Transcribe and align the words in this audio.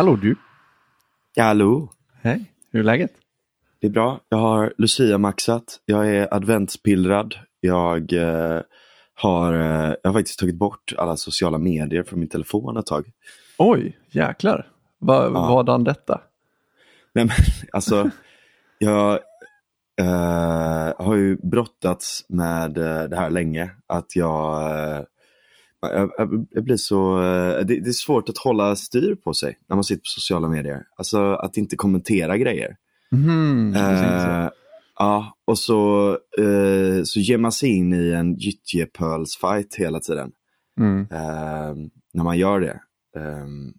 Hallå 0.00 0.16
du. 0.16 0.36
Hallå. 1.36 1.92
Hej, 2.22 2.52
hur 2.72 2.80
är 2.80 2.84
läget? 2.84 3.12
Det 3.80 3.86
är 3.86 3.90
bra. 3.90 4.20
Jag 4.28 4.38
har 4.38 4.72
Lucia-maxat. 4.78 5.80
Jag 5.84 6.08
är 6.08 6.34
adventspillrad. 6.34 7.34
Jag, 7.60 8.12
eh, 8.12 8.60
har, 9.14 9.52
eh, 9.52 9.94
jag 10.02 10.10
har 10.10 10.12
faktiskt 10.12 10.38
tagit 10.38 10.54
bort 10.54 10.92
alla 10.98 11.16
sociala 11.16 11.58
medier 11.58 12.02
från 12.02 12.20
min 12.20 12.28
telefon 12.28 12.76
ett 12.76 12.86
tag. 12.86 13.10
Oj, 13.58 13.98
jäklar. 14.10 14.68
Va, 14.98 15.24
Ja. 15.24 15.48
Vadan 15.48 15.84
detta? 15.84 16.20
Nej, 17.12 17.24
men, 17.24 17.34
alltså, 17.72 18.10
jag 18.78 19.12
eh, 20.00 20.92
har 20.98 21.14
ju 21.14 21.36
brottats 21.36 22.24
med 22.28 22.78
eh, 22.78 23.02
det 23.02 23.16
här 23.16 23.30
länge. 23.30 23.70
Att 23.86 24.16
jag, 24.16 24.62
eh, 24.96 25.02
jag, 25.80 26.10
jag- 26.18 26.46
jag 26.50 26.64
blir 26.64 26.76
så, 26.76 27.22
eh, 27.22 27.64
det, 27.66 27.80
det 27.80 27.88
är 27.88 27.92
svårt 27.92 28.28
att 28.28 28.38
hålla 28.38 28.76
styr 28.76 29.14
på 29.14 29.34
sig 29.34 29.58
när 29.68 29.76
man 29.76 29.84
sitter 29.84 30.00
på 30.00 30.06
sociala 30.06 30.48
medier. 30.48 30.82
Alltså 30.96 31.32
att 31.34 31.56
inte 31.56 31.76
kommentera 31.76 32.36
grejer. 32.38 32.76
Precis. 33.74 34.24
Eh, 34.26 34.48
ja, 34.98 35.36
och 35.46 35.58
så, 35.58 36.10
eh, 36.38 37.02
så 37.04 37.20
ger 37.20 37.38
man 37.38 37.52
sig 37.52 37.68
in 37.76 37.92
i 37.94 38.12
en 38.12 38.34
gyttjepölsfight 38.34 39.74
hela 39.74 40.00
tiden. 40.00 40.30
Mm. 40.80 41.00
eh, 41.00 41.74
när 42.14 42.24
man 42.24 42.38
gör 42.38 42.60
det. 42.60 42.80
Ehm, 43.18 43.72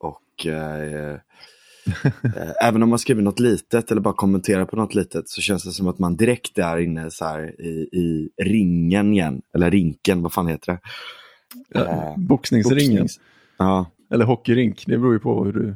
och 0.00 0.46
även 2.62 2.82
om 2.82 2.88
man 2.88 2.98
skriver 2.98 3.22
något 3.22 3.40
litet 3.40 3.90
eller 3.90 4.00
bara 4.00 4.14
kommenterar 4.14 4.64
på 4.64 4.76
något 4.76 4.94
litet 4.94 5.28
så 5.28 5.40
känns 5.40 5.64
det 5.64 5.70
som 5.70 5.88
att 5.88 5.98
man 5.98 6.16
direkt 6.16 6.58
är 6.58 6.78
inne 6.78 7.10
så 7.10 7.24
här 7.24 7.60
i, 7.60 7.88
i 7.92 8.28
ringen 8.42 9.12
igen. 9.12 9.42
Eller 9.54 9.70
rinken, 9.70 10.22
vad 10.22 10.32
fan 10.32 10.46
heter 10.46 10.72
det? 10.72 10.78
Ja, 11.68 11.80
eh, 11.80 12.14
boxningsringen. 12.16 13.04
Boxnings- 13.04 13.20
Ja, 13.58 13.90
Eller 14.10 14.24
hockeyrink. 14.24 14.84
Det 14.86 14.98
beror 14.98 15.12
ju 15.12 15.18
på 15.18 15.44
hur 15.44 15.52
du, 15.52 15.74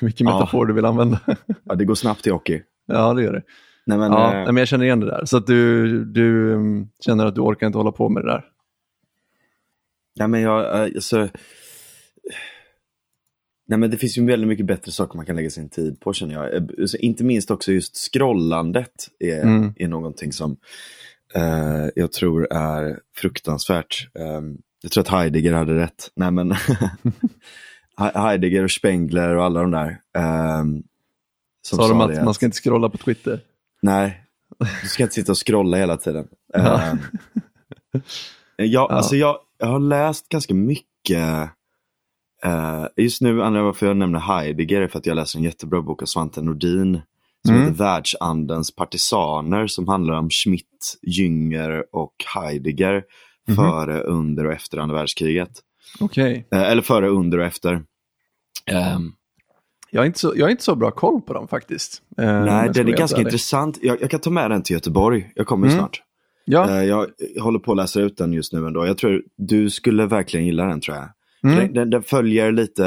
vilken 0.00 0.26
Ja. 0.26 0.34
metafor 0.38 0.66
du 0.66 0.72
vill 0.74 0.84
använda. 0.84 1.20
ja, 1.64 1.74
det 1.74 1.84
går 1.84 1.94
snabbt 1.94 2.26
i 2.26 2.30
hockey. 2.30 2.62
ja, 2.86 3.14
det 3.14 3.22
gör 3.22 3.32
det. 3.32 3.42
Nej, 3.86 3.98
men, 3.98 4.12
ja, 4.12 4.30
nej, 4.32 4.44
men 4.46 4.56
jag 4.56 4.68
känner 4.68 4.84
igen 4.84 5.00
det 5.00 5.06
där. 5.06 5.24
Så 5.24 5.36
att 5.36 5.46
du, 5.46 6.04
du 6.04 6.52
mm, 6.52 6.88
känner 7.04 7.26
att 7.26 7.34
du 7.34 7.40
orkar 7.40 7.66
inte 7.66 7.78
hålla 7.78 7.92
på 7.92 8.08
med 8.08 8.22
det 8.24 8.28
där. 8.30 8.44
Nej, 10.18 10.28
men 10.28 10.40
jag, 10.40 10.74
eh, 10.74 10.82
alltså, 10.82 11.28
nej, 13.66 13.78
men 13.78 13.90
det 13.90 13.96
finns 13.96 14.18
ju 14.18 14.26
väldigt 14.26 14.48
mycket 14.48 14.66
bättre 14.66 14.92
saker 14.92 15.16
man 15.16 15.26
kan 15.26 15.36
lägga 15.36 15.50
sin 15.50 15.68
tid 15.68 16.00
på 16.00 16.12
känner 16.12 16.34
jag. 16.34 16.54
Eh, 16.54 16.62
alltså, 16.80 16.96
Inte 16.96 17.24
minst 17.24 17.50
också 17.50 17.72
just 17.72 17.96
scrollandet 18.12 19.08
är, 19.18 19.42
Mm. 19.42 19.72
är 19.76 19.88
någonting 19.88 20.32
som 20.32 20.56
eh, 21.34 21.86
jag 21.94 22.12
tror 22.12 22.52
är 22.52 23.00
fruktansvärt. 23.16 24.08
Eh, 24.18 24.40
jag 24.82 24.92
tror 24.92 25.02
att 25.02 25.08
Heidegger 25.08 25.52
hade 25.52 25.74
rätt. 25.74 26.10
Nej, 26.16 26.30
men 26.30 26.52
He- 27.98 28.18
Heidegger 28.20 28.64
och 28.64 28.70
Spengler 28.70 29.34
och 29.36 29.44
alla 29.44 29.60
de 29.60 29.70
där. 29.70 29.88
eh, 30.16 30.64
som 31.62 31.78
Sa 31.78 31.88
de 31.88 31.98
det 31.98 32.18
att 32.18 32.24
man 32.24 32.34
ska 32.34 32.46
inte 32.46 32.58
scrolla 32.58 32.88
på 32.88 32.98
Twitter? 32.98 33.40
Nej, 33.82 34.22
du 34.82 34.88
ska 34.88 35.02
inte 35.02 35.14
sitta 35.14 35.32
och 35.32 35.46
scrolla 35.46 35.76
hela 35.76 35.96
tiden. 35.96 36.28
Ehm, 36.54 36.98
jag, 38.56 38.92
Alltså 38.92 39.16
jag, 39.16 39.38
jag 39.58 39.66
har 39.66 39.78
läst 39.80 40.28
ganska 40.28 40.54
mycket. 40.54 41.50
eh, 42.44 42.86
just 42.96 43.20
nu, 43.22 43.28
anledningen 43.30 43.64
varför 43.64 43.86
jag 43.86 43.96
nämner 43.96 44.18
Heidegger 44.20 44.80
är 44.80 44.88
för 44.88 44.98
att 44.98 45.06
jag 45.06 45.14
läser 45.16 45.38
en 45.38 45.44
jättebra 45.44 45.82
bok 45.82 46.02
av 46.02 46.06
Svante 46.06 46.42
Nordin. 46.42 47.00
Som 47.46 47.54
Mm. 47.54 47.66
heter 47.68 47.78
Världsandens 47.84 48.74
partisaner 48.76 49.66
som 49.66 49.88
handlar 49.88 50.14
om 50.14 50.30
Schmidt, 50.30 50.98
Jünger 51.02 51.84
och 51.92 52.14
Heidegger. 52.34 53.02
Mhm. 53.48 53.56
Före, 53.56 54.00
under 54.00 54.46
och 54.46 54.52
efter 54.52 54.78
andra 54.78 54.96
världskriget. 54.96 55.50
Okej. 56.00 56.48
Eh, 56.52 56.62
eller 56.62 56.82
före, 56.82 57.08
under 57.08 57.38
och 57.38 57.44
efter. 57.44 57.82
Ehm, 58.66 59.12
Jag, 59.90 60.02
är 60.02 60.06
inte 60.06 60.18
så- 60.18 60.32
jag 60.36 60.44
har 60.46 60.50
inte 60.50 60.64
så 60.64 60.74
bra 60.76 60.90
koll 60.90 61.20
på 61.22 61.32
dem 61.32 61.48
faktiskt. 61.48 62.02
Eh, 62.18 62.24
jag 62.24 62.44
nej, 62.44 62.70
den 62.74 62.88
är 62.88 62.92
ganska 62.92 63.20
intressant. 63.20 63.78
Jag, 63.82 64.02
jag 64.02 64.10
kan 64.10 64.20
ta 64.20 64.30
med 64.30 64.50
den 64.50 64.62
till 64.62 64.74
Göteborg. 64.74 65.32
Jag 65.34 65.46
kommer 65.46 65.66
Mm. 65.66 65.78
snart. 65.78 66.02
Ja, 66.44 66.70
Eh, 66.70 66.84
Jag 66.84 67.06
håller 67.40 67.58
på 67.58 67.70
att 67.72 67.76
läsa 67.76 68.00
ut 68.00 68.16
den 68.16 68.32
just 68.32 68.52
nu 68.52 68.66
ändå. 68.66 68.86
Jag 68.86 68.98
tror 68.98 69.22
du 69.36 69.70
skulle 69.70 70.06
verkligen 70.06 70.46
gilla 70.46 70.64
den 70.64 70.80
tror 70.80 70.96
jag. 70.96 71.08
Mm. 71.42 71.56
Den, 71.64 71.74
den, 71.74 71.90
den 71.90 72.02
följer 72.02 72.52
lite 72.52 72.86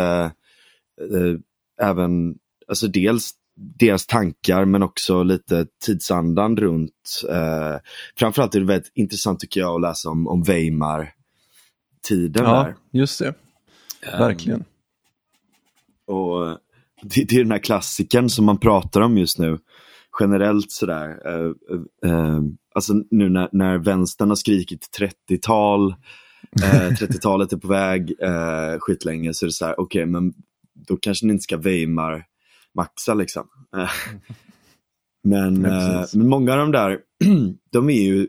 eh, 1.01 1.87
även, 1.87 2.35
alltså 2.67 2.87
dels 2.87 3.31
deras 3.55 4.07
tankar 4.07 4.65
men 4.65 4.83
också 4.83 5.23
lite 5.23 5.65
tidsandan 5.85 6.57
runt. 6.57 7.21
Eh, 7.29 7.75
framförallt 8.15 8.55
är 8.55 8.59
det 8.59 8.65
väldigt 8.65 8.91
intressant 8.95 9.39
tycker 9.39 9.59
jag 9.59 9.75
att 9.75 9.81
läsa 9.81 10.09
om, 10.09 10.27
om 10.27 10.43
Weimar-tiden 10.43 12.45
ja 12.45 12.63
där. 12.63 12.75
just 12.91 13.19
det. 13.19 13.33
Verkligen. 14.11 14.63
Och 16.07 16.47
eh, 16.47 16.57
det, 17.01 17.23
det 17.23 17.35
är 17.35 17.43
den 17.43 17.51
här 17.51 17.63
klassiken 17.63 18.29
som 18.29 18.45
man 18.45 18.57
pratar 18.57 19.01
om 19.01 19.17
just 19.17 19.39
nu. 19.39 19.57
Generellt 20.19 20.71
sådär. 20.71 21.19
Eh, 21.25 21.51
eh, 22.03 22.11
eh, 22.11 22.39
alltså 22.75 22.93
nu 23.11 23.29
när, 23.29 23.49
när 23.51 23.77
vänstern 23.77 24.29
har 24.29 24.35
skrikit 24.35 24.87
30-tal, 25.29 25.95
eh, 26.63 26.91
30-talet 26.91 27.53
är 27.53 27.57
på 27.57 27.67
väg 27.67 28.13
eh, 28.21 28.79
skitlänge 28.79 29.33
så 29.33 29.45
är 29.45 29.47
det 29.47 29.53
så 29.53 29.65
här, 29.65 29.79
okej 29.79 30.05
men 30.05 30.33
då 30.87 30.97
kanske 30.97 31.25
ni 31.25 31.33
inte 31.33 31.43
ska 31.43 31.57
Weimar 31.57 32.25
maxa 32.75 33.13
liksom. 33.13 33.47
Eh, 33.77 33.89
men, 35.23 35.61
Ja, 35.61 36.01
eh, 36.01 36.05
men 36.13 36.29
många 36.29 36.51
av 36.51 36.57
de 36.57 36.71
där, 36.71 36.99
de 37.71 37.89
är 37.89 38.01
ju 38.01 38.27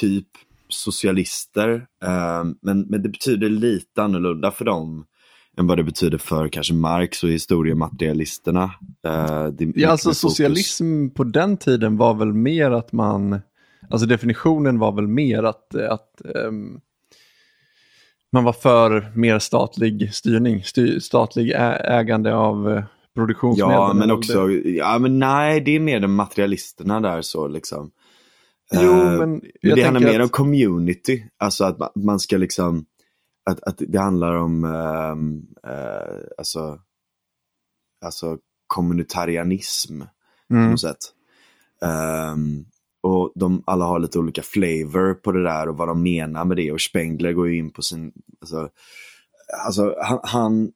typ 0.00 0.28
socialister. 0.68 1.86
Eh, 2.04 2.44
men, 2.62 2.80
men 2.80 3.02
det 3.02 3.08
betyder 3.08 3.48
lite 3.48 4.02
annorlunda 4.02 4.50
för 4.50 4.64
dem 4.64 5.06
än 5.56 5.66
vad 5.66 5.78
det 5.78 5.84
betyder 5.84 6.18
för 6.18 6.48
kanske 6.48 6.74
Marx 6.74 7.24
och 7.24 7.30
historiematerialisterna. 7.30 8.74
Ja, 9.74 9.90
alltså 9.90 10.14
socialism 10.14 11.08
på 11.08 11.24
den 11.24 11.56
tiden 11.56 11.96
var 11.96 12.14
väl 12.14 12.32
mer 12.32 12.70
att 12.70 12.92
man, 12.92 13.40
alltså 13.90 14.06
definitionen 14.06 14.78
var 14.78 14.92
väl 14.92 15.06
mer 15.06 15.42
att, 15.42 15.74
att 15.74 16.20
ehm, 16.34 16.80
man 18.32 18.44
var 18.44 18.52
för 18.52 19.12
mer 19.14 19.38
statlig 19.38 20.14
styrning, 20.14 20.62
styr, 20.62 20.98
statlig 20.98 21.52
ägande 21.84 22.34
av 22.34 22.82
produktionsmedel. 23.14 23.72
Ja, 23.72 23.92
men 23.94 24.10
också, 24.10 24.50
ja 24.50 24.98
men 24.98 25.18
nej, 25.18 25.60
det 25.60 25.70
är 25.76 25.80
mer 25.80 26.00
de 26.00 26.14
materialisterna 26.14 27.00
där 27.00 27.22
så 27.22 27.48
liksom. 27.48 27.90
Jo, 28.72 28.94
men 28.94 29.42
jag 29.60 29.76
det 29.76 29.82
handlar 29.82 30.00
mer 30.00 30.20
att- 30.20 30.24
om 30.24 30.28
community, 30.28 31.24
alltså 31.38 31.64
att 31.64 31.78
man, 31.78 31.88
man 31.94 32.20
ska 32.20 32.36
liksom, 32.36 32.84
att, 33.50 33.62
att 33.62 33.74
det 33.88 33.98
handlar 33.98 34.34
om, 34.34 34.64
ehm, 34.64 35.42
eh, 35.66 36.16
alltså, 36.38 36.78
alltså 38.04 38.38
kommunitarianism 38.66 40.00
på 40.48 40.54
Mm. 40.54 40.70
något 40.70 40.80
sätt. 40.80 40.98
Ehm, 41.82 42.64
och 43.02 43.32
de 43.34 43.62
alla 43.66 43.84
har 43.84 43.98
lite 43.98 44.18
olika 44.18 44.42
flavor 44.42 45.14
på 45.14 45.32
det 45.32 45.42
där 45.42 45.68
och 45.68 45.76
vad 45.76 45.88
de 45.88 46.02
menar 46.02 46.44
med 46.44 46.56
det. 46.56 46.72
Och 46.72 46.80
Spengler 46.80 47.32
går 47.32 47.48
ju 47.48 47.56
in 47.58 47.70
på 47.70 47.82
sin, 47.82 48.12
alltså, 48.40 48.68
alltså 49.66 49.94
han, 50.02 50.20
han, 50.22 50.72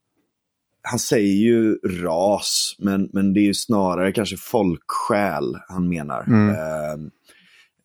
han 0.83 0.99
säger 0.99 1.35
ju 1.35 1.75
ras, 1.75 2.77
men, 2.79 3.09
men 3.13 3.35
det 3.35 3.41
är 3.41 3.45
ju 3.45 3.55
snarare 3.55 4.13
kanske 4.13 4.37
folksjäl 4.37 5.57
han 5.69 5.89
menar. 5.89 6.25
Mm. 6.27 6.49
Ehm, 6.49 7.11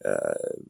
eh, 0.06 0.64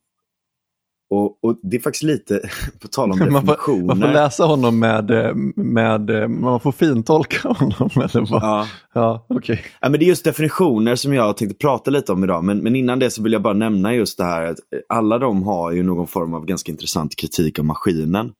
och, 1.09 1.43
och 1.43 1.59
det 1.63 1.77
är 1.77 1.81
faktiskt 1.81 2.03
lite, 2.03 2.41
på 2.81 2.87
tal 2.87 3.11
om 3.11 3.19
Man 3.19 3.27
får, 3.27 3.33
definitioner. 3.33 3.83
man 3.85 3.99
får 3.99 4.07
läsa 4.07 4.45
honom 4.45 4.79
med, 4.79 5.11
eh, 5.11 5.35
med, 5.55 6.09
eh, 6.09 6.27
man 6.27 6.59
får 6.59 6.71
fintolka 6.71 7.47
honom. 7.53 7.89
Eller 7.95 8.31
vad? 8.31 8.43
Ja. 8.43 8.67
Ja, 8.93 9.25
okej. 9.29 9.65
Ja, 9.81 9.89
men 9.89 9.99
det 9.99 10.05
är 10.05 10.07
just 10.07 10.23
definitioner 10.23 10.95
som 10.95 11.13
jag 11.13 11.37
tänkte 11.37 11.57
prata 11.57 11.91
lite 11.91 12.11
om 12.11 12.23
idag. 12.23 12.43
Men, 12.43 12.57
men 12.59 12.75
innan 12.75 12.99
det 12.99 13.09
så 13.09 13.23
vill 13.23 13.33
jag 13.33 13.41
bara 13.41 13.53
nämna 13.53 13.93
just 13.93 14.17
det 14.17 14.23
här 14.23 14.43
att 14.43 14.57
alla 14.89 15.19
de 15.19 15.43
har 15.43 15.71
ju 15.71 15.83
någon 15.83 16.07
form 16.07 16.33
av 16.33 16.45
ganska 16.45 16.71
intressant 16.71 17.15
kritik 17.15 17.59
av 17.59 17.65
maskinen. 17.65 18.31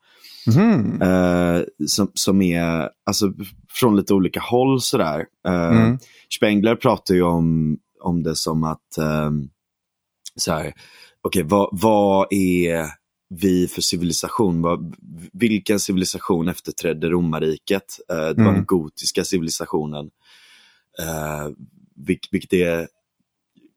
Mhm. 0.48 1.02
Eh, 1.02 1.62
som, 1.88 2.12
som 2.14 2.42
är 2.42 2.90
alltså, 3.06 3.34
från 3.74 3.96
lite 3.96 4.14
olika 4.14 4.40
håll 4.40 4.82
sådär. 4.82 5.26
Mm. 5.48 5.98
Spengler 6.38 6.76
pratar 6.76 7.16
ju 7.16 7.22
om, 7.24 7.78
om 8.02 8.24
det 8.24 8.36
som 8.36 8.64
att, 8.64 8.98
ehm, 8.98 9.50
så 10.36 10.52
här, 10.52 10.74
okej 11.22 11.44
vad, 11.44 11.70
vad 11.72 12.28
är 12.34 12.86
vi 13.30 13.68
för 13.68 13.82
civilisation? 13.82 14.62
Vad, 14.62 14.96
vilken 15.34 15.80
civilisation 15.80 16.48
efterträdde 16.48 17.10
romarriket? 17.10 18.00
Eh, 18.10 18.16
det 18.16 18.24
var 18.24 18.30
Mm. 18.44 18.54
den 18.54 18.66
gotiska 18.66 19.24
civilisationen. 19.24 20.10
Eh, 21.00 21.48
vilk, 21.96 22.28
vilket 22.32 22.54
är 22.54 22.88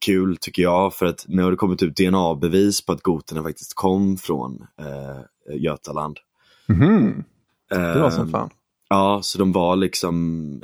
kul 0.06 0.36
tycker 0.40 0.62
jag, 0.62 0.94
för 0.94 1.06
att 1.06 1.24
nu 1.28 1.42
har 1.42 1.50
det 1.50 1.56
kommit 1.56 1.82
ut 1.82 1.96
DNA-bevis 1.96 2.86
på 2.86 2.92
att 2.92 3.02
goterna 3.02 3.42
faktiskt 3.42 3.74
kom 3.74 4.16
från 4.16 4.66
eh, 4.80 5.56
Götaland. 5.56 6.18
Mhm. 6.66 7.24
Det 7.68 7.98
var 8.00 8.10
som 8.10 8.22
Ehm, 8.24 8.30
fan. 8.32 8.50
Ja, 8.88 9.20
så 9.22 9.38
de 9.38 9.52
var 9.52 9.76
liksom 9.76 10.14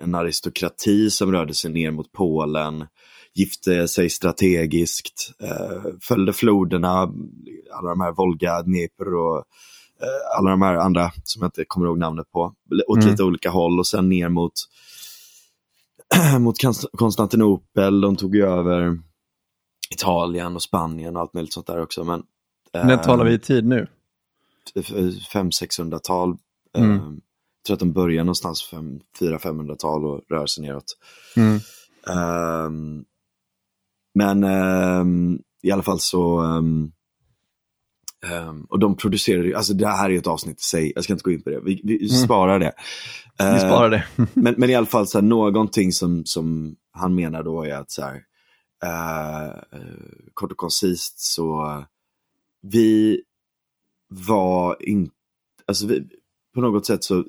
en 0.02 0.14
aristokrati 0.14 1.10
som 1.10 1.32
rörde 1.32 1.54
sig 1.54 1.70
ner 1.72 1.90
mot 1.90 2.12
Polen, 2.12 2.86
gifte 3.34 3.88
sig 3.88 4.10
strategiskt, 4.10 5.32
eh, 5.42 5.82
följde 6.02 6.32
floderna, 6.32 6.90
alla 7.72 7.90
de 7.90 8.00
här 8.00 8.12
Volga, 8.12 8.62
Dnepr 8.62 9.14
och 9.14 9.36
eh, 10.02 10.38
alla 10.38 10.50
de 10.50 10.62
här 10.62 10.74
andra 10.74 11.10
som 11.24 11.42
jag 11.42 11.46
inte 11.46 11.64
kommer 11.64 11.86
ihåg 11.86 11.98
namnet 11.98 12.30
på, 12.32 12.54
åt 12.88 12.98
Mm. 12.98 13.10
lite 13.10 13.22
olika 13.24 13.50
håll 13.50 13.78
och 13.78 13.86
sen 13.86 14.08
ner 14.08 14.28
mot, 14.28 14.52
mot 16.40 16.58
Konst- 16.62 16.88
Konstantinopel. 16.92 18.00
De 18.00 18.16
tog 18.16 18.36
ju 18.36 18.46
över 18.46 18.98
Italien 19.90 20.54
och 20.56 20.62
Spanien 20.62 21.16
och 21.16 21.22
allt 21.22 21.34
möjligt 21.34 21.52
sånt 21.52 21.66
där 21.66 21.82
också. 21.82 22.04
Men, 22.04 22.22
När 22.72 22.92
eh, 22.92 23.02
talar 23.02 23.24
vi 23.24 23.32
i 23.34 23.38
tid 23.38 23.64
nu? 23.66 23.86
500-600-tal. 24.76 26.36
Mm. 26.76 27.20
Tror 27.66 27.74
att 27.74 27.80
de 27.80 27.92
börjar 27.92 28.24
någonstans 28.24 28.74
400-500-tal 29.20 30.04
och 30.04 30.20
rör 30.28 30.46
sig 30.46 30.64
neråt. 30.64 30.96
Mm. 31.36 31.60
Ehm, 32.06 33.04
men 34.14 34.44
ehm, 34.44 35.38
i 35.62 35.70
alla 35.70 35.82
fall 35.82 36.00
så, 36.00 36.38
ehm, 36.38 36.92
och 38.68 38.78
de 38.78 38.96
producerar 38.96 39.44
ju, 39.44 39.54
alltså 39.54 39.74
det 39.74 39.88
här 39.88 40.10
är 40.10 40.18
ett 40.18 40.26
avsnitt 40.26 40.60
i 40.60 40.64
sig, 40.64 40.92
jag 40.94 41.04
ska 41.04 41.12
inte 41.12 41.22
gå 41.22 41.30
in 41.30 41.42
på 41.42 41.50
det, 41.50 41.60
vi, 41.60 41.80
vi 41.84 42.08
sparar 42.08 42.58
det. 42.58 42.72
Mm. 43.38 43.54
Vi 43.54 43.60
sparar 43.60 43.90
det. 43.90 44.04
men, 44.34 44.54
men 44.58 44.70
i 44.70 44.74
alla 44.74 44.86
fall 44.86 45.06
så 45.06 45.18
här, 45.18 45.22
någonting 45.22 45.92
som, 45.92 46.24
som 46.24 46.76
han 46.92 47.14
menar 47.14 47.42
då 47.42 47.64
är 47.64 47.74
att 47.74 47.90
så 47.90 48.02
här, 48.02 48.22
eh, 48.84 49.54
kort 50.34 50.52
och 50.52 50.58
koncist 50.58 51.20
så, 51.20 51.84
vi 52.62 53.22
var 54.08 54.76
inte, 54.80 55.14
alltså 55.66 55.86
vi, 55.86 56.08
på 56.54 56.60
något 56.60 56.86
sätt 56.86 57.04
så, 57.04 57.24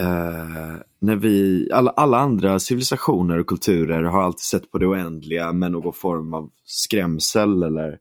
eh, 0.00 0.76
när 1.00 1.16
vi, 1.16 1.68
alla, 1.72 1.90
alla 1.90 2.18
andra 2.18 2.58
civilisationer 2.58 3.38
och 3.38 3.46
kulturer 3.46 4.02
har 4.02 4.22
alltid 4.22 4.40
sett 4.40 4.70
på 4.70 4.78
det 4.78 4.86
oändliga 4.86 5.52
med 5.52 5.72
någon 5.72 5.92
form 5.92 6.34
av 6.34 6.50
skrämsel 6.64 7.62
eller 7.62 7.98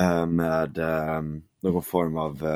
eh, 0.00 0.26
med 0.26 0.78
eh, 0.78 1.22
någon 1.62 1.82
form 1.82 2.16
av, 2.16 2.46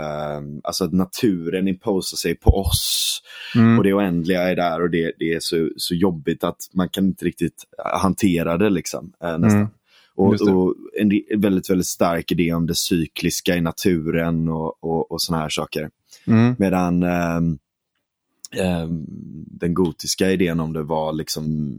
alltså 0.64 0.84
att 0.84 0.92
naturen 0.92 1.68
imposar 1.68 2.16
sig 2.16 2.34
på 2.34 2.50
oss. 2.50 3.22
Mm. 3.54 3.78
Och 3.78 3.84
det 3.84 3.94
oändliga 3.94 4.42
är 4.42 4.56
där 4.56 4.82
och 4.82 4.90
det, 4.90 5.12
det 5.18 5.32
är 5.32 5.40
så, 5.40 5.70
så 5.76 5.94
jobbigt 5.94 6.44
att 6.44 6.56
man 6.72 6.88
kan 6.88 7.04
inte 7.04 7.24
riktigt 7.24 7.64
hantera 7.94 8.56
det 8.56 8.70
liksom. 8.70 9.12
Nästan. 9.20 9.50
Mm. 9.50 9.68
Och, 10.14 10.34
och 10.34 10.74
en 11.00 11.40
väldigt, 11.40 11.70
väldigt 11.70 11.86
stark 11.86 12.32
idé 12.32 12.52
om 12.52 12.66
det 12.66 12.74
cykliska 12.74 13.56
i 13.56 13.60
naturen 13.60 14.48
och, 14.48 14.84
och, 14.84 15.12
och 15.12 15.22
sådana 15.22 15.42
här 15.42 15.48
saker. 15.48 15.90
Mm. 16.26 16.56
Medan 16.58 17.02
ehm, 18.56 19.04
den 19.46 19.74
gotiska 19.74 20.30
idén 20.30 20.60
om 20.60 20.72
det 20.72 20.82
var 20.82 21.12
liksom 21.12 21.76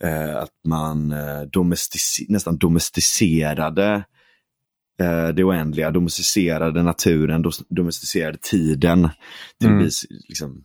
eh, 0.00 0.36
att 0.36 0.54
man 0.64 1.12
eh, 1.12 1.42
domestic- 1.52 2.26
nästan 2.28 2.56
domesticerade 2.58 4.04
eh, 5.00 5.28
det 5.28 5.44
oändliga, 5.44 5.90
domesticerade 5.90 6.82
naturen, 6.82 7.44
domesticerade 7.68 8.38
tiden. 8.42 9.08
Till 9.58 9.68
Mm. 9.68 9.82
vis, 9.84 10.06
liksom, 10.28 10.64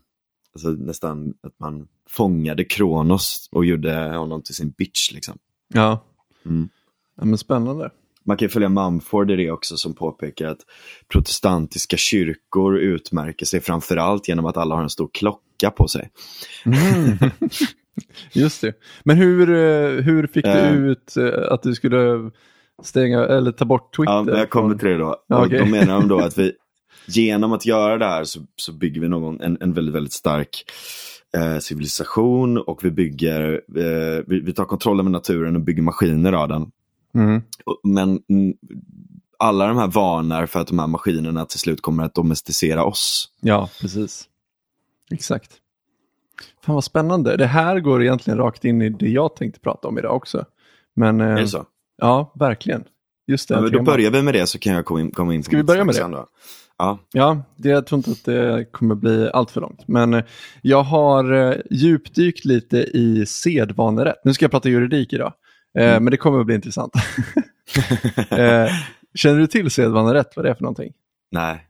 alltså 0.54 0.69
nästan 0.69 1.33
att 1.44 1.60
man 1.60 1.88
fångade 2.10 2.63
Kronos 2.63 3.50
och 3.51 3.66
gjorde 3.66 3.94
honom 4.18 4.42
till 4.42 4.56
sin 4.56 4.69
bitch. 4.69 5.12
Liksom. 5.12 5.38
Ja. 5.74 6.06
Mm. 6.45 6.69
ja, 7.18 7.25
men 7.25 7.38
spännande. 7.38 7.89
Man 8.27 8.38
kan 8.38 8.50
följa 8.50 8.69
Mumford 8.69 9.31
i 9.31 9.36
det 9.36 9.51
också 9.51 9.77
som 9.77 9.94
påpekar 9.94 10.48
att 10.48 10.60
protestantiska 11.12 11.98
kyrkor 11.98 12.77
utmärker 12.77 13.45
sig 13.45 13.60
framförallt 13.60 14.27
genom 14.27 14.45
att 14.45 14.57
alla 14.57 14.75
har 14.75 14.83
en 14.83 14.89
stor 14.89 15.10
klocka 15.13 15.72
på 15.77 15.88
sig. 15.88 16.10
Mm. 16.66 17.18
Just 18.33 18.62
det. 18.62 18.74
Men 19.04 19.18
hur, 19.18 19.50
eh, 19.50 20.04
hur 20.04 20.27
fick 20.27 20.45
du 20.45 20.51
Eh. 20.51 20.74
ut 20.75 21.18
eh, 21.18 21.51
att 21.51 21.63
du 21.63 21.75
skulle 21.75 22.31
stänga 22.83 23.25
eller 23.25 23.51
ta 23.51 23.66
bort 23.66 23.95
Twitter? 23.95 24.13
Ja, 24.13 24.38
jag 24.38 24.50
kommer 24.50 24.75
till 24.75 24.88
det 24.88 24.98
då. 24.98 25.07
Och 25.30 25.45
okej. 25.45 25.60
Då 25.60 25.66
menar 25.66 26.00
de 26.00 26.07
då 26.07 26.19
att 26.19 26.38
vi 26.38 26.51
genom 27.07 27.54
att 27.54 27.66
göra 27.66 27.98
det 27.98 28.06
här 28.06 28.24
så, 28.24 28.39
så 28.56 28.74
bygger 28.74 29.01
vi 29.01 29.07
någon, 29.10 29.42
en, 29.42 29.57
en 29.62 29.74
väldigt, 29.74 29.95
väldigt 29.95 30.13
stark 30.13 30.63
eh, 31.38 31.57
civilisation 31.60 32.57
och 32.57 32.86
vi 32.86 32.92
bygger, 32.92 33.62
eh, 33.78 34.24
vi, 34.28 34.39
vi 34.39 34.54
tar 34.54 34.66
kontrollen 34.66 35.06
med 35.06 35.12
naturen 35.12 35.56
och 35.56 35.62
bygger 35.62 35.81
maskiner 35.83 36.33
av 36.33 36.48
den. 36.48 36.71
Mm. 37.16 37.42
Men 37.84 38.10
mm, 38.30 38.54
alla 39.40 39.68
de 39.68 39.78
här 39.78 39.88
varnar 39.88 40.46
för 40.46 40.60
att 40.60 40.68
de 40.68 40.80
här 40.80 40.88
maskinerna 40.88 41.46
till 41.46 41.60
slut 41.60 41.82
kommer 41.82 42.04
att 42.04 42.14
domesticera 42.14 42.84
oss. 42.84 43.30
Ja, 43.42 43.70
precis. 43.82 44.30
Exakt. 45.12 45.52
Fan 46.62 46.76
vad 46.76 46.84
spännande. 46.84 47.38
Det 47.38 47.46
här 47.46 47.80
går 47.80 48.04
egentligen 48.04 48.38
rakt 48.38 48.66
in 48.66 48.82
i 48.82 48.90
det 48.90 49.10
jag 49.10 49.36
tänkte 49.36 49.60
prata 49.60 49.88
om 49.88 49.98
idag 49.98 50.16
också. 50.16 50.46
Men 50.96 51.22
eh, 51.22 51.28
Är 51.28 51.42
det 51.42 51.48
så? 51.48 51.66
ja, 51.98 52.32
verkligen. 52.36 52.84
Just 53.28 53.50
det. 53.50 53.56
Ja, 53.56 53.70
då 53.70 53.82
börjar 53.82 54.12
vi 54.12 54.22
med 54.22 54.34
det 54.34 54.48
så 54.48 54.60
kan 54.60 54.74
jag 54.74 54.86
komma 54.86 55.02
in, 55.02 55.12
komma 55.12 55.34
in 55.34 55.42
på 55.42 55.46
Ska 55.46 55.58
vi 55.58 55.64
börja 55.64 55.84
med 55.84 55.96
det? 55.96 56.02
Då. 56.02 56.28
Ja, 56.78 57.00
Ja, 57.12 57.42
det, 57.56 57.70
jag 57.70 57.88
tror 57.88 57.98
inte 57.98 58.12
att 58.12 58.26
det 58.26 58.66
kommer 58.72 58.96
bli 58.96 59.30
allt 59.34 59.52
för 59.52 59.62
långt. 59.62 59.88
Men 59.88 60.14
eh, 60.14 60.24
jag 60.62 60.84
har 60.84 61.34
eh, 61.34 61.58
djupdykt 61.72 62.46
lite 62.46 62.78
i 62.78 63.26
sedvanerätt. 63.26 64.22
Nu 64.24 64.34
ska 64.34 64.46
jag 64.46 64.52
prata 64.52 64.70
juridik 64.70 65.14
idag, 65.14 65.28
eh, 65.28 65.34
Mm. 65.75 66.04
men 66.04 66.12
det 66.12 66.18
kommer 66.18 66.39
att 66.39 66.45
bli 66.45 66.56
intressant. 66.56 66.94
eh, 68.31 68.68
känner 69.16 69.39
du 69.39 69.48
till 69.48 69.72
sedvanerätt, 69.72 70.33
vad 70.36 70.45
det 70.45 70.50
är 70.50 70.54
för 70.56 70.62
någonting? 70.63 70.94
nej. 71.31 71.68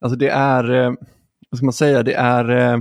Alltså 0.00 0.16
det 0.18 0.28
är, 0.28 0.70
eh, 0.74 0.92
vad 1.50 1.58
ska 1.58 1.64
man 1.64 1.72
säga, 1.72 2.02
det 2.02 2.14
är, 2.14 2.48
eh, 2.74 2.80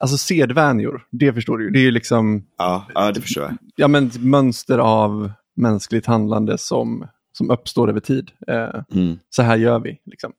alltså 0.00 0.16
sedvänjor, 0.16 1.06
det 1.10 1.32
förstår 1.32 1.58
du 1.58 1.64
ju. 1.64 1.70
Det 1.70 1.78
är 1.78 1.82
ju 1.82 1.90
liksom, 1.90 2.46
Ja, 2.58 2.86
ja, 2.94 3.12
det 3.12 3.20
förstår 3.20 3.42
jag. 3.44 3.56
ja 3.76 3.88
men 3.88 4.10
mönster 4.18 4.78
av 4.78 5.32
mänskligt 5.56 6.06
handlande 6.06 6.58
som, 6.58 7.06
som 7.32 7.50
uppstår 7.50 7.88
över 7.88 8.00
tid. 8.00 8.30
Eh, 8.48 8.82
Mm. 8.94 9.18
så 9.30 9.42
här 9.42 9.56
gör 9.56 9.78
vi, 9.78 10.00
liksom. 10.04 10.32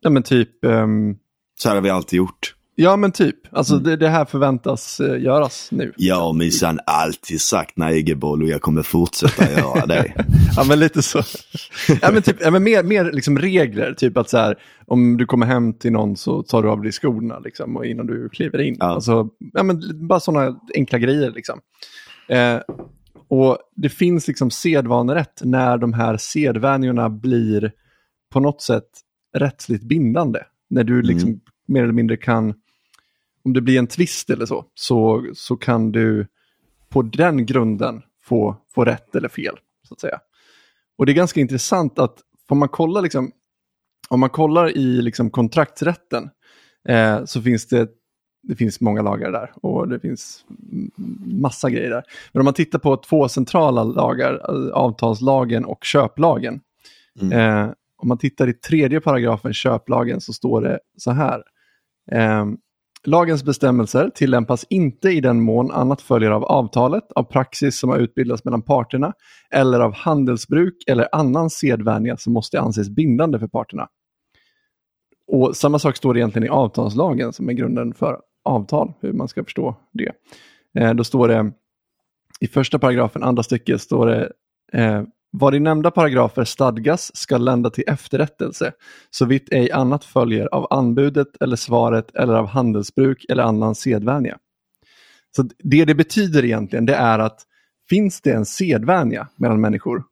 Ja 0.00 0.10
men 0.10 0.22
typ, 0.22 0.64
ehm, 0.64 1.16
Så 1.58 1.68
här 1.68 1.76
har 1.76 1.82
vi 1.82 1.90
alltid 1.90 2.16
gjort. 2.16 2.54
Ja 2.78 2.96
men 2.96 3.12
typ, 3.12 3.36
alltså 3.56 3.74
Mm. 3.74 3.84
det, 3.84 3.96
det 3.96 4.08
här 4.08 4.24
förväntas 4.24 5.00
eh, 5.00 5.22
göras 5.22 5.68
nu. 5.72 5.92
Jag 5.96 6.16
har 6.20 6.32
minsann 6.32 6.80
alltid 6.86 7.40
sagt 7.40 7.76
negerboll 7.76 8.42
och 8.42 8.48
jag 8.48 8.60
kommer 8.60 8.82
fortsätta 8.82 9.50
göra 9.60 9.86
det. 9.86 10.12
Ja 10.56 10.64
men 10.68 10.78
lite 10.78 11.02
så. 11.02 11.22
ja 12.02 12.10
men 12.12 12.22
typ, 12.22 12.36
ja, 12.40 12.50
men 12.50 12.62
mer, 12.62 12.82
mer 12.82 13.12
liksom 13.12 13.38
regler, 13.38 13.92
typ 13.94 14.16
att 14.16 14.30
så 14.30 14.36
här, 14.38 14.56
om 14.86 15.16
du 15.16 15.26
kommer 15.26 15.46
hem 15.46 15.74
till 15.74 15.92
någon 15.92 16.16
så 16.16 16.42
tar 16.42 16.62
du 16.62 16.68
av 16.68 16.82
dig 16.82 16.92
skorna 16.92 17.38
liksom, 17.38 17.76
och 17.76 17.86
innan 17.86 18.06
du 18.06 18.28
kliver 18.28 18.58
in. 18.60 18.76
Ja. 18.78 18.86
Alltså, 18.86 19.28
ja, 19.52 19.62
men 19.62 19.80
bara 20.08 20.20
sådana 20.20 20.60
enkla 20.74 20.98
grejer 20.98 21.30
liksom. 21.30 21.60
Eh, 22.28 22.58
och 23.28 23.58
det 23.76 23.88
finns 23.88 24.28
liksom 24.28 24.50
sedvanerätt 24.50 25.40
när 25.44 25.78
de 25.78 25.92
här 25.92 26.16
sedvänjorna 26.16 27.10
blir 27.10 27.72
på 28.32 28.40
något 28.40 28.62
sätt 28.62 28.88
rättsligt 29.36 29.84
bindande. 29.84 30.38
När 30.70 30.84
du 30.84 31.02
liksom 31.02 31.28
Mm. 31.28 31.40
mer 31.68 31.82
eller 31.82 31.92
mindre 31.92 32.16
kan, 32.16 32.54
om 33.46 33.52
det 33.52 33.60
blir 33.60 33.78
en 33.78 33.86
tvist 33.86 34.30
eller 34.30 34.46
så, 34.46 34.64
så, 34.74 35.26
så 35.34 35.56
kan 35.56 35.92
du 35.92 36.26
på 36.88 37.02
den 37.02 37.46
grunden 37.46 38.02
få, 38.24 38.56
få 38.74 38.84
rätt 38.84 39.16
eller 39.16 39.28
fel, 39.28 39.54
så 39.88 39.94
att 39.94 40.00
säga. 40.00 40.18
Och 40.98 41.06
det 41.06 41.12
är 41.12 41.14
ganska 41.14 41.40
intressant 41.40 41.98
att, 41.98 42.18
om 42.48 42.58
man 42.58 42.68
kollar, 42.68 43.02
liksom, 43.02 43.32
om 44.08 44.20
man 44.20 44.30
kollar 44.30 44.76
i 44.76 45.02
liksom 45.02 45.30
kontraktsrätten, 45.30 46.30
eh, 46.88 47.24
så 47.24 47.42
finns 47.42 47.66
det, 47.66 47.88
det 48.42 48.56
finns 48.56 48.80
många 48.80 49.02
lagar 49.02 49.32
där 49.32 49.52
och 49.62 49.88
det 49.88 50.00
finns 50.00 50.44
massa 51.24 51.70
grejer 51.70 51.90
där. 51.90 52.02
Men 52.32 52.40
om 52.40 52.44
man 52.44 52.54
tittar 52.54 52.78
på 52.78 52.96
två 52.96 53.28
centrala 53.28 53.84
lagar, 53.84 54.34
eh, 54.34 54.72
avtalslagen 54.72 55.64
och 55.64 55.84
köplagen, 55.84 56.60
Mm. 57.20 57.32
Eh, 57.32 57.72
om 57.96 58.08
man 58.08 58.18
tittar 58.18 58.48
i 58.48 58.52
tredje 58.52 59.00
paragrafen 59.00 59.54
köplagen 59.54 60.20
så 60.20 60.32
står 60.32 60.62
det 60.62 60.78
så 60.96 61.10
här. 61.10 61.42
Eh, 62.12 62.46
Lagens 63.06 63.44
bestämmelser 63.44 64.10
tillämpas 64.14 64.66
inte 64.70 65.08
i 65.08 65.20
den 65.20 65.40
mån 65.40 65.70
annat 65.70 66.02
följer 66.02 66.30
av 66.30 66.44
avtalet, 66.44 67.12
av 67.12 67.22
praxis 67.22 67.78
som 67.78 67.90
har 67.90 67.98
utbildats 67.98 68.44
mellan 68.44 68.62
parterna 68.62 69.12
eller 69.50 69.80
av 69.80 69.94
handelsbruk 69.94 70.74
eller 70.86 71.08
annan 71.12 71.50
sedvänja 71.50 72.16
som 72.16 72.32
måste 72.32 72.60
anses 72.60 72.88
bindande 72.88 73.38
för 73.38 73.48
parterna. 73.48 73.88
Och 75.26 75.56
Samma 75.56 75.78
sak 75.78 75.96
står 75.96 76.14
det 76.14 76.20
egentligen 76.20 76.46
i 76.46 76.50
avtalslagen 76.50 77.32
som 77.32 77.48
är 77.48 77.52
grunden 77.52 77.94
för 77.94 78.20
avtal, 78.44 78.92
hur 79.00 79.12
man 79.12 79.28
ska 79.28 79.44
förstå 79.44 79.76
det. 79.92 80.12
Eh, 80.78 80.94
då 80.94 81.04
står 81.04 81.28
det 81.28 81.52
i 82.40 82.46
första 82.46 82.78
paragrafen, 82.78 83.22
andra 83.22 83.42
stycket, 83.42 83.80
står 83.80 84.06
det 84.06 84.32
eh, 84.72 85.02
vad 85.30 85.54
i 85.54 85.60
nämnda 85.60 85.90
paragrafer 85.90 86.44
stadgas 86.44 87.16
ska 87.16 87.38
lända 87.38 87.70
till 87.70 87.84
efterrättelse, 87.86 88.72
så 89.10 89.24
vitt 89.24 89.48
ej 89.52 89.72
annat 89.72 90.04
följer 90.04 90.46
av 90.54 90.66
anbudet 90.70 91.28
eller 91.40 91.56
svaret 91.56 92.14
eller 92.14 92.34
av 92.34 92.46
handelsbruk 92.46 93.24
eller 93.28 93.42
annan 93.42 93.74
sedvänja. 93.74 94.38
Så 95.36 95.48
det 95.58 95.84
det 95.84 95.94
betyder 95.94 96.44
egentligen 96.44 96.86
det 96.86 96.94
är 96.94 97.18
att 97.18 97.40
finns 97.88 98.20
det 98.20 98.32
en 98.32 98.46
sedvänja 98.46 99.28
mellan 99.36 99.60
människor 99.60 100.02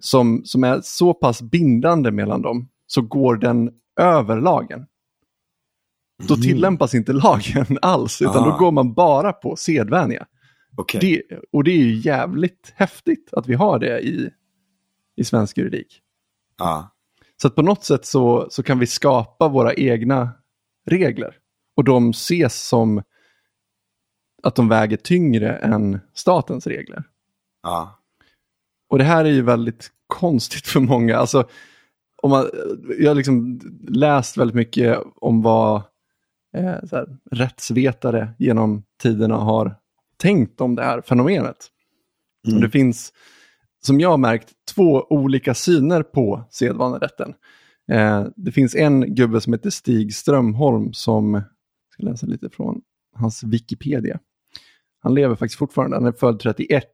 som, 0.00 0.42
som 0.44 0.64
är 0.64 0.80
så 0.82 1.14
pass 1.14 1.42
bindande 1.42 2.10
mellan 2.10 2.42
dem 2.42 2.68
så 2.86 3.02
går 3.02 3.36
den 3.36 3.70
över 4.00 4.40
lagen. 4.40 4.86
Då 6.28 6.34
Mm. 6.34 6.42
tillämpas 6.42 6.94
inte 6.94 7.12
lagen 7.12 7.78
alls, 7.82 8.22
utan 8.22 8.44
då 8.44 8.50
Ah. 8.52 8.58
går 8.58 8.72
man 8.72 8.94
bara 8.94 9.32
på 9.32 9.56
sedvänja. 9.56 10.26
Okej. 10.80 11.00
Det, 11.00 11.38
och 11.52 11.64
det 11.64 11.70
är 11.70 11.78
ju 11.78 11.94
jävligt 11.94 12.72
häftigt 12.76 13.28
att 13.32 13.46
vi 13.46 13.54
har 13.54 13.78
det 13.78 14.00
i, 14.00 14.30
i 15.16 15.24
svensk 15.24 15.58
juridik. 15.58 16.00
Ja. 16.58 16.96
Så 17.42 17.48
att 17.48 17.54
på 17.54 17.62
något 17.62 17.84
sätt 17.84 18.06
så, 18.06 18.46
så 18.50 18.62
kan 18.62 18.78
vi 18.78 18.86
skapa 18.86 19.48
våra 19.48 19.74
egna 19.74 20.30
regler. 20.86 21.36
Och 21.76 21.84
de 21.84 22.10
ses 22.10 22.66
som 22.68 23.02
att 24.42 24.54
de 24.54 24.68
väger 24.68 24.96
tyngre 24.96 25.56
än 25.56 26.00
statens 26.14 26.66
regler. 26.66 27.04
Ja. 27.62 27.98
Och 28.88 28.98
det 28.98 29.04
här 29.04 29.24
är 29.24 29.30
ju 29.30 29.42
väldigt 29.42 29.90
konstigt 30.06 30.66
för 30.66 30.80
många. 30.80 31.16
Alltså, 31.16 31.48
om 32.22 32.30
man, 32.30 32.50
jag 32.98 33.10
har 33.10 33.14
liksom 33.14 33.60
läst 33.88 34.36
väldigt 34.36 34.54
mycket 34.54 34.98
om 35.16 35.42
vad 35.42 35.82
eh, 36.56 36.62
här, 36.64 37.18
rättsvetare 37.30 38.34
genom 38.38 38.84
tiderna 39.02 39.36
har 39.36 39.79
tänkt 40.20 40.60
om 40.60 40.76
det 40.76 40.82
här 40.82 41.00
fenomenet. 41.00 41.56
Mm. 42.48 42.60
Det 42.60 42.70
finns, 42.70 43.12
som 43.82 44.00
jag 44.00 44.10
har 44.10 44.18
märkt, 44.18 44.48
två 44.74 45.06
olika 45.10 45.54
syner 45.54 46.02
på 46.02 46.44
sedvanerätten. 46.50 47.34
Eh, 47.92 48.26
det 48.36 48.52
finns 48.52 48.74
en 48.74 49.14
gubbe 49.14 49.40
som 49.40 49.52
heter 49.52 49.70
Stig 49.70 50.14
Strömholm 50.14 50.92
som, 50.92 51.34
jag 51.34 51.44
ska 51.92 52.02
läsa 52.02 52.26
lite 52.26 52.50
från 52.50 52.80
hans 53.16 53.44
Wikipedia. 53.44 54.18
Han 55.02 55.14
lever 55.14 55.34
faktiskt 55.34 55.58
fortfarande, 55.58 55.96
han 55.96 56.06
är 56.06 56.12
född 56.12 56.40
31. 56.40 56.84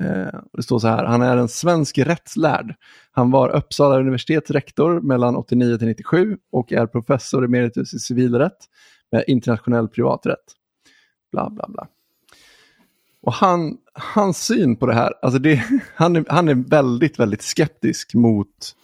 Eh, 0.00 0.40
det 0.52 0.62
står 0.62 0.78
så 0.78 0.88
här, 0.88 1.04
han 1.04 1.22
är 1.22 1.36
en 1.36 1.48
svensk 1.48 1.98
rättslärd. 1.98 2.74
Han 3.10 3.30
var 3.30 3.48
Uppsala 3.48 4.00
universitets 4.00 4.50
rektor 4.50 5.00
mellan 5.00 5.36
89 5.36 5.78
till 5.78 5.86
97 5.86 6.36
och 6.52 6.72
är 6.72 6.86
professor 6.86 7.44
emeritus 7.44 7.94
i 7.94 7.98
civilrätt 7.98 8.58
med 9.12 9.24
internationell 9.26 9.88
privaträtt. 9.88 10.44
Bla, 11.32 11.50
bla, 11.50 11.68
bla. 11.68 11.88
Och 13.24 13.32
han, 13.32 13.76
hans 13.92 14.44
syn 14.44 14.76
på 14.76 14.86
det 14.86 14.94
här, 14.94 15.12
alltså 15.22 15.38
det, 15.38 15.64
han, 15.94 16.16
är, 16.16 16.24
han 16.28 16.48
är 16.48 16.54
väldigt, 16.54 17.18
väldigt 17.18 17.42
skeptisk 17.42 18.14
mot 18.14 18.74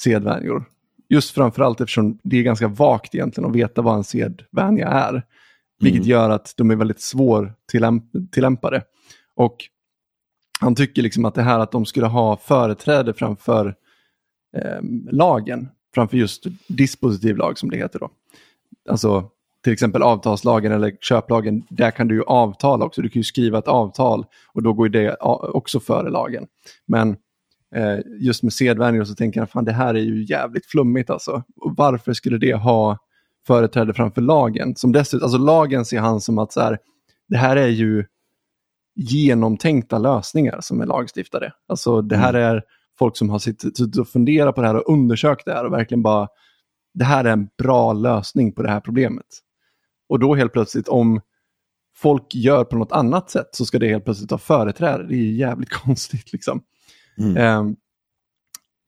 sedvänjor. 0.00 0.64
Just 1.08 1.30
framförallt 1.30 1.80
eftersom 1.80 2.18
det 2.22 2.36
är 2.36 2.42
ganska 2.42 2.68
vagt 2.68 3.14
egentligen 3.14 3.50
att 3.50 3.56
veta 3.56 3.82
vad 3.82 3.96
en 3.96 4.04
sedvänja 4.04 4.88
är. 4.88 5.22
Vilket 5.80 6.00
Mm. 6.00 6.10
gör 6.10 6.30
att 6.30 6.54
de 6.56 6.70
är 6.70 6.76
väldigt 6.76 7.00
svårtillämpade. 7.00 8.82
Och 9.34 9.56
han 10.60 10.74
tycker 10.74 11.02
liksom 11.02 11.24
att 11.24 11.34
det 11.34 11.42
här 11.42 11.58
att 11.58 11.72
de 11.72 11.86
skulle 11.86 12.06
ha 12.06 12.36
företräde 12.36 13.14
framför 13.14 13.74
eh, 14.56 14.80
lagen, 15.10 15.68
framför 15.94 16.16
just 16.16 16.46
dispositiv 16.68 17.36
lag 17.36 17.58
som 17.58 17.70
det 17.70 17.76
heter 17.76 17.98
då. 17.98 18.10
Alltså 18.88 19.30
till 19.68 19.72
exempel 19.72 20.02
avtalslagen 20.02 20.72
eller 20.72 20.92
köplagen, 21.00 21.62
där 21.70 21.90
kan 21.90 22.08
du 22.08 22.14
ju 22.14 22.22
avtala 22.22 22.84
också. 22.84 23.02
Du 23.02 23.08
kan 23.08 23.20
ju 23.20 23.24
skriva 23.24 23.58
ett 23.58 23.68
avtal 23.68 24.24
och 24.52 24.62
då 24.62 24.72
går 24.72 24.88
det 24.88 25.16
också 25.54 25.80
före 25.80 26.10
lagen. 26.10 26.46
Men 26.86 27.16
eh, 27.74 27.98
just 28.20 28.42
med 28.42 28.52
sedvänjor 28.52 29.04
så 29.04 29.14
tänker 29.14 29.40
jag, 29.40 29.50
fan 29.50 29.64
det 29.64 29.72
här 29.72 29.94
är 29.94 30.00
ju 30.00 30.24
jävligt 30.24 30.66
flummigt 30.66 31.10
alltså. 31.10 31.42
Och 31.56 31.74
varför 31.76 32.12
skulle 32.12 32.38
det 32.38 32.54
ha 32.54 32.98
företräde 33.46 33.94
framför 33.94 34.20
lagen? 34.20 34.76
Som 34.76 34.92
dessutom, 34.92 35.24
alltså 35.24 35.38
lagen 35.38 35.84
ser 35.84 36.00
han 36.00 36.20
som 36.20 36.38
att 36.38 36.52
så 36.52 36.60
här, 36.60 36.78
det 37.28 37.36
här 37.36 37.56
är 37.56 37.68
ju 37.68 38.04
genomtänkta 38.94 39.98
lösningar 39.98 40.60
som 40.60 40.80
är 40.80 40.86
lagstiftade. 40.86 41.52
Alltså 41.68 42.02
det 42.02 42.16
här 42.16 42.34
är 42.34 42.62
folk 42.98 43.16
som 43.16 43.30
har 43.30 43.38
suttit 43.38 43.98
och 43.98 44.08
funderat 44.08 44.54
på 44.54 44.60
det 44.60 44.66
här 44.66 44.76
och 44.76 44.92
undersökt 44.92 45.44
det 45.44 45.52
här 45.52 45.64
och 45.64 45.72
verkligen 45.72 46.02
bara, 46.02 46.28
det 46.94 47.04
här 47.04 47.24
är 47.24 47.32
en 47.32 47.48
bra 47.58 47.92
lösning 47.92 48.52
på 48.52 48.62
det 48.62 48.70
här 48.70 48.80
problemet. 48.80 49.26
Och 50.08 50.18
då 50.18 50.34
helt 50.34 50.52
plötsligt 50.52 50.88
om 50.88 51.20
folk 51.96 52.34
gör 52.34 52.64
på 52.64 52.76
något 52.76 52.92
annat 52.92 53.30
sätt 53.30 53.48
så 53.52 53.64
ska 53.64 53.78
det 53.78 53.88
helt 53.88 54.04
plötsligt 54.04 54.30
ha 54.30 54.38
företräde. 54.38 55.06
Det 55.06 55.14
är 55.14 55.32
jävligt 55.32 55.70
konstigt 55.84 56.32
liksom. 56.32 56.62
Mm. 57.18 57.36
Ehm, 57.36 57.76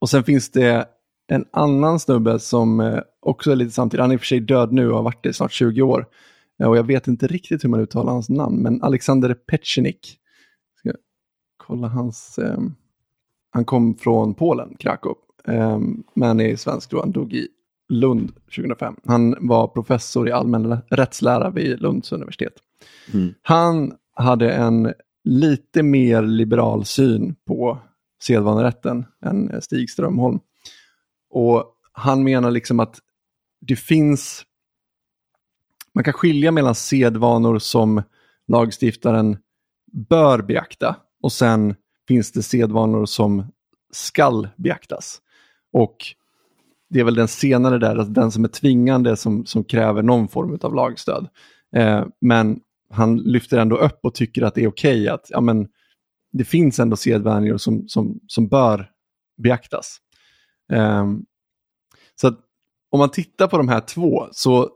och 0.01 0.11
sen 0.11 0.25
finns 0.25 0.51
det 0.51 0.89
en 1.29 1.45
annan 1.51 2.01
snubbe 2.01 2.39
som 2.39 2.81
eh, 2.81 3.01
också 3.21 3.53
är 3.53 3.57
lite 3.57 3.71
samtidigt, 3.71 4.01
han 4.01 4.11
är 4.11 4.15
i 4.15 4.17
och 4.17 4.21
för 4.21 4.27
sig 4.27 4.41
död 4.41 4.73
nu 4.73 4.91
och 4.91 4.97
har 4.97 5.03
varit 5.03 5.23
det 5.23 5.29
i 5.29 5.33
snart 5.33 5.53
20 5.53 5.83
år. 5.83 6.07
Eh, 6.61 6.69
och 6.69 6.77
jag 6.77 6.87
vet 6.87 7.09
inte 7.09 7.27
riktigt 7.27 7.65
hur 7.65 7.69
man 7.69 7.81
uttalar 7.81 8.13
hans 8.13 8.29
namn, 8.29 8.57
men 8.63 8.83
Alexander 8.83 9.35
Petchenik. 9.35 10.19
Ska 10.79 10.93
kolla 11.57 11.89
hans... 11.89 12.39
ehm, 12.39 12.75
han 13.51 13.65
kom 13.65 13.95
från 13.95 14.35
Polen, 14.35 14.77
Krakow, 14.79 15.17
ehm, 15.45 16.03
men 16.15 16.41
är 16.41 16.57
svensk 16.57 16.91
då, 16.91 17.01
han 17.01 17.13
dog 17.13 17.33
i 17.33 17.49
Lund 17.91 18.33
2005. 18.57 18.97
Han 19.05 19.49
var 19.49 19.69
professor 19.69 20.29
i 20.29 20.33
allmän 20.33 20.79
rättslära 20.91 21.51
vid 21.51 21.81
Lunds 21.81 22.13
universitet. 22.13 22.53
Mm. 23.13 23.35
Han 23.43 23.93
hade 24.15 24.53
en 24.53 24.93
lite 25.25 25.83
mer 25.83 26.23
liberal 26.23 26.85
syn 26.85 27.35
på 27.47 27.79
sedvanerätten 28.23 29.05
än 29.25 29.63
Stig 29.63 29.91
Strömholm. 29.91 30.41
Och 31.31 31.65
han 31.93 32.25
menar 32.25 32.51
liksom 32.51 32.81
att 32.81 32.99
det 33.61 33.77
finns, 33.77 34.43
man 35.95 36.05
kan 36.05 36.13
skilja 36.13 36.53
mellan 36.53 36.75
sedvanor 36.75 37.59
som 37.59 38.03
lagstiftaren 38.49 39.39
bör 39.93 40.43
beakta 40.43 40.97
och 41.23 41.33
sen 41.33 41.75
finns 42.09 42.33
det 42.33 42.43
sedvanor 42.43 43.07
som 43.07 43.53
skall 43.93 44.49
beaktas. 44.57 45.21
Och 45.73 45.97
det 46.91 47.01
är 47.01 47.05
väl 47.05 47.15
den 47.15 47.29
senare 47.29 47.79
där, 47.79 47.97
alltså 47.97 48.13
den 48.13 48.31
som 48.31 48.45
är 48.45 48.49
tvingande 48.49 49.17
som, 49.17 49.47
som 49.47 49.65
kräver 49.65 50.03
någon 50.03 50.29
form 50.29 50.59
av 50.63 50.75
lagstöd. 50.75 51.29
Eh, 51.77 52.05
men 52.21 52.61
han 52.91 53.17
lyfter 53.17 53.59
ändå 53.59 53.77
upp 53.77 53.99
och 54.03 54.15
tycker 54.15 54.43
att 54.43 54.55
det 54.55 54.65
är 54.65 54.69
okej 54.69 55.09
att 55.09 55.27
ja, 55.29 55.41
men, 55.41 55.69
det 56.33 56.45
finns 56.45 56.79
ändå 56.79 56.97
sedvänjor 56.97 57.59
som, 57.59 57.89
som, 57.89 58.21
som 58.27 58.49
bör 58.49 58.91
beaktas. 59.43 59.99
Eh, 60.73 61.07
så 62.21 62.29
att 62.29 62.39
om 62.91 62.99
man 62.99 63.11
tittar 63.11 63.47
på 63.47 63.57
de 63.57 63.69
här 63.69 63.81
två, 63.81 64.27
så 64.33 64.71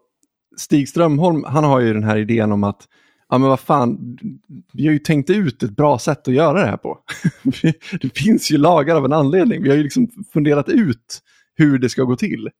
Stig 0.56 0.88
Strömholm, 0.88 1.44
han 1.44 1.64
har 1.64 1.80
ju 1.80 1.94
den 1.94 2.04
här 2.04 2.16
idén 2.16 2.52
om 2.52 2.64
att 2.64 2.88
ja 3.28 3.38
men 3.38 3.48
vad 3.48 3.60
fan, 3.60 4.18
vi 4.72 4.86
har 4.86 4.92
ju 4.92 4.98
tänkt 4.98 5.30
ut 5.30 5.62
ett 5.62 5.76
bra 5.76 5.98
sätt 5.98 6.28
att 6.28 6.34
göra 6.34 6.60
det 6.60 6.66
här 6.66 6.76
på. 6.76 6.98
det 8.00 8.18
finns 8.18 8.50
ju 8.50 8.58
lagar 8.58 8.96
av 8.96 9.04
en 9.04 9.12
anledning, 9.12 9.62
vi 9.62 9.68
har 9.68 9.76
ju 9.76 9.82
liksom 9.82 10.08
funderat 10.32 10.68
ut 10.68 11.22
hur 11.54 11.78
det 11.78 11.88
ska 11.88 12.02
gå 12.02 12.16
till. 12.16 12.50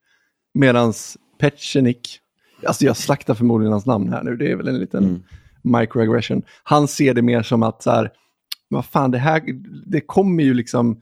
Medans 0.55 1.19
Petchenik, 1.39 2.19
alltså 2.67 2.85
jag 2.85 2.97
slaktar 2.97 3.35
förmodligen 3.35 3.73
hans 3.73 3.87
namn 3.87 4.09
här 4.09 4.23
nu, 4.23 4.37
det 4.37 4.51
är 4.51 4.57
väl 4.57 4.69
en 4.69 4.79
liten 4.79 5.05
Mm. 5.05 5.81
microaggression. 5.81 6.43
Han 6.63 6.89
ser 6.89 7.15
det 7.15 7.23
mer 7.23 7.43
som 7.43 7.63
att 7.63 7.83
så 7.83 7.91
här, 7.91 8.11
vad 8.69 8.87
fan 8.87 9.11
det 9.11 9.19
här, 9.19 9.43
det 9.87 10.01
kommer 10.01 10.43
ju 10.45 10.55
liksom, 10.55 11.01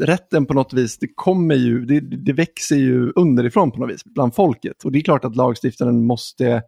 rätten 0.00 0.46
på 0.46 0.54
något 0.54 0.72
vis, 0.72 0.98
det 0.98 1.08
kommer 1.14 1.54
ju, 1.54 1.84
det, 1.84 2.00
det 2.00 2.32
växer 2.32 2.76
ju 2.76 3.12
underifrån 3.16 3.70
på 3.70 3.80
något 3.80 3.90
vis 3.90 4.04
bland 4.04 4.34
folket. 4.34 4.84
Och 4.84 4.92
det 4.92 4.98
är 4.98 5.02
klart 5.02 5.24
att 5.24 5.36
lagstiftaren 5.36 6.04
måste 6.06 6.62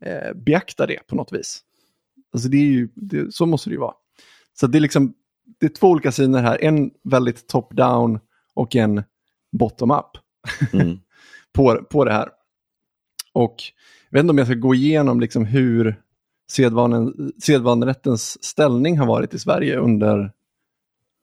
eh, 0.00 0.34
beakta 0.34 0.86
det 0.86 1.06
på 1.06 1.16
något 1.16 1.32
vis. 1.32 1.62
Alltså 2.32 2.48
det 2.48 2.56
är 2.56 2.66
ju, 2.70 2.88
det, 2.94 3.34
så 3.34 3.46
måste 3.46 3.70
det 3.70 3.74
ju 3.74 3.80
vara. 3.80 3.94
Så 4.60 4.66
det 4.66 4.78
är 4.78 4.80
liksom, 4.80 5.14
det 5.60 5.66
är 5.66 5.70
två 5.70 5.88
olika 5.88 6.12
syner 6.12 6.42
här, 6.42 6.64
en 6.64 6.90
väldigt 7.04 7.52
top-down 7.52 8.20
och 8.54 8.76
en 8.76 9.02
bottom-up 9.56 10.16
Mm. 10.72 10.98
på, 11.54 11.84
på 11.90 12.04
det 12.04 12.12
här. 12.12 12.28
Och 13.32 13.56
jag 14.10 14.18
vet 14.18 14.20
inte 14.20 14.30
om 14.30 14.38
jag 14.38 14.46
ska 14.46 14.54
gå 14.54 14.74
igenom 14.74 15.20
liksom 15.20 15.44
hur 15.44 16.02
sedvanen, 16.50 17.32
sedvanerättens 17.42 18.44
ställning 18.44 18.98
har 18.98 19.06
varit 19.06 19.34
i 19.34 19.38
Sverige 19.38 19.78
under 19.78 20.32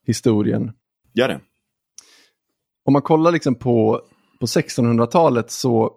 historien. 0.05 0.71
Gör 1.13 1.27
det. 1.27 1.39
Om 2.85 2.93
man 2.93 3.01
kollar 3.01 3.31
liksom 3.31 3.55
på, 3.55 4.01
på 4.39 4.45
1600-talet 4.45 5.51
så 5.51 5.91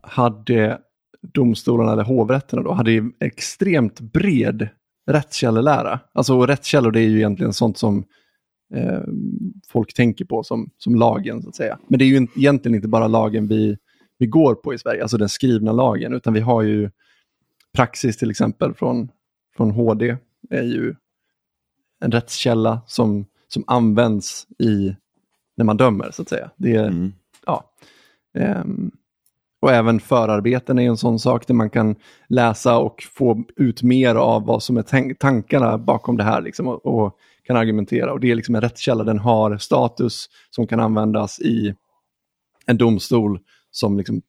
hade 0.00 0.80
domstolarna, 1.34 1.92
eller 1.92 2.04
hovrätterna 2.04 2.62
då, 2.62 2.72
hade 2.72 3.10
extremt 3.20 4.00
bred 4.00 4.68
rättskällelära. 5.06 6.00
Alltså 6.12 6.46
rättskällor 6.46 6.90
det 6.90 7.00
är 7.00 7.08
ju 7.08 7.16
egentligen 7.16 7.52
sånt 7.52 7.78
som 7.78 8.04
eh, 8.74 9.00
folk 9.68 9.94
tänker 9.94 10.24
på 10.24 10.42
som, 10.42 10.70
som 10.78 10.94
lagen 10.94 11.42
så 11.42 11.48
att 11.48 11.56
säga. 11.56 11.78
Men 11.88 11.98
det 11.98 12.04
är 12.04 12.06
ju 12.06 12.26
egentligen 12.36 12.74
inte 12.74 12.88
bara 12.88 13.08
lagen 13.08 13.48
vi, 13.48 13.76
vi 14.18 14.26
går 14.26 14.54
på 14.54 14.74
i 14.74 14.78
Sverige, 14.78 15.02
alltså 15.02 15.16
den 15.18 15.28
skrivna 15.28 15.72
lagen, 15.72 16.14
utan 16.14 16.34
vi 16.34 16.40
har 16.40 16.62
ju 16.62 16.90
praxis 17.74 18.16
till 18.16 18.30
exempel 18.30 18.74
från, 18.74 19.08
från 19.56 19.70
HD 19.70 20.16
är 20.50 20.62
ju 20.62 20.94
en 22.00 22.12
rättskälla 22.12 22.80
som, 22.86 23.26
som 23.48 23.64
används 23.66 24.46
i 24.58 24.96
när 25.56 25.64
man 25.64 25.76
dömer 25.76 26.10
så 26.10 26.22
att 26.22 26.28
säga. 26.28 26.50
Det 26.56 26.74
är, 26.76 26.86
Mm. 26.86 27.12
ja. 27.46 27.64
Ehm, 28.38 28.90
och 29.60 29.72
även 29.72 30.00
förarbeten 30.00 30.78
är 30.78 30.88
en 30.88 30.96
sån 30.96 31.18
sak 31.18 31.46
där 31.46 31.54
man 31.54 31.70
kan 31.70 31.96
läsa 32.28 32.78
och 32.78 33.04
få 33.12 33.44
ut 33.56 33.82
mer 33.82 34.14
av 34.14 34.46
vad 34.46 34.62
som 34.62 34.76
är 34.76 35.14
tankarna 35.14 35.78
bakom 35.78 36.16
det 36.16 36.24
här 36.24 36.40
liksom, 36.42 36.68
och, 36.68 36.86
och 36.86 37.18
kan 37.48 37.56
argumentera. 37.56 38.12
Och 38.12 38.20
det 38.20 38.30
är 38.30 38.34
liksom 38.34 38.54
en 38.54 38.60
rättskälla, 38.60 39.04
den 39.04 39.18
har 39.18 39.58
status 39.58 40.28
som 40.50 40.66
kan 40.66 40.80
användas 40.80 41.40
i 41.40 41.74
en 42.66 42.76
domstol 42.76 43.40
som 43.70 43.96
liksom, 43.98 44.22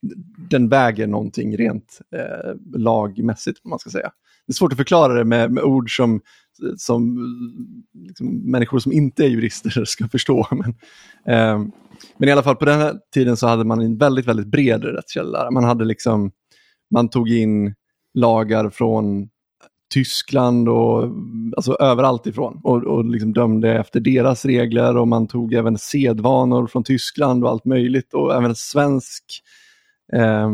den 0.50 0.70
väger 0.70 1.08
någonting 1.08 1.58
rent 1.58 2.00
eh, 2.16 2.80
lagmässigt, 2.80 3.60
om 3.64 3.70
man 3.70 3.80
ska 3.80 3.90
säga. 3.90 4.12
Det 4.48 4.52
är 4.52 4.54
svårt 4.54 4.72
att 4.72 4.78
förklara 4.78 5.14
det 5.14 5.26
med, 5.26 5.52
med 5.52 5.64
ord 5.64 5.96
som, 5.96 6.22
som 6.78 7.18
liksom, 7.94 8.52
människor 8.52 8.80
som 8.80 8.92
inte 8.92 9.26
är 9.26 9.28
jurister 9.28 9.84
ska 9.86 10.08
förstå. 10.08 10.48
Men, 10.52 10.70
eh, 11.36 11.70
men 12.18 12.30
i 12.30 12.32
alla 12.32 12.44
fall 12.44 12.56
på 12.56 12.66
den 12.66 12.80
här 12.80 12.96
tiden 13.14 13.38
så 13.38 13.48
hade 13.48 13.64
man 13.64 13.82
en 13.82 13.98
väldigt, 13.98 14.26
väldigt 14.26 14.48
bred 14.48 14.84
rättskälla. 14.84 15.52
Man 15.52 15.64
hade 15.64 15.86
liksom, 15.86 16.32
man 16.92 17.10
tog 17.10 17.30
in 17.30 17.76
lagar 18.14 18.70
från 18.70 19.30
Tyskland 19.90 20.70
och 20.70 21.04
alltså 21.58 21.74
överallt 21.74 22.28
ifrån 22.28 22.62
och, 22.64 22.84
och 22.84 23.06
liksom 23.06 23.34
dömde 23.34 23.74
efter 23.80 24.00
deras 24.00 24.46
regler 24.46 24.98
och 24.98 25.08
man 25.08 25.28
tog 25.28 25.54
även 25.54 25.78
sedvanor 25.78 26.68
från 26.68 26.84
Tyskland 26.84 27.44
och 27.44 27.50
allt 27.50 27.66
möjligt 27.66 28.14
och 28.14 28.36
även 28.36 28.56
svensk, 28.56 29.24
eh, 30.14 30.50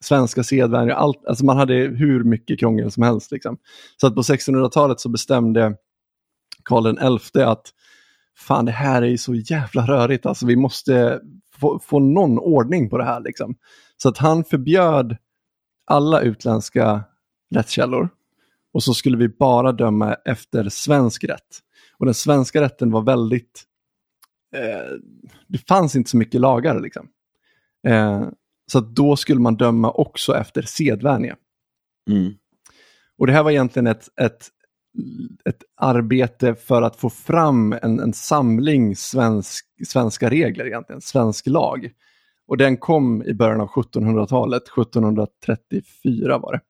svenska 0.00 0.42
sedvänjor. 0.42 0.94
Allt, 0.94 1.26
alltså 1.26 1.44
man 1.44 1.56
hade 1.56 1.74
hur 1.74 2.24
mycket 2.24 2.60
krångel 2.60 2.90
som 2.90 3.02
helst. 3.02 3.32
Liksom. 3.32 3.58
Så 3.96 4.06
att 4.06 4.14
på 4.14 4.22
1600-talet 4.22 5.00
så 5.00 5.08
bestämde 5.08 5.76
Karl 6.64 7.18
XI 7.18 7.40
att 7.40 7.72
fan 8.36 8.64
det 8.64 8.72
här 8.72 9.02
är 9.02 9.16
så 9.16 9.34
jävla 9.34 9.86
rörigt, 9.86 10.26
alltså 10.26 10.46
vi 10.46 10.56
måste 10.56 11.20
få, 11.54 11.78
få 11.78 11.98
någon 11.98 12.38
ordning 12.38 12.90
på 12.90 12.98
det 12.98 13.04
här. 13.04 13.20
Liksom. 13.20 13.54
Så 13.96 14.08
att 14.08 14.18
han 14.18 14.44
förbjöd 14.44 15.16
alla 15.86 16.20
utländska 16.20 17.04
rättskällor 17.54 18.08
och 18.72 18.82
så 18.82 18.94
skulle 18.94 19.16
vi 19.16 19.28
bara 19.28 19.72
döma 19.72 20.14
efter 20.14 20.68
svensk 20.68 21.24
rätt. 21.24 21.58
Och 21.98 22.06
den 22.06 22.14
svenska 22.14 22.60
rätten 22.60 22.90
var 22.90 23.02
väldigt, 23.02 23.62
eh, 24.56 24.98
det 25.48 25.58
fanns 25.68 25.96
inte 25.96 26.10
så 26.10 26.16
mycket 26.16 26.40
lagar 26.40 26.80
liksom. 26.80 27.08
Eh, 27.86 28.28
så 28.72 28.80
då 28.80 29.16
skulle 29.16 29.40
man 29.40 29.56
döma 29.56 29.90
också 29.90 30.36
efter 30.36 30.62
sedvänja. 30.62 31.36
Mm. 32.10 32.32
Och 33.18 33.26
det 33.26 33.32
här 33.32 33.42
var 33.42 33.50
egentligen 33.50 33.86
ett, 33.86 34.08
ett, 34.20 34.48
ett 35.44 35.62
arbete 35.76 36.54
för 36.54 36.82
att 36.82 36.96
få 36.96 37.10
fram 37.10 37.72
en, 37.72 38.00
en 38.00 38.12
samling 38.12 38.96
svensk, 38.96 39.66
svenska 39.86 40.30
regler, 40.30 40.66
egentligen, 40.66 41.00
svensk 41.00 41.46
lag. 41.46 41.90
Och 42.46 42.56
den 42.56 42.76
kom 42.76 43.22
i 43.22 43.34
början 43.34 43.60
av 43.60 43.68
1700-talet, 43.68 44.62
1734 44.62 46.38
var 46.38 46.52
det. 46.52 46.60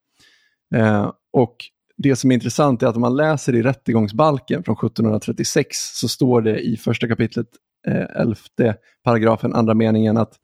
Eh, 0.78 1.12
och 1.32 1.56
det 2.02 2.16
som 2.16 2.30
är 2.30 2.34
intressant 2.34 2.82
är 2.82 2.86
att 2.86 2.96
om 2.96 3.00
man 3.00 3.16
läser 3.16 3.54
i 3.54 3.62
rättegångsbalken 3.62 4.64
från 4.64 4.76
1736 4.76 5.76
så 5.94 6.08
står 6.08 6.42
det 6.42 6.60
i 6.60 6.76
första 6.76 7.08
kapitlet, 7.08 7.46
eh, 7.86 8.20
elfte 8.20 8.76
paragrafen, 9.04 9.54
andra 9.54 9.74
meningen 9.74 10.16
att 10.16 10.38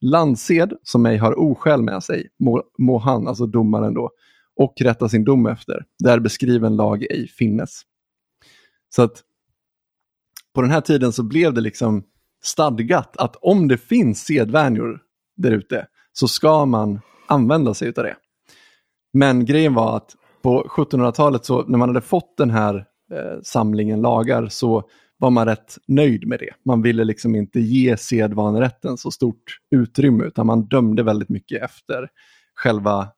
landsed 0.00 0.72
som 0.82 1.06
ej 1.06 1.16
har 1.16 1.38
oskäl 1.38 1.82
med 1.82 2.02
sig 2.02 2.28
må, 2.38 2.62
må 2.78 2.98
han, 2.98 3.28
alltså 3.28 3.46
domaren 3.46 3.94
då, 3.94 4.10
och 4.56 4.74
rätta 4.80 5.08
sin 5.08 5.24
dom 5.24 5.46
efter, 5.46 5.84
där 5.98 6.20
beskriven 6.20 6.76
lag 6.76 7.02
ej 7.02 7.28
finnes. 7.28 7.82
Så 8.94 9.02
att 9.02 9.22
på 10.54 10.62
den 10.62 10.70
här 10.70 10.80
tiden 10.80 11.12
så 11.12 11.22
blev 11.22 11.54
det 11.54 11.60
liksom 11.60 12.04
stadgat 12.42 13.16
att 13.16 13.36
om 13.36 13.68
det 13.68 13.78
finns 13.78 14.24
sedvänjor 14.24 15.00
där 15.36 15.50
ute 15.50 15.86
så 16.12 16.28
ska 16.28 16.66
man 16.66 17.00
använda 17.26 17.74
sig 17.74 17.88
av 17.88 17.94
det. 17.94 18.16
Men 19.12 19.44
grejen 19.44 19.74
var 19.74 19.96
att 19.96 20.16
på 20.46 20.62
1700-talet 20.62 21.44
så 21.44 21.62
när 21.66 21.78
man 21.78 21.88
hade 21.88 22.00
fått 22.00 22.36
den 22.36 22.50
här 22.50 22.74
eh, 23.12 23.40
samlingen 23.42 24.02
lagar 24.02 24.48
så 24.48 24.88
var 25.18 25.30
man 25.30 25.46
rätt 25.46 25.78
nöjd 25.86 26.26
med 26.26 26.38
det. 26.38 26.50
Man 26.64 26.82
ville 26.82 27.04
liksom 27.04 27.34
inte 27.34 27.60
ge 27.60 27.96
sedvanerätten 27.96 28.96
så 28.96 29.10
stort 29.10 29.58
utrymme 29.70 30.24
utan 30.24 30.46
man 30.46 30.62
dömde 30.62 31.02
väldigt 31.02 31.28
mycket 31.28 31.62
efter 31.62 32.08
själva 32.54 33.08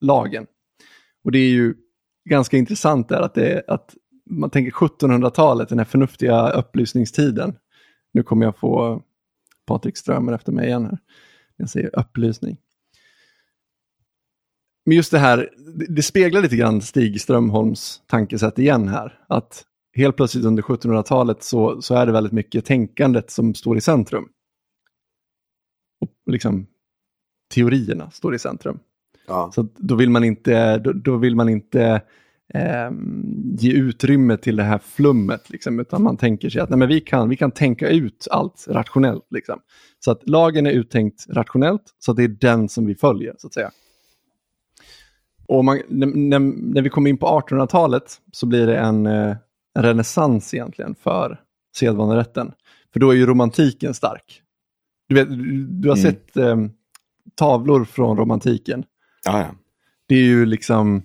lagen. 0.00 0.46
Och 1.24 1.32
det 1.32 1.38
är 1.38 1.50
ju 1.50 1.74
ganska 2.30 2.56
intressant 2.56 3.08
där 3.08 3.20
att, 3.20 3.34
det, 3.34 3.64
att 3.68 3.94
man 4.30 4.50
tänker 4.50 4.72
1700-talet, 4.72 5.68
den 5.68 5.78
här 5.78 5.84
förnuftiga 5.84 6.50
upplysningstiden. 6.50 7.56
Nu 8.12 8.22
kommer 8.22 8.46
jag 8.46 8.56
få 8.56 9.02
Patrik 9.66 9.96
Strömer 9.96 10.32
efter 10.32 10.52
mig 10.52 10.66
igen 10.66 10.84
här. 10.84 10.98
Jag 11.56 11.70
säger 11.70 11.98
upplysning. 11.98 12.56
Men 14.84 14.96
just 14.96 15.10
det 15.10 15.18
här, 15.18 15.50
det 15.88 16.02
speglar 16.02 16.42
lite 16.42 16.56
grann 16.56 16.82
Stig 16.82 17.20
Strömholms 17.20 18.02
tankesätt 18.06 18.58
igen 18.58 18.88
här. 18.88 19.18
Att 19.28 19.64
helt 19.96 20.16
plötsligt 20.16 20.44
under 20.44 20.62
1700-talet 20.62 21.42
så, 21.42 21.82
så 21.82 21.94
är 21.94 22.06
det 22.06 22.12
väldigt 22.12 22.32
mycket 22.32 22.64
tänkandet 22.64 23.30
som 23.30 23.54
står 23.54 23.76
i 23.76 23.80
centrum. 23.80 24.28
Och 26.00 26.32
liksom 26.32 26.66
teorierna 27.54 28.10
står 28.10 28.34
i 28.34 28.38
centrum. 28.38 28.78
Ja. 29.26 29.50
Så 29.54 29.68
då 29.76 29.94
vill 29.94 30.10
man 30.10 30.24
inte, 30.24 30.78
då, 30.78 30.92
då 30.92 31.16
vill 31.16 31.36
man 31.36 31.48
inte 31.48 32.02
eh, 32.54 32.90
ge 33.58 33.72
utrymme 33.72 34.36
till 34.36 34.56
det 34.56 34.62
här 34.62 34.78
flummet, 34.78 35.50
liksom, 35.50 35.80
utan 35.80 36.02
man 36.02 36.16
tänker 36.16 36.50
sig 36.50 36.60
att 36.60 36.70
nej, 36.70 36.78
men 36.78 36.88
vi, 36.88 37.00
kan, 37.00 37.28
vi 37.28 37.36
kan 37.36 37.50
tänka 37.50 37.88
ut 37.88 38.28
allt 38.30 38.66
rationellt. 38.68 39.26
Liksom. 39.30 39.58
Så 40.04 40.10
att 40.10 40.28
lagen 40.28 40.66
är 40.66 40.70
uttänkt 40.70 41.26
rationellt, 41.28 41.82
så 41.98 42.10
att 42.10 42.16
det 42.16 42.24
är 42.24 42.28
den 42.28 42.68
som 42.68 42.86
vi 42.86 42.94
följer, 42.94 43.34
så 43.38 43.46
att 43.46 43.54
säga. 43.54 43.70
Och 45.46 45.64
man, 45.64 45.82
när, 45.88 46.38
när, 46.74 46.82
vi 46.82 46.88
kommer 46.88 47.10
in 47.10 47.18
på 47.18 47.26
1800-talet 47.26 48.20
så 48.32 48.46
blir 48.46 48.66
det 48.66 48.78
en, 48.78 49.06
eh, 49.06 49.36
en 49.74 49.82
renässans 49.82 50.54
egentligen 50.54 50.94
för 50.94 51.40
sedvanerätten. 51.76 52.52
För 52.92 53.00
då 53.00 53.10
är 53.10 53.14
ju 53.14 53.26
romantiken 53.26 53.94
stark. 53.94 54.42
Du, 55.08 55.14
vet, 55.14 55.28
du 55.82 55.88
har 55.88 55.96
mm. 55.96 56.10
sett 56.12 56.36
eh, 56.36 56.56
tavlor 57.34 57.84
från 57.84 58.16
romantiken. 58.16 58.84
Ja, 59.24 59.38
ja. 59.40 59.54
Det 60.08 60.14
är 60.14 60.24
ju 60.24 60.46
liksom 60.46 61.02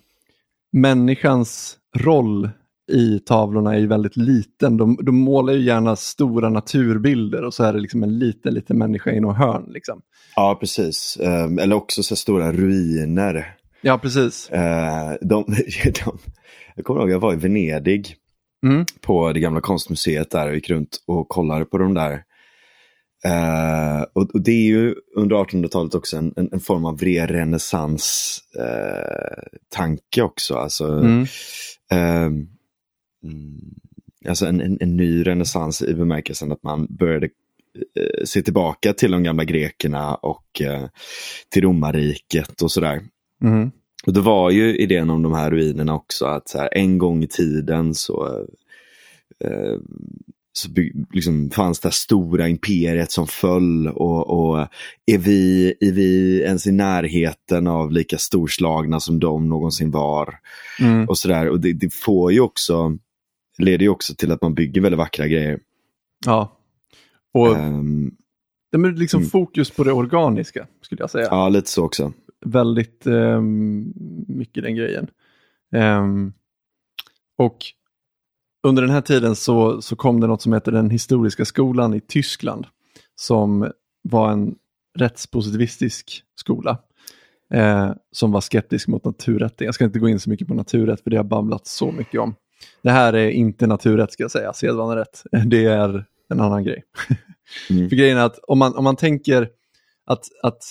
människans 0.71 1.77
roll 1.95 2.49
i 2.91 3.19
tavlorna 3.19 3.75
är 3.75 3.79
ju 3.79 3.87
väldigt 3.87 4.17
liten. 4.17 4.77
De, 4.77 4.97
de 5.01 5.15
målar 5.15 5.53
ju 5.53 5.59
gärna 5.59 5.95
stora 5.95 6.49
naturbilder 6.49 7.43
och 7.43 7.53
så 7.53 7.63
är 7.63 7.73
det 7.73 7.79
liksom 7.79 8.03
en 8.03 8.19
liten, 8.19 8.53
liten 8.53 8.77
människa 8.77 9.11
i 9.11 9.19
något 9.19 9.37
hörn. 9.37 9.65
Liksom. 9.73 10.01
Ja, 10.35 10.57
precis. 10.59 11.17
Um, 11.21 11.59
eller 11.59 11.75
också 11.75 12.03
så 12.03 12.15
stora 12.15 12.51
ruiner. 12.51 13.55
Ja, 13.81 13.97
precis. 13.97 14.51
Uh, 14.53 15.13
de, 15.21 15.45
de, 16.05 16.19
jag 16.75 16.85
kommer 16.85 17.01
ihåg, 17.01 17.11
jag 17.11 17.19
var 17.19 17.33
i 17.33 17.37
Venedig 17.37 18.15
mm. 18.63 18.85
på 19.01 19.33
det 19.33 19.39
gamla 19.39 19.61
konstmuseet 19.61 20.31
där 20.31 20.47
och 20.47 20.55
gick 20.55 20.69
runt 20.69 21.03
och 21.05 21.29
kollade 21.29 21.65
på 21.65 21.77
de 21.77 21.93
där. 21.93 22.23
Uh, 23.27 24.05
och, 24.13 24.35
och, 24.35 24.41
det 24.41 24.51
är 24.51 24.65
ju 24.65 24.95
under 25.15 25.35
1800-talet 25.35 25.95
också 25.95 26.17
en, 26.17 26.33
en, 26.35 26.49
en, 26.51 26.59
form 26.59 26.85
av 26.85 26.99
renässans 26.99 28.39
uh, 28.57 29.57
tanke 29.69 30.21
också. 30.21 30.55
Alltså, 30.55 30.87
mm. 30.87 31.21
Uh, 31.93 32.43
alltså 34.29 34.45
en, 34.45 34.61
en, 34.61 34.77
en, 34.81 34.97
ny 34.97 35.23
renässans 35.23 35.81
i 35.81 35.93
bemärkelsen 35.93 36.51
att 36.51 36.63
man 36.63 36.87
började 36.89 37.29
se 38.25 38.41
tillbaka 38.41 38.93
till 38.93 39.11
de 39.11 39.23
gamla 39.23 39.43
grekerna 39.43 40.15
och 40.15 40.61
till 41.49 41.61
romarriket 41.61 42.61
och 42.61 42.71
sådär. 42.71 43.01
Mm. 43.43 43.71
Och 44.05 44.13
det 44.13 44.21
var 44.21 44.49
ju 44.49 44.77
idén 44.77 45.09
om 45.09 45.21
de 45.21 45.33
här 45.33 45.51
ruinerna 45.51 45.95
också, 45.95 46.25
att 46.25 46.49
så 46.49 46.57
här, 46.57 46.69
en 46.71 46.97
gång 46.97 47.23
i 47.23 47.27
tiden 47.27 47.95
så, 47.95 48.45
eh, 49.43 49.75
så 50.53 50.69
liksom 51.13 51.49
fanns 51.49 51.79
det 51.79 51.91
stora 51.91 52.47
imperiet 52.47 53.11
som 53.11 53.27
föll 53.27 53.87
och, 53.87 54.29
och 54.29 54.67
är, 55.05 55.17
vi, 55.17 55.73
är 55.79 55.91
vi 55.91 56.41
ens 56.41 56.67
i 56.67 56.71
närheten 56.71 57.67
av 57.67 57.91
lika 57.91 58.17
storslagna 58.17 58.99
som 58.99 59.19
de 59.19 59.49
någonsin 59.49 59.91
var? 59.91 60.35
Mm. 60.79 61.09
Och 61.09 61.17
sådär, 61.17 61.49
och 61.49 61.59
det, 61.59 61.73
det, 61.73 61.93
får 61.93 62.31
ju 62.31 62.39
också, 62.39 62.97
leder 63.57 63.83
ju 63.83 63.89
också 63.89 64.15
till 64.15 64.31
att 64.31 64.41
man 64.41 64.53
bygger 64.53 64.81
väldigt 64.81 64.99
vackra 64.99 65.27
grejer. 65.27 65.59
Ja, 66.25 66.57
och 67.33 67.47
um, 67.47 68.15
det 68.71 68.77
är 68.77 68.91
liksom 68.91 69.19
mm. 69.19 69.29
fokus 69.29 69.71
på 69.71 69.83
det 69.83 69.91
organiska 69.91 70.67
skulle 70.81 71.01
jag 71.01 71.09
säga. 71.09 71.27
Ja, 71.31 71.49
lite 71.49 71.69
så 71.69 71.85
också 71.85 72.13
väldigt 72.45 73.07
um, 73.07 73.93
mycket 74.27 74.63
den 74.63 74.75
grejen. 74.75 75.07
Um, 75.75 76.33
och 77.37 77.57
under 78.67 78.81
den 78.81 78.91
här 78.91 79.01
tiden 79.01 79.35
så, 79.35 79.81
så 79.81 79.95
kom 79.95 80.19
det 80.19 80.27
något 80.27 80.41
som 80.41 80.53
heter 80.53 80.71
den 80.71 80.89
historiska 80.89 81.45
skolan 81.45 81.93
i 81.93 82.01
Tyskland 82.01 82.67
som 83.15 83.71
var 84.01 84.31
en 84.31 84.55
rättspositivistisk 84.97 86.23
skola 86.35 86.77
eh, 87.53 87.91
som 88.11 88.31
var 88.31 88.41
skeptisk 88.41 88.87
mot 88.87 89.05
naturrätten. 89.05 89.65
Jag 89.65 89.75
ska 89.75 89.85
inte 89.85 89.99
gå 89.99 90.09
in 90.09 90.19
så 90.19 90.29
mycket 90.29 90.47
på 90.47 90.53
naturrätt 90.53 91.01
för 91.01 91.09
det 91.09 91.17
har 91.17 91.23
babblat 91.23 91.67
så 91.67 91.91
mycket 91.91 92.19
om. 92.19 92.35
Det 92.81 92.91
här 92.91 93.13
är 93.13 93.29
inte 93.29 93.67
naturrätt 93.67 94.11
ska 94.11 94.23
jag 94.23 94.31
säga, 94.31 94.53
sedvanerätt. 94.53 95.23
Det 95.45 95.65
är 95.65 96.05
en 96.29 96.41
annan 96.41 96.63
grej. 96.63 96.83
Mm. 97.69 97.89
för 97.89 97.95
grejen 97.95 98.17
är 98.17 98.25
att 98.25 98.39
om 98.39 98.59
man, 98.59 98.75
om 98.75 98.83
man 98.83 98.95
tänker 98.95 99.49
att, 100.05 100.25
att 100.43 100.63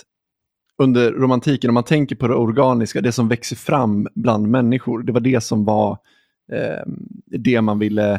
under 0.78 1.12
romantiken, 1.12 1.70
om 1.70 1.74
man 1.74 1.84
tänker 1.84 2.16
på 2.16 2.28
det 2.28 2.34
organiska, 2.34 3.00
det 3.00 3.12
som 3.12 3.28
växer 3.28 3.56
fram 3.56 4.08
bland 4.14 4.48
människor, 4.48 5.02
det 5.02 5.12
var 5.12 5.20
det 5.20 5.40
som 5.40 5.64
var 5.64 5.98
eh, 6.52 6.92
det 7.26 7.60
man 7.60 7.78
ville 7.78 8.12
eh, 8.12 8.18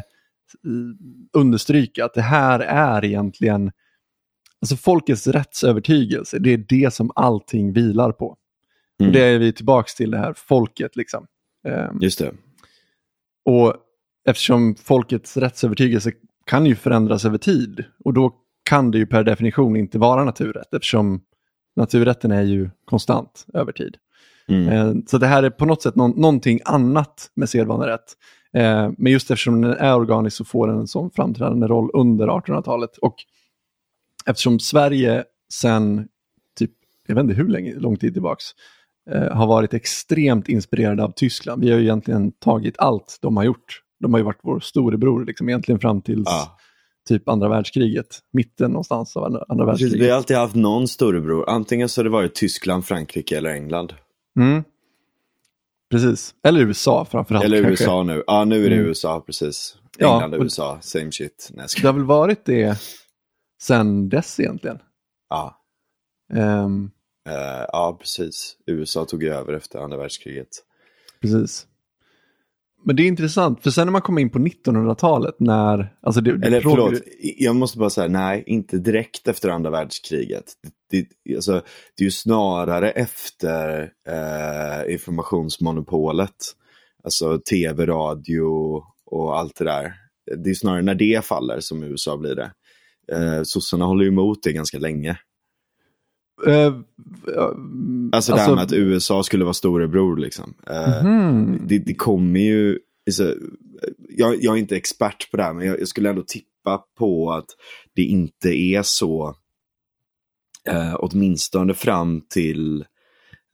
understryka, 1.32 2.04
att 2.04 2.14
det 2.14 2.22
här 2.22 2.60
är 2.60 3.04
egentligen 3.04 3.72
alltså 4.60 4.76
folkets 4.76 5.26
rättsövertygelse, 5.26 6.38
det 6.38 6.52
är 6.52 6.64
det 6.68 6.94
som 6.94 7.10
allting 7.14 7.72
vilar 7.72 8.12
på. 8.12 8.36
Mm. 9.00 9.12
Det 9.12 9.20
är 9.20 9.38
vi 9.38 9.52
tillbaka 9.52 9.88
till 9.96 10.10
det 10.10 10.18
här 10.18 10.34
folket. 10.36 10.96
liksom. 10.96 11.26
Ehm, 11.68 11.98
Just 12.00 12.18
det. 12.18 12.32
och 13.44 13.74
eftersom 14.28 14.74
folkets 14.74 15.36
rättsövertygelse 15.36 16.12
kan 16.46 16.66
ju 16.66 16.74
förändras 16.74 17.24
över 17.24 17.38
tid 17.38 17.84
och 18.04 18.12
då 18.14 18.34
kan 18.62 18.90
det 18.90 18.98
ju 18.98 19.06
per 19.06 19.24
definition 19.24 19.76
inte 19.76 19.98
vara 19.98 20.24
naturrätt 20.24 20.74
eftersom 20.74 21.20
naturrätten 21.76 22.30
är 22.30 22.42
ju 22.42 22.70
konstant 22.84 23.46
över 23.54 23.72
tid. 23.72 23.96
Mm. 24.48 24.68
Eh, 24.68 24.94
Så 25.06 25.18
det 25.18 25.26
här 25.26 25.42
är 25.42 25.50
på 25.50 25.64
något 25.66 25.82
sätt 25.82 25.96
någon, 25.96 26.10
någonting 26.10 26.60
annat 26.64 27.30
med 27.34 27.48
sedvanerätt. 27.48 28.16
Eh, 28.52 28.90
Men 28.98 29.12
just 29.12 29.30
eftersom 29.30 29.60
den 29.60 29.72
är 29.72 29.96
organisk 29.96 30.36
så 30.36 30.44
får 30.44 30.68
den 30.68 30.78
en 30.78 30.86
sån 30.86 31.10
framträdande 31.10 31.66
roll 31.66 31.90
under 31.94 32.26
1800-talet. 32.26 32.96
Och 32.98 33.14
eftersom 34.26 34.60
Sverige 34.60 35.24
sen, 35.52 36.08
typ, 36.58 36.70
jag 37.06 37.14
vet 37.14 37.22
inte 37.22 37.34
hur 37.34 37.48
länge, 37.48 37.74
lång 37.74 37.96
tid 37.96 38.12
tillbaks, 38.12 38.44
eh, 39.10 39.32
har 39.36 39.46
varit 39.46 39.74
extremt 39.74 40.48
inspirerade 40.48 41.04
av 41.04 41.12
Tyskland. 41.16 41.62
Vi 41.64 41.70
har 41.70 41.78
ju 41.78 41.84
egentligen 41.84 42.32
tagit 42.32 42.74
allt 42.78 43.18
de 43.22 43.36
har 43.36 43.44
gjort. 43.44 43.82
De 44.00 44.12
har 44.14 44.18
ju 44.20 44.24
varit 44.24 44.40
vår 44.42 44.60
storebror 44.60 45.24
liksom, 45.24 45.48
egentligen 45.48 45.78
fram 45.80 46.02
till 46.02 46.22
Ja. 46.26 46.58
Typ 47.08 47.28
andra 47.28 47.48
världskriget. 47.48 48.18
Mitten 48.32 48.70
någonstans 48.70 49.16
av 49.16 49.24
andra, 49.24 49.44
andra 49.48 49.66
världskriget. 49.66 50.00
vi 50.00 50.08
har 50.10 50.16
alltid 50.16 50.36
haft 50.36 50.54
någon 50.54 50.88
storebror. 50.88 51.48
Antingen 51.48 51.88
så 51.88 51.98
har 52.00 52.04
det 52.04 52.10
varit 52.10 52.34
Tyskland, 52.34 52.84
Frankrike 52.86 53.36
eller 53.36 53.50
England. 53.50 53.94
Mm. 54.38 54.64
Precis, 55.90 56.34
eller 56.44 56.60
USA 56.60 57.04
framförallt. 57.10 57.44
Eller 57.44 57.62
kanske. 57.62 57.84
USA 57.84 58.02
nu. 58.02 58.24
Ja, 58.26 58.44
nu 58.44 58.64
är 58.66 58.70
det 58.70 58.76
Mm. 58.76 58.86
USA, 58.88 59.20
precis. 59.20 59.76
Ja, 59.98 60.14
England 60.14 60.34
och 60.34 60.38
och- 60.38 60.44
USA, 60.44 60.78
same 60.80 61.12
shit. 61.12 61.48
Nej, 61.52 61.66
jag 61.76 61.82
Det 61.82 61.88
har 61.88 61.92
väl 61.92 62.04
varit 62.04 62.44
det 62.44 62.78
sen 63.62 64.08
dess 64.08 64.40
egentligen. 64.40 64.78
ja. 65.28 65.60
Ehm, 66.34 66.90
Eh, 67.28 67.64
ja, 67.72 67.96
precis. 68.00 68.56
USA 68.66 69.04
tog 69.04 69.24
över 69.24 69.52
efter 69.52 69.78
andra 69.78 69.96
världskriget. 69.96 70.48
precis. 71.20 71.66
Men 72.88 72.96
det 72.96 73.02
är 73.02 73.06
intressant, 73.08 73.62
för 73.62 73.70
sen 73.70 73.86
när 73.86 73.92
man 73.92 74.02
kommer 74.02 74.20
in 74.20 74.30
på 74.30 74.38
1900-talet 74.38 75.34
när... 75.38 75.94
Alltså 76.00 76.20
det, 76.20 76.30
Eller 76.30 76.60
frågar 76.60 76.82
förlåt, 76.84 77.02
jag 77.38 77.56
måste 77.56 77.78
bara 77.78 77.90
säga 77.90 78.08
nej, 78.08 78.44
inte 78.46 78.78
direkt 78.78 79.28
efter 79.28 79.48
andra 79.48 79.70
världskriget. 79.70 80.44
Det, 80.90 81.06
det, 81.24 81.34
alltså, 81.34 81.52
det 81.96 82.02
är 82.02 82.04
ju 82.04 82.10
snarare 82.10 82.90
efter 82.90 83.92
eh, 84.08 84.92
informationsmonopolet. 84.92 86.36
Alltså 87.04 87.38
tv, 87.50 87.86
radio 87.86 88.82
och 89.06 89.38
allt 89.38 89.56
det 89.56 89.64
där. 89.64 89.92
Det 90.44 90.50
är 90.50 90.54
snarare 90.54 90.82
när 90.82 90.94
det 90.94 91.24
faller 91.24 91.60
som 91.60 91.82
USA 91.82 92.16
blir 92.16 92.34
det. 92.34 92.50
Eh, 93.12 93.42
sossarna 93.42 93.84
håller 93.84 94.04
ju 94.04 94.10
emot 94.10 94.42
det 94.42 94.52
ganska 94.52 94.78
länge. 94.78 95.18
Eh, 96.46 96.74
Alltså, 98.12 98.34
det 98.34 98.40
här 98.40 98.54
med 98.54 98.64
att 98.64 98.72
USA 98.72 99.22
skulle 99.22 99.44
vara 99.44 99.54
storebror 99.54 100.16
liksom. 100.16 100.54
Eh, 100.70 101.04
mhm. 101.04 101.60
det, 101.66 101.78
det 101.78 101.94
kommer 101.94 102.40
ju, 102.40 102.78
alltså, 103.06 103.34
jag, 104.08 104.42
jag 104.42 104.54
är 104.54 104.58
inte 104.58 104.76
expert 104.76 105.30
på 105.30 105.36
det 105.36 105.42
här, 105.42 105.52
men 105.52 105.66
jag, 105.66 105.80
jag 105.80 105.88
skulle 105.88 106.10
ändå 106.10 106.22
tippa 106.22 106.84
på 106.98 107.32
att 107.32 107.46
det 107.94 108.02
inte 108.02 108.48
är 108.48 108.82
så, 108.82 109.36
eh, 110.68 110.96
åtminstone 110.98 111.74
fram 111.74 112.20
till 112.28 112.84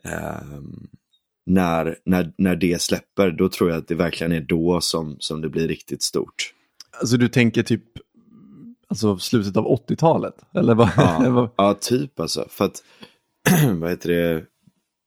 eh, 0.04 0.60
när, 1.46 1.98
när, 2.04 2.32
när 2.38 2.56
det 2.56 2.82
släpper, 2.82 3.30
då 3.30 3.48
tror 3.48 3.70
jag 3.70 3.78
att 3.78 3.88
det 3.88 3.94
verkligen 3.94 4.32
är 4.32 4.40
då 4.40 4.80
som, 4.80 5.16
som 5.18 5.40
det 5.40 5.48
blir 5.48 5.68
riktigt 5.68 6.02
stort. 6.02 6.54
Alltså 7.00 7.16
du 7.16 7.28
tänker 7.28 7.62
typ 7.62 7.84
alltså, 8.94 9.18
slutet 9.18 9.56
av 9.56 9.66
80-talet? 9.66 10.34
Eller 10.54 10.74
vad? 10.74 10.90
Ja, 10.96 11.50
ja 11.56 11.74
typ 11.74 12.20
alltså. 12.20 12.46
För 12.50 12.64
att, 12.64 12.82
vad 13.80 13.90
heter 13.90 14.08
det, 14.08 14.44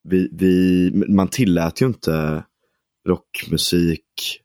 vi, 0.03 0.29
vi, 0.33 0.91
man 1.07 1.27
tillät 1.27 1.81
ju 1.81 1.85
inte 1.85 2.43
rockmusik. 3.07 4.41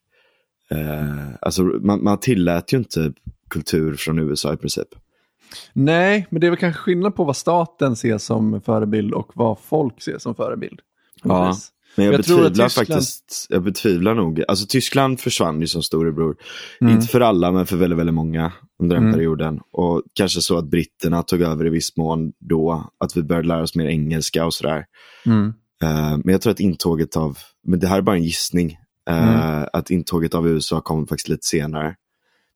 Eh, 0.71 1.29
alltså 1.41 1.63
man, 1.63 2.05
man 2.05 2.19
tillät 2.19 2.73
ju 2.73 2.79
inte 2.79 3.13
kultur 3.51 3.95
från 3.95 4.19
USA 4.19 4.53
i 4.53 4.57
princip. 4.57 4.89
Nej, 5.73 6.27
men 6.31 6.41
det 6.41 6.47
är 6.47 6.51
väl 6.51 6.59
kanske 6.59 6.83
skillnad 6.83 7.15
på 7.15 7.25
vad 7.25 7.37
staten 7.37 7.97
ser 7.97 8.19
som 8.19 8.61
förebild 8.61 9.15
och 9.15 9.33
vad 9.35 9.59
folk 9.59 10.03
ser 10.03 10.19
som 10.19 10.35
förebild. 10.35 10.81
Ja. 11.23 11.57
Men 11.97 12.05
jag, 12.07 12.15
Jag 12.15 12.19
betvivlar 12.21 12.49
Tyskland- 12.69 12.73
faktiskt, 12.73 13.47
jag 13.49 13.63
betvivlar 13.63 14.15
nog, 14.15 14.43
alltså 14.49 14.67
Tyskland 14.69 15.21
försvann 15.21 15.61
ju 15.61 15.67
som 15.67 15.83
storebror. 15.83 16.37
Mm. 16.81 16.93
Inte 16.95 17.07
för 17.07 17.21
alla 17.21 17.53
men 17.53 17.67
för 17.67 17.77
väldigt, 17.77 17.99
väldigt 17.99 18.15
många 18.15 18.53
under 18.83 18.97
den 18.97 19.03
Mm. 19.05 19.15
perioden. 19.15 19.61
Och 19.73 20.03
kanske 20.15 20.41
så 20.41 20.59
att 20.59 20.71
britterna 20.71 21.23
tog 21.23 21.41
över 21.43 21.67
i 21.67 21.71
viss 21.71 21.97
mån 21.97 22.33
då, 22.41 22.91
att 23.05 23.17
vi 23.17 23.23
började 23.23 23.49
lära 23.49 23.63
oss 23.63 23.75
mer 23.75 23.87
engelska 23.87 24.45
och 24.47 24.55
sådär. 24.55 24.85
Mm. 25.27 25.47
Eh, 25.83 26.19
men 26.25 26.29
jag 26.33 26.41
tror 26.41 26.51
att 26.51 26.61
intåget 26.61 27.17
av, 27.17 27.39
men 27.67 27.79
det 27.81 27.87
här 27.87 27.99
är 27.99 28.03
bara 28.03 28.17
en 28.17 28.25
gissning, 28.25 28.77
Mm. 29.11 29.67
att 29.73 29.91
intåget 29.91 30.35
av 30.35 30.49
USA 30.49 30.81
kom 30.81 31.07
faktiskt 31.07 31.29
lite 31.29 31.47
senare. 31.47 31.95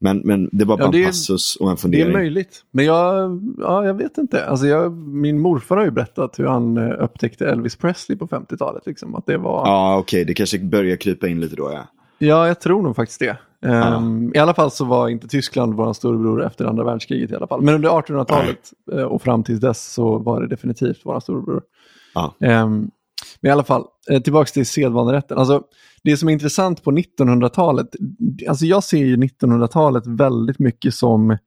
Men, 0.00 0.18
men 0.24 0.48
det 0.52 0.64
var 0.64 0.78
Ja, 0.78 0.84
bara 0.84 0.90
det 0.92 0.98
en 0.98 1.06
passus 1.06 1.56
och 1.56 1.66
en 1.70 1.74
Det 1.74 1.78
är 1.78 1.80
fundering. 1.80 2.12
möjligt, 2.12 2.64
men 2.70 2.84
jag, 2.84 3.40
ja, 3.58 3.86
jag 3.86 3.94
vet 3.94 4.18
inte. 4.18 4.46
Alltså 4.46 4.66
jag, 4.66 4.92
min 4.96 5.40
morfar 5.40 5.76
har 5.76 5.84
ju 5.84 5.90
berättat 5.90 6.38
hur 6.38 6.46
han 6.46 6.76
eh, 6.76 7.04
upptäckte 7.04 7.46
Elvis 7.50 7.76
Presley 7.76 8.18
på 8.18 8.26
50-talet. 8.26 8.86
Liksom, 8.86 9.14
att 9.14 9.26
det 9.26 9.38
var... 9.38 9.66
Ja, 9.66 9.98
okej, 9.98 10.24
det 10.24 10.34
kanske 10.34 10.58
börjar 10.58 10.96
krypa 10.96 11.28
in 11.28 11.40
lite 11.40 11.56
då, 11.56 11.70
ja. 11.72 11.86
Ja, 12.18 12.46
jag 12.46 12.60
tror 12.60 12.82
nog 12.82 12.96
faktiskt 12.96 13.20
det. 13.20 13.36
Ehm, 13.68 14.32
I 14.34 14.38
alla 14.38 14.54
fall 14.54 14.70
så 14.70 14.84
var 14.84 15.08
inte 15.08 15.28
Tyskland 15.28 15.74
vår 15.74 15.92
storebror 15.92 16.44
efter 16.44 16.64
andra 16.64 16.84
världskriget 16.84 17.30
i 17.30 17.34
alla 17.34 17.46
fall. 17.46 17.62
Men 17.62 17.74
under 17.74 17.88
1800-talet 17.88 18.72
eh, 18.92 19.02
och 19.02 19.22
fram 19.22 19.44
till 19.44 19.60
dess 19.60 19.92
så 19.92 20.18
var 20.18 20.40
det 20.40 20.46
definitivt 20.48 21.00
vår 21.04 21.20
storebror. 21.20 21.62
Ja. 22.14 22.34
Ehm, 22.40 22.90
men 23.40 23.48
i 23.48 23.52
alla 23.52 23.64
fall, 23.64 23.84
eh, 24.10 24.22
tillbaka 24.22 24.50
till 24.50 24.66
sedvanerätten. 24.66 25.38
Alltså, 25.38 25.62
det 26.02 26.16
som 26.16 26.28
är 26.28 26.32
intressant 26.32 26.82
på 26.82 26.90
1900-talet, 26.90 27.86
alltså 28.48 28.64
jag 28.64 28.84
ser 28.84 29.04
ju 29.04 29.16
1900-talet 29.16 30.06
väldigt 30.06 30.58
mycket 30.58 30.94
som, 30.94 31.32
i 31.32 31.38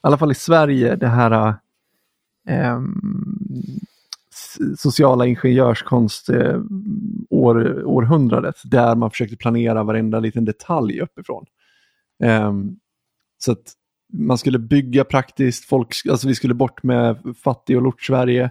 alla 0.00 0.18
fall 0.18 0.32
i 0.32 0.34
Sverige, 0.34 0.96
det 0.96 1.08
här 1.08 1.54
eh, 2.48 2.80
sociala 4.76 5.26
ingenjörskonst 5.26 6.28
eh, 6.28 6.60
år, 7.30 7.84
århundradet, 7.84 8.56
där 8.64 8.96
man 8.96 9.10
försökte 9.10 9.36
planera 9.36 9.82
varenda 9.82 10.20
liten 10.20 10.44
detalj 10.44 11.00
uppifrån. 11.00 11.44
Eh, 12.22 12.52
så 13.38 13.52
att 13.52 13.72
man 14.12 14.38
skulle 14.38 14.58
bygga 14.58 15.04
praktiskt, 15.04 15.64
folk, 15.64 15.96
alltså 16.10 16.28
vi 16.28 16.34
skulle 16.34 16.54
bort 16.54 16.82
med 16.82 17.34
fattig 17.44 17.76
och 17.76 17.82
lort-Sverige. 17.82 18.50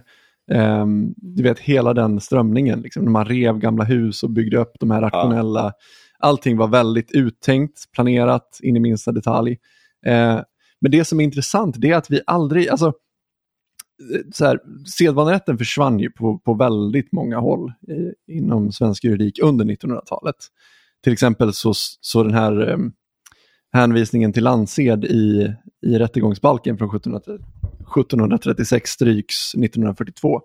Ehm, 0.50 1.14
du 1.16 1.42
vet 1.42 1.58
hela 1.58 1.94
den 1.94 2.20
strömningen, 2.20 2.80
liksom, 2.80 3.04
när 3.04 3.10
man 3.10 3.24
rev 3.24 3.58
gamla 3.58 3.84
hus 3.84 4.22
och 4.22 4.30
byggde 4.30 4.58
upp 4.58 4.72
de 4.80 4.90
här 4.90 5.00
rationella. 5.00 5.72
Allting 6.18 6.56
var 6.56 6.68
väldigt 6.68 7.12
uttänkt, 7.12 7.78
planerat 7.92 8.60
in 8.62 8.76
i 8.76 8.80
minsta 8.80 9.12
detalj. 9.12 9.58
Eh, 10.06 10.40
men 10.80 10.90
det 10.90 11.04
som 11.04 11.20
är 11.20 11.24
intressant 11.24 11.76
det 11.78 11.90
är 11.90 11.96
att 11.96 12.10
vi 12.10 12.20
aldrig, 12.26 12.68
alltså 12.68 12.86
eh, 12.86 14.20
så 14.32 14.44
här, 14.44 14.60
sedvanerätten 14.98 15.58
försvann 15.58 15.98
ju 15.98 16.10
på, 16.10 16.38
på 16.38 16.54
väldigt 16.54 17.12
många 17.12 17.38
håll 17.38 17.72
i, 17.88 18.32
inom 18.32 18.72
svensk 18.72 19.04
juridik 19.04 19.38
under 19.42 19.64
1900-talet. 19.64 20.36
Till 21.02 21.12
exempel 21.12 21.52
så, 21.52 21.72
så 22.00 22.22
den 22.22 22.34
här 22.34 22.70
eh, 22.70 22.78
hänvisningen 23.72 24.32
till 24.32 24.44
landsed 24.44 25.04
i, 25.04 25.54
i 25.86 25.98
rättegångsbalken 25.98 26.78
från 26.78 26.96
1730, 26.96 27.46
1736 28.00 28.90
stryks 28.90 29.54
1942. 29.54 30.40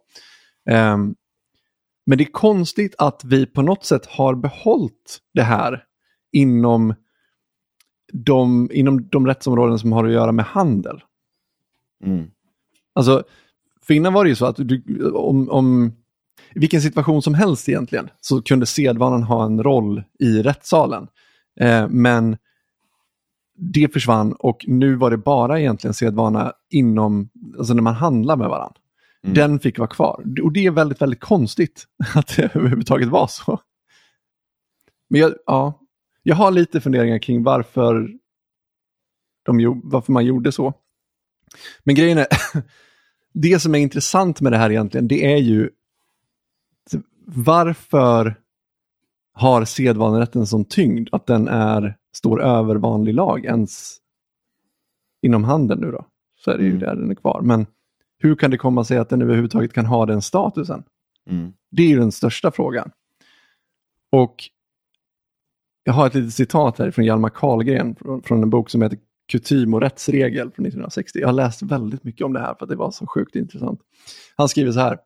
Ehm, 0.69 1.15
men 2.05 2.17
det 2.17 2.23
är 2.23 2.31
konstigt 2.31 2.95
att 2.97 3.21
vi 3.25 3.45
på 3.45 3.61
något 3.61 3.85
sätt 3.85 4.05
har 4.05 4.35
behållit 4.35 5.19
det 5.33 5.43
här 5.43 5.83
inom 6.31 6.93
de, 8.13 8.69
inom 8.73 9.09
de 9.09 9.27
rättsområden 9.27 9.79
som 9.79 9.91
har 9.91 10.05
att 10.05 10.11
göra 10.11 10.31
med 10.31 10.45
handel. 10.45 11.01
Mm. 12.03 12.31
Alltså, 12.93 13.23
för 13.81 13.93
innan 13.93 14.13
var 14.13 14.23
det 14.23 14.29
ju 14.29 14.35
så 14.35 14.45
att 14.45 14.55
du, 14.57 14.83
om, 15.11 15.49
om 15.49 15.93
i 16.55 16.59
vilken 16.59 16.81
situation 16.81 17.21
som 17.21 17.33
helst 17.33 17.69
egentligen 17.69 18.09
så 18.21 18.41
kunde 18.41 18.65
sedvanan 18.65 19.23
ha 19.23 19.45
en 19.45 19.63
roll 19.63 20.03
i 20.19 20.41
rättssalen. 20.41 21.07
Eh, 21.59 21.87
men 21.89 22.37
det 23.57 23.93
försvann 23.93 24.33
och 24.33 24.65
nu 24.67 24.95
var 24.95 25.11
det 25.11 25.17
bara 25.17 25.59
egentligen 25.59 25.93
sedvana 25.93 26.53
inom, 26.69 27.29
alltså 27.57 27.73
när 27.73 27.81
man 27.81 27.93
handlar 27.93 28.35
med 28.35 28.49
varandra. 28.49 28.81
Mm. 29.23 29.33
Den 29.33 29.59
fick 29.59 29.79
vara 29.79 29.89
kvar. 29.89 30.23
Och 30.43 30.53
det 30.53 30.65
är 30.65 30.71
väldigt, 30.71 31.01
väldigt 31.01 31.19
konstigt 31.19 31.85
att 32.15 32.35
det 32.35 32.55
överhuvudtaget 32.55 33.07
var 33.07 33.27
så. 33.27 33.59
Men 35.09 35.21
jag, 35.21 35.33
ja, 35.45 35.79
jag 36.23 36.35
har 36.35 36.51
lite 36.51 36.81
funderingar 36.81 37.19
kring 37.19 37.43
varför, 37.43 38.09
de, 39.45 39.81
varför 39.83 40.11
man 40.13 40.25
gjorde 40.25 40.51
så. 40.51 40.73
Men 41.83 41.95
grejen 41.95 42.17
är, 42.17 42.27
det 43.33 43.59
som 43.59 43.75
är 43.75 43.79
intressant 43.79 44.41
med 44.41 44.51
det 44.51 44.57
här 44.57 44.69
egentligen, 44.69 45.07
det 45.07 45.33
är 45.33 45.37
ju 45.37 45.69
varför 47.25 48.35
har 49.37 49.65
sedvanerätten 49.65 50.47
sån 50.47 50.65
tyngd 50.65 51.09
att 51.11 51.25
den 51.25 51.47
är, 51.47 51.97
står 52.13 52.41
över 52.43 52.75
vanlig 52.75 53.13
lag 53.13 53.45
ens 53.45 53.97
inom 55.21 55.43
handeln 55.43 55.81
nu 55.81 55.91
då? 55.91 56.05
Så 56.39 56.51
är 56.51 56.57
det 56.57 56.63
ju 56.63 56.69
Mm. 56.69 56.79
där 56.79 56.95
den 56.95 57.11
är 57.11 57.15
kvar. 57.15 57.41
Men 57.43 57.65
hur 58.19 58.35
kan 58.35 58.51
det 58.51 58.57
komma 58.57 58.83
sig 58.83 58.97
att 58.97 59.09
den 59.09 59.21
överhuvudtaget 59.21 59.73
kan 59.73 59.85
ha 59.85 60.05
den 60.05 60.21
statusen? 60.21 60.83
Mm. 61.29 61.53
Det 61.71 61.83
är 61.83 61.87
ju 61.87 61.97
den 61.99 62.11
största 62.11 62.51
frågan. 62.51 62.91
Och 64.11 64.35
jag 65.83 65.93
har 65.93 66.07
ett 66.07 66.15
litet 66.15 66.33
citat 66.33 66.79
här 66.79 66.91
från 66.91 67.05
Hjalmar 67.05 67.29
Karlgren 67.29 67.95
från, 67.95 68.21
från 68.21 68.43
en 68.43 68.49
bok 68.49 68.69
som 68.69 68.81
heter 68.81 68.99
Kutym 69.31 69.73
och 69.73 69.81
rättsregel 69.81 70.51
från 70.51 70.65
1960. 70.65 71.19
Jag 71.19 71.27
har 71.27 71.33
läst 71.33 71.61
väldigt 71.61 72.03
mycket 72.03 72.25
om 72.25 72.33
det 72.33 72.39
här 72.39 72.55
för 72.55 72.65
att 72.65 72.69
det 72.69 72.75
var 72.75 72.91
så 72.91 73.07
sjukt 73.07 73.35
intressant. 73.35 73.79
Han 74.35 74.49
skriver 74.49 74.71
så 74.71 74.79
här. 74.79 74.97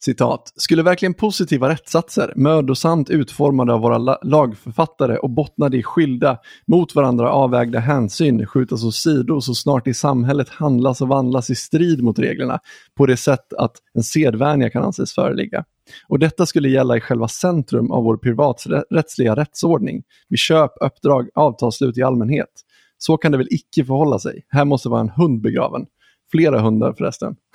Citat. 0.00 0.52
Skulle 0.56 0.82
verkligen 0.82 1.14
positiva 1.14 1.68
rättssatser, 1.68 2.32
mödosamt 2.36 3.10
utformade 3.10 3.72
av 3.72 3.80
våra 3.80 3.98
la 3.98 4.18
lagförfattare 4.22 5.16
och 5.16 5.30
bottnade 5.30 5.76
i 5.76 5.82
skilda, 5.82 6.38
mot 6.66 6.94
varandra 6.94 7.30
avvägda 7.32 7.78
hänsyn 7.78 8.46
skjutas 8.46 8.84
åsido 8.84 9.40
så 9.40 9.54
snart 9.54 9.86
i 9.86 9.94
samhället 9.94 10.48
handlas 10.48 11.00
och 11.00 11.08
vandlas 11.08 11.50
i 11.50 11.54
strid 11.54 12.02
mot 12.02 12.18
reglerna 12.18 12.58
på 12.94 13.06
det 13.06 13.16
sätt 13.16 13.52
att 13.52 13.72
en 13.94 14.02
sedvänja 14.02 14.70
kan 14.70 14.84
anses 14.84 15.14
föreligga. 15.14 15.64
Och 16.08 16.18
detta 16.18 16.46
skulle 16.46 16.68
gälla 16.68 16.96
i 16.96 17.00
själva 17.00 17.28
centrum 17.28 17.90
av 17.90 18.04
vår 18.04 18.16
privaträttsliga 18.16 19.36
rättsordning, 19.36 20.02
vid 20.28 20.38
köp, 20.38 20.70
uppdrag, 20.80 21.28
avtalsslut 21.34 21.98
i 21.98 22.02
allmänhet. 22.02 22.50
Så 22.98 23.16
kan 23.16 23.32
det 23.32 23.38
väl 23.38 23.48
icke 23.50 23.84
förhålla 23.84 24.18
sig. 24.18 24.46
Här 24.48 24.64
måste 24.64 24.88
vara 24.88 25.00
en 25.00 25.08
hund 25.08 25.40
begraven. 25.40 25.86
Flera 26.30 26.60
hundar 26.60 26.92
förresten. 26.92 27.36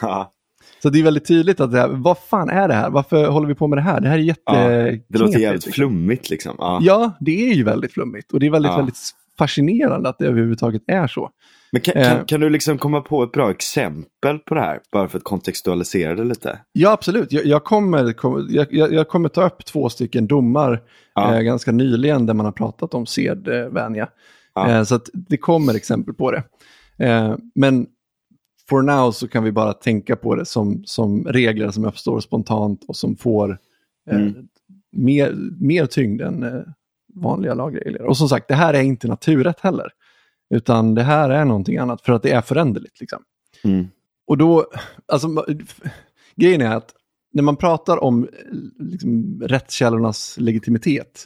Ja. 0.00 0.35
Så 0.86 0.90
det 0.90 0.98
är 0.98 1.02
väldigt 1.02 1.28
tydligt 1.28 1.60
att 1.60 1.72
det 1.72 1.78
här, 1.78 1.88
vad 1.88 2.18
fan 2.18 2.48
är 2.50 2.68
det 2.68 2.74
här? 2.74 2.90
Varför 2.90 3.26
håller 3.28 3.48
vi 3.48 3.54
på 3.54 3.66
med 3.66 3.78
det 3.78 3.82
här? 3.82 4.00
Det 4.00 4.08
här 4.08 4.14
är 4.18 4.22
jätte... 4.22 4.40
Ja, 4.46 4.68
det 5.08 5.18
låter 5.18 5.38
jävligt 5.38 5.66
liksom. 5.66 5.72
flummigt 5.72 6.30
liksom. 6.30 6.56
Ja. 6.58 6.78
Ja, 6.82 7.12
det 7.20 7.50
är 7.50 7.54
ju 7.54 7.64
väldigt 7.64 7.92
flummigt 7.92 8.32
och 8.32 8.40
det 8.40 8.46
är 8.46 8.50
väldigt, 8.50 8.72
Ja. 8.72 8.76
väldigt 8.76 8.98
fascinerande 9.38 10.08
att 10.08 10.18
det 10.18 10.26
överhuvudtaget 10.26 10.82
är 10.86 11.06
så. 11.06 11.30
Men 11.72 11.80
kan, 11.80 11.94
Eh. 11.96 12.08
kan, 12.08 12.24
kan 12.24 12.40
du 12.40 12.48
liksom 12.50 12.78
komma 12.78 13.00
på 13.00 13.22
ett 13.22 13.32
bra 13.32 13.50
exempel 13.50 14.38
på 14.38 14.54
det 14.54 14.60
här? 14.60 14.80
Bara 14.92 15.08
för 15.08 15.18
att 15.18 15.24
kontextualisera 15.24 16.14
det 16.14 16.24
lite. 16.24 16.58
Ja, 16.72 16.90
absolut. 16.90 17.32
Jag, 17.32 17.46
jag, 17.46 17.64
kommer, 17.64 18.12
kom- 18.12 18.46
jag, 18.50 18.72
jag 18.72 19.08
kommer 19.08 19.28
ta 19.28 19.46
upp 19.46 19.64
två 19.64 19.88
stycken 19.88 20.26
domar 20.26 20.82
Ja. 21.14 21.34
eh, 21.34 21.40
ganska 21.40 21.72
nyligen 21.72 22.26
där 22.26 22.34
man 22.34 22.46
har 22.46 22.52
pratat 22.52 22.94
om 22.94 23.06
sedvänja. 23.06 24.08
Ja. 24.54 24.70
Eh, 24.70 24.82
så 24.82 25.00
det 25.12 25.36
kommer 25.36 25.74
exempel 25.74 26.14
på 26.14 26.30
det. 26.30 26.42
Eh, 26.98 27.34
men 27.54 27.86
for 28.68 28.82
now 28.82 29.10
så 29.10 29.28
kan 29.28 29.44
vi 29.44 29.52
bara 29.52 29.72
tänka 29.72 30.16
på 30.16 30.34
det 30.34 30.46
som, 30.46 30.82
som 30.84 31.24
regler 31.24 31.70
som 31.70 31.84
uppstår 31.84 32.20
spontant 32.20 32.84
och 32.88 32.96
som 32.96 33.16
får 33.16 33.58
eh, 34.10 34.16
Mm. 34.16 34.48
mer, 34.92 35.34
mer 35.60 35.86
tyngd 35.86 36.20
än 36.20 36.42
eh, 36.42 36.60
vanliga 37.14 37.54
lagregler. 37.54 38.02
Och 38.02 38.16
som 38.16 38.28
sagt, 38.28 38.48
det 38.48 38.54
här 38.54 38.74
är 38.74 38.82
inte 38.82 39.08
naturrätt 39.08 39.60
heller. 39.60 39.90
Utan 40.54 40.94
det 40.94 41.02
här 41.02 41.30
är 41.30 41.44
någonting 41.44 41.76
annat 41.76 42.02
för 42.02 42.12
att 42.12 42.22
det 42.22 42.30
är 42.30 42.40
föränderligt. 42.40 43.00
Liksom. 43.00 43.22
Mm. 43.64 43.86
Och 44.26 44.38
då, 44.38 44.66
alltså 45.12 45.46
grejen 46.36 46.60
är 46.60 46.76
att 46.76 46.92
när 47.32 47.42
man 47.42 47.56
pratar 47.56 48.04
om 48.04 48.24
eh, 48.24 48.28
liksom, 48.78 49.42
rättskällornas 49.42 50.36
legitimitet 50.38 51.24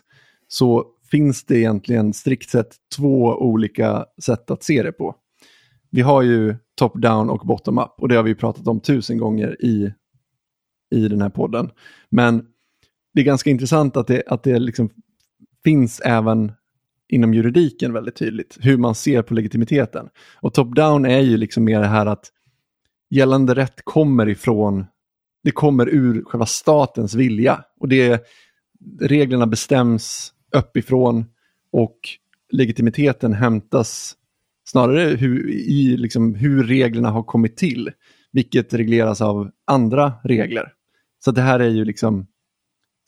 så 0.48 0.86
finns 1.10 1.44
det 1.44 1.58
egentligen 1.58 2.12
strikt 2.12 2.50
sett 2.50 2.76
två 2.96 3.24
olika 3.26 4.06
sätt 4.22 4.50
att 4.50 4.62
se 4.62 4.82
det 4.82 4.92
på. 4.92 5.14
Vi 5.90 6.00
har 6.00 6.22
ju 6.22 6.56
top-down 6.80 7.30
och 7.30 7.46
bottom-up 7.46 7.92
och 7.98 8.08
det 8.08 8.16
har 8.16 8.22
vi 8.22 8.34
pratat 8.34 8.68
om 8.68 8.80
tusen 8.80 9.18
gånger 9.18 9.64
i, 9.64 9.92
i 10.90 11.08
den 11.08 11.22
här 11.22 11.30
podden. 11.30 11.70
Men 12.10 12.46
det 13.14 13.20
är 13.20 13.24
ganska 13.24 13.50
intressant 13.50 13.96
att 13.96 14.06
det, 14.06 14.22
att 14.26 14.42
det 14.42 14.58
liksom 14.58 14.90
finns 15.64 16.00
även 16.00 16.52
inom 17.08 17.34
juridiken 17.34 17.92
väldigt 17.92 18.16
tydligt 18.16 18.58
hur 18.60 18.76
man 18.76 18.94
ser 18.94 19.22
på 19.22 19.34
legitimiteten. 19.34 20.08
Och 20.40 20.54
top-down 20.54 21.06
är 21.06 21.20
ju 21.20 21.36
liksom 21.36 21.64
mer 21.64 21.80
det 21.80 21.86
här 21.86 22.06
att 22.06 22.32
gällande 23.10 23.54
rätt 23.54 23.84
kommer 23.84 24.28
ifrån, 24.28 24.86
det 25.44 25.50
kommer 25.50 25.88
ur 25.88 26.24
själva 26.24 26.46
statens 26.46 27.14
vilja. 27.14 27.64
Och 27.80 27.88
det 27.88 28.24
reglerna 29.00 29.46
bestäms 29.46 30.32
uppifrån 30.56 31.24
och 31.72 31.98
legitimiteten 32.52 33.32
hämtas 33.32 34.16
snarare 34.70 35.16
hur, 35.16 35.50
i 35.50 35.96
liksom 35.96 36.34
hur 36.34 36.64
reglerna 36.64 37.10
har 37.10 37.22
kommit 37.22 37.56
till, 37.56 37.90
vilket 38.32 38.74
regleras 38.74 39.20
av 39.20 39.50
andra 39.66 40.12
regler. 40.24 40.72
Så 41.24 41.30
det 41.30 41.40
här 41.40 41.60
är 41.60 41.68
ju 41.68 41.84
liksom 41.84 42.26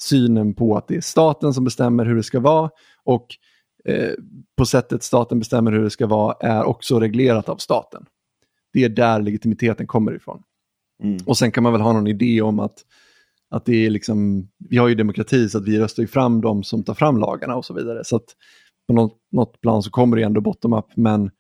synen 0.03 0.55
på 0.55 0.77
att 0.77 0.89
det 0.89 0.97
är 0.97 1.01
staten 1.01 1.55
som 1.55 1.65
bestämmer 1.65 2.07
hur 2.07 2.17
det 2.17 2.23
ska 2.23 2.41
vara 2.41 2.71
och 3.05 3.27
eh, 3.85 4.13
på 4.57 4.67
sättet 4.67 5.03
staten 5.03 5.39
bestämmer 5.39 5.73
hur 5.73 5.83
det 5.83 5.91
ska 5.91 6.07
vara 6.07 6.37
är 6.41 6.65
också 6.65 7.01
reglerat 7.01 7.49
av 7.49 7.57
staten. 7.57 8.07
Det 8.73 8.85
är 8.85 8.89
där 8.89 9.21
legitimiteten 9.21 9.87
kommer 9.87 10.17
ifrån. 10.17 10.43
Mm. 11.03 11.19
Och 11.27 11.39
sen 11.39 11.53
kan 11.53 11.63
man 11.63 11.73
väl 11.73 11.83
ha 11.83 11.93
någon 11.93 12.07
idé 12.07 12.43
om 12.43 12.61
att, 12.61 12.79
att 13.51 13.65
det 13.65 13.87
är 13.87 13.91
liksom, 13.91 14.49
vi 14.69 14.77
har 14.77 14.89
ju 14.89 14.95
demokrati 14.95 15.49
så 15.49 15.59
att 15.59 15.69
vi 15.69 15.79
röstar 15.79 16.03
ju 16.03 16.07
fram 16.07 16.41
de 16.41 16.63
som 16.63 16.85
tar 16.85 16.95
fram 16.95 17.17
lagarna 17.17 17.57
och 17.57 17.65
så 17.65 17.75
vidare. 17.75 18.05
Så 18.05 18.17
att 18.17 18.27
på 18.87 18.95
något, 18.95 19.19
något 19.33 19.61
plan 19.61 19.83
så 19.83 19.91
kommer 19.91 20.17
det 20.17 20.23
ändå 20.23 20.41
bottom-up, 20.41 20.87
men 20.97 21.31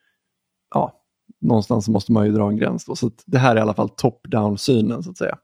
ja, 0.74 0.92
någonstans 1.40 1.88
måste 1.88 2.12
man 2.12 2.26
ju 2.26 2.32
dra 2.32 2.48
en 2.48 2.56
gräns 2.56 2.84
då. 2.84 2.96
Så 2.96 3.10
det 3.26 3.38
här 3.38 3.56
är 3.56 3.58
i 3.58 3.62
alla 3.62 3.74
fall 3.74 3.88
top-down-synen 3.88 5.02
så 5.02 5.10
att 5.10 5.18
säga. 5.18 5.38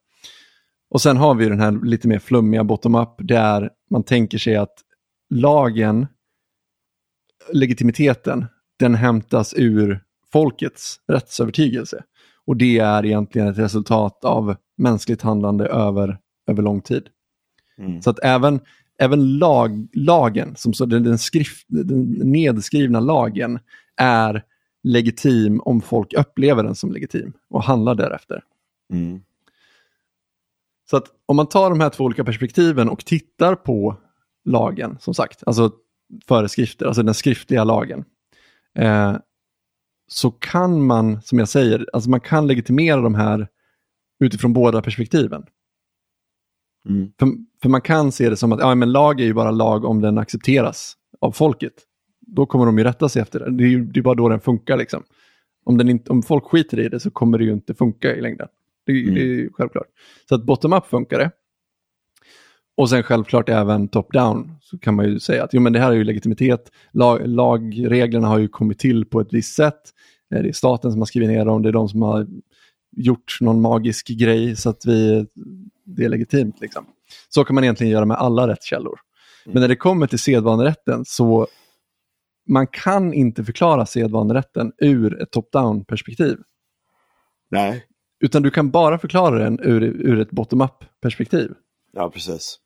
Och 0.91 1.03
sen 1.03 1.17
har 1.17 1.35
vi 1.35 1.49
den 1.49 1.61
här 1.61 1.85
lite 1.85 2.09
mer 2.09 2.19
flummiga 2.19 2.65
bottom-up 2.65 3.15
där 3.19 3.71
man 3.91 4.03
tänker 4.03 4.39
sig 4.39 4.57
att 4.57 4.75
lagen, 5.31 6.07
legitimiteten, 7.53 8.47
den 8.79 8.95
hämtas 8.95 9.55
ur 9.57 10.01
folkets 10.33 11.01
rättsövertygelse. 11.09 12.05
Och 12.47 12.57
det 12.57 12.79
är 12.79 13.07
egentligen 13.07 13.49
ett 13.49 13.59
resultat 13.59 14.25
av 14.25 14.57
mänskligt 14.77 15.23
handlande 15.23 15.67
över, 15.67 16.19
över 16.47 16.63
lång 16.63 16.81
tid. 16.81 17.03
Mm. 17.79 18.03
Så 18.03 18.11
att 18.11 18.19
även, 18.23 18.61
även 18.99 19.39
lag, 19.39 19.89
lagen, 19.93 20.57
som 20.57 20.75
så 20.75 20.87
den, 20.87 21.03
den, 21.03 21.19
skrift, 21.19 21.67
den 21.69 22.03
nedskrivna 22.11 23.01
lagen, 23.01 23.59
är 23.97 24.43
legitim 24.83 25.61
om 25.61 25.81
folk 25.81 26.13
upplever 26.13 26.63
den 26.63 26.75
som 26.75 26.93
legitim 26.93 27.33
och 27.51 27.63
handlar 27.63 27.95
därefter. 27.95 28.45
Mm. 28.93 29.21
Så 30.91 30.97
att 30.97 31.07
om 31.27 31.37
man 31.37 31.49
tar 31.49 31.71
de 31.71 31.81
här 31.81 31.91
två 31.91 32.05
olika 32.05 32.25
perspektiven 32.25 32.89
och 32.89 33.05
tittar 33.05 33.55
på 33.55 33.97
lagen, 34.45 34.97
som 35.01 35.15
sagt, 35.15 35.43
alltså 35.47 35.73
föreskrifter, 36.25 36.87
alltså 36.87 37.03
den 37.03 37.15
skriftliga 37.15 37.65
lagen, 37.65 38.05
eh, 38.75 39.17
så 40.07 40.31
kan 40.31 40.87
man, 40.87 41.23
som 41.23 41.39
jag 41.39 41.49
säger, 41.49 41.87
alltså 41.93 42.11
man 42.11 42.21
kan 42.21 42.47
legitimera 42.47 43.01
de 43.01 43.15
här 43.15 43.49
utifrån 44.21 44.53
båda 44.53 44.83
perspektiven. 44.83 45.47
Mm. 46.89 47.13
För, 47.19 47.29
för 47.63 47.69
man 47.69 47.81
kan 47.81 48.13
se 48.13 48.31
det 48.31 48.37
som 48.37 48.53
att 48.53 48.61
ja, 48.61 48.75
men 48.75 48.93
lag 48.93 49.21
är 49.21 49.25
ju 49.25 49.35
bara 49.35 49.51
lag 49.51 49.85
om 49.85 50.01
den 50.01 50.19
accepteras 50.19 50.97
av 51.21 51.33
folket. 51.33 51.75
Då 52.37 52.47
kommer 52.47 52.67
de 52.67 52.79
ju 52.79 52.85
rätta 52.85 53.09
sig 53.09 53.23
efter 53.23 53.41
det. 53.41 53.51
Det 53.51 53.65
är 53.65 53.69
ju 53.69 53.85
det 53.85 54.01
är 54.01 54.03
bara 54.03 54.15
då 54.15 54.29
den 54.29 54.41
funkar. 54.41 54.77
Liksom. 54.77 55.03
Om, 55.65 55.79
den 55.79 55.89
inte, 55.89 56.11
om 56.13 56.23
folk 56.23 56.45
skiter 56.45 56.81
i 56.81 56.89
det 56.89 57.01
så 57.01 57.11
kommer 57.11 57.39
det 57.39 57.45
ju 57.45 57.53
inte 57.53 57.75
funka 57.75 58.17
i 58.17 58.21
längden. 58.21 58.49
Det, 58.87 58.93
Mm. 59.03 59.15
det 59.15 59.21
är 59.21 59.25
ju 59.25 59.51
självklart. 59.53 59.87
Så 60.29 60.35
att 60.35 60.45
bottom-up 60.45 60.87
funkar 60.87 61.19
det. 61.19 61.31
Och 62.77 62.91
sen 62.91 63.03
självklart 63.03 63.49
även 63.49 63.89
top-down 63.89 64.51
så 64.61 64.79
kan 64.79 64.95
man 64.95 65.07
ju 65.09 65.21
säga 65.21 65.45
att 65.45 65.55
jo, 65.55 65.61
men 65.61 65.73
det 65.73 65.79
här 65.81 65.91
är 65.91 65.97
ju 65.97 66.05
legitimitet. 66.05 66.73
Lag, 66.93 67.21
lagreglerna 67.29 68.29
har 68.29 68.39
ju 68.39 68.49
kommit 68.49 68.79
till 68.79 69.05
på 69.05 69.21
ett 69.21 69.29
visst 69.33 69.55
sätt. 69.55 69.81
Eh, 70.35 70.43
Det 70.43 70.49
är 70.49 70.53
staten 70.53 70.91
som 70.93 71.01
har 71.01 71.07
skrivit 71.07 71.29
ner 71.29 71.45
dem, 71.45 71.63
det 71.63 71.69
är 71.69 71.73
de 71.73 71.89
som 71.89 72.03
har 72.03 72.27
gjort 72.97 73.39
någon 73.41 73.61
magisk 73.61 74.09
grej 74.09 74.57
så 74.57 74.71
att 74.71 74.87
vi, 74.87 75.27
det 75.85 76.05
är 76.05 76.09
legitimt. 76.09 76.61
Liksom. 76.61 76.85
Så 77.29 77.45
kan 77.45 77.55
man 77.55 77.65
egentligen 77.65 77.93
göra 77.93 78.05
med 78.05 78.17
alla 78.17 78.49
rättskällor. 78.49 78.99
Men 79.47 79.61
när 79.61 79.69
det 79.69 79.77
kommer 79.77 80.07
till 80.07 80.19
sedvanerätten 80.19 81.05
så 81.05 81.47
man 82.49 82.67
kan 82.67 83.13
inte 83.15 83.45
förklara 83.45 83.87
sedvanerätten 83.87 84.73
ur 84.79 85.23
ett 85.23 85.31
top-down 85.31 85.85
perspektiv. 85.85 86.39
Nej, 87.51 87.85
Utan 88.21 88.43
du 88.43 88.51
kan 88.51 88.71
bara 88.71 88.99
förklara 88.99 89.39
den 89.39 89.61
ur, 89.63 89.83
ur 89.83 90.21
ett 90.21 90.31
bottom-up 90.31 90.85
perspektiv. 91.03 91.51
ja 91.93 92.11
precis. 92.11 92.59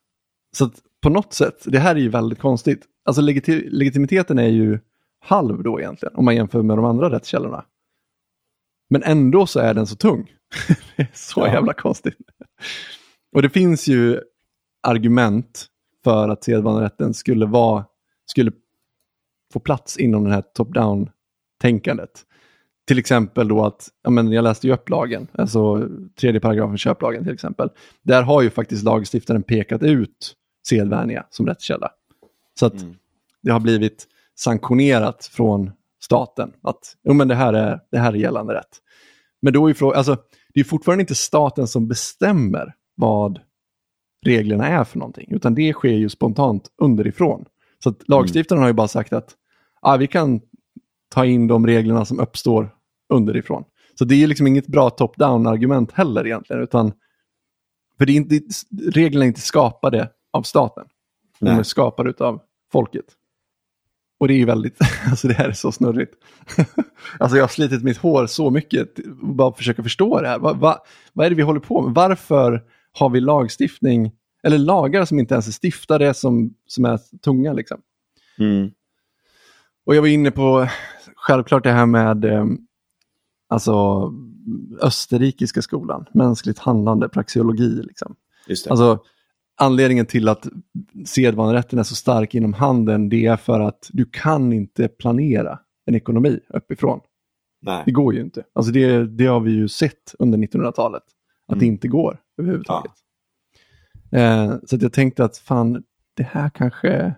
Så 0.57 0.64
att 0.64 0.73
på 1.03 1.09
något 1.11 1.33
sätt, 1.33 1.62
det 1.64 1.79
här 1.79 1.95
är 1.97 2.01
ju 2.01 2.09
väldigt 2.09 2.38
konstigt. 2.38 2.85
Alltså 3.05 3.23
legiti- 3.23 3.68
legitimiteten 3.71 4.38
är 4.38 4.49
ju 4.49 4.79
halv 5.21 5.62
då 5.62 5.81
egentligen, 5.81 6.14
om 6.16 6.25
man 6.25 6.37
jämför 6.37 6.62
med 6.62 6.79
de 6.79 6.85
andra 6.85 7.11
rättskällorna. 7.11 7.64
Men 8.90 9.03
ändå 9.03 9.47
så 9.47 9.61
är 9.61 9.75
den 9.75 9.87
så 9.87 9.97
tung. 9.97 10.31
det 10.97 11.03
är 11.03 11.11
så 11.14 11.40
Ja. 11.40 11.53
jävla 11.53 11.73
konstigt. 11.73 12.16
Och 13.35 13.42
det 13.42 13.51
finns 13.51 13.88
ju 13.88 14.21
argument 14.83 15.66
för 16.05 16.29
att 16.29 16.45
sedvanerätten 16.45 17.14
skulle, 17.14 17.47
vara, 17.47 17.85
skulle 18.27 18.53
få 19.53 19.61
plats 19.61 19.97
inom 19.97 20.25
den 20.25 20.33
här 20.33 20.43
top-down-tänkandet. 20.55 22.11
Till 22.87 22.99
exempel 22.99 23.49
då 23.49 23.65
att, 23.65 23.88
ja 24.03 24.11
men 24.11 24.33
jag 24.33 24.43
läste 24.43 24.67
ju 24.67 24.73
upp 24.73 24.88
lagen, 24.88 25.27
alltså 25.33 25.88
tredje 26.21 26.41
paragrafen 26.41 26.79
köplagen 26.79 27.25
till 27.25 27.33
exempel. 27.33 27.69
Där 28.03 28.23
har 28.23 28.43
ju 28.43 28.51
faktiskt 28.51 28.85
lagstiftaren 28.85 29.43
pekat 29.43 29.83
ut 29.83 30.37
sedvänja 30.69 31.27
som 31.31 31.47
rättskälla. 31.47 31.91
Så 32.59 32.67
att 32.67 32.83
Mm. 32.83 32.95
det 33.43 33.51
har 33.51 33.61
blivit 33.61 34.07
sanktionerat 34.35 35.27
från 35.33 35.71
staten 36.03 36.53
att 36.62 36.97
jo, 37.05 37.12
men 37.15 37.29
det, 37.29 37.35
här 37.35 37.53
är, 37.53 37.81
det 37.91 37.99
här 37.99 38.12
är 38.12 38.17
gällande 38.17 38.55
rätt. 38.55 38.79
Men 39.43 39.53
då 39.53 39.71
är 39.71 39.75
frågan, 39.75 39.99
alltså, 39.99 40.17
det 40.55 40.61
är 40.61 40.65
fortfarande 40.65 41.03
inte 41.03 41.15
staten 41.15 41.69
som 41.69 41.88
bestämmer 41.88 42.75
vad 42.95 43.41
reglerna 44.27 44.69
är 44.69 44.85
för 44.85 44.99
någonting, 44.99 45.29
utan 45.31 45.55
det 45.55 45.73
sker 45.73 45.88
ju 45.97 46.09
spontant 46.09 46.69
underifrån. 46.83 47.45
Så 47.83 47.88
att 47.88 48.09
lagstiftaren 48.09 48.59
mm. 48.59 48.62
har 48.62 48.69
ju 48.69 48.75
bara 48.75 48.88
sagt 48.88 49.12
att 49.12 49.37
ah, 49.83 49.97
vi 49.97 50.07
kan 50.07 50.40
ta 51.09 51.27
in 51.27 51.47
de 51.47 51.66
reglerna 51.66 52.05
som 52.05 52.21
uppstår 52.21 52.75
underifrån. 53.09 53.64
Så 53.99 54.05
det 54.05 54.23
är 54.23 54.27
liksom 54.27 54.47
inget 54.47 54.66
bra 54.66 54.88
top-down 54.90 55.49
argument 55.49 55.92
heller 55.92 56.27
egentligen, 56.27 56.62
utan 56.62 56.92
för 57.99 58.07
det 58.07 58.12
är 58.12 58.16
inte, 58.16 58.40
reglerna 58.92 59.25
är 59.25 59.29
inte 59.29 59.40
skapade 59.40 60.11
av 60.31 60.42
staten. 60.42 60.85
De 61.38 61.49
är 61.49 61.62
skapade 61.62 62.25
av 62.25 62.40
folket. 62.73 63.05
Och 64.21 64.29
det 64.29 64.35
är 64.35 64.38
ju 64.38 64.45
väldigt, 64.45 64.79
alltså 65.11 65.29
det 65.29 65.35
här 65.35 65.49
är 65.49 65.53
så 65.53 65.73
snurrigt. 65.73 66.14
alltså 67.18 67.37
jag 67.37 67.42
har 67.42 67.49
slitit 67.49 67.83
mitt 67.83 67.97
hår 67.97 68.27
så 68.27 68.51
mycket, 68.51 68.88
bara 69.23 69.49
att 69.49 69.57
försöka 69.57 69.83
förstå 69.83 70.21
det 70.21 70.29
här. 70.29 70.38
Va, 70.38 70.53
va, 70.53 70.79
vad 71.12 71.27
är 71.27 71.31
det 71.31 71.37
vi 71.37 71.42
håller 71.42 71.61
på 71.61 71.83
med? 71.83 71.95
Varför 71.95 72.62
har 72.92 73.11
vi 73.11 73.21
lagstiftning, 73.21 74.12
eller 74.42 74.59
lagar 74.59 75.05
som 75.05 75.18
inte 75.18 75.35
ens 75.35 75.49
är 75.49 75.53
stiftade, 75.53 76.14
som, 76.14 76.55
som 76.66 76.85
är 76.85 76.99
tunga 77.25 77.53
liksom? 77.53 77.81
Mm. 78.38 78.71
Och 79.87 79.95
jag 79.95 80.01
var 80.01 80.09
inne 80.09 80.31
på, 80.31 80.68
självklart 81.16 81.64
det 81.64 81.73
här 81.73 81.87
med 81.87 82.25
eh, 82.25 82.45
alltså, 83.49 84.03
österrikiska 84.81 85.62
skolan, 85.62 86.07
mänskligt 86.14 86.59
handlande, 86.59 87.09
praxeologi. 87.09 87.83
Liksom. 87.83 88.16
Alltså, 88.68 88.99
anledningen 89.57 90.07
till 90.07 90.29
att 90.29 90.47
sedvanerätten 91.07 91.79
är 91.79 91.83
så 91.83 91.95
stark 91.95 92.35
inom 92.35 92.53
handeln, 92.53 93.09
det 93.09 93.27
är 93.27 93.37
för 93.37 93.61
att 93.61 93.90
du 93.92 94.05
kan 94.05 94.53
inte 94.53 94.88
planera 94.88 95.59
en 95.87 95.95
ekonomi 95.95 96.40
uppifrån. 96.49 97.01
Nej. 97.62 97.83
Det 97.87 97.92
går 97.92 98.14
ju 98.14 98.21
inte. 98.21 98.45
Alltså 98.53 98.73
det, 98.73 99.07
det 99.07 99.27
har 99.27 99.40
vi 99.40 99.51
ju 99.51 99.68
sett 99.68 100.14
under 100.18 100.38
1900-talet, 100.38 101.03
att 101.47 101.53
mm. 101.53 101.59
det 101.59 101.66
inte 101.66 101.88
går 101.88 102.21
överhuvudtaget. 102.38 102.92
Ja. 104.11 104.18
Eh, 104.18 104.55
så 104.66 104.77
jag 104.81 104.92
tänkte 104.92 105.25
att 105.25 105.38
fan, 105.38 105.83
det 106.16 106.23
här 106.23 106.51
kanske 106.51 107.14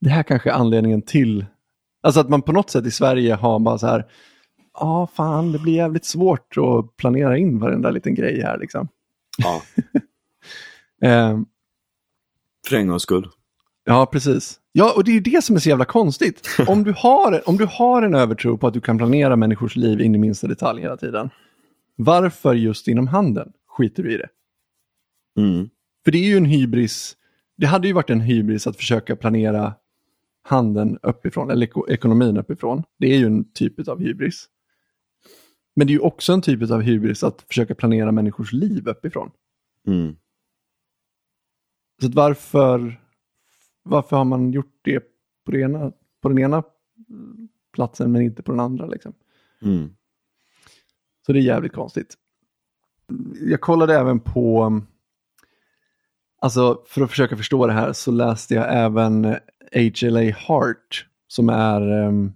det 0.00 0.10
här 0.10 0.22
kanske 0.22 0.50
är 0.50 0.54
anledningen 0.54 1.02
till, 1.02 1.46
alltså 2.02 2.20
att 2.20 2.28
man 2.28 2.42
på 2.42 2.52
något 2.52 2.70
sätt 2.70 2.86
i 2.86 2.90
Sverige 2.90 3.34
har 3.34 3.58
bara 3.58 3.78
så 3.78 3.86
här, 3.86 4.06
ja 4.74 5.08
fan 5.14 5.52
det 5.52 5.58
blir 5.58 5.74
jävligt 5.74 6.04
svårt 6.04 6.56
att 6.56 6.96
planera 6.96 7.38
in 7.38 7.58
varenda 7.58 7.90
liten 7.90 8.14
grej 8.14 8.42
här 8.42 8.58
liksom. 8.58 8.88
Ja. 9.38 9.62
eh, 11.08 11.40
För 12.68 12.76
en 12.76 12.88
gångs 12.88 13.02
skull. 13.02 13.28
Ja, 13.84 14.06
precis. 14.06 14.60
Ja, 14.72 14.92
och 14.96 15.04
det 15.04 15.10
är 15.10 15.14
ju 15.14 15.20
det 15.20 15.44
som 15.44 15.56
är 15.56 15.60
så 15.60 15.68
jävla 15.68 15.84
konstigt. 15.84 16.48
Om 16.68 16.84
du, 16.84 16.94
har, 16.96 17.48
om 17.48 17.56
du 17.56 17.66
har 17.70 18.02
en 18.02 18.14
övertro 18.14 18.58
på 18.58 18.66
att 18.66 18.74
du 18.74 18.80
kan 18.80 18.98
planera 18.98 19.36
människors 19.36 19.76
liv 19.76 20.00
in 20.00 20.14
i 20.14 20.18
minsta 20.18 20.46
detalj 20.46 20.82
hela 20.82 20.96
tiden, 20.96 21.30
varför 21.96 22.54
just 22.54 22.88
inom 22.88 23.06
handeln 23.06 23.52
skiter 23.68 24.02
du 24.02 24.14
i 24.14 24.16
det? 24.16 24.28
Mm. 25.38 25.68
För 26.04 26.12
det 26.12 26.18
är 26.18 26.24
ju 26.24 26.36
en 26.36 26.44
hybris. 26.44 27.16
Det 27.56 27.66
hade 27.66 27.86
ju 27.86 27.92
varit 27.92 28.10
en 28.10 28.20
hybris 28.20 28.66
att 28.66 28.76
försöka 28.76 29.16
planera 29.16 29.74
handeln 30.48 30.98
uppifrån, 31.02 31.50
eller 31.50 31.90
ekonomin 31.90 32.36
uppifrån. 32.36 32.82
Det 32.98 33.06
är 33.06 33.18
ju 33.18 33.26
en 33.26 33.52
typ 33.52 33.88
av 33.88 34.00
hybris. 34.00 34.48
Men 35.76 35.86
det 35.86 35.90
är 35.90 35.94
ju 35.94 36.00
också 36.00 36.32
en 36.32 36.42
typ 36.42 36.70
av 36.70 36.80
hybris 36.80 37.24
att 37.24 37.42
försöka 37.42 37.74
planera 37.74 38.12
människors 38.12 38.52
liv 38.52 38.88
uppifrån. 38.88 39.30
Mm. 39.86 40.16
Så 42.02 42.08
varför, 42.08 43.00
varför 43.82 44.16
har 44.16 44.24
man 44.24 44.50
gjort 44.50 44.80
det 44.82 45.00
på, 45.44 45.50
det 45.50 45.60
ena, 45.60 45.92
på 46.22 46.28
den 46.28 46.38
ena 46.38 46.62
platsen 47.72 48.12
men 48.12 48.22
inte 48.22 48.42
på 48.42 48.52
den 48.52 48.60
andra? 48.60 48.86
Liksom? 48.86 49.12
Mm. 49.62 49.90
Så 51.26 51.32
det 51.32 51.38
är 51.38 51.42
jävligt 51.42 51.72
konstigt. 51.72 52.14
Jag 53.40 53.60
kollade 53.60 53.94
även 53.94 54.20
på, 54.20 54.80
alltså 56.38 56.84
för 56.86 57.02
att 57.02 57.10
försöka 57.10 57.36
förstå 57.36 57.66
det 57.66 57.72
här 57.72 57.92
så 57.92 58.10
läste 58.10 58.54
jag 58.54 58.66
även 58.76 59.36
HLA 59.72 60.20
Heart 60.20 61.06
som 61.28 61.48
är... 61.48 61.92
Um, 61.92 62.32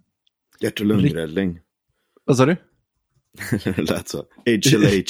Hjärt 0.61 0.81
och 0.81 0.87
lungräddning. 0.87 1.61
Vad 2.25 2.37
sa 2.37 2.47
du? 2.47 2.57
det 3.65 3.79
lät 3.91 4.09
så. 4.09 4.19
HLH. 4.47 5.05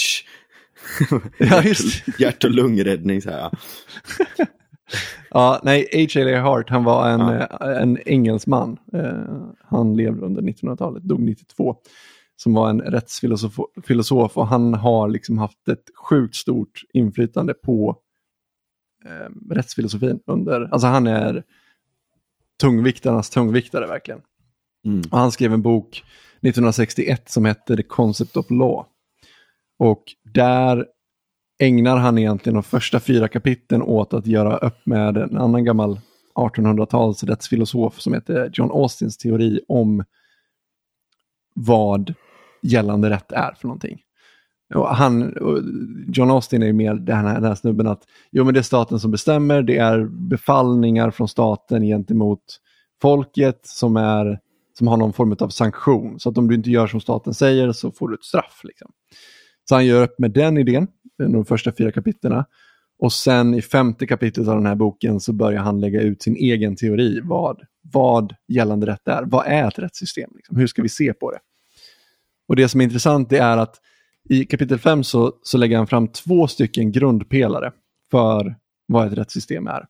ja, 1.39 1.63
just 1.63 2.19
Hjärt 2.19 2.45
och 2.45 2.51
lungräddning 2.51 3.23
så 3.23 3.31
här. 3.31 3.51
ja, 5.31 5.61
nej, 5.65 5.89
H.L.A. 5.93 6.41
Hart, 6.41 6.71
han 6.71 6.85
var 6.85 7.09
en, 7.09 7.21
ja. 7.21 7.71
Eh, 7.71 7.83
en 7.83 7.99
engelsman. 8.07 8.79
Uh, 8.95 9.51
han 9.61 9.97
levde 9.97 10.27
under 10.27 10.43
1900-talet, 10.43 11.03
dog 11.03 11.21
92. 11.21 11.77
Som 12.37 12.55
var 12.55 12.71
en 12.71 12.81
rättsfilosof 12.81 14.37
och 14.37 14.47
han 14.47 14.75
har 14.75 15.09
liksom 15.09 15.39
haft 15.39 15.69
ett 15.69 15.85
sjukt 16.09 16.35
stort 16.35 16.83
inflytande 16.93 17.55
på 17.55 17.97
uh, 19.07 19.55
rättsfilosofin. 19.55 20.21
Under, 20.27 20.69
alltså 20.73 20.87
han 20.87 21.07
är 21.07 21.45
tungviktarnas 22.61 23.31
tungviktare 23.31 23.87
verkligen. 23.87 24.21
Mm. 24.87 25.03
Och 25.11 25.19
han 25.19 25.33
skrev 25.33 25.53
en 25.53 25.63
bok 25.63 26.05
1961 26.41 27.31
som 27.31 27.45
hette 27.45 27.77
The 27.77 27.83
Concept 27.83 28.37
of 28.37 28.51
Law. 28.51 28.87
Och 29.79 30.05
där 30.25 30.87
ägnar 31.59 31.97
han 31.97 32.19
egentligen 32.19 32.55
de 32.55 32.63
första 32.63 33.01
fyra 33.01 33.29
kapitlen 33.29 33.83
åt 33.83 34.15
att 34.15 34.27
göra 34.27 34.57
upp 34.57 34.87
med 34.87 35.17
en 35.17 35.37
annan 35.37 35.65
gammal 35.65 36.01
1800-tals 36.35 37.25
rättsfilosof 37.25 38.01
som 38.01 38.15
heter 38.15 38.51
John 38.53 38.71
Austins 38.71 39.17
teori 39.17 39.61
om 39.69 40.05
vad 41.55 42.15
gällande 42.63 43.11
rätt 43.11 43.33
är 43.33 43.55
för 43.55 43.69
någonting. 43.69 44.03
Och 44.75 44.89
han, 44.89 45.35
John 46.09 46.31
Austin 46.31 46.63
är 46.63 46.67
ju 46.67 46.73
mer 46.73 46.95
den 46.95 47.17
här, 47.17 47.35
den 47.35 47.45
här 47.45 47.55
snubben 47.55 47.87
att 47.87 48.03
jo, 48.31 48.45
men 48.45 48.55
det 48.55 48.61
är 48.61 48.63
staten 48.63 49.01
som 49.01 49.11
bestämmer, 49.11 49.63
det 49.63 49.77
är 49.77 50.05
befallningar 50.29 51.11
från 51.11 51.29
staten 51.29 51.83
gentemot 51.83 52.43
folket 53.03 53.61
som, 53.63 53.97
är, 53.97 54.39
som 54.79 54.87
har 54.87 54.97
någon 54.97 55.13
form 55.13 55.37
av 55.41 55.49
sanktion. 55.49 56.21
Så 56.21 56.31
att 56.31 56.39
om 56.39 56.49
du 56.49 56.55
inte 56.55 56.71
gör 56.71 56.87
som 56.87 57.01
staten 57.01 57.35
säger 57.35 57.73
så 57.73 57.91
får 57.91 58.09
du 58.09 58.15
ett 58.15 58.25
straff. 58.25 58.61
Liksom. 58.65 58.91
Så 59.69 59.75
han 59.75 59.87
gör 59.87 60.03
upp 60.03 60.19
med 60.19 60.31
den 60.31 60.59
idén, 60.59 60.87
de 61.19 61.45
första 61.45 61.73
fyra 61.73 61.93
kapitlerna. 61.93 62.47
Och 62.99 63.13
sen 63.13 63.55
i 63.55 63.63
femte 63.63 64.07
kapitlet 64.07 64.49
av 64.49 64.57
den 64.57 64.67
här 64.67 64.75
boken 64.75 65.21
så 65.21 65.33
börjar 65.33 65.63
han 65.63 65.81
lägga 65.81 66.01
ut 66.01 66.23
sin 66.23 66.37
egen 66.37 66.77
teori. 66.77 67.21
Vad, 67.25 67.61
vad 67.93 68.35
gällande 68.49 68.87
rätt 68.87 69.09
är. 69.09 69.23
Vad 69.27 69.47
är 69.47 69.69
ett 69.69 69.79
rättssystem? 69.79 70.31
Liksom? 70.35 70.57
Hur 70.57 70.67
ska 70.67 70.83
vi 70.83 70.89
se 70.89 71.13
på 71.13 71.31
det? 71.31 71.39
Och 72.49 72.57
det 72.57 72.69
som 72.69 72.81
är 72.81 72.85
intressant 72.85 73.31
det 73.31 73.39
är 73.39 73.57
att 73.57 73.81
i 74.29 74.45
kapitel 74.45 74.79
5 74.79 75.05
så, 75.05 75.33
så 75.43 75.59
lägger 75.59 75.77
han 75.77 75.87
fram 75.87 76.09
två 76.09 76.47
stycken 76.47 76.93
grundpelare 76.93 77.73
för 78.11 78.57
vad 78.87 79.07
ett 79.07 79.19
rättssystem 79.19 79.67
är. 79.67 79.87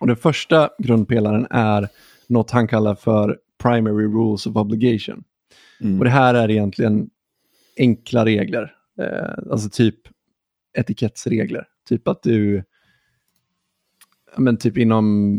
Och 0.00 0.06
Den 0.06 0.16
första 0.16 0.70
grundpelaren 0.78 1.46
är 1.50 1.88
något 2.28 2.50
han 2.50 2.68
kallar 2.68 2.94
för 2.94 3.38
primary 3.62 4.06
rules 4.06 4.46
of 4.46 4.56
obligation. 4.56 5.24
Mm. 5.80 5.98
Och 5.98 6.04
Det 6.04 6.10
här 6.10 6.34
är 6.34 6.50
egentligen 6.50 7.10
enkla 7.78 8.24
regler, 8.24 8.74
eh, 9.00 9.50
alltså 9.50 9.70
typ 9.70 9.96
etikettsregler. 10.78 11.66
Typ 11.88 12.08
att 12.08 12.22
du, 12.22 12.64
men 14.36 14.56
typ 14.56 14.78
inom 14.78 15.36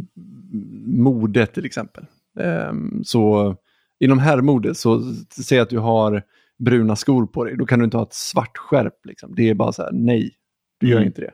mode 0.85 1.45
till 1.45 1.65
exempel. 1.65 2.05
Eh, 2.39 2.73
så 3.03 3.55
inom 3.99 4.19
herrmode, 4.19 4.75
så 4.75 5.13
säg 5.29 5.59
att 5.59 5.69
du 5.69 5.77
har 5.77 6.23
bruna 6.59 6.95
skor 6.95 7.25
på 7.25 7.43
dig, 7.43 7.57
då 7.57 7.65
kan 7.65 7.79
du 7.79 7.85
inte 7.85 7.97
ha 7.97 8.03
ett 8.03 8.13
svart 8.13 8.57
skärp. 8.57 9.05
Liksom. 9.05 9.35
Det 9.35 9.49
är 9.49 9.53
bara 9.53 9.71
så 9.71 9.83
här, 9.83 9.91
nej, 9.93 10.31
du 10.79 10.87
gör 10.87 10.97
mm. 10.97 11.07
inte 11.07 11.21
det. 11.21 11.31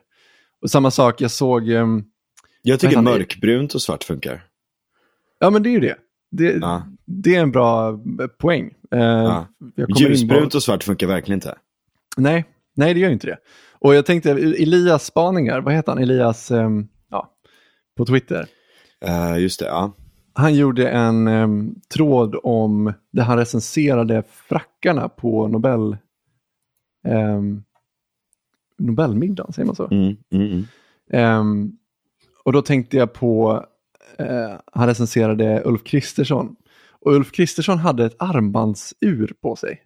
Och 0.60 0.70
samma 0.70 0.90
sak, 0.90 1.20
jag 1.20 1.30
såg... 1.30 1.68
Um, 1.68 2.04
jag 2.62 2.80
tycker 2.80 3.00
mörkbrunt 3.00 3.74
och 3.74 3.82
svart 3.82 4.04
funkar. 4.04 4.44
Ja, 5.38 5.50
men 5.50 5.62
det 5.62 5.68
är 5.68 5.72
ju 5.72 5.80
det. 5.80 5.96
Det, 6.30 6.52
ja. 6.52 6.86
det 7.04 7.36
är 7.36 7.40
en 7.40 7.52
bra 7.52 8.00
poäng. 8.38 8.74
Uh, 8.94 9.00
ja. 9.00 9.46
Ljusbrunt 9.96 10.54
och 10.54 10.62
svart 10.62 10.84
funkar 10.84 11.06
verkligen 11.06 11.36
inte. 11.36 11.54
Nej, 12.16 12.44
nej 12.76 12.94
det 12.94 13.00
gör 13.00 13.10
inte 13.10 13.26
det. 13.26 13.38
Och 13.78 13.94
jag 13.94 14.06
tänkte, 14.06 14.30
Elias 14.30 15.04
spaningar, 15.04 15.60
vad 15.60 15.74
heter 15.74 15.92
han? 15.92 16.02
Elias, 16.02 16.50
um, 16.50 16.88
ja, 17.10 17.30
på 17.96 18.06
Twitter. 18.06 18.46
Uh, 19.08 19.40
just 19.42 19.60
det, 19.60 19.66
ja 19.66 19.94
han 20.34 20.54
gjorde 20.54 20.88
en 20.88 21.28
um, 21.28 21.80
tråd 21.94 22.36
om 22.42 22.92
där 23.12 23.22
han 23.22 23.38
recenserade 23.38 24.22
frackarna 24.28 25.08
på 25.08 25.48
Nobel 25.48 25.96
um, 27.08 27.64
Nobelmiddagen, 28.78 29.52
säger 29.52 29.66
man 29.66 29.76
så? 29.76 29.88
Mm, 29.90 30.16
mm, 30.30 30.66
mm. 31.12 31.40
Um, 31.40 31.78
och 32.44 32.52
då 32.52 32.62
tänkte 32.62 32.96
jag 32.96 33.12
på, 33.12 33.64
uh, 34.20 34.58
han 34.72 34.86
recenserade 34.86 35.62
Ulf 35.64 35.84
Kristersson. 35.84 36.56
Och 37.00 37.12
Ulf 37.12 37.32
Kristersson 37.32 37.78
hade 37.78 38.04
ett 38.04 38.16
armbandsur 38.18 39.34
på 39.42 39.56
sig. 39.56 39.82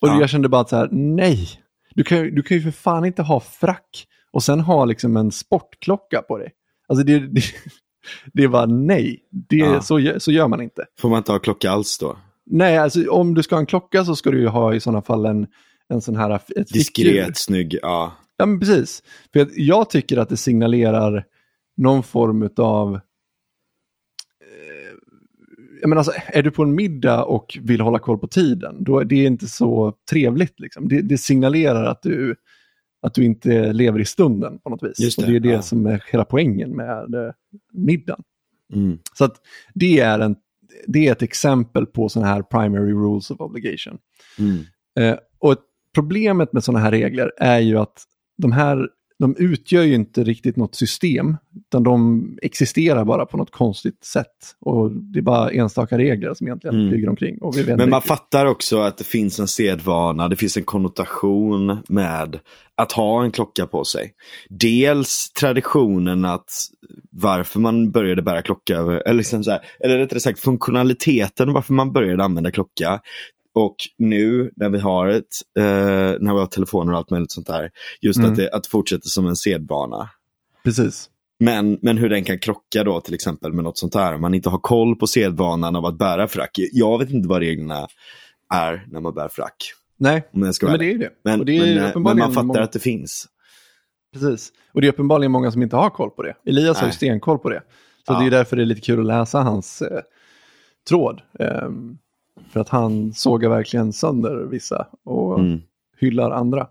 Och 0.00 0.08
ja. 0.08 0.20
jag 0.20 0.30
kände 0.30 0.48
bara 0.48 0.60
att 0.60 0.68
så 0.68 0.76
här, 0.76 0.88
nej, 0.92 1.48
du 1.94 2.04
kan, 2.04 2.34
du 2.34 2.42
kan 2.42 2.56
ju 2.56 2.62
för 2.62 2.70
fan 2.70 3.04
inte 3.04 3.22
ha 3.22 3.40
frack 3.40 4.06
och 4.30 4.42
sen 4.42 4.60
ha 4.60 4.84
liksom 4.84 5.16
en 5.16 5.30
sportklocka 5.30 6.22
på 6.22 6.38
dig. 6.38 6.52
Alltså 6.88 7.06
det, 7.06 7.18
det, 7.18 7.42
det 8.32 8.48
bara 8.48 8.66
nej, 8.66 9.20
det, 9.30 9.56
Ja. 9.56 9.80
så, 9.80 10.12
så 10.18 10.32
gör 10.32 10.48
man 10.48 10.60
inte. 10.60 10.84
Får 10.98 11.08
man 11.08 11.18
inte 11.18 11.32
ha 11.32 11.38
klocka 11.38 11.70
alls 11.70 11.98
då? 11.98 12.16
Nej, 12.50 12.78
alltså 12.78 13.10
om 13.10 13.34
du 13.34 13.42
ska 13.42 13.54
ha 13.54 13.60
en 13.60 13.66
klocka 13.66 14.04
så 14.04 14.16
ska 14.16 14.30
du 14.30 14.40
ju 14.40 14.46
ha 14.46 14.74
i 14.74 14.80
sådana 14.80 15.02
fall 15.02 15.26
en, 15.26 15.46
en 15.88 16.00
sån 16.00 16.16
här... 16.16 16.30
Ett 16.34 16.46
fickur. 16.46 16.64
Diskret, 16.72 17.36
snygg, 17.36 17.78
ja. 17.82 18.12
Ja, 18.36 18.46
men 18.46 18.60
precis. 18.60 19.02
För 19.32 19.38
jag, 19.38 19.48
jag 19.54 19.90
tycker 19.90 20.16
att 20.16 20.28
det 20.28 20.36
signalerar 20.36 21.24
någon 21.76 22.02
form 22.02 22.50
av... 22.56 22.94
Eh, 22.94 23.00
jag 25.80 25.88
menar, 25.88 26.00
alltså, 26.00 26.12
är 26.26 26.42
du 26.42 26.50
på 26.50 26.62
en 26.62 26.74
middag 26.74 27.24
och 27.24 27.58
vill 27.62 27.80
hålla 27.80 27.98
koll 27.98 28.18
på 28.18 28.28
tiden, 28.28 28.84
då 28.84 28.98
är 28.98 29.04
det 29.04 29.24
inte 29.24 29.46
så 29.46 29.94
trevligt. 30.10 30.60
Liksom. 30.60 30.88
Det, 30.88 31.02
det 31.02 31.18
signalerar 31.18 31.84
att 31.84 32.02
du, 32.02 32.36
att 33.02 33.14
du 33.14 33.24
inte 33.24 33.72
lever 33.72 34.00
i 34.00 34.04
stunden 34.04 34.58
på 34.58 34.70
något 34.70 34.82
vis. 34.82 35.00
Just 35.00 35.18
det, 35.18 35.24
och 35.24 35.30
det 35.30 35.36
är 35.36 35.40
det 35.40 35.48
ja. 35.48 35.62
som 35.62 35.86
är 35.86 36.04
hela 36.12 36.24
poängen 36.24 36.76
med 36.76 37.14
eh, 37.14 37.32
middagen. 37.72 38.22
Mm. 38.74 38.98
Så 39.14 39.24
att 39.24 39.36
det 39.74 40.00
är, 40.00 40.18
en, 40.18 40.36
det 40.86 41.08
är 41.08 41.12
ett 41.12 41.22
exempel 41.22 41.86
på 41.86 42.08
sådana 42.08 42.32
här 42.32 42.42
primary 42.42 42.92
rules 42.92 43.30
of 43.30 43.40
obligation. 43.40 43.98
Mm. 44.38 44.64
Eh, 44.98 45.18
och 45.38 45.56
problemet 45.94 46.52
med 46.52 46.64
sådana 46.64 46.84
här 46.84 46.90
regler 46.90 47.32
är 47.36 47.58
ju 47.58 47.78
att 47.78 48.02
de 48.38 48.52
här 48.52 48.88
de 49.18 49.36
utgör 49.38 49.82
ju 49.82 49.94
inte 49.94 50.24
riktigt 50.24 50.56
något 50.56 50.74
system, 50.74 51.36
utan 51.56 51.82
de 51.82 52.24
existerar 52.42 53.04
bara 53.04 53.26
på 53.26 53.36
något 53.36 53.50
konstigt 53.50 54.04
sätt. 54.04 54.26
Och 54.60 54.90
det 54.92 55.18
är 55.18 55.22
bara 55.22 55.50
enstaka 55.50 55.98
regler 55.98 56.34
som 56.34 56.46
egentligen 56.46 56.76
Mm. 56.76 56.90
flyger 56.90 57.08
omkring. 57.08 57.38
Men 57.66 57.76
man 57.76 58.00
riktigt. 58.00 58.08
fattar 58.08 58.46
också 58.46 58.78
att 58.78 58.98
det 58.98 59.04
finns 59.04 59.40
en 59.40 59.48
sedvana, 59.48 60.28
det 60.28 60.36
finns 60.36 60.56
en 60.56 60.64
konnotation 60.64 61.78
med 61.88 62.38
att 62.76 62.92
ha 62.92 63.24
en 63.24 63.30
klocka 63.30 63.66
på 63.66 63.84
sig. 63.84 64.12
Dels 64.50 65.30
traditionen 65.30 66.24
att 66.24 66.50
varför 67.10 67.60
man 67.60 67.90
började 67.90 68.22
bära 68.22 68.42
klocka, 68.42 68.76
eller, 68.78 69.14
liksom 69.14 69.44
så 69.44 69.50
här, 69.50 69.60
eller 69.80 69.98
rättare 69.98 70.20
sagt 70.20 70.40
funktionaliteten 70.40 71.52
varför 71.52 71.72
man 71.72 71.92
började 71.92 72.24
använda 72.24 72.50
klocka. 72.50 73.00
Och 73.58 73.76
nu 73.98 74.50
när 74.56 74.68
vi 74.68 74.78
har 74.78 75.06
ett, 75.08 75.24
eh, 75.58 75.64
när 76.20 76.32
vi 76.34 76.38
har 76.40 76.46
telefoner 76.46 76.92
och 76.92 76.98
allt 76.98 77.10
möjligt 77.10 77.30
sånt 77.32 77.46
där, 77.46 77.70
just 78.00 78.18
Mm. 78.18 78.30
att, 78.30 78.36
det, 78.36 78.50
att 78.52 78.62
det 78.62 78.68
fortsätter 78.70 79.08
som 79.08 79.26
en 79.26 79.36
sedvana. 79.36 80.10
Precis. 80.64 81.10
Men, 81.38 81.78
men 81.82 81.98
hur 81.98 82.08
den 82.08 82.24
kan 82.24 82.38
krocka 82.38 82.84
då 82.84 83.00
till 83.00 83.14
exempel 83.14 83.52
med 83.52 83.64
något 83.64 83.78
sånt 83.78 83.94
här. 83.94 84.14
Om 84.14 84.20
man 84.20 84.34
inte 84.34 84.48
har 84.48 84.58
koll 84.58 84.96
på 84.96 85.06
sedvanan 85.06 85.76
av 85.76 85.86
att 85.86 85.98
bära 85.98 86.28
frack. 86.28 86.50
Jag 86.72 86.98
vet 86.98 87.10
inte 87.10 87.28
vad 87.28 87.38
reglerna 87.38 87.86
är 88.54 88.86
när 88.90 89.00
man 89.00 89.14
bär 89.14 89.28
frack. 89.28 89.72
Nej, 89.98 90.28
men 90.32 90.52
det 90.60 90.62
är 90.62 90.82
ju 90.82 90.98
det. 90.98 91.10
men, 91.24 91.44
det 91.44 91.60
men, 91.60 91.78
eh, 91.78 91.90
men 91.94 92.02
man 92.02 92.18
fattar 92.34 92.42
många- 92.42 92.62
att 92.62 92.72
det 92.72 92.78
finns. 92.78 93.26
Precis. 94.12 94.52
Och 94.72 94.80
det 94.80 94.86
är 94.86 94.92
uppenbarligen 94.92 95.32
många 95.32 95.50
som 95.50 95.62
inte 95.62 95.76
har 95.76 95.90
koll 95.90 96.10
på 96.10 96.22
det. 96.22 96.34
Elias 96.46 96.76
har 96.76 96.84
ju 96.84 96.88
Nej. 96.88 96.96
stenkoll 96.96 97.38
på 97.38 97.50
det. 97.50 97.62
Så 98.06 98.12
Ja. 98.12 98.20
det 98.20 98.26
är 98.26 98.30
därför 98.30 98.56
det 98.56 98.62
är 98.62 98.66
lite 98.66 98.80
kul 98.80 99.00
att 99.00 99.06
läsa 99.06 99.40
hans 99.40 99.82
eh, 99.82 100.00
tråd. 100.88 101.20
Ehm, 101.40 101.98
för 102.50 102.60
att 102.60 102.68
han 102.68 103.12
sågar 103.12 103.50
verkligen 103.50 103.92
sönder 103.92 104.36
vissa 104.44 104.88
och 105.04 105.38
Mm. 105.40 105.60
hyllar 105.96 106.30
andra. 106.30 106.68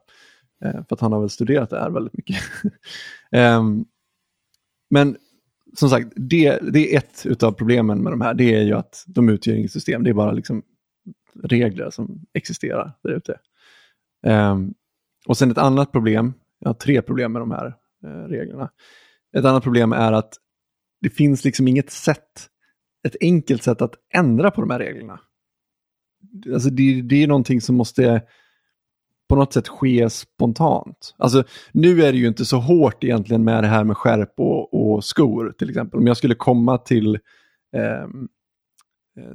Eh, 0.64 0.72
för 0.72 0.94
att 0.96 1.00
han 1.00 1.12
har 1.12 1.20
väl 1.20 1.30
studerat 1.30 1.70
det 1.70 1.80
här 1.80 1.90
väldigt 1.90 2.14
mycket. 2.14 2.38
Ehm, 3.32 3.86
men 4.90 5.18
som 5.78 5.90
sagt, 5.90 6.08
det, 6.16 6.60
det 6.74 6.94
är 6.94 6.98
ett 6.98 7.26
utav 7.26 7.52
problemen 7.52 8.04
med 8.04 8.14
de 8.14 8.22
här. 8.22 8.34
Det 8.34 8.56
är 8.56 8.62
ju 8.62 8.74
att 8.74 9.04
de 9.08 9.30
utgör 9.30 9.56
inget 9.56 9.72
system. 9.72 10.04
Det 10.04 10.10
är 10.10 10.14
bara 10.14 10.32
liksom 10.32 10.64
regler 11.44 11.90
som 11.90 12.26
existerar 12.34 12.92
där 13.04 13.12
ute. 13.12 13.40
Ehm, 14.26 14.74
och 15.28 15.38
sen 15.38 15.52
ett 15.52 15.58
annat 15.58 15.92
problem, 15.92 16.34
jag 16.60 16.70
har 16.70 16.74
tre 16.74 17.02
problem 17.02 17.32
med 17.34 17.42
de 17.42 17.52
här 17.52 17.74
eh, 18.04 18.10
reglerna. 18.10 18.70
Ett 19.38 19.46
annat 19.46 19.64
problem 19.64 19.94
är 19.94 20.12
att 20.12 20.34
det 21.02 21.10
finns 21.10 21.46
liksom 21.46 21.68
inget 21.68 21.90
sätt, 21.92 22.50
ett 23.08 23.16
enkelt 23.22 23.64
sätt 23.64 23.82
att 23.82 23.94
ändra 24.14 24.52
på 24.52 24.62
de 24.62 24.70
här 24.70 24.80
reglerna. 24.80 25.20
Alltså 26.54 26.70
det, 26.70 27.02
det 27.02 27.24
är 27.24 27.28
någonting 27.28 27.62
som 27.62 27.76
måste 27.76 28.22
på 29.30 29.36
något 29.36 29.54
sätt 29.54 29.68
ske 29.68 30.10
spontant. 30.10 31.16
Alltså 31.18 31.44
nu 31.72 32.04
är 32.04 32.12
det 32.12 32.18
ju 32.18 32.28
inte 32.28 32.46
så 32.46 32.58
hårt 32.58 33.04
egentligen 33.04 33.44
med 33.44 33.64
det 33.64 33.68
här 33.68 33.84
med 33.84 33.98
skärp 33.98 34.34
och, 34.38 34.74
och 34.74 35.04
skor 35.04 35.54
till 35.58 35.70
exempel. 35.70 36.00
Om 36.00 36.08
jag 36.08 36.18
skulle 36.18 36.36
komma 36.36 36.78
till 36.78 37.20
ehm, 37.76 38.28
eh, 39.20 39.34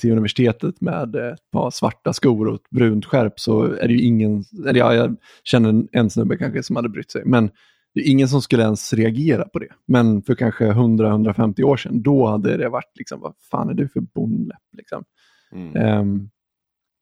till 0.00 0.12
universitetet 0.12 0.80
med 0.80 1.16
ett 1.16 1.50
par 1.52 1.70
svarta 1.70 2.12
skor 2.12 2.48
och 2.48 2.54
ett 2.54 2.70
brunt 2.70 3.04
skärp 3.04 3.40
så 3.40 3.62
är 3.62 3.88
det 3.88 3.94
ju 3.94 4.00
ingen, 4.00 4.44
eller 4.66 4.80
ja, 4.80 4.94
jag 4.94 5.16
känner 5.44 5.86
en, 5.92 6.10
snubbe 6.10 6.36
kanske 6.36 6.62
som 6.62 6.76
hade 6.76 6.88
brytt 6.88 7.10
sig, 7.10 7.22
men 7.24 7.50
det 7.94 8.00
är 8.00 8.10
ingen 8.10 8.28
som 8.28 8.42
skulle 8.42 8.62
ens 8.62 8.92
reagera 8.92 9.48
på 9.48 9.58
det. 9.58 9.68
Men 9.86 10.22
för 10.22 10.34
kanske 10.34 10.72
100-150 10.72 11.62
år 11.62 11.76
sedan, 11.76 12.02
då 12.02 12.26
hade 12.26 12.56
det 12.56 12.68
varit 12.68 12.92
liksom, 12.94 13.20
vad 13.20 13.34
fan 13.50 13.68
är 13.68 13.74
du 13.74 13.88
för 13.88 14.00
bondläpp? 14.00 14.58
Liksom. 14.76 15.04
Mm. 15.52 15.76
Ehm, 15.76 16.30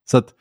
så 0.04 0.18
att 0.18 0.34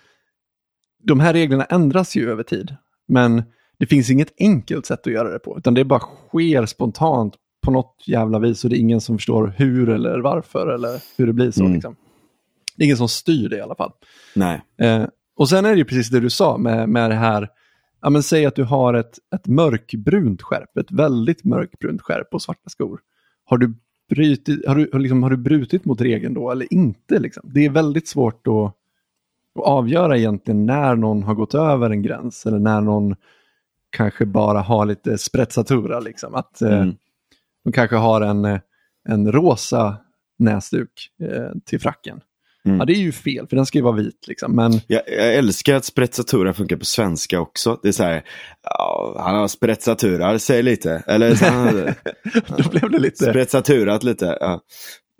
de 1.03 1.19
här 1.19 1.33
reglerna 1.33 1.65
ändras 1.65 2.15
ju 2.15 2.31
över 2.31 2.43
tid, 2.43 2.75
men 3.07 3.43
det 3.77 3.85
finns 3.85 4.09
inget 4.09 4.33
enkelt 4.39 4.85
sätt 4.85 5.07
att 5.07 5.13
göra 5.13 5.31
det 5.31 5.39
på, 5.39 5.57
utan 5.57 5.73
det 5.73 5.85
bara 5.85 6.01
sker 6.29 6.65
spontant 6.65 7.33
på 7.65 7.71
något 7.71 8.03
jävla 8.07 8.39
vis 8.39 8.63
och 8.63 8.69
det 8.69 8.77
är 8.77 8.79
ingen 8.79 9.01
som 9.01 9.17
förstår 9.17 9.53
hur 9.57 9.89
eller 9.89 10.19
varför 10.19 10.67
eller 10.67 11.01
hur 11.17 11.27
det 11.27 11.33
blir 11.33 11.51
så. 11.51 11.61
Mm. 11.61 11.73
Liksom. 11.73 11.95
Det 12.75 12.83
är 12.83 12.85
ingen 12.85 12.97
som 12.97 13.09
styr 13.09 13.49
det 13.49 13.57
i 13.57 13.61
alla 13.61 13.75
fall. 13.75 13.91
Nej. 14.35 14.61
Eh, 14.81 15.05
och 15.35 15.49
sen 15.49 15.65
är 15.65 15.69
det 15.69 15.77
ju 15.77 15.85
precis 15.85 16.09
det 16.09 16.19
du 16.19 16.29
sa 16.29 16.57
med, 16.57 16.89
med 16.89 17.11
det 17.11 17.15
här, 17.15 17.49
ja 18.01 18.09
men 18.09 18.23
säg 18.23 18.45
att 18.45 18.55
du 18.55 18.63
har 18.63 18.93
ett, 18.93 19.19
ett 19.35 19.47
mörkbrunt 19.47 20.41
skärp, 20.41 20.77
ett 20.77 20.91
väldigt 20.91 21.43
mörkbrunt 21.43 22.01
skärp 22.01 22.27
och 22.33 22.41
svarta 22.41 22.69
skor. 22.69 22.99
Har 23.45 23.57
du, 23.57 23.73
brutit, 24.09 24.67
har, 24.67 24.75
du, 24.75 24.99
liksom, 24.99 25.23
har 25.23 25.29
du 25.29 25.37
brutit 25.37 25.85
mot 25.85 26.01
regeln 26.01 26.33
då 26.33 26.51
eller 26.51 26.73
inte? 26.73 27.19
Liksom? 27.19 27.49
Det 27.53 27.65
är 27.65 27.69
väldigt 27.69 28.07
svårt 28.07 28.47
att, 28.47 28.53
att 29.59 29.65
avgöra 29.65 30.17
egentligen 30.17 30.65
när 30.65 30.95
någon 30.95 31.23
har 31.23 31.33
gått 31.35 31.53
över 31.53 31.89
en 31.89 32.01
gräns 32.01 32.45
eller 32.45 32.59
när 32.59 32.81
någon 32.81 33.15
kanske 33.89 34.25
bara 34.25 34.61
har 34.61 34.85
lite 34.85 35.17
sprezzatura. 35.17 35.99
Liksom. 35.99 36.35
Att 36.35 36.61
eh, 36.61 36.77
Mm. 36.81 36.95
de 37.63 37.71
kanske 37.71 37.95
har 37.95 38.21
en, 38.21 38.45
eh, 38.45 38.59
en 39.09 39.31
rosa 39.31 39.97
näsduk 40.39 41.11
eh, 41.21 41.51
till 41.65 41.79
fracken. 41.79 42.21
Mm. 42.65 42.77
Ja, 42.77 42.85
det 42.85 42.93
är 42.93 43.01
ju 43.01 43.11
fel, 43.11 43.47
för 43.47 43.55
den 43.55 43.65
ska 43.65 43.77
ju 43.77 43.83
vara 43.83 43.95
vit. 43.95 44.27
Liksom. 44.27 44.55
Men 44.55 44.71
Jag, 44.87 45.01
jag 45.07 45.35
älskar 45.35 45.75
att 45.75 45.85
sprezzatura 45.85 46.53
funkar 46.53 46.77
på 46.77 46.85
svenska 46.85 47.39
också. 47.39 47.79
Det 47.81 47.87
är 47.87 47.91
så 47.91 48.03
här, 48.03 48.23
ja, 48.63 49.15
han 49.19 49.35
har 49.35 49.47
sprezzaturar, 49.47 50.37
säg 50.37 50.63
lite. 50.63 51.03
Eller 51.07 51.35
så 51.35 51.45
han, 51.45 51.75
då 52.57 52.69
blev 52.69 52.91
det 52.91 52.99
lite... 52.99 53.25
sprezzaturat 53.29 54.03
lite. 54.03 54.37
Ja. 54.39 54.61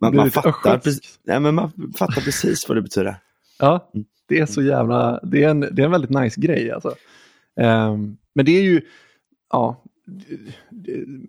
Man, 0.02 0.16
man, 0.16 0.26
lite 0.26 0.41
fattar, 0.41 0.78
precis, 0.78 1.20
nej, 1.24 1.39
men 1.39 1.56
man 1.56 1.72
fattar 1.98 2.22
precis 2.22 2.70
vad 2.70 2.78
det 2.78 2.82
betyder. 2.82 3.18
Ja, 3.60 3.91
det 4.28 4.39
är 4.39 4.46
så 4.46 4.62
jävla... 4.62 5.20
Det 5.24 5.43
är 5.43 5.50
en, 5.50 5.60
det 5.60 5.82
är 5.82 5.86
en 5.86 5.91
väldigt 5.91 6.10
nice 6.10 6.41
grej 6.41 6.72
alltså. 6.72 6.96
Ehm, 7.60 8.18
men 8.36 8.46
det 8.46 8.52
är 8.52 8.64
ju... 8.64 8.82
Ja, 9.52 9.84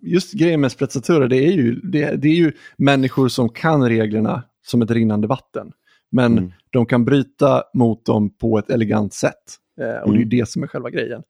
just 0.01 0.33
grejen 0.33 0.61
med 0.61 0.71
sprezzatura, 0.71 1.27
det 1.27 1.37
är, 1.37 1.51
ju, 1.51 1.75
det, 1.75 2.15
det 2.15 2.27
är 2.27 2.35
ju 2.35 2.51
människor 2.77 3.27
som 3.27 3.49
kan 3.49 3.89
reglerna 3.89 4.43
som 4.65 4.81
ett 4.81 4.91
rinnande 4.91 5.27
vatten. 5.27 5.71
Men 6.11 6.37
Mm. 6.37 6.51
de 6.69 6.85
kan 6.85 7.05
bryta 7.05 7.63
mot 7.73 8.05
dem 8.05 8.29
på 8.37 8.57
ett 8.59 8.69
elegant 8.69 9.13
sätt. 9.13 9.33
Eh, 9.81 9.85
och 10.01 10.07
det 10.11 10.15
är 10.17 10.19
ju 10.19 10.23
Mm. 10.23 10.29
det 10.29 10.49
som 10.49 10.63
är 10.63 10.67
själva 10.67 10.89
grejen. 10.89 11.21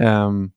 Ehm, 0.00 0.50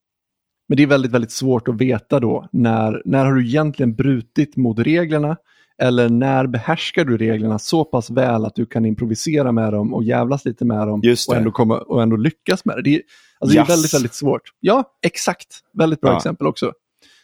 men 0.70 0.78
det 0.78 0.84
är 0.84 0.88
väldigt, 0.88 1.11
väldigt 1.11 1.32
svårt 1.32 1.68
att 1.68 1.76
veta 1.82 2.20
då. 2.20 2.47
När, 2.51 3.01
när 3.05 3.26
har 3.26 3.34
du 3.34 3.45
egentligen 3.47 3.95
brutit 3.95 4.55
mot 4.57 4.80
reglerna? 4.80 5.38
Eller 5.82 6.09
när 6.09 6.47
behärskar 6.47 7.05
du 7.05 7.18
reglerna 7.18 7.59
så 7.59 7.86
pass 7.86 8.09
väl 8.09 8.45
att 8.45 8.55
du 8.55 8.65
kan 8.65 8.86
improvisera 8.86 9.51
med 9.51 9.74
dem 9.74 9.93
och 9.93 10.03
jävlas 10.03 10.45
lite 10.45 10.65
med 10.65 10.88
dem 10.88 11.01
och 11.30 11.36
ändå, 11.36 11.51
komma, 11.51 11.78
och 11.78 12.01
ändå 12.01 12.15
lyckas 12.15 12.65
med 12.65 12.76
det? 12.76 12.82
Det 12.82 12.95
är, 12.95 13.01
alltså 13.39 13.55
det 13.55 13.59
är 13.59 13.63
Yes. 13.63 13.70
väldigt, 13.70 13.93
väldigt 13.93 14.13
svårt. 14.13 14.41
Ja, 14.59 14.84
exakt. 15.01 15.47
Väldigt 15.74 16.01
bra 16.01 16.11
Ja. 16.11 16.18
exempel 16.18 16.47
också. 16.47 16.72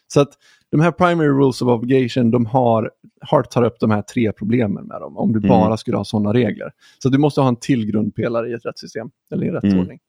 Så 0.07 0.21
att 0.21 0.29
de 0.73 0.81
här 0.81 0.91
primary 0.91 1.27
rules 1.29 1.61
of 1.61 1.67
obligation, 1.67 2.31
de 2.31 2.45
har, 2.45 2.91
Hart 3.21 3.51
tar 3.51 3.63
upp 3.63 3.79
de 3.79 3.91
här 3.91 4.01
tre 4.01 4.31
problemen 4.31 4.85
med 4.87 5.01
dem, 5.01 5.17
om 5.17 5.33
du 5.33 5.39
Mm. 5.39 5.49
bara 5.49 5.77
skulle 5.77 5.97
ha 5.97 6.05
sådana 6.05 6.33
regler. 6.33 6.71
Så 6.99 7.09
du 7.09 7.17
måste 7.17 7.41
ha 7.41 7.47
en 7.47 7.55
till 7.55 7.85
grundpelare 7.85 8.49
i 8.49 8.53
ett 8.53 8.65
rättssystem, 8.65 9.09
eller 9.31 9.45
i 9.45 9.47
en 9.47 9.53
rättsordning. 9.53 9.99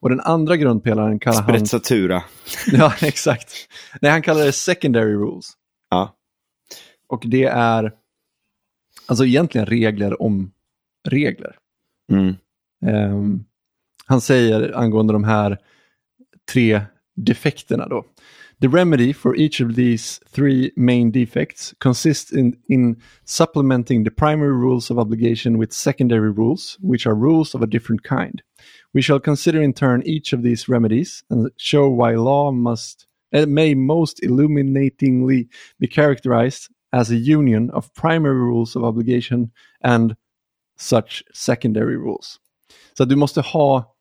Och 0.00 0.10
den 0.10 0.20
andra 0.20 0.56
grundpelaren 0.56 1.18
kallar 1.18 1.42
han... 1.42 1.44
Sprezzatura. 1.56 2.22
Ja, 2.72 2.94
exakt. 3.02 3.52
Nej, 4.00 4.10
han 4.10 4.22
kallar 4.22 4.44
det 4.44 4.52
secondary 4.52 5.14
rules. 5.14 5.46
Ja. 5.90 6.14
Och 7.08 7.22
det 7.26 7.44
är 7.44 7.92
alltså 9.06 9.24
egentligen 9.24 9.66
regler 9.66 10.22
om 10.22 10.52
regler. 11.08 11.56
Mm. 12.12 12.34
Ehm, 12.86 13.44
han 14.06 14.20
säger 14.20 14.76
angående 14.76 15.12
de 15.12 15.24
här 15.24 15.58
tre 16.52 16.80
defekterna 17.16 17.88
då. 17.88 18.04
The 18.60 18.68
remedy 18.68 19.12
for 19.12 19.34
each 19.34 19.60
of 19.60 19.74
these 19.74 20.20
three 20.28 20.72
main 20.76 21.10
defects 21.10 21.74
consists 21.80 22.32
in, 22.32 22.56
in 22.68 22.96
supplementing 23.24 24.04
the 24.04 24.10
primary 24.10 24.52
rules 24.52 24.90
of 24.90 24.98
obligation 24.98 25.58
with 25.58 25.72
secondary 25.72 26.30
rules, 26.30 26.78
which 26.80 27.06
are 27.06 27.14
rules 27.14 27.54
of 27.54 27.62
a 27.62 27.66
different 27.66 28.04
kind. 28.04 28.42
We 28.92 29.02
shall 29.02 29.18
consider 29.18 29.60
in 29.60 29.72
turn 29.72 30.02
each 30.06 30.32
of 30.32 30.42
these 30.42 30.68
remedies 30.68 31.24
and 31.28 31.50
show 31.56 31.88
why 31.88 32.14
law 32.14 32.52
must 32.52 33.06
uh, 33.32 33.46
may 33.46 33.74
most 33.74 34.22
illuminatingly 34.22 35.48
be 35.80 35.88
characterized 35.88 36.68
as 36.92 37.10
a 37.10 37.16
union 37.16 37.70
of 37.70 37.92
primary 37.94 38.36
rules 38.36 38.76
of 38.76 38.84
obligation 38.84 39.50
and 39.82 40.16
such 40.76 41.24
secondary 41.32 41.96
rules. 41.96 42.38
Så 42.96 43.04
du 43.04 43.16
måste 43.16 43.40
ha 43.40 43.93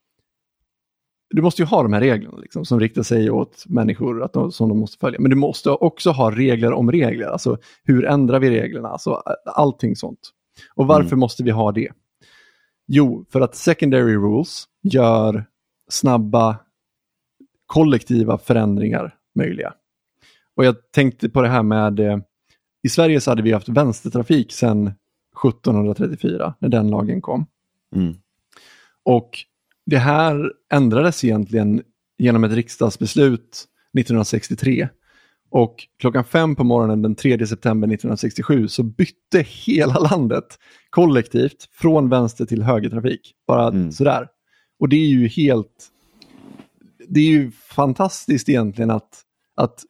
du 1.35 1.41
måste 1.41 1.61
ju 1.61 1.65
ha 1.65 1.83
de 1.83 1.93
här 1.93 1.99
reglerna 1.99 2.37
liksom, 2.37 2.65
som 2.65 2.79
riktar 2.79 3.03
sig 3.03 3.31
åt 3.31 3.63
människor 3.67 4.23
att 4.23 4.33
de, 4.33 4.51
som 4.51 4.69
de 4.69 4.79
måste 4.79 4.97
följa. 4.97 5.19
Men 5.19 5.29
du 5.29 5.35
måste 5.35 5.69
också 5.69 6.11
ha 6.11 6.31
regler 6.31 6.73
om 6.73 6.91
regler. 6.91 7.27
Alltså 7.27 7.57
hur 7.83 8.05
ändrar 8.05 8.39
vi 8.39 8.49
reglerna? 8.49 8.89
Alltså 8.89 9.13
allting 9.45 9.95
sånt. 9.95 10.19
Och 10.75 10.87
varför 10.87 11.07
mm. 11.07 11.19
måste 11.19 11.43
vi 11.43 11.51
ha 11.51 11.71
det? 11.71 11.89
Jo, 12.87 13.25
för 13.29 13.41
att 13.41 13.55
secondary 13.55 14.15
rules 14.15 14.65
gör 14.83 15.45
snabba 15.89 16.57
kollektiva 17.65 18.37
förändringar 18.37 19.15
möjliga. 19.35 19.73
Och 20.55 20.65
jag 20.65 20.75
tänkte 20.91 21.29
på 21.29 21.41
det 21.41 21.49
här 21.49 21.63
med, 21.63 21.99
eh, 21.99 22.17
i 22.83 22.89
Sverige 22.89 23.21
så 23.21 23.31
hade 23.31 23.41
vi 23.41 23.51
haft 23.51 23.69
vänstertrafik 23.69 24.51
sedan 24.51 24.91
1734 25.43 26.53
när 26.59 26.69
den 26.69 26.89
lagen 26.89 27.21
kom. 27.21 27.45
Mm. 27.95 28.15
Och 29.03 29.29
det 29.85 29.97
här 29.97 30.51
ändrades 30.73 31.23
egentligen 31.23 31.83
genom 32.17 32.43
ett 32.43 32.51
riksdagsbeslut 32.51 33.67
1963. 33.99 34.89
Och 35.49 35.87
klockan 35.99 36.23
fem 36.23 36.55
på 36.55 36.63
morgonen 36.63 37.01
den 37.01 37.15
3 37.15 37.47
september 37.47 37.87
1967 37.87 38.67
så 38.67 38.83
bytte 38.83 39.45
hela 39.47 39.99
landet 39.99 40.59
kollektivt 40.89 41.69
från 41.71 42.09
vänster 42.09 42.45
till 42.45 42.63
högertrafik. 42.63 43.33
Bara 43.47 43.67
mm. 43.67 43.91
sådär. 43.91 44.27
Och 44.79 44.89
det 44.89 44.95
är 44.95 45.07
ju 45.07 45.27
helt... 45.27 45.89
Det 47.07 47.19
är 47.19 47.29
ju 47.29 47.51
fantastiskt 47.51 48.49
egentligen 48.49 48.91
att, 48.91 49.21
att 49.55 49.83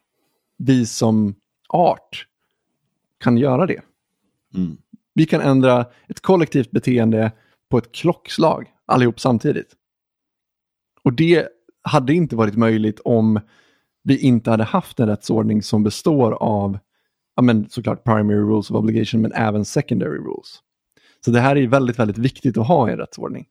vi 0.57 0.85
som 0.85 1.35
art 1.69 2.27
kan 3.19 3.37
göra 3.37 3.65
det. 3.65 3.81
Mm. 4.55 4.77
Vi 5.13 5.25
kan 5.25 5.41
ändra 5.41 5.85
ett 6.07 6.21
kollektivt 6.21 6.71
beteende 6.71 7.31
på 7.69 7.77
ett 7.77 7.91
klockslag 7.91 8.67
allihop 8.85 9.19
samtidigt. 9.19 9.75
Och 11.03 11.13
det 11.13 11.47
hade 11.81 12.13
inte 12.13 12.35
varit 12.35 12.55
möjligt 12.55 12.99
om 12.99 13.39
vi 14.03 14.17
inte 14.17 14.49
hade 14.49 14.63
haft 14.63 14.99
en 14.99 15.07
rättsordning 15.07 15.63
som 15.63 15.83
består 15.83 16.31
av 16.31 16.79
ja, 17.35 17.41
men 17.41 17.69
såklart 17.69 18.03
primary 18.03 18.39
rules 18.39 18.71
of 18.71 18.75
obligation 18.75 19.21
men 19.21 19.31
även 19.31 19.65
secondary 19.65 20.17
rules. 20.17 20.59
Så 21.25 21.31
det 21.31 21.39
här 21.39 21.55
är 21.55 21.67
väldigt, 21.67 21.99
väldigt 21.99 22.17
viktigt 22.17 22.57
att 22.57 22.67
ha 22.67 22.89
i 22.89 22.91
en 22.91 22.97
rättsordning. 22.97 23.45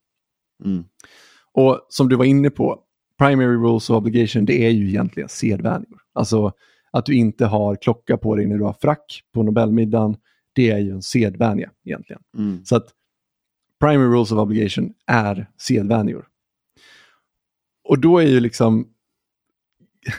Mm. 0.64 0.84
Och 1.52 1.86
som 1.88 2.08
du 2.08 2.16
var 2.16 2.24
inne 2.24 2.50
på, 2.50 2.78
primary 3.18 3.56
rules 3.56 3.90
of 3.90 3.96
obligation 3.96 4.44
det 4.44 4.66
är 4.66 4.70
ju 4.70 4.88
egentligen 4.88 5.28
sedvänjor. 5.28 6.00
Alltså 6.12 6.52
att 6.90 7.06
du 7.06 7.14
inte 7.14 7.46
har 7.46 7.76
klocka 7.76 8.16
på 8.16 8.36
dig 8.36 8.46
när 8.46 8.58
du 8.58 8.64
har 8.64 8.76
frack 8.80 9.22
på 9.34 9.42
Nobelmiddagen, 9.42 10.16
det 10.52 10.70
är 10.70 10.78
ju 10.78 10.90
en 10.90 11.02
sedvänja 11.02 11.70
egentligen. 11.84 12.22
Mm. 12.38 12.64
Så 12.64 12.76
att 12.76 12.88
primary 13.80 14.08
rules 14.08 14.32
of 14.32 14.38
obligation 14.38 14.92
är 15.06 15.50
sedvänjor. 15.58 16.26
Och 17.84 17.98
då 17.98 18.18
är 18.18 18.26
ju 18.26 18.40
liksom 18.40 18.88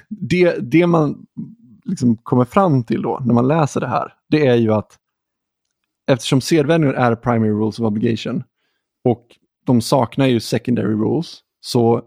det, 0.10 0.72
det 0.72 0.88
man 0.88 1.26
liksom 1.86 2.18
kommer 2.18 2.46
fram 2.46 2.84
till 2.84 3.02
då 3.02 3.22
när 3.26 3.34
man 3.34 3.48
läser 3.48 3.82
det 3.82 3.88
här, 3.88 4.14
det 4.30 4.48
är 4.48 4.56
ju 4.56 4.74
att 4.74 5.00
eftersom 6.08 6.42
sedvänjor 6.42 6.94
är 6.94 7.16
primary 7.16 7.52
rules 7.52 7.80
of 7.80 7.86
obligation 7.86 8.44
och 9.04 9.28
de 9.66 9.82
saknar 9.82 10.28
ju 10.28 10.40
secondary 10.40 10.94
rules 10.94 11.40
så 11.62 12.02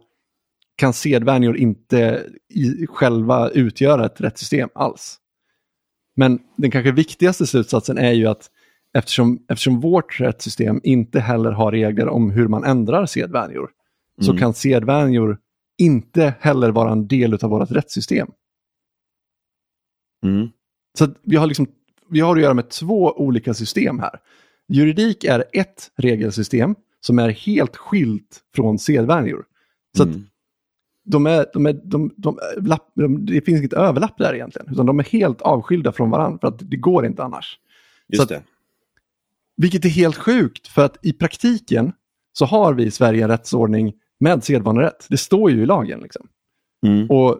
kan 0.76 0.92
sedvänjor 0.92 1.57
inte 1.57 2.26
i, 2.54 2.86
själva 2.86 3.50
utgöra 3.50 4.07
ett 4.07 4.20
rättssystem 4.20 4.68
alls. 4.74 5.18
Men 6.16 6.38
den 6.57 6.70
kanske 6.70 6.92
viktigaste 6.92 7.46
slutsatsen 7.46 7.98
är 7.98 8.12
ju 8.12 8.26
att 8.26 8.50
eftersom, 8.94 9.44
eftersom 9.48 9.80
vårt 9.80 10.20
rättssystem 10.20 10.80
inte 10.84 11.20
heller 11.20 11.52
har 11.52 11.72
regler 11.72 12.09
om 12.09 12.30
hur 12.30 12.48
man 12.48 12.64
ändrar 12.64 13.07
sedvänjor 13.07 13.70
mm. 14.18 14.26
så 14.26 14.38
kan 14.38 14.54
sedvänjor 14.54 15.38
inte 15.79 16.35
heller 16.41 16.70
vara 16.70 16.93
en 16.93 17.09
del 17.09 17.35
av 17.35 17.51
vårt 17.51 17.70
rättssystem. 17.70 18.29
Mm. 20.24 20.49
Så 20.99 21.09
vi 21.22 21.37
har, 21.37 21.47
liksom, 21.47 21.66
vi 22.11 22.20
har 22.20 22.37
att 22.37 22.43
göra 22.43 22.55
med 22.55 22.68
två 22.70 23.12
olika 23.12 23.55
system 23.55 23.99
här. 23.99 24.20
Juridik 24.68 25.24
är 25.24 25.45
ett 25.53 25.91
regelsystem 25.97 26.74
som 27.01 27.18
är 27.18 27.29
helt 27.29 27.77
skilt 27.77 28.41
från 28.55 28.79
sedvänjor. 28.79 29.45
Så 29.97 30.03
mm. 30.03 30.27
de 31.05 31.27
är, 31.27 31.47
de 31.53 31.66
är, 31.66 31.72
de, 31.72 32.14
de, 32.16 32.39
de, 32.95 33.27
det 33.27 33.41
finns 33.41 33.59
inget 33.59 33.72
överlapp 33.72 34.18
där 34.18 34.35
egentligen, 34.35 34.72
utan 34.72 34.87
de 34.87 34.99
är 34.99 35.05
helt 35.05 35.43
avskilda 35.43 35.93
från 35.93 36.11
varandra 36.11 36.39
för 36.39 36.49
att 36.49 36.70
det 36.70 36.77
går 36.77 37.07
inte 37.07 37.24
annars. 37.24 37.59
Just 38.09 38.22
att, 38.22 38.29
det. 38.29 38.43
Vilket 39.57 39.85
är 39.85 39.89
helt 39.89 40.16
sjukt, 40.16 40.68
för 40.68 40.85
att 40.85 41.07
i 41.07 41.12
praktiken 41.12 41.93
så 42.33 42.45
har 42.45 42.74
vi 42.74 42.85
i 42.85 42.91
Sverige 42.91 43.24
en 43.24 43.31
rättsordning 43.31 43.93
med 44.21 44.45
sedvanerätt. 44.45 45.07
Det 45.09 45.17
står 45.17 45.51
ju 45.51 45.62
i 45.62 45.67
lagen. 45.67 46.01
Liksom. 46.01 46.29
Mm. 46.87 47.11
Och 47.11 47.39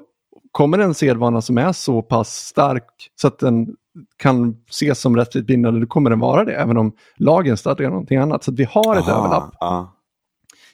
kommer 0.53 0.79
en 0.79 0.95
sedvana 0.95 1.43
som 1.43 1.59
är 1.59 1.73
så 1.73 2.03
pass 2.03 2.35
stark 2.47 3.11
så 3.21 3.29
att 3.29 3.39
den 3.39 3.77
kan 4.17 4.57
ses 4.71 5.01
som 5.01 5.17
rättsligt 5.17 5.47
bindande, 5.47 5.81
då 5.81 5.87
kommer 5.87 6.11
den 6.11 6.21
vara 6.21 6.45
det, 6.45 6.55
även 6.55 6.77
om 6.77 6.93
lagen 7.17 7.57
stadgar 7.57 7.91
någonting 7.91 8.19
annat. 8.19 8.45
Så 8.45 8.53
vi 8.53 8.65
har 8.65 8.97
ett 8.97 9.09
Aha, 9.09 9.19
överlapp. 9.19 9.55
Ja. 9.61 9.97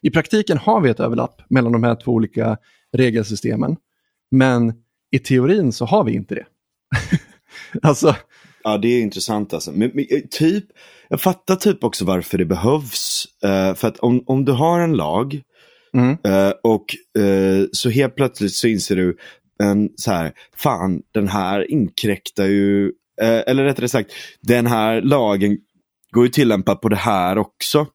I 0.01 0.11
praktiken 0.11 0.59
har 0.59 0.81
vi 0.81 0.91
ett 0.91 1.01
överlapp 1.01 1.43
mellan 1.51 1.73
de 1.73 1.85
här 1.85 1.95
två 1.95 2.13
olika 2.13 2.57
regelsystemen, 2.93 3.77
men 4.31 4.73
i 5.11 5.19
teorin 5.19 5.73
så 5.73 5.85
har 5.85 6.05
vi 6.05 6.15
inte 6.15 6.35
det. 6.35 6.47
alltså... 7.83 8.17
Ja, 8.65 8.79
det 8.79 8.89
är 8.89 9.03
intressant 9.03 9.55
alltså. 9.55 9.73
Men, 9.73 9.91
men, 9.95 10.07
typ, 10.31 10.65
jag 11.09 11.21
fattar 11.21 11.57
typ 11.57 11.85
också 11.85 12.05
varför 12.05 12.39
det 12.39 12.45
behövs. 12.45 13.27
Uh, 13.45 13.75
för 13.75 13.89
att 13.89 13.99
om, 13.99 14.25
om 14.27 14.45
du 14.45 14.53
har 14.53 14.81
en 14.81 14.93
lag 14.93 15.43
Mm. 15.97 16.11
Uh, 16.11 16.53
och 16.63 16.85
uh, 17.19 17.67
så 17.73 17.91
helt 17.91 18.17
plötsligt 18.17 18.55
så 18.55 18.69
inser 18.69 18.97
du, 18.97 19.17
um, 19.63 19.91
så 19.97 20.13
här, 20.13 20.33
fan 20.57 21.03
den 21.13 21.29
här 21.29 21.71
inkräktar 21.71 22.47
ju, 22.47 22.87
uh, 23.23 23.43
eller 23.47 23.65
rättare 23.65 23.89
sagt, 23.89 24.13
den 24.41 24.67
här 24.67 25.03
lagen 25.03 25.59
går 26.11 26.25
ju 26.25 26.31
tillämpa 26.31 26.75
på 26.75 26.89
det 26.89 26.97
här 26.97 27.39
också. 27.39 27.87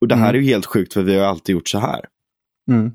Och 0.00 0.08
det 0.08 0.14
här 0.14 0.28
mm. 0.28 0.36
är 0.36 0.42
ju 0.42 0.48
helt 0.48 0.66
sjukt 0.66 0.92
för 0.92 1.02
vi 1.02 1.16
har 1.16 1.26
alltid 1.26 1.52
gjort 1.52 1.68
så 1.68 1.78
här. 1.78 2.04
Mm. 2.70 2.92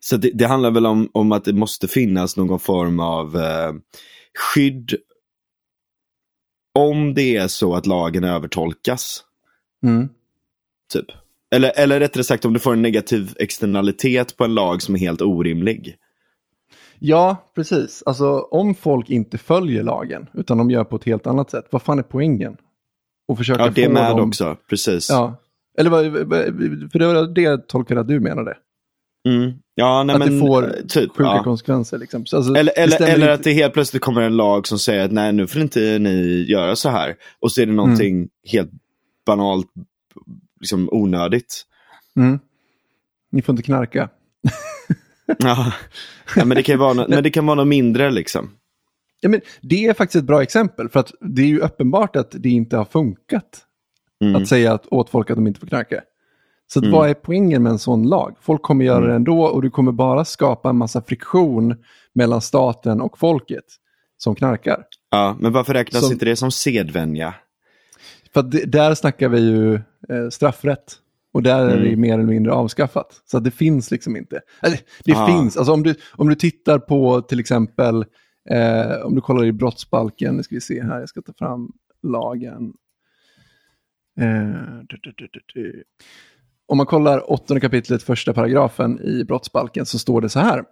Så 0.00 0.16
det, 0.16 0.30
det, 0.34 0.46
handlar 0.46 0.70
väl 0.70 0.86
om, 0.86 1.10
om 1.12 1.32
att 1.32 1.44
det 1.44 1.52
måste 1.52 1.88
finnas 1.88 2.36
någon 2.36 2.60
form 2.60 3.00
av 3.00 3.36
skydd 4.34 4.94
om 6.74 7.14
det 7.14 7.36
är 7.36 7.48
så 7.48 7.74
att 7.74 7.86
lagen 7.86 8.24
övertolkas. 8.24 9.24
Mm. 9.86 10.08
Typ. 10.92 11.06
Eller, 11.50 11.72
eller 11.76 12.00
rättare 12.00 12.24
sagt 12.24 12.44
om 12.44 12.52
du 12.52 12.60
får 12.60 12.72
en 12.72 12.82
negativ 12.82 13.34
externalitet 13.38 14.36
på 14.36 14.44
en 14.44 14.54
lag 14.54 14.82
som 14.82 14.94
är 14.94 14.98
helt 14.98 15.22
orimlig. 15.22 15.96
Ja, 16.98 17.50
precis. 17.54 18.02
Alltså 18.06 18.38
om 18.38 18.74
folk 18.74 19.10
inte 19.10 19.38
följer 19.38 19.82
lagen 19.82 20.26
utan 20.34 20.58
de 20.58 20.70
gör 20.70 20.84
på 20.84 20.96
ett 20.96 21.04
helt 21.04 21.26
annat 21.26 21.50
sätt, 21.50 21.66
vad 21.70 21.82
fan 21.82 21.98
är 21.98 22.02
poängen? 22.02 22.56
Och 23.28 23.38
försöka 23.38 23.62
ja, 23.62 23.70
det 23.74 23.84
är 23.84 23.88
med 23.88 24.16
dem... 24.16 24.28
också, 24.28 24.56
precis. 24.68 25.10
Ja. 25.10 25.36
Eller 25.78 25.90
vad, 25.90 26.04
för 26.92 26.98
det 26.98 27.06
var 27.06 27.34
det 27.34 27.42
jag 27.42 27.66
tolkade 27.68 28.00
att 28.00 28.08
du 28.08 28.20
menade. 28.20 28.56
Mm. 29.28 29.52
Ja, 29.74 30.02
nej, 30.02 30.14
att 30.14 30.18
men, 30.18 30.32
det 30.32 30.40
får 30.40 30.64
eh, 30.64 30.70
typ, 30.88 31.10
sjuka 31.10 31.30
ja. 31.30 31.42
konsekvenser. 31.42 31.98
Liksom. 31.98 32.24
Alltså, 32.32 32.54
eller 32.54 32.72
eller, 32.78 33.02
eller 33.02 33.28
att 33.28 33.42
det 33.42 33.52
helt 33.52 33.72
plötsligt 33.72 34.02
kommer 34.02 34.22
en 34.22 34.36
lag 34.36 34.66
som 34.66 34.78
säger 34.78 35.04
att 35.04 35.12
nej, 35.12 35.32
nu 35.32 35.46
får 35.46 35.62
inte 35.62 35.98
ni 35.98 36.44
göra 36.48 36.76
så 36.76 36.88
här. 36.88 37.14
Och 37.40 37.52
så 37.52 37.62
är 37.62 37.66
det 37.66 37.72
någonting 37.72 38.16
mm. 38.16 38.28
helt 38.52 38.70
banalt 39.26 39.66
liksom 40.60 40.88
onödigt. 40.92 41.64
Mm. 42.16 42.38
Ni 43.30 43.42
får 43.42 43.52
inte 43.52 43.62
knarka. 43.62 44.08
ja. 45.38 45.72
men 46.36 46.48
det 46.48 46.62
kan 46.62 46.78
vara, 46.78 46.92
no 46.92 47.06
men 47.08 47.22
det 47.22 47.30
kan 47.30 47.46
vara 47.46 47.54
något 47.54 47.68
mindre 47.68 48.10
liksom. 48.10 48.50
Ja, 49.20 49.28
men 49.28 49.40
det 49.60 49.86
är 49.86 49.94
faktiskt 49.94 50.16
ett 50.16 50.26
bra 50.26 50.42
exempel 50.42 50.88
för 50.88 51.00
att 51.00 51.12
det 51.20 51.42
är 51.42 51.46
ju 51.46 51.60
uppenbart 51.60 52.16
att 52.16 52.30
det 52.30 52.48
inte 52.48 52.76
har 52.76 52.84
funkat 52.84 53.64
mm. 54.24 54.36
att 54.36 54.48
säga 54.48 54.72
att, 54.72 54.86
åt 54.86 55.10
folk 55.10 55.30
att 55.30 55.36
de 55.36 55.46
inte 55.46 55.60
får 55.60 55.66
knarka. 55.66 56.02
Så 56.66 56.80
mm. 56.80 56.92
vad 56.92 57.10
är 57.10 57.14
poängen 57.14 57.62
med 57.62 57.72
en 57.72 57.78
sån 57.78 58.08
lag? 58.08 58.36
Folk 58.40 58.62
kommer 58.62 58.84
göra 58.84 58.98
mm. 58.98 59.08
det 59.08 59.14
ändå 59.14 59.42
och 59.42 59.62
du 59.62 59.70
kommer 59.70 59.92
bara 59.92 60.24
skapa 60.24 60.70
en 60.70 60.76
massa 60.76 61.02
friktion 61.02 61.76
mellan 62.14 62.40
staten 62.40 63.00
och 63.00 63.18
folket 63.18 63.64
som 64.16 64.34
knarkar. 64.34 64.84
Ja, 65.10 65.36
men 65.40 65.52
varför 65.52 65.74
räknas 65.74 66.02
som, 66.02 66.12
inte 66.12 66.24
det 66.24 66.36
som 66.36 66.50
sedvänja? 66.50 67.34
För 68.34 68.42
det, 68.42 68.64
där 68.64 68.94
snackar 68.94 69.28
vi 69.28 69.40
ju 69.40 69.74
eh, 70.08 70.28
straffrätt. 70.30 70.98
Och 71.32 71.42
där 71.42 71.68
är 71.68 71.76
det 71.76 71.88
mm. 71.88 72.00
mer 72.00 72.14
eller 72.14 72.24
mindre 72.24 72.52
avskaffat. 72.52 73.22
Så 73.24 73.38
det 73.38 73.50
finns 73.50 73.90
liksom 73.90 74.16
inte. 74.16 74.40
Eller, 74.62 74.78
det 75.04 75.12
ah. 75.12 75.26
finns, 75.26 75.56
alltså 75.56 75.72
om 75.72 75.82
du, 75.82 75.94
om 76.16 76.28
du 76.28 76.34
tittar 76.34 76.78
på 76.78 77.20
till 77.20 77.40
exempel, 77.40 78.04
eh, 78.50 78.92
om 79.04 79.14
du 79.14 79.20
kollar 79.20 79.44
i 79.44 79.52
brottsbalken, 79.52 80.36
nu 80.36 80.42
ska 80.42 80.54
vi 80.54 80.60
se 80.60 80.82
här, 80.82 81.00
jag 81.00 81.08
ska 81.08 81.22
ta 81.22 81.32
fram 81.32 81.72
lagen. 82.02 82.72
Eh, 84.20 84.80
du, 84.88 85.28
du, 85.54 85.84
om 86.66 86.76
man 86.76 86.86
kollar 86.86 87.30
åttonde 87.30 87.60
kapitlet, 87.60 88.02
första 88.02 88.34
paragrafen 88.34 89.00
i 89.00 89.24
brottsbalken 89.24 89.86
så 89.86 89.98
står 89.98 90.20
det 90.20 90.28
så 90.28 90.40
här. 90.40 90.64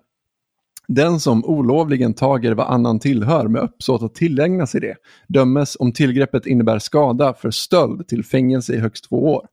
Den 0.89 1.21
som 1.21 1.45
olovligen 1.45 2.15
tager 2.15 2.55
vad 2.55 2.67
annan 2.67 2.99
tillhör 2.99 3.49
med 3.49 3.63
uppsåt 3.63 4.03
att 4.03 4.15
tillägna 4.15 4.67
sig 4.67 4.81
det 4.81 4.97
dömes 5.29 5.77
om 5.81 5.93
tillgreppet 5.93 6.47
innebär 6.47 6.79
skada 6.79 7.35
för 7.35 7.51
stöld 7.51 8.09
till 8.09 8.25
fängelse 8.25 8.75
i 8.75 8.79
högst 8.79 9.09
två 9.09 9.35
år. 9.35 9.47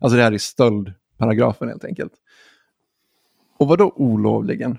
Alltså 0.00 0.16
det 0.16 0.22
här 0.22 0.32
är 0.32 0.38
stöldparagrafen 0.38 1.68
helt 1.68 1.84
enkelt. 1.84 2.12
Och 3.58 3.68
vad 3.68 3.78
då 3.78 3.92
olovligen? 3.96 4.78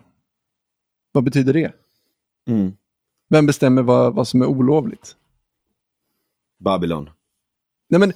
Vad 1.12 1.24
betyder 1.24 1.54
det? 1.54 1.72
Mm. 2.48 2.72
Vem 3.30 3.46
bestämmer 3.46 3.82
vad, 3.82 4.16
vad 4.16 4.28
som 4.28 4.42
är 4.42 4.46
olovligt? 4.46 5.16
Babylon. 6.60 7.10
Nej, 7.90 8.00
men, 8.00 8.14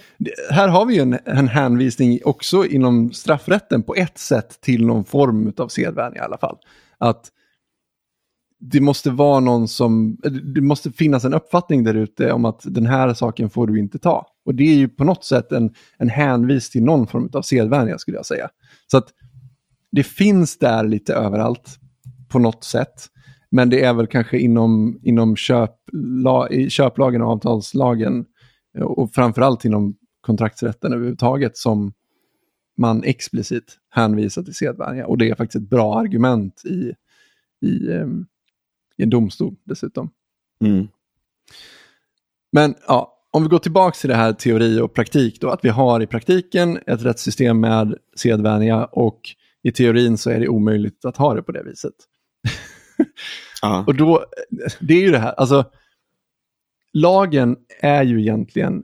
här 0.50 0.68
har 0.68 0.86
vi 0.86 0.96
ju 0.96 1.02
en, 1.02 1.20
en 1.26 1.48
hänvisning 1.48 2.20
också 2.26 2.66
inom 2.66 3.12
straffrätten 3.12 3.84
på 3.84 3.96
ett 3.96 4.18
sätt 4.18 4.62
till 4.62 4.86
någon 4.86 5.06
form 5.06 5.54
av 5.58 5.68
sedvänja 5.68 6.22
i 6.22 6.26
alla 6.26 6.38
fall. 6.38 6.58
Att 6.98 7.32
det 8.72 8.82
måste 8.82 9.12
vara 9.12 9.40
någon 9.40 9.68
som, 9.68 10.18
det 10.56 10.62
måste 10.62 10.92
finnas 10.92 11.26
en 11.26 11.34
uppfattning 11.34 11.84
där 11.84 11.94
ute 11.94 12.32
om 12.32 12.46
att 12.46 12.62
den 12.64 12.86
här 12.86 13.14
saken 13.14 13.50
får 13.50 13.68
du 13.68 13.80
inte 13.80 14.00
ta. 14.00 14.28
Och 14.46 14.56
det 14.56 14.64
är 14.64 14.76
ju 14.76 14.88
på 14.88 15.04
något 15.04 15.24
sätt 15.24 15.52
en, 15.52 15.74
en 15.98 16.10
hänvis 16.10 16.70
till 16.70 16.84
någon 16.84 17.08
form 17.08 17.30
av 17.34 17.42
sedvänja 17.42 17.98
skulle 17.98 18.18
jag 18.18 18.26
säga. 18.26 18.50
Så 18.92 18.98
att 18.98 19.08
det 19.92 20.04
finns 20.04 20.58
där 20.58 20.84
lite 20.84 21.14
överallt 21.14 21.80
på 22.30 22.40
något 22.40 22.64
sätt. 22.64 23.08
Men 23.52 23.70
det 23.70 23.84
är 23.84 23.94
väl 23.94 24.08
kanske 24.08 24.40
inom, 24.40 25.00
inom 25.04 25.36
köpla, 25.36 26.50
i 26.50 26.70
köplagen 26.70 27.22
och 27.22 27.30
avtalslagen 27.30 28.26
och 28.82 29.14
framförallt 29.14 29.66
inom 29.66 29.96
kontraktsrätten 30.22 30.94
överhuvudtaget 30.94 31.58
som 31.58 31.94
man 32.78 33.04
explicit 33.04 33.78
hänvisar 33.90 34.44
till 34.44 34.56
sedvänja. 34.56 35.08
Och 35.08 35.18
det 35.18 35.30
är 35.30 35.36
faktiskt 35.36 35.64
ett 35.64 35.70
bra 35.70 36.00
argument 36.00 36.62
i, 36.66 36.94
i, 37.68 37.90
um, 37.90 38.26
i 38.98 39.04
en 39.04 39.10
domstol 39.10 39.56
dessutom. 39.64 40.10
Mm. 40.62 40.88
Men 42.52 42.76
ja, 42.88 43.16
om 43.32 43.44
vi 43.44 43.50
går 43.50 43.60
tillbaka 43.60 43.96
till 43.96 44.10
det 44.10 44.16
här 44.16 44.34
teori 44.34 44.80
och 44.80 44.94
praktik 44.94 45.42
då, 45.42 45.50
att 45.50 45.66
vi 45.66 45.70
har 45.70 46.02
i 46.02 46.08
praktiken 46.08 46.80
ett 46.88 47.02
rättssystem 47.02 47.60
med 47.60 47.96
sedvänja 48.16 48.86
och 48.86 49.22
i 49.64 49.72
teorin 49.72 50.18
så 50.18 50.30
är 50.30 50.40
det 50.40 50.48
omöjligt 50.48 51.06
att 51.06 51.18
ha 51.18 51.34
det 51.34 51.42
på 51.42 51.52
det 51.52 51.64
viset. 51.64 51.94
Och 53.88 53.96
då, 53.96 54.26
det 54.80 54.94
är 54.94 55.02
ju 55.02 55.12
det 55.12 55.20
här, 55.20 55.32
alltså 55.32 55.72
lagen 56.94 57.58
är 57.80 58.04
ju 58.04 58.22
egentligen 58.22 58.84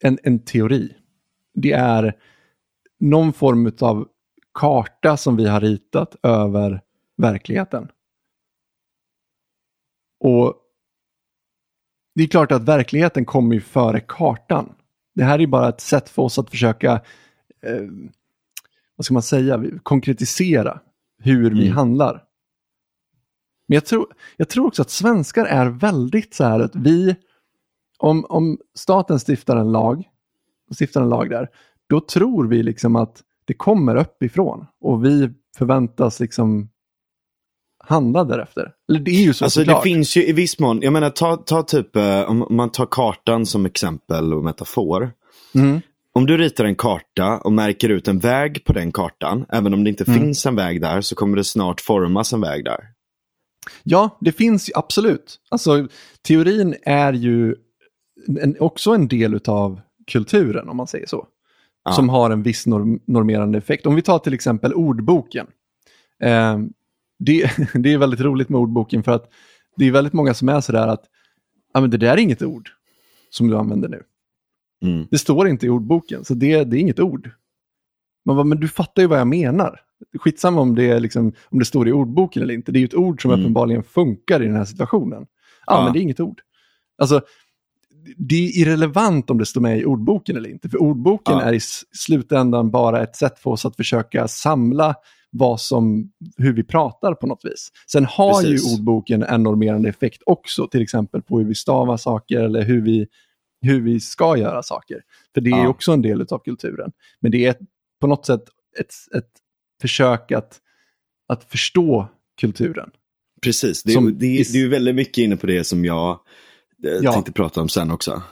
en, 0.00 0.18
en 0.22 0.38
teori. 0.38 0.96
Det 1.54 1.72
är 1.72 2.16
någon 3.00 3.32
form 3.32 3.72
av 3.80 4.08
karta 4.54 5.16
som 5.16 5.36
vi 5.36 5.48
har 5.48 5.60
ritat 5.60 6.16
över 6.22 6.80
verkligheten. 7.16 7.88
Och 10.24 10.54
det 12.14 12.22
är 12.22 12.26
klart 12.28 12.52
att 12.52 12.62
verkligheten 12.62 13.24
kommer 13.24 13.54
ju 13.54 13.60
före 13.60 14.00
kartan. 14.00 14.74
Det 15.14 15.24
här 15.24 15.40
är 15.40 15.46
bara 15.46 15.68
ett 15.68 15.80
sätt 15.80 16.08
för 16.08 16.22
oss 16.22 16.38
att 16.38 16.50
försöka, 16.50 16.92
eh, 17.62 17.82
vad 18.96 19.04
ska 19.04 19.14
man 19.14 19.22
säga, 19.22 19.64
konkretisera 19.82 20.80
hur 21.22 21.50
vi 21.50 21.62
Mm. 21.64 21.76
handlar. 21.76 22.24
Men 23.68 23.74
jag 23.74 23.84
tror, 23.84 24.06
jag 24.36 24.48
tror 24.48 24.66
också 24.66 24.82
att 24.82 24.90
svenskar 24.90 25.44
är 25.44 25.66
väldigt 25.66 26.34
så 26.34 26.44
här 26.44 26.60
att 26.60 26.76
vi, 26.76 27.16
om, 27.98 28.24
om 28.28 28.58
staten 28.74 29.18
stiftar 29.18 29.56
en 29.56 29.72
lag, 29.72 30.08
stiftar 30.80 31.02
en 31.02 31.08
lag 31.08 31.30
där, 31.30 31.48
då 31.86 32.00
tror 32.00 32.46
vi 32.48 32.62
liksom 32.62 32.96
att 32.96 33.22
det 33.44 33.54
kommer 33.54 33.96
uppifrån 33.96 34.66
och 34.80 35.04
vi 35.04 35.30
förväntas 35.56 36.20
liksom 36.20 36.68
handla 37.86 38.24
därefter. 38.24 38.70
Eller 38.88 39.00
det 39.00 39.10
är 39.10 39.22
ju 39.24 39.34
så 39.34 39.44
Alltså 39.44 39.60
det 39.60 39.66
såklart. 39.66 39.82
finns 39.82 40.16
ju 40.16 40.26
i 40.26 40.32
viss 40.32 40.58
mån, 40.58 40.80
jag 40.82 40.92
menar 40.92 41.10
ta, 41.10 41.36
ta 41.36 41.62
typ, 41.62 41.96
eh, 41.96 42.20
om 42.22 42.46
man 42.50 42.70
tar 42.70 42.86
kartan 42.90 43.46
som 43.46 43.66
exempel 43.66 44.34
och 44.34 44.44
metafor. 44.44 45.12
Mm. 45.54 45.80
Om 46.12 46.26
du 46.26 46.36
ritar 46.36 46.64
en 46.64 46.74
karta 46.76 47.38
och 47.38 47.52
märker 47.52 47.88
ut 47.88 48.08
en 48.08 48.18
väg 48.18 48.64
på 48.64 48.72
den 48.72 48.92
kartan, 48.92 49.46
även 49.48 49.74
om 49.74 49.84
det 49.84 49.90
inte 49.90 50.04
Mm. 50.08 50.20
finns 50.20 50.46
en 50.46 50.56
väg 50.56 50.80
där, 50.80 51.00
så 51.00 51.14
kommer 51.14 51.36
det 51.36 51.44
snart 51.44 51.80
formas 51.80 52.32
en 52.32 52.40
väg 52.40 52.64
där. 52.64 52.80
Ja, 53.82 54.18
det 54.20 54.32
finns 54.32 54.70
absolut. 54.74 55.36
Alltså, 55.50 55.88
teorin 56.26 56.74
är 56.82 57.12
ju 57.12 57.54
en, 58.40 58.56
också 58.60 58.90
en 58.94 59.08
del 59.08 59.40
av 59.46 59.80
kulturen, 60.12 60.68
om 60.68 60.76
man 60.76 60.86
säger 60.86 61.06
så. 61.06 61.26
Ja. 61.84 61.92
Som 61.92 62.08
har 62.08 62.30
en 62.30 62.42
viss 62.42 62.66
norm, 62.66 63.00
normerande 63.06 63.58
effekt. 63.58 63.86
Om 63.86 63.94
vi 63.94 64.02
tar 64.02 64.18
till 64.18 64.34
exempel 64.34 64.74
ordboken. 64.74 65.46
Eh, 66.22 66.58
det, 67.18 67.50
det 67.74 67.92
är 67.92 67.98
väldigt 67.98 68.20
roligt 68.20 68.48
med 68.48 68.60
ordboken 68.60 69.02
för 69.02 69.12
att 69.12 69.30
det 69.76 69.84
är 69.84 69.90
väldigt 69.92 70.12
många 70.12 70.34
som 70.34 70.48
är 70.48 70.60
sådär 70.60 70.88
att 70.88 71.04
ja, 71.74 71.80
men 71.80 71.90
det 71.90 71.96
där 71.96 72.12
är 72.12 72.16
inget 72.18 72.42
ord 72.42 72.70
som 73.30 73.48
du 73.48 73.56
använder 73.56 73.88
nu. 73.88 74.02
Mm. 74.82 75.06
Det 75.10 75.18
står 75.18 75.48
inte 75.48 75.66
i 75.66 75.68
ordboken, 75.68 76.24
så 76.24 76.34
det, 76.34 76.64
det 76.64 76.76
är 76.76 76.80
inget 76.80 77.00
ord. 77.00 77.30
Man 78.24 78.36
bara, 78.36 78.44
men 78.44 78.60
du 78.60 78.68
fattar 78.68 79.02
ju 79.02 79.08
vad 79.08 79.20
jag 79.20 79.26
menar. 79.26 79.80
Skitsamma 80.18 80.60
om 80.60 80.74
det, 80.74 80.90
är 80.90 81.00
liksom, 81.00 81.32
om 81.44 81.58
det 81.58 81.64
står 81.64 81.88
i 81.88 81.92
ordboken 81.92 82.42
eller 82.42 82.54
inte. 82.54 82.72
Det 82.72 82.78
är 82.78 82.80
ju 82.80 82.84
ett 82.86 82.94
ord 82.94 83.22
som 83.22 83.30
Mm. 83.30 83.40
uppenbarligen 83.42 83.82
funkar 83.82 84.42
i 84.42 84.46
den 84.46 84.56
här 84.56 84.64
situationen. 84.64 85.26
Ja, 85.66 85.76
Ja. 85.78 85.84
men 85.84 85.92
det 85.92 85.98
är 85.98 86.02
inget 86.02 86.20
ord. 86.20 86.40
Alltså, 86.98 87.20
det 88.16 88.34
är 88.34 88.58
irrelevant 88.60 89.30
om 89.30 89.38
det 89.38 89.46
står 89.46 89.60
med 89.60 89.78
i 89.78 89.84
ordboken 89.84 90.36
eller 90.36 90.50
inte. 90.50 90.68
För 90.68 90.82
ordboken 90.82 91.34
Ja. 91.34 91.42
är 91.42 91.52
i 91.52 91.60
slutändan 91.92 92.70
bara 92.70 93.02
ett 93.02 93.16
sätt 93.16 93.38
för 93.38 93.50
oss 93.50 93.64
att 93.66 93.76
försöka 93.76 94.28
samla 94.28 94.94
vad 95.36 95.60
som, 95.60 96.12
hur 96.36 96.52
vi 96.52 96.64
pratar 96.64 97.14
på 97.14 97.26
något 97.26 97.44
vis. 97.44 97.70
Sen 97.92 98.04
har 98.04 98.42
Precis. 98.42 98.66
ju 98.70 98.74
ordboken 98.74 99.22
en 99.22 99.42
normerande 99.42 99.88
effekt 99.88 100.22
också, 100.26 100.68
till 100.68 100.82
exempel 100.82 101.22
på 101.22 101.38
hur 101.38 101.46
vi 101.46 101.54
stavar 101.54 101.96
saker 101.96 102.40
eller 102.40 102.62
hur 102.62 102.80
vi, 102.82 103.06
hur 103.62 103.80
vi 103.80 104.00
ska 104.00 104.36
göra 104.36 104.62
saker. 104.62 105.00
För 105.34 105.40
det 105.40 105.50
är 105.50 105.58
Ja. 105.64 105.68
också 105.68 105.92
en 105.92 106.02
del 106.02 106.26
av 106.30 106.38
kulturen. 106.38 106.92
Men 107.20 107.30
det 107.32 107.46
är 107.46 107.56
på 108.00 108.06
något 108.06 108.26
sätt 108.26 108.42
ett, 108.80 109.16
ett 109.16 109.30
försök 109.82 110.32
att, 110.32 110.58
att 111.28 111.44
förstå 111.44 112.08
kulturen. 112.40 112.90
Precis, 113.42 113.82
det, 113.82 113.92
Som 113.92 114.18
det, 114.18 114.26
is- 114.26 114.52
det 114.52 114.62
är 114.62 114.68
väldigt 114.68 114.94
mycket 114.94 115.18
inne 115.18 115.36
på 115.36 115.46
det 115.46 115.64
som 115.64 115.84
jag 115.84 116.10
eh, 116.86 116.92
Ja. 117.02 117.12
tänkte 117.12 117.32
prata 117.32 117.60
om 117.60 117.68
sen 117.68 117.90
också. 117.90 118.22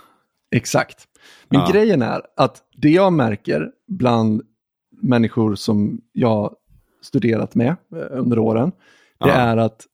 Exakt. 0.55 1.05
Men 1.49 1.61
Ja. 1.61 1.71
grejen 1.73 2.03
är 2.03 2.21
att 2.37 2.63
det 2.77 2.91
jag 2.91 3.13
märker 3.13 3.71
bland 3.89 4.43
människor 5.03 5.55
som 5.55 6.01
jag 6.13 6.55
studerat 7.03 7.55
med 7.55 7.69
eh, 7.69 8.07
under 8.11 8.39
åren, 8.39 8.71
det 9.19 9.29
Ja. 9.29 9.33
är 9.35 9.57
att 9.57 9.87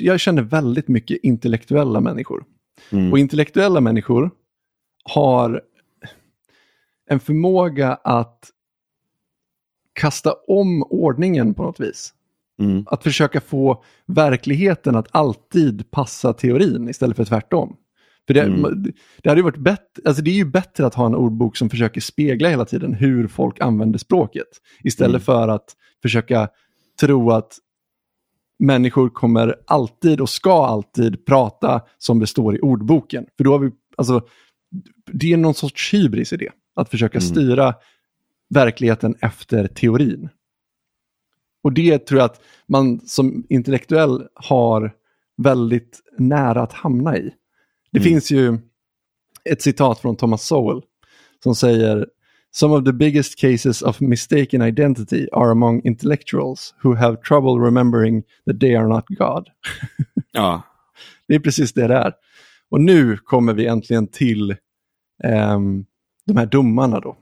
jag 0.00 0.20
känner 0.20 0.42
väldigt 0.42 0.88
mycket 0.88 1.18
intellektuella 1.22 2.00
människor. 2.00 2.44
Mm. 2.90 3.12
Och 3.12 3.18
intellektuella 3.18 3.80
människor 3.80 4.30
har 5.04 5.62
en 7.10 7.20
förmåga 7.20 7.94
att 7.94 8.50
kasta 9.92 10.32
om 10.32 10.82
ordningen 10.82 11.54
på 11.54 11.62
något 11.62 11.80
vis. 11.80 12.14
Mm. 12.60 12.84
Att 12.86 13.02
försöka 13.02 13.40
få 13.40 13.84
verkligheten 14.06 14.96
att 14.96 15.08
alltid 15.10 15.90
passa 15.90 16.32
teorin 16.32 16.88
istället 16.88 17.16
för 17.16 17.24
tvärtom. 17.24 17.76
För 18.28 18.34
det, 18.34 18.42
Mm. 18.42 18.84
det 19.22 19.28
hade 19.28 19.42
varit 19.42 19.56
bättre, 19.56 20.02
alltså 20.04 20.22
det 20.22 20.30
är 20.30 20.34
ju 20.34 20.44
bättre 20.44 20.86
att 20.86 20.94
ha 20.94 21.06
en 21.06 21.14
ordbok 21.14 21.56
som 21.56 21.70
försöker 21.70 22.00
spegla 22.00 22.48
hela 22.48 22.64
tiden 22.64 22.94
hur 22.94 23.28
folk 23.28 23.60
använder 23.60 23.98
språket. 23.98 24.46
Istället 24.84 25.10
Mm. 25.10 25.20
för 25.20 25.48
att 25.48 25.76
försöka 26.02 26.48
tro 27.00 27.30
att 27.30 27.58
människor 28.58 29.08
kommer 29.08 29.54
alltid 29.66 30.20
och 30.20 30.28
ska 30.28 30.66
alltid 30.66 31.26
prata 31.26 31.80
som 31.98 32.18
det 32.18 32.26
står 32.26 32.56
i 32.56 32.60
ordboken. 32.60 33.26
För 33.36 33.44
då 33.44 33.52
har 33.52 33.58
vi, 33.58 33.70
alltså, 33.96 34.20
det 35.12 35.32
är 35.32 35.36
någon 35.36 35.54
sorts 35.54 35.94
hybris 35.94 36.32
i 36.32 36.36
det. 36.36 36.50
Att 36.76 36.90
försöka 36.90 37.18
Mm. 37.18 37.28
styra 37.28 37.74
verkligheten 38.50 39.14
efter 39.20 39.66
teorin. 39.66 40.28
Och 41.62 41.72
det 41.72 41.98
tror 42.06 42.20
jag 42.20 42.24
att 42.24 42.40
man 42.68 43.00
som 43.00 43.44
intellektuell 43.48 44.26
har 44.34 44.92
väldigt 45.42 46.00
nära 46.18 46.62
att 46.62 46.72
hamna 46.72 47.16
i. 47.18 47.30
Det 47.90 47.98
Mm. 47.98 48.04
finns 48.10 48.30
ju 48.30 48.58
ett 49.44 49.62
citat 49.62 49.98
från 49.98 50.16
Thomas 50.16 50.46
Sowell 50.46 50.82
som 51.42 51.54
säger 51.54 52.06
Some 52.50 52.74
of 52.74 52.84
the 52.84 52.92
biggest 52.92 53.38
cases 53.40 53.82
of 53.82 54.00
mistaken 54.00 54.62
identity 54.62 55.28
are 55.32 55.50
among 55.50 55.82
intellectuals 55.84 56.74
who 56.82 56.94
have 56.94 57.16
trouble 57.16 57.66
remembering 57.66 58.22
that 58.46 58.60
they 58.60 58.74
are 58.76 58.88
not 58.88 59.04
God. 59.08 59.48
Ja, 60.32 60.62
Det 61.28 61.34
är 61.34 61.40
precis 61.40 61.72
det 61.72 61.86
det 61.88 61.94
är. 61.94 62.12
Och 62.70 62.80
nu 62.80 63.16
kommer 63.16 63.52
vi 63.54 63.66
äntligen 63.66 64.06
till 64.06 64.56
ehm, 65.24 65.84
de 66.26 66.36
här 66.36 66.46
domarna 66.46 67.00
då. 67.00 67.16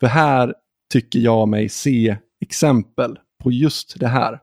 För 0.00 0.06
här 0.06 0.54
tycker 0.92 1.18
jag 1.18 1.48
mig 1.48 1.68
se 1.68 2.16
exempel 2.40 3.18
på 3.42 3.52
just 3.52 4.00
det 4.00 4.08
här. 4.08 4.40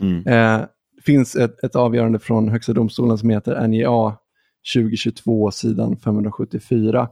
mm. 0.00 0.26
Eh, 0.26 0.66
det 0.96 1.02
finns 1.02 1.36
ett, 1.36 1.64
ett 1.64 1.76
avgörande 1.76 2.18
från 2.18 2.48
Högsta 2.48 2.72
domstolen 2.72 3.18
som 3.18 3.30
heter 3.30 3.66
NJA 3.68 4.16
2022 4.74 5.50
sidan 5.50 5.96
574. 5.96 7.08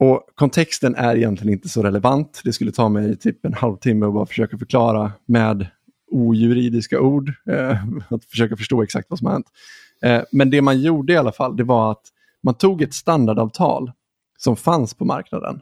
Och 0.00 0.26
kontexten 0.34 0.94
är 0.94 1.16
egentligen 1.16 1.52
inte 1.52 1.68
så 1.68 1.82
relevant. 1.82 2.40
Det 2.44 2.52
skulle 2.52 2.72
ta 2.72 2.88
mig 2.88 3.16
typ 3.16 3.44
en 3.44 3.54
halvtimme 3.54 4.06
att 4.06 4.14
bara 4.14 4.26
försöka 4.26 4.58
förklara 4.58 5.12
med 5.26 5.66
ojuridiska 6.10 7.00
ord, 7.00 7.32
eh, 7.50 7.84
att 8.10 8.24
försöka 8.24 8.56
förstå 8.56 8.82
exakt 8.82 9.10
vad 9.10 9.18
som 9.18 9.26
har 9.26 9.32
hänt. 9.32 9.46
Eh, 10.02 10.22
men 10.32 10.50
det 10.50 10.62
man 10.62 10.80
gjorde 10.80 11.12
i 11.12 11.16
alla 11.16 11.32
fall, 11.32 11.56
det 11.56 11.64
var 11.64 11.92
att 11.92 12.02
man 12.42 12.54
tog 12.54 12.82
ett 12.82 12.94
standardavtal 12.94 13.92
som 14.38 14.56
fanns 14.56 14.94
på 14.94 15.04
marknaden, 15.04 15.60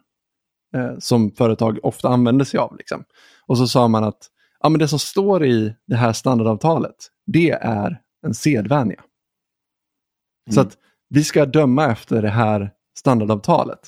eh, 0.74 0.98
som 0.98 1.30
företag 1.30 1.78
ofta 1.82 2.08
använder 2.08 2.44
sig 2.44 2.58
av. 2.58 2.76
Liksom. 2.76 3.04
Och 3.46 3.58
så 3.58 3.66
sa 3.66 3.88
man 3.88 4.04
att 4.04 4.26
ja, 4.60 4.68
men 4.68 4.78
det 4.78 4.88
som 4.88 4.98
står 4.98 5.44
i 5.44 5.74
det 5.86 5.96
här 5.96 6.12
standardavtalet, 6.12 6.96
det 7.26 7.50
är 7.50 8.00
en 8.26 8.34
sedvänja. 8.34 9.00
Mm. 10.50 10.54
Så 10.54 10.60
att 10.60 10.78
vi 11.08 11.24
ska 11.24 11.46
döma 11.46 11.90
efter 11.92 12.22
det 12.22 12.28
här 12.28 12.70
standardavtalet. 12.98 13.80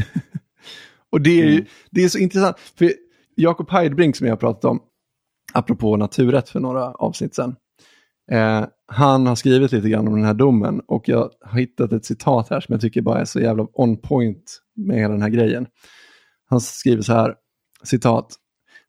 och 1.12 1.20
det 1.20 1.40
är, 1.40 1.52
mm. 1.52 1.64
det 1.90 2.04
är 2.04 2.08
så 2.08 2.18
intressant, 2.18 2.58
för 2.58 2.92
Jakob 3.36 3.70
Heidbrink 3.70 4.16
som 4.16 4.26
jag 4.26 4.40
pratat 4.40 4.64
om, 4.64 4.82
apropå 5.52 5.96
naturrätt 5.96 6.48
för 6.48 6.60
några 6.60 6.84
avsnitt 6.84 7.34
sedan, 7.34 7.56
eh, 8.30 8.64
han 8.86 9.26
har 9.26 9.34
skrivit 9.34 9.72
lite 9.72 9.88
grann 9.88 10.08
om 10.08 10.14
den 10.14 10.24
här 10.24 10.34
domen 10.34 10.80
och 10.80 11.08
jag 11.08 11.30
har 11.40 11.58
hittat 11.58 11.92
ett 11.92 12.04
citat 12.04 12.50
här 12.50 12.60
som 12.60 12.72
jag 12.72 12.80
tycker 12.80 13.02
bara 13.02 13.20
är 13.20 13.24
så 13.24 13.40
jävla 13.40 13.66
on 13.72 13.96
point 13.96 14.60
med 14.76 14.96
hela 14.96 15.12
den 15.12 15.22
här 15.22 15.28
grejen. 15.28 15.66
Han 16.46 16.60
skriver 16.60 17.02
så 17.02 17.12
här, 17.12 17.34
citat, 17.82 18.34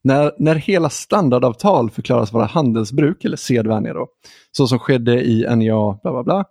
när, 0.05 0.31
när 0.37 0.55
hela 0.55 0.89
standardavtal 0.89 1.89
förklaras 1.89 2.33
vara 2.33 2.45
handelsbruk 2.45 3.25
eller 3.25 3.37
sedvänja 3.37 3.93
då, 3.93 4.07
så 4.51 4.67
som 4.67 4.79
skedde 4.79 5.23
i 5.23 5.55
NJA, 5.55 5.99
bla 6.03 6.11
bla 6.11 6.23
bla, 6.23 6.45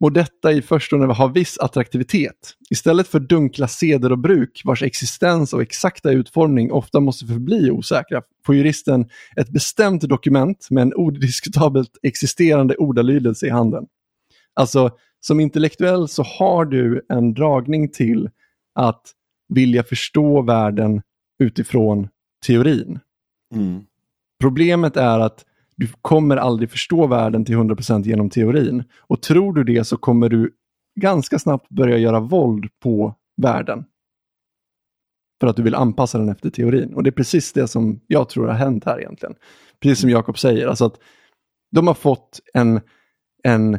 må 0.00 0.10
detta 0.10 0.52
i 0.52 0.62
förstone 0.62 1.14
ha 1.14 1.26
viss 1.26 1.58
attraktivitet. 1.58 2.54
Istället 2.70 3.08
för 3.08 3.20
dunkla 3.20 3.68
seder 3.68 4.12
och 4.12 4.18
bruk 4.18 4.62
vars 4.64 4.82
existens 4.82 5.52
och 5.52 5.62
exakta 5.62 6.10
utformning 6.10 6.72
ofta 6.72 7.00
måste 7.00 7.26
förbli 7.26 7.70
osäkra 7.70 8.22
får 8.46 8.54
juristen 8.54 9.08
ett 9.36 9.50
bestämt 9.50 10.02
dokument 10.02 10.66
med 10.70 10.82
en 10.82 10.94
odiskutabelt 10.94 11.90
existerande 12.02 12.76
ordalydelse 12.76 13.46
i 13.46 13.50
handen. 13.50 13.86
Alltså, 14.54 14.90
som 15.20 15.40
intellektuell 15.40 16.08
så 16.08 16.22
har 16.22 16.64
du 16.64 17.06
en 17.08 17.34
dragning 17.34 17.90
till 17.90 18.30
att 18.74 19.02
vilja 19.54 19.82
förstå 19.82 20.42
världen 20.42 21.02
utifrån 21.42 22.08
teorin. 22.46 22.98
Mm. 23.54 23.84
Problemet 24.40 24.96
är 24.96 25.18
att 25.18 25.44
du 25.76 25.88
kommer 26.00 26.36
aldrig 26.36 26.70
förstå 26.70 27.06
världen 27.06 27.44
till 27.44 27.56
100% 27.56 28.02
genom 28.04 28.30
teorin. 28.30 28.84
Och 28.98 29.22
tror 29.22 29.52
du 29.52 29.64
det 29.64 29.84
så 29.84 29.96
kommer 29.96 30.28
du 30.28 30.52
ganska 31.00 31.38
snabbt 31.38 31.68
börja 31.68 31.98
göra 31.98 32.20
våld 32.20 32.68
på 32.82 33.14
världen. 33.42 33.84
För 35.40 35.46
att 35.46 35.56
du 35.56 35.62
vill 35.62 35.74
anpassa 35.74 36.18
den 36.18 36.28
efter 36.28 36.50
teorin. 36.50 36.94
Och 36.94 37.02
det 37.02 37.10
är 37.10 37.12
precis 37.12 37.52
det 37.52 37.68
som 37.68 38.00
jag 38.06 38.28
tror 38.28 38.46
har 38.46 38.54
hänt 38.54 38.84
här 38.84 39.00
egentligen. 39.00 39.34
Precis 39.80 40.00
som 40.00 40.10
Jakob 40.10 40.38
säger, 40.38 40.66
alltså 40.66 40.84
att 40.84 40.98
de 41.70 41.86
har 41.86 41.94
fått 41.94 42.40
en, 42.54 42.80
en, 43.42 43.74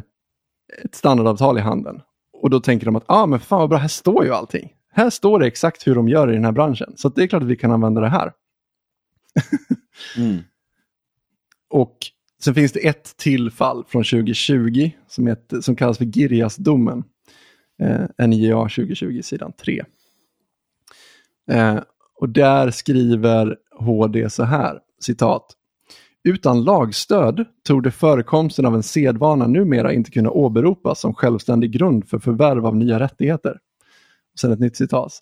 ett 0.84 0.94
standardavtal 0.94 1.58
i 1.58 1.60
handen. 1.60 2.00
Och 2.32 2.50
då 2.50 2.60
tänker 2.60 2.86
de 2.86 2.96
att, 2.96 3.04
ja 3.08 3.14
ah, 3.14 3.26
men 3.26 3.40
fan 3.40 3.58
vad 3.58 3.68
bra, 3.68 3.78
här 3.78 3.88
står 3.88 4.24
ju 4.24 4.32
allting. 4.32 4.72
Här 4.92 5.10
står 5.10 5.38
det 5.38 5.46
exakt 5.46 5.86
hur 5.86 5.94
de 5.94 6.08
gör 6.08 6.30
i 6.30 6.34
den 6.34 6.44
här 6.44 6.52
branschen. 6.52 6.92
Så 6.96 7.08
det 7.08 7.22
är 7.22 7.26
klart 7.26 7.42
att 7.42 7.48
vi 7.48 7.56
kan 7.56 7.70
använda 7.70 8.00
det 8.00 8.08
här 8.08 8.32
mm. 10.16 10.38
Och 11.70 11.98
sen 12.42 12.54
finns 12.54 12.72
det 12.72 12.88
ett 12.88 13.16
till 13.16 13.50
fall 13.50 13.84
från 13.88 14.04
2020 14.04 14.90
som, 15.08 15.26
heter, 15.26 15.60
som 15.60 15.76
kallas 15.76 15.98
för 15.98 16.04
Girjasdomen. 16.04 17.04
Eh, 17.82 18.26
NJA 18.26 18.62
2020, 18.62 19.20
sidan 19.22 19.52
3. 19.52 19.84
Eh, 21.50 21.80
och 22.20 22.28
där 22.28 22.70
skriver 22.70 23.56
HD 23.78 24.30
så 24.30 24.42
här, 24.42 24.78
citat. 25.00 25.56
Utan 26.24 26.64
lagstöd 26.64 27.44
tog 27.64 27.82
det 27.82 27.90
förekomsten 27.90 28.66
av 28.66 28.74
en 28.74 28.82
sedvana 28.82 29.46
numera 29.46 29.92
inte 29.92 30.10
kunna 30.10 30.30
åberopas 30.30 31.00
som 31.00 31.14
självständig 31.14 31.70
grund 31.70 32.08
för 32.08 32.18
förvärv 32.18 32.66
av 32.66 32.76
nya 32.76 33.00
rättigheter. 33.00 33.58
Sen 34.40 34.52
ett 34.52 34.60
nytt 34.60 34.76
citat. 34.76 35.12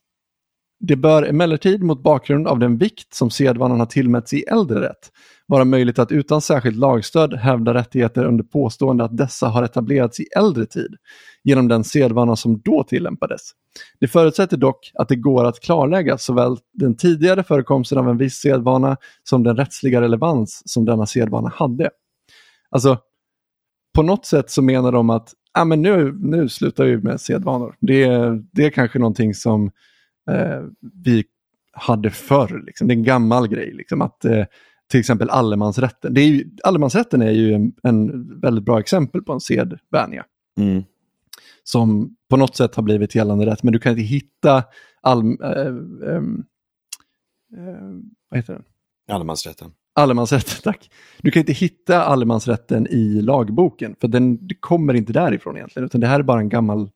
Det 0.81 0.97
bör 0.97 1.23
emellertid 1.23 1.83
mot 1.83 2.03
bakgrund 2.03 2.49
av 2.49 2.59
den 2.59 2.79
vikt 2.79 3.15
som 3.15 3.31
sedvanan 3.31 3.79
har 3.79 3.87
tillmätts 3.87 4.33
i 4.33 4.43
äldre 4.43 4.81
rätt 4.81 5.11
vara 5.51 5.65
möjligt 5.65 5.99
att 5.99 6.13
utan 6.13 6.41
särskilt 6.41 6.77
lagstöd 6.77 7.35
hävda 7.35 7.75
rättigheter 7.75 8.25
under 8.25 8.45
påstående 8.45 9.05
att 9.05 9.17
dessa 9.17 9.49
har 9.49 9.63
etablerats 9.63 10.21
i 10.21 10.27
äldre 10.37 10.67
tid 10.67 10.97
genom 11.45 11.69
den 11.69 11.85
sedvana 11.85 12.37
som 12.37 12.61
då 12.61 12.85
tillämpades. 12.85 13.41
Det 14.01 14.09
förutsätter 14.09 14.57
dock 14.57 14.91
att 14.95 15.09
det 15.09 15.17
går 15.17 15.45
att 15.45 15.61
klarlägga 15.61 16.19
såväl 16.19 16.57
den 16.73 16.97
tidigare 16.97 17.43
förekomsten 17.43 17.99
av 17.99 18.09
en 18.09 18.19
viss 18.19 18.35
sedvana 18.35 18.97
som 19.23 19.43
den 19.43 19.57
rättsliga 19.57 20.01
relevans 20.01 20.63
som 20.65 20.85
denna 20.85 21.07
sedvana 21.07 21.53
hade. 21.55 21.91
Alltså, 22.71 22.99
på 23.95 24.03
något 24.03 24.27
sätt 24.27 24.51
så 24.51 24.63
menar 24.63 24.93
de 24.93 25.11
att 25.11 25.33
ah, 25.53 25.65
men 25.65 25.83
nu, 25.83 26.19
nu 26.21 26.49
slutar 26.49 26.85
vi 26.85 26.97
med 26.97 27.21
sedvanor. 27.21 27.77
Det, 27.81 28.09
det 28.53 28.65
är 28.65 28.71
kanske 28.71 28.99
någonting 28.99 29.35
som 29.35 29.71
eh, 30.31 30.63
vi 31.05 31.25
hade 31.73 32.11
förr. 32.11 32.63
Liksom. 32.67 32.89
Det 32.89 32.95
är 32.95 32.97
en 32.97 33.05
gammal 33.05 33.49
grej. 33.49 33.73
Liksom, 33.73 34.03
att 34.03 34.25
eh, 34.25 34.45
Till 34.91 35.01
exempel 35.01 35.31
allemansrätten. 35.31 36.15
Det 36.15 36.21
är 36.21 36.27
ju, 36.27 36.51
allemansrätten 36.65 37.23
är 37.23 37.31
ju 37.31 37.53
en, 37.55 37.73
en 37.83 38.41
väldigt 38.41 38.65
bra 38.65 38.81
exempel 38.81 39.23
på 39.23 39.33
en 39.33 39.41
sedvänja. 39.41 40.25
Mm. 40.59 40.83
Som 41.65 42.17
på 42.31 42.37
något 42.37 42.57
sätt 42.57 42.75
har 42.75 42.83
blivit 42.83 43.15
gällande 43.15 43.47
rätt, 43.47 43.63
men 43.63 43.73
du 43.73 43.79
kan 43.79 43.93
inte 43.93 44.03
hitta 44.03 44.65
all, 45.01 45.43
äh, 45.43 45.51
äh, 45.51 46.17
äh, 47.57 47.83
vad 48.29 48.39
heter 48.39 48.53
den? 48.53 48.63
Allemansrätten. 49.11 49.73
Allemansrätten, 49.95 50.57
tack. 50.63 50.91
Du 51.19 51.31
kan 51.31 51.41
inte 51.41 51.53
hitta 51.53 52.05
allemansrätten 52.05 52.87
i 52.87 53.23
lagboken, 53.23 53.97
för 54.01 54.09
den 54.09 54.47
det 54.47 54.55
kommer 54.55 54.95
inte 54.95 55.13
därifrån 55.13 55.57
egentligen, 55.57 55.87
utan 55.87 56.01
det 56.01 56.07
här 56.07 56.19
är 56.19 56.23
bara 56.23 56.41
en 56.41 56.49
gammal 56.49 56.91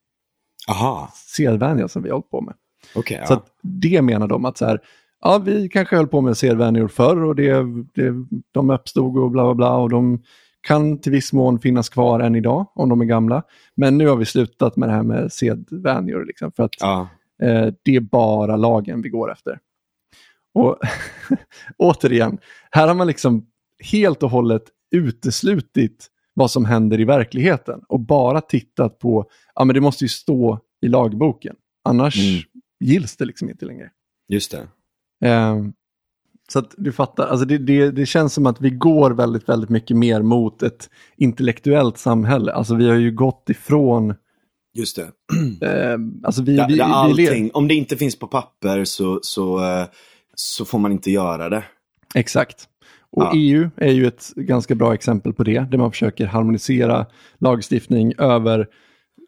sedvänja 1.14 1.88
som 1.88 2.02
vi 2.02 2.08
har 2.08 2.16
hållit 2.16 2.30
på 2.30 2.40
med. 2.40 2.54
Okay, 2.94 3.16
ja. 3.16 3.26
Så 3.26 3.42
det 3.62 4.02
menar 4.02 4.28
de 4.28 4.44
att 4.44 4.58
så 4.58 4.66
här, 4.66 4.80
ja 5.20 5.38
vi 5.38 5.68
kanske 5.68 5.96
höll 5.96 6.06
på 6.06 6.20
med 6.20 6.36
sedvänjor 6.36 6.88
förr 6.88 7.24
och 7.24 7.36
det, 7.36 7.52
det, 7.94 8.14
de 8.52 8.70
uppstod 8.70 9.18
och 9.18 9.30
bla 9.30 9.44
bla 9.44 9.54
bla 9.54 9.76
och 9.76 9.90
de 9.90 10.22
kan 10.60 11.00
till 11.00 11.12
viss 11.12 11.32
mån 11.32 11.58
finnas 11.58 11.88
kvar 11.88 12.20
än 12.20 12.34
idag 12.34 12.66
om 12.74 12.88
de 12.88 13.00
är 13.00 13.04
gamla. 13.04 13.42
Men 13.74 13.98
nu 13.98 14.08
har 14.08 14.16
vi 14.16 14.24
slutat 14.24 14.76
med 14.76 14.88
det 14.88 14.92
här 14.92 15.02
med 15.02 15.32
sedvänjor 15.32 16.24
liksom, 16.24 16.52
för 16.52 16.62
att 16.62 16.74
ja. 16.80 17.08
eh, 17.42 17.66
det 17.82 17.96
är 17.96 18.00
bara 18.00 18.56
lagen 18.56 19.02
vi 19.02 19.08
går 19.08 19.32
efter. 19.32 19.58
Och 20.54 20.78
återigen, 21.78 22.38
här 22.70 22.88
har 22.88 22.94
man 22.94 23.06
liksom 23.06 23.46
helt 23.92 24.22
och 24.22 24.30
hållet 24.30 24.62
uteslutit 24.94 26.10
vad 26.34 26.50
som 26.50 26.64
händer 26.64 27.00
i 27.00 27.04
verkligheten 27.04 27.80
och 27.88 28.00
bara 28.00 28.40
tittat 28.40 28.98
på, 28.98 29.26
ja 29.54 29.64
men 29.64 29.74
det 29.74 29.80
måste 29.80 30.04
ju 30.04 30.08
stå 30.08 30.58
i 30.80 30.88
lagboken, 30.88 31.56
annars 31.84 32.16
mm 32.18 32.53
gills 32.80 33.16
det 33.16 33.24
liksom 33.24 33.50
inte 33.50 33.66
längre. 33.66 33.90
Just 34.28 34.50
det. 34.50 34.68
Eh, 35.28 35.56
så 36.48 36.58
att 36.58 36.74
du 36.76 36.92
fattar, 36.92 37.26
alltså 37.26 37.46
det, 37.46 37.58
det, 37.58 37.90
det, 37.90 38.06
känns 38.06 38.34
som 38.34 38.46
att 38.46 38.60
vi 38.60 38.70
går 38.70 39.10
väldigt, 39.10 39.48
väldigt 39.48 39.70
mycket 39.70 39.96
mer 39.96 40.22
mot 40.22 40.62
ett 40.62 40.90
intellektuellt 41.16 41.98
samhälle. 41.98 42.52
Alltså 42.52 42.74
vi 42.74 42.88
har 42.88 42.96
ju 42.96 43.12
gått 43.12 43.50
ifrån 43.50 44.14
Just 44.74 44.96
det. 44.96 45.10
Eh, 45.60 45.98
alltså 46.22 46.42
vi, 46.42 46.56
ja, 46.56 46.66
vi, 46.68 46.80
allting, 46.80 47.44
vi 47.44 47.50
om 47.50 47.68
det 47.68 47.74
inte 47.74 47.96
finns 47.96 48.18
på 48.18 48.26
papper 48.26 48.84
så, 48.84 49.20
så, 49.22 49.64
eh, 49.64 49.86
så 50.34 50.64
får 50.64 50.78
man 50.78 50.92
inte 50.92 51.10
göra 51.10 51.48
det. 51.48 51.64
Exakt. 52.14 52.68
Och 53.10 53.22
ja. 53.22 53.32
EU 53.34 53.70
är 53.76 53.92
ju 53.92 54.06
ett 54.06 54.32
ganska 54.36 54.74
bra 54.74 54.94
exempel 54.94 55.32
på 55.32 55.44
det, 55.44 55.60
där 55.70 55.78
man 55.78 55.90
försöker 55.90 56.26
harmonisera 56.26 57.06
lagstiftning 57.38 58.12
över 58.18 58.68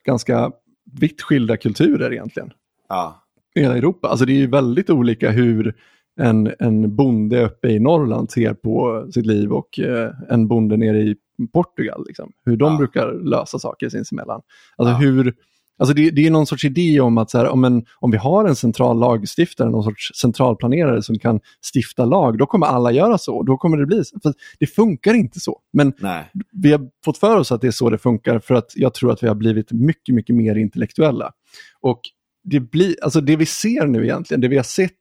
ganska 0.04 0.52
vitt 1.00 1.22
skilda 1.22 1.56
kulturer 1.56 2.12
egentligen. 2.12 2.52
Ja 2.88 3.25
hela 3.60 3.76
Europa. 3.76 4.08
Alltså 4.08 4.26
det 4.26 4.32
är 4.32 4.38
ju 4.38 4.46
väldigt 4.46 4.90
olika 4.90 5.30
hur 5.30 5.74
en, 6.20 6.52
en 6.58 6.96
bonde 6.96 7.44
uppe 7.44 7.68
i 7.68 7.78
Norrland 7.78 8.30
ser 8.30 8.54
på 8.54 9.06
sitt 9.12 9.26
liv 9.26 9.52
och 9.52 9.78
eh, 9.78 10.10
en 10.28 10.48
bonde 10.48 10.76
nere 10.76 10.98
i 10.98 11.16
Portugal. 11.52 12.04
Liksom. 12.06 12.32
Hur 12.44 12.56
de 12.56 12.72
ja. 12.72 12.78
brukar 12.78 13.12
lösa 13.12 13.58
saker 13.58 13.88
sinsemellan. 13.88 14.40
Alltså 14.76 14.92
ja. 14.92 14.98
hur, 14.98 15.34
alltså 15.78 15.94
det, 15.94 16.10
det, 16.10 16.26
är 16.26 16.30
någon 16.30 16.46
sorts 16.46 16.64
idé 16.64 17.00
om 17.00 17.18
att 17.18 17.30
så 17.30 17.38
här, 17.38 17.48
om, 17.48 17.64
en, 17.64 17.84
om 17.98 18.10
vi 18.10 18.16
har 18.16 18.44
en 18.44 18.56
central 18.56 18.98
lagstiftare, 18.98 19.70
någon 19.70 19.84
sorts 19.84 20.10
centralplanerare 20.14 21.02
som 21.02 21.18
kan 21.18 21.40
stifta 21.74 22.04
lag, 22.04 22.38
då 22.38 22.46
kommer 22.46 22.66
alla 22.66 22.92
göra 22.92 23.18
så. 23.18 23.42
Då 23.42 23.56
kommer 23.56 23.76
det 23.76 23.86
bli 23.86 24.04
så. 24.04 24.20
För 24.22 24.34
det 24.58 24.66
funkar 24.66 25.14
inte 25.14 25.40
så. 25.40 25.60
Men 25.72 25.92
Nej. 25.98 26.30
vi 26.52 26.72
har 26.72 26.80
fått 27.04 27.18
för 27.18 27.36
oss 27.36 27.52
att 27.52 27.60
det 27.60 27.66
är 27.66 27.70
så 27.70 27.90
det 27.90 27.98
funkar 27.98 28.38
för 28.38 28.54
att 28.54 28.72
jag 28.74 28.94
tror 28.94 29.12
att 29.12 29.22
vi 29.22 29.28
har 29.28 29.34
blivit 29.34 29.72
mycket, 29.72 30.14
mycket 30.14 30.36
mer 30.36 30.54
intellektuella. 30.54 31.32
Och 31.80 32.00
det, 32.46 32.60
blir, 32.60 32.94
alltså 33.02 33.20
det 33.20 33.36
vi 33.36 33.46
ser 33.46 33.86
nu 33.86 34.04
egentligen, 34.04 34.40
det 34.40 34.48
vi 34.48 34.56
har 34.56 34.64
sett 34.64 34.92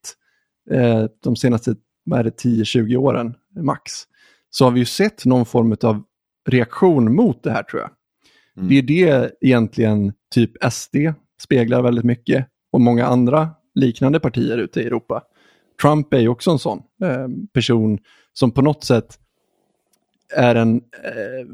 eh, 0.72 1.06
de 1.24 1.36
senaste 1.36 1.76
10-20 2.10 2.96
åren 2.96 3.36
max, 3.60 3.92
så 4.50 4.66
har 4.66 4.72
vi 4.72 4.80
ju 4.80 4.86
sett 4.86 5.26
någon 5.26 5.46
form 5.46 5.76
av 5.82 6.04
reaktion 6.50 7.16
mot 7.16 7.44
det 7.44 7.52
här 7.52 7.64
tror 7.64 7.82
jag. 7.82 7.92
Mm. 8.58 8.70
Det 8.70 8.78
är 8.78 8.82
det 8.82 9.32
egentligen 9.42 10.14
typ 10.34 10.52
SD 10.72 10.96
speglar 11.42 11.82
väldigt 11.82 12.06
mycket 12.06 12.48
och 12.72 12.82
många 12.82 13.06
andra 13.06 13.50
liknande 13.76 14.20
partier 14.20 14.58
ute 14.58 14.82
i 14.82 14.86
Europa. 14.86 15.24
Trump 15.82 16.14
är 16.14 16.20
ju 16.20 16.28
också 16.28 16.52
en 16.52 16.60
sån 16.60 16.82
eh, 17.04 17.28
person 17.54 18.00
som 18.34 18.52
på 18.52 18.62
något 18.62 18.84
sätt 18.84 19.20
är 20.36 20.56
en, 20.56 20.76
eh, 21.04 21.48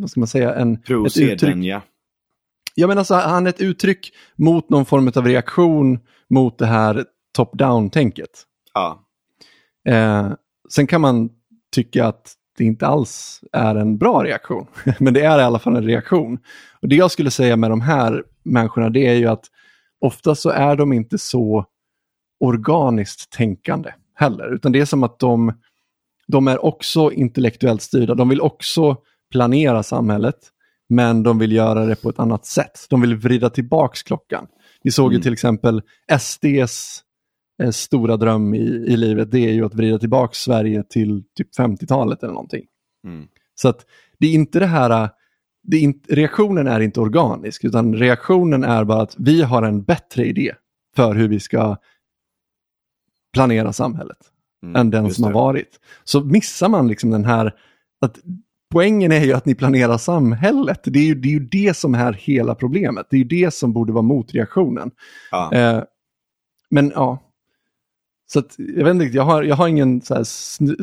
vad 0.00 0.10
ska 0.10 0.20
man 0.20 0.26
säga, 0.26 0.54
en, 0.54 0.82
Pro 0.82 1.06
ett 1.06 1.18
uttryck. 1.18 1.56
Ja, 1.56 1.82
men 2.86 2.98
alltså, 2.98 3.14
han 3.14 3.46
är 3.46 3.50
ett 3.50 3.60
uttryck 3.60 4.12
mot 4.36 4.70
någon 4.70 4.84
form 4.84 5.12
av 5.16 5.26
reaktion 5.26 5.98
mot 6.30 6.58
det 6.58 6.66
här 6.66 7.04
top-down-tänket. 7.36 8.30
Ja. 8.74 9.04
Eh, 9.88 10.32
sen 10.70 10.86
kan 10.86 11.00
man 11.00 11.30
tycka 11.74 12.06
att 12.06 12.34
det 12.58 12.64
inte 12.64 12.86
alls 12.86 13.40
är 13.52 13.74
en 13.74 13.98
bra 13.98 14.24
reaktion, 14.24 14.66
men 14.98 15.14
det 15.14 15.20
är 15.20 15.38
i 15.38 15.42
alla 15.42 15.58
fall 15.58 15.76
en 15.76 15.84
reaktion. 15.84 16.38
Och 16.82 16.88
Det 16.88 16.96
jag 16.96 17.10
skulle 17.10 17.30
säga 17.30 17.56
med 17.56 17.70
de 17.70 17.80
här 17.80 18.24
människorna 18.42 18.90
det 18.90 19.06
är 19.06 19.14
ju 19.14 19.26
att 19.26 19.44
ofta 20.00 20.34
så 20.34 20.50
är 20.50 20.76
de 20.76 20.92
inte 20.92 21.18
så 21.18 21.64
organiskt 22.40 23.32
tänkande 23.32 23.92
heller, 24.14 24.54
utan 24.54 24.72
det 24.72 24.80
är 24.80 24.84
som 24.84 25.02
att 25.02 25.18
de, 25.18 25.52
de 26.26 26.48
är 26.48 26.64
också 26.64 27.12
intellektuellt 27.12 27.82
styrda. 27.82 28.14
De 28.14 28.28
vill 28.28 28.40
också 28.40 28.96
planera 29.30 29.82
samhället, 29.82 30.36
men 30.88 31.22
de 31.22 31.38
vill 31.38 31.52
göra 31.52 31.84
det 31.86 31.96
på 32.02 32.08
ett 32.08 32.18
annat 32.18 32.46
sätt. 32.46 32.86
De 32.90 33.00
vill 33.00 33.16
vrida 33.16 33.50
tillbaks 33.50 34.02
klockan. 34.02 34.46
Vi 34.82 34.90
såg 34.90 35.12
ju 35.12 35.16
Mm. 35.16 35.22
till 35.22 35.32
exempel 35.32 35.82
SDs 36.20 37.02
eh, 37.62 37.70
stora 37.70 38.16
dröm 38.16 38.54
i, 38.54 38.58
i 38.66 38.96
livet, 38.96 39.30
det 39.30 39.38
är 39.38 39.52
ju 39.52 39.64
att 39.64 39.74
vrida 39.74 39.98
tillbaka 39.98 40.34
Sverige 40.34 40.82
till 40.88 41.24
typ 41.36 41.48
50-talet 41.58 42.22
eller 42.22 42.32
någonting. 42.34 42.64
Mm. 43.06 43.28
Så 43.54 43.68
att 43.68 43.86
det 44.18 44.26
är 44.26 44.32
inte 44.32 44.58
det 44.58 44.66
här, 44.66 45.10
det 45.62 45.76
är 45.76 45.80
inte, 45.80 46.14
reaktionen 46.14 46.66
är 46.66 46.80
inte 46.80 47.00
organisk, 47.00 47.64
utan 47.64 47.94
reaktionen 47.94 48.64
är 48.64 48.84
bara 48.84 49.02
att 49.02 49.14
vi 49.18 49.42
har 49.42 49.62
en 49.62 49.82
bättre 49.82 50.24
idé 50.26 50.54
för 50.96 51.14
hur 51.14 51.28
vi 51.28 51.40
ska 51.40 51.76
planera 53.32 53.72
samhället 53.72 54.18
Mm, 54.62 54.76
än 54.76 54.90
den 54.90 55.10
som 55.14 55.24
har 55.24 55.30
det. 55.30 55.34
varit. 55.34 55.80
Så 56.04 56.24
missar 56.24 56.68
man 56.68 56.88
liksom 56.88 57.10
den 57.10 57.24
här, 57.24 57.54
att 58.00 58.18
poängen 58.76 59.12
är 59.12 59.24
ju 59.24 59.32
att 59.32 59.46
ni 59.46 59.54
planerar 59.54 59.98
samhället. 59.98 60.80
Det 60.84 60.98
är 60.98 61.04
ju 61.04 61.14
det, 61.14 61.28
är 61.28 61.32
ju 61.32 61.40
det 61.40 61.76
som 61.76 61.94
är 61.94 62.12
hela 62.12 62.54
problemet. 62.54 63.06
Det 63.10 63.16
är 63.16 63.18
ju 63.18 63.24
det 63.24 63.54
som 63.54 63.72
borde 63.72 63.92
vara 63.92 64.02
motreaktionen. 64.02 64.90
Ja. 65.30 65.52
Eh, 65.52 65.82
men 66.70 66.92
ja, 66.94 67.22
så 68.26 68.38
att, 68.38 68.54
jag 68.58 68.84
vet 68.84 68.94
inte 68.94 69.16
jag 69.16 69.22
har, 69.22 69.42
jag 69.42 69.56
har 69.56 69.68
ingen 69.68 70.00
så 70.00 70.24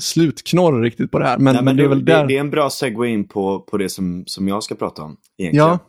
slutknorr 0.01 0.81
riktigt 0.81 1.11
på 1.11 1.19
det 1.19 1.25
här. 1.25 1.37
Men, 1.37 1.55
Nej, 1.55 1.63
men 1.63 1.77
det 1.77 1.83
är 1.83 1.87
väl 1.87 2.05
där... 2.05 2.27
det 2.27 2.35
är 2.35 2.39
en 2.39 2.49
bra 2.49 2.69
segway 2.69 3.09
in 3.09 3.27
på, 3.27 3.59
på 3.59 3.77
det 3.77 3.89
som, 3.89 4.23
som 4.25 4.47
jag 4.47 4.63
ska 4.63 4.75
prata 4.75 5.01
om. 5.01 5.17
Egentligen. 5.37 5.67
ja, 5.67 5.79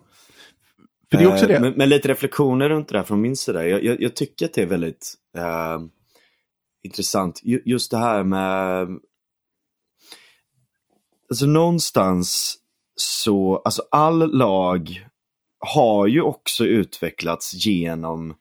för 1.11 1.19
det 1.19 1.25
är 1.25 1.29
också 1.29 1.45
Eh, 1.45 1.49
det. 1.49 1.61
Men, 1.61 1.73
men 1.77 1.89
lite 1.89 2.09
reflektioner 2.09 2.69
runt 2.69 2.89
det 2.89 2.99
här 2.99 3.05
från 3.05 3.21
min 3.21 3.37
sida. 3.37 3.69
Jag, 3.69 3.85
jag, 3.85 4.03
jag 4.03 4.17
tycker 4.17 4.47
att 4.47 4.55
det 4.55 4.63
är 4.63 4.67
väldigt 4.67 5.15
eh, 5.37 5.81
intressant. 6.85 7.41
Ju, 7.45 7.63
just 7.65 7.91
det 7.91 7.99
här 7.99 8.25
med... 8.25 8.89
Alltså 11.31 11.47
någonstans 11.47 12.59
så, 12.97 13.63
alltså 13.65 13.83
all 13.91 14.37
lag 14.37 15.07
har 15.59 16.07
ju 16.07 16.21
också 16.23 16.65
utvecklats 16.65 17.67
genom 17.67 18.35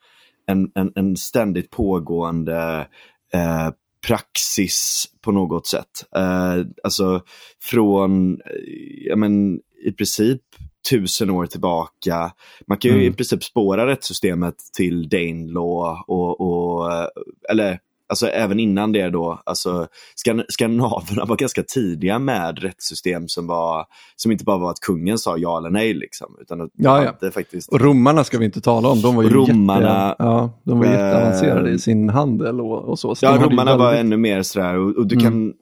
en, 0.48 0.72
en, 0.76 0.92
en 0.96 1.18
ständigt 1.18 1.70
pågående 1.70 2.88
eh, 3.34 3.70
praxis 4.08 5.06
på 5.22 5.32
något 5.32 5.68
sätt. 5.68 6.06
Eh, 6.16 6.66
alltså 6.84 7.22
från, 7.62 8.34
eh, 8.34 9.08
ja 9.08 9.16
men 9.16 9.60
i 9.86 9.92
princip 9.92 10.42
tusen 10.90 11.30
år 11.30 11.46
tillbaka. 11.46 12.32
Man 12.68 12.78
kan 12.78 12.92
ju 12.92 12.98
Mm. 12.98 13.14
i 13.14 13.16
princip 13.16 13.44
spåra 13.44 13.88
rättssystemet 13.88 14.56
till 14.78 15.10
Danelaw 15.10 16.04
och, 16.08 16.42
och 16.42 16.94
eh, 16.94 17.08
eller 17.50 17.80
alltså 18.10 18.28
även 18.28 18.60
innan 18.60 18.92
det 18.92 19.10
då, 19.10 19.42
alltså 19.46 19.88
skan- 20.26 20.44
skandinaverna 20.50 21.26
var 21.26 21.36
ganska 21.36 21.64
tidiga 21.64 22.20
med 22.20 22.60
rättssystem 22.60 23.28
som 23.28 23.48
var, 23.48 23.86
som 24.16 24.32
inte 24.32 24.44
bara 24.44 24.58
var 24.58 24.70
att 24.72 24.80
kungen 24.80 25.18
sa 25.18 25.38
ja 25.38 25.58
eller 25.58 25.70
nej 25.70 25.94
liksom, 25.94 26.36
utan 26.42 26.62
att 26.62 26.70
Ja, 26.74 27.16
ja. 27.22 27.32
faktiskt 27.32 27.70
Och 27.70 27.82
romarna 27.82 28.24
ska 28.24 28.38
vi 28.38 28.46
inte 28.46 28.62
tala 28.62 28.90
om. 28.90 29.02
De 29.02 29.16
var 29.16 29.24
ju 29.24 29.30
Romarna, 29.30 30.08
jätte, 30.10 30.24
ja, 30.24 30.60
de 30.64 30.80
var 30.80 30.86
eh, 30.86 30.92
jätteavancerade 30.92 31.70
i 31.72 31.80
sin 31.80 32.10
handel 32.10 32.62
och, 32.62 32.84
och 32.90 33.00
så. 33.00 33.16
så 33.16 33.26
Ja, 33.26 33.38
romarna 33.42 33.78
var 33.78 33.86
väldigt- 33.86 34.00
ännu 34.06 34.18
mer 34.18 34.42
sådär 34.42 34.78
och, 34.78 34.96
och 34.98 35.08
du 35.08 35.16
Mm. 35.16 35.24
kan 35.26 35.54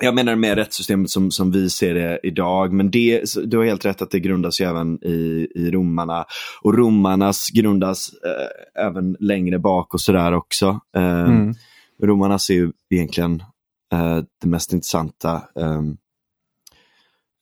jag 0.00 0.14
menar 0.14 0.36
med 0.36 0.54
rättssystemet 0.58 1.10
som, 1.10 1.30
som 1.30 1.50
vi 1.50 1.70
ser 1.70 1.94
det 1.94 2.20
idag, 2.22 2.72
men 2.72 2.90
det, 2.90 3.24
du 3.44 3.56
har 3.58 3.64
helt 3.64 3.84
rätt 3.84 4.02
att 4.02 4.10
det 4.10 4.20
grundas 4.20 4.60
ju 4.60 4.64
även 4.64 5.04
i, 5.04 5.48
i 5.54 5.70
romarna. 5.70 6.24
Och 6.62 6.74
romarnas 6.78 7.48
grundas 7.54 8.10
eh, 8.24 8.84
även 8.86 9.16
längre 9.20 9.58
bak 9.58 9.94
och 9.94 10.00
sådär 10.00 10.32
också. 10.32 10.80
Eh, 10.96 11.20
Mm. 11.24 11.54
Romarnas 12.02 12.50
är 12.50 12.54
ju 12.54 12.72
egentligen 12.90 13.42
eh, 13.92 14.18
det 14.42 14.48
mest 14.48 14.72
intressanta. 14.72 15.42
ehm, 15.60 15.96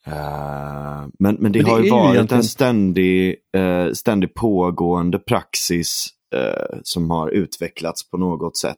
eh, 0.06 1.06
men, 1.18 1.34
men 1.40 1.52
det 1.52 1.62
Men 1.62 1.70
har 1.70 1.78
ju 1.78 1.84
ju 1.84 1.90
varit 1.90 2.14
egentligen- 2.14 2.38
en 2.40 2.44
ständig, 2.44 3.36
eh, 3.56 3.92
ständig 3.92 4.34
pågående 4.34 5.18
praxis 5.18 6.06
eh, 6.34 6.78
som 6.82 7.11
har 7.11 7.28
utvecklats 7.30 8.11
på 8.11 8.16
något 8.16 8.56
sätt. 8.56 8.76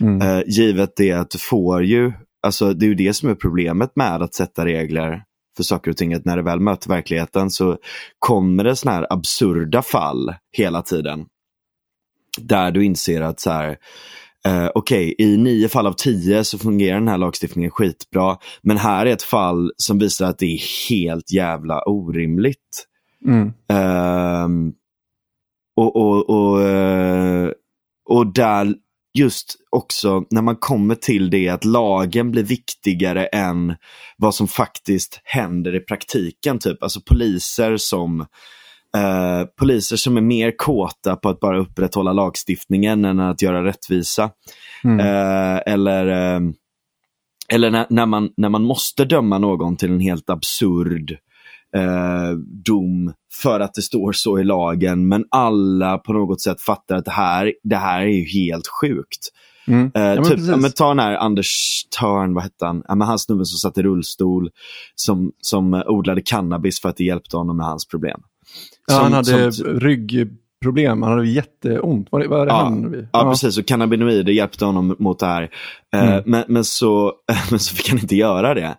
Mm. 0.00 0.20
Eh, 0.22 0.42
givet 0.46 0.96
det 0.96 1.12
att 1.12 1.30
du 1.30 1.38
får 1.38 1.84
ju, 1.84 2.12
alltså 2.42 2.72
det 2.72 2.86
är 2.86 2.88
ju 2.88 2.94
det 2.94 3.14
som 3.14 3.28
är 3.28 3.34
problemet 3.34 3.96
med 3.96 4.22
att 4.22 4.34
sätta 4.34 4.64
regler 4.64 5.22
för 5.56 5.62
saker 5.62 5.90
och 5.90 5.96
ting, 5.96 6.14
att 6.14 6.24
när 6.24 6.36
det 6.36 6.42
väl 6.42 6.60
möter 6.60 6.88
verkligheten 6.88 7.50
så 7.50 7.78
kommer 8.18 8.64
det 8.64 8.76
sådana 8.76 8.98
här 8.98 9.06
absurda 9.12 9.82
fall 9.82 10.34
hela 10.56 10.82
tiden. 10.82 11.26
Där 12.38 12.70
du 12.70 12.84
inser 12.84 13.20
att 13.20 13.40
så 13.40 13.50
här, 13.50 13.76
eh, 14.46 14.68
okej, 14.74 15.14
i 15.18 15.36
nio 15.36 15.68
fall 15.68 15.86
av 15.86 15.92
tio 15.92 16.44
så 16.44 16.58
fungerar 16.58 16.98
den 16.98 17.08
här 17.08 17.18
lagstiftningen 17.18 17.70
skitbra, 17.70 18.36
men 18.62 18.76
här 18.76 19.06
är 19.06 19.12
ett 19.12 19.22
fall 19.22 19.72
som 19.76 19.98
visar 19.98 20.26
att 20.26 20.38
det 20.38 20.46
är 20.46 20.88
helt 20.90 21.32
jävla 21.32 21.82
orimligt. 21.82 22.86
Mm. 23.26 23.52
Ehm, 23.68 24.72
och, 25.76 25.96
och, 25.96 26.30
och, 26.30 26.62
eh, 26.62 27.50
och 28.08 28.32
där 28.32 28.74
just 29.18 29.56
också 29.70 30.24
när 30.30 30.42
man 30.42 30.56
kommer 30.56 30.94
till 30.94 31.30
det 31.30 31.48
att 31.48 31.64
lagen 31.64 32.30
blir 32.30 32.42
viktigare 32.42 33.26
än 33.26 33.76
vad 34.16 34.34
som 34.34 34.48
faktiskt 34.48 35.20
händer 35.24 35.74
i 35.74 35.80
praktiken. 35.80 36.58
Typ. 36.58 36.82
Alltså 36.82 37.00
poliser 37.00 37.76
som 37.76 38.20
eh, 38.96 39.44
poliser 39.58 39.96
som 39.96 40.16
är 40.16 40.20
mer 40.20 40.56
kåta 40.56 41.16
på 41.16 41.28
att 41.28 41.40
bara 41.40 41.58
upprätthålla 41.58 42.12
lagstiftningen 42.12 43.04
än 43.04 43.20
att 43.20 43.42
göra 43.42 43.64
rättvisa. 43.64 44.30
Mm. 44.84 45.00
Eh, 45.00 45.62
eller 45.66 46.06
eh, 46.06 46.40
eller 47.52 47.70
när, 47.70 47.86
när, 47.90 48.06
man, 48.06 48.30
när 48.36 48.48
man 48.48 48.62
måste 48.62 49.04
döma 49.04 49.38
någon 49.38 49.76
till 49.76 49.90
en 49.90 50.00
helt 50.00 50.30
absurd 50.30 51.18
eh, 51.76 52.30
dom 52.64 53.12
för 53.42 53.60
att 53.60 53.74
det 53.74 53.82
står 53.82 54.12
så 54.12 54.38
i 54.38 54.44
lagen, 54.44 55.08
men 55.08 55.24
alla 55.30 55.98
på 55.98 56.12
något 56.12 56.40
sätt 56.40 56.60
fattar 56.60 56.96
att 56.96 57.04
det 57.04 57.10
här, 57.10 57.52
det 57.64 57.76
här 57.76 58.00
är 58.00 58.06
ju 58.06 58.24
helt 58.24 58.66
sjukt. 58.80 59.28
Mm. 59.66 59.90
Eh, 59.94 60.02
Ja, 60.02 60.14
men 60.14 60.24
typ, 60.24 60.38
ja, 60.40 60.56
men 60.56 60.72
ta 60.72 60.88
den 60.88 60.98
här 60.98 61.14
Anders 61.16 61.82
Törn, 62.00 62.34
vad 62.34 62.42
hette 62.42 62.66
han? 62.66 62.82
Ja, 62.88 62.94
men 62.94 63.08
han 63.08 63.18
snubben 63.18 63.46
som 63.46 63.56
satt 63.70 63.78
i 63.78 63.82
rullstol, 63.82 64.50
som, 64.94 65.32
som 65.40 65.82
odlade 65.86 66.20
cannabis 66.22 66.80
för 66.80 66.88
att 66.88 66.96
det 66.96 67.04
hjälpte 67.04 67.36
honom 67.36 67.56
med 67.56 67.66
hans 67.66 67.88
problem. 67.88 68.20
Ja, 68.88 68.94
Som- 68.94 69.02
han 69.02 69.12
hade 69.12 69.52
som- 69.52 69.66
ryggproblem, 69.66 71.02
han 71.02 71.12
hade 71.12 71.28
jätteont. 71.28 72.08
Var 72.12 72.20
det, 72.20 72.28
var 72.28 72.46
det 72.46 72.52
Ja, 72.52 72.56
han? 72.56 73.08
Ja, 73.12 73.30
precis. 73.30 73.58
Och 73.58 73.66
cannabinoider 73.66 74.32
hjälpte 74.32 74.64
honom 74.64 74.96
mot 74.98 75.18
det 75.18 75.26
här. 75.26 75.50
Eh, 75.94 76.08
Mm. 76.12 76.22
men, 76.26 76.44
men, 76.48 76.64
så, 76.64 77.12
men 77.50 77.58
så 77.58 77.74
fick 77.76 77.88
han 77.90 77.98
inte 77.98 78.16
göra 78.16 78.54
det. 78.54 78.76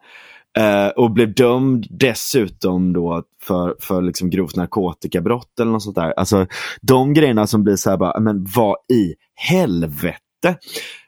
Eh, 0.58 0.88
och 0.88 1.12
blev 1.12 1.34
dömd 1.34 1.88
dessutom 1.89 2.93
då 2.93 3.24
för, 3.43 3.76
för 3.80 4.02
liksom 4.02 4.30
grovt 4.30 4.56
narkotikabrott 4.56 5.60
eller 5.60 5.72
något 5.72 5.84
sånt 5.84 5.95
där. 5.95 6.12
Alltså 6.18 6.47
de 6.82 7.14
grejerna 7.14 7.47
som 7.47 7.64
blir 7.64 7.76
så 7.76 7.89
här 7.89 7.97
bara, 7.97 8.20
men 8.20 8.45
vad 8.56 8.76
i 8.93 9.14
helvete? 9.36 10.58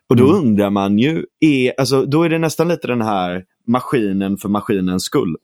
Och 0.10 0.16
då 0.16 0.24
Mm. 0.24 0.36
undrar 0.36 0.70
man 0.70 1.00
ju, 1.00 1.26
är, 1.40 1.74
alltså, 1.80 2.06
då 2.06 2.24
är 2.24 2.30
det 2.30 2.40
nästan 2.40 2.68
lite 2.68 2.88
den 2.88 3.02
här 3.02 3.44
maskinen 3.68 4.38
för 4.38 4.50
maskinens 4.50 5.04
skull. 5.04 5.36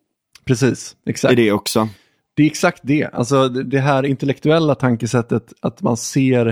Precis, 0.45 0.95
exakt. 1.05 1.31
Är 1.31 1.35
det 1.35 1.51
också? 1.51 1.89
Det 2.35 2.43
är 2.43 2.47
exakt 2.47 2.79
det. 2.83 3.05
Alltså 3.13 3.49
det 3.49 3.79
här 3.79 4.05
intellektuella 4.05 4.75
tankesättet 4.75 5.53
att 5.61 5.81
man 5.81 5.97
ser 5.97 6.47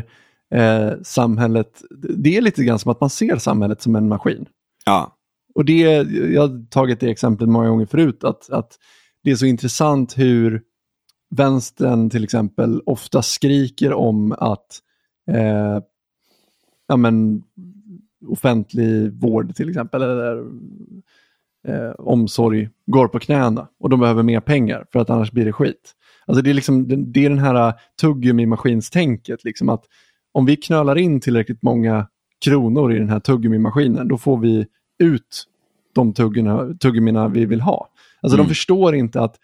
eh, 0.56 0.90
samhället, 1.04 1.82
det 2.18 2.38
är 2.38 2.42
lite 2.42 2.64
grann 2.64 2.80
som 2.80 2.92
att 2.92 3.02
man 3.02 3.10
ser 3.10 3.38
samhället 3.38 3.82
som 3.82 3.96
en 3.96 4.08
maskin. 4.08 4.46
Ja. 4.86 5.17
Och 5.58 5.66
det, 5.66 5.82
jag 6.34 6.42
har 6.42 6.70
tagit 6.70 7.00
det 7.00 7.10
exemplet 7.10 7.50
många 7.50 7.70
gånger 7.70 7.86
förut, 7.86 8.24
att, 8.24 8.50
att 8.50 8.78
det 9.24 9.32
är 9.32 9.36
så 9.36 9.46
intressant 9.46 10.18
hur 10.18 10.62
vänstern 11.30 12.10
till 12.10 12.24
exempel 12.24 12.82
ofta 12.86 13.22
skriker 13.22 13.94
om 13.94 14.32
att 14.32 14.80
eh, 15.32 15.80
ja, 16.88 16.98
men, 16.98 17.44
offentlig 18.28 19.14
vård 19.14 19.56
till 19.56 19.70
exempel, 19.70 20.02
eller 20.02 20.44
eh, 21.68 21.92
omsorg 21.98 22.70
går 22.86 23.08
på 23.08 23.20
knäna 23.20 23.68
och 23.80 23.90
de 23.90 24.00
behöver 24.00 24.24
mer 24.24 24.40
pengar 24.40 24.86
för 24.92 25.00
att 25.00 25.10
annars 25.10 25.32
blir 25.32 25.46
det 25.46 25.54
skit. 25.54 25.94
Alltså 26.26 26.42
det 26.42 26.50
är, 26.50 26.54
liksom, 26.54 26.88
det, 27.12 27.26
är 27.26 27.30
den 27.30 27.40
här 27.40 27.68
eh, 27.68 27.74
tuggummi-maskinstänket, 28.02 29.44
liksom 29.44 29.70
att 29.70 29.86
om 30.32 30.46
vi 30.46 30.56
knölar 30.56 30.98
in 30.98 31.22
tillräckligt 31.22 31.62
många 31.62 32.08
kronor 32.46 32.94
i 32.94 33.00
den 33.00 33.10
här 33.10 33.20
tuggummi-maskinen, 33.20 34.08
då 34.08 34.18
får 34.18 34.38
vi 34.38 34.66
ut 35.00 35.44
de 35.94 36.14
tuggummina 36.80 37.28
vi 37.28 37.46
vill 37.46 37.62
ha. 37.62 37.90
Alltså 38.22 38.36
Mm. 38.38 38.46
de 38.48 38.50
förstår 38.50 38.96
inte 38.96 39.22
att 39.22 39.36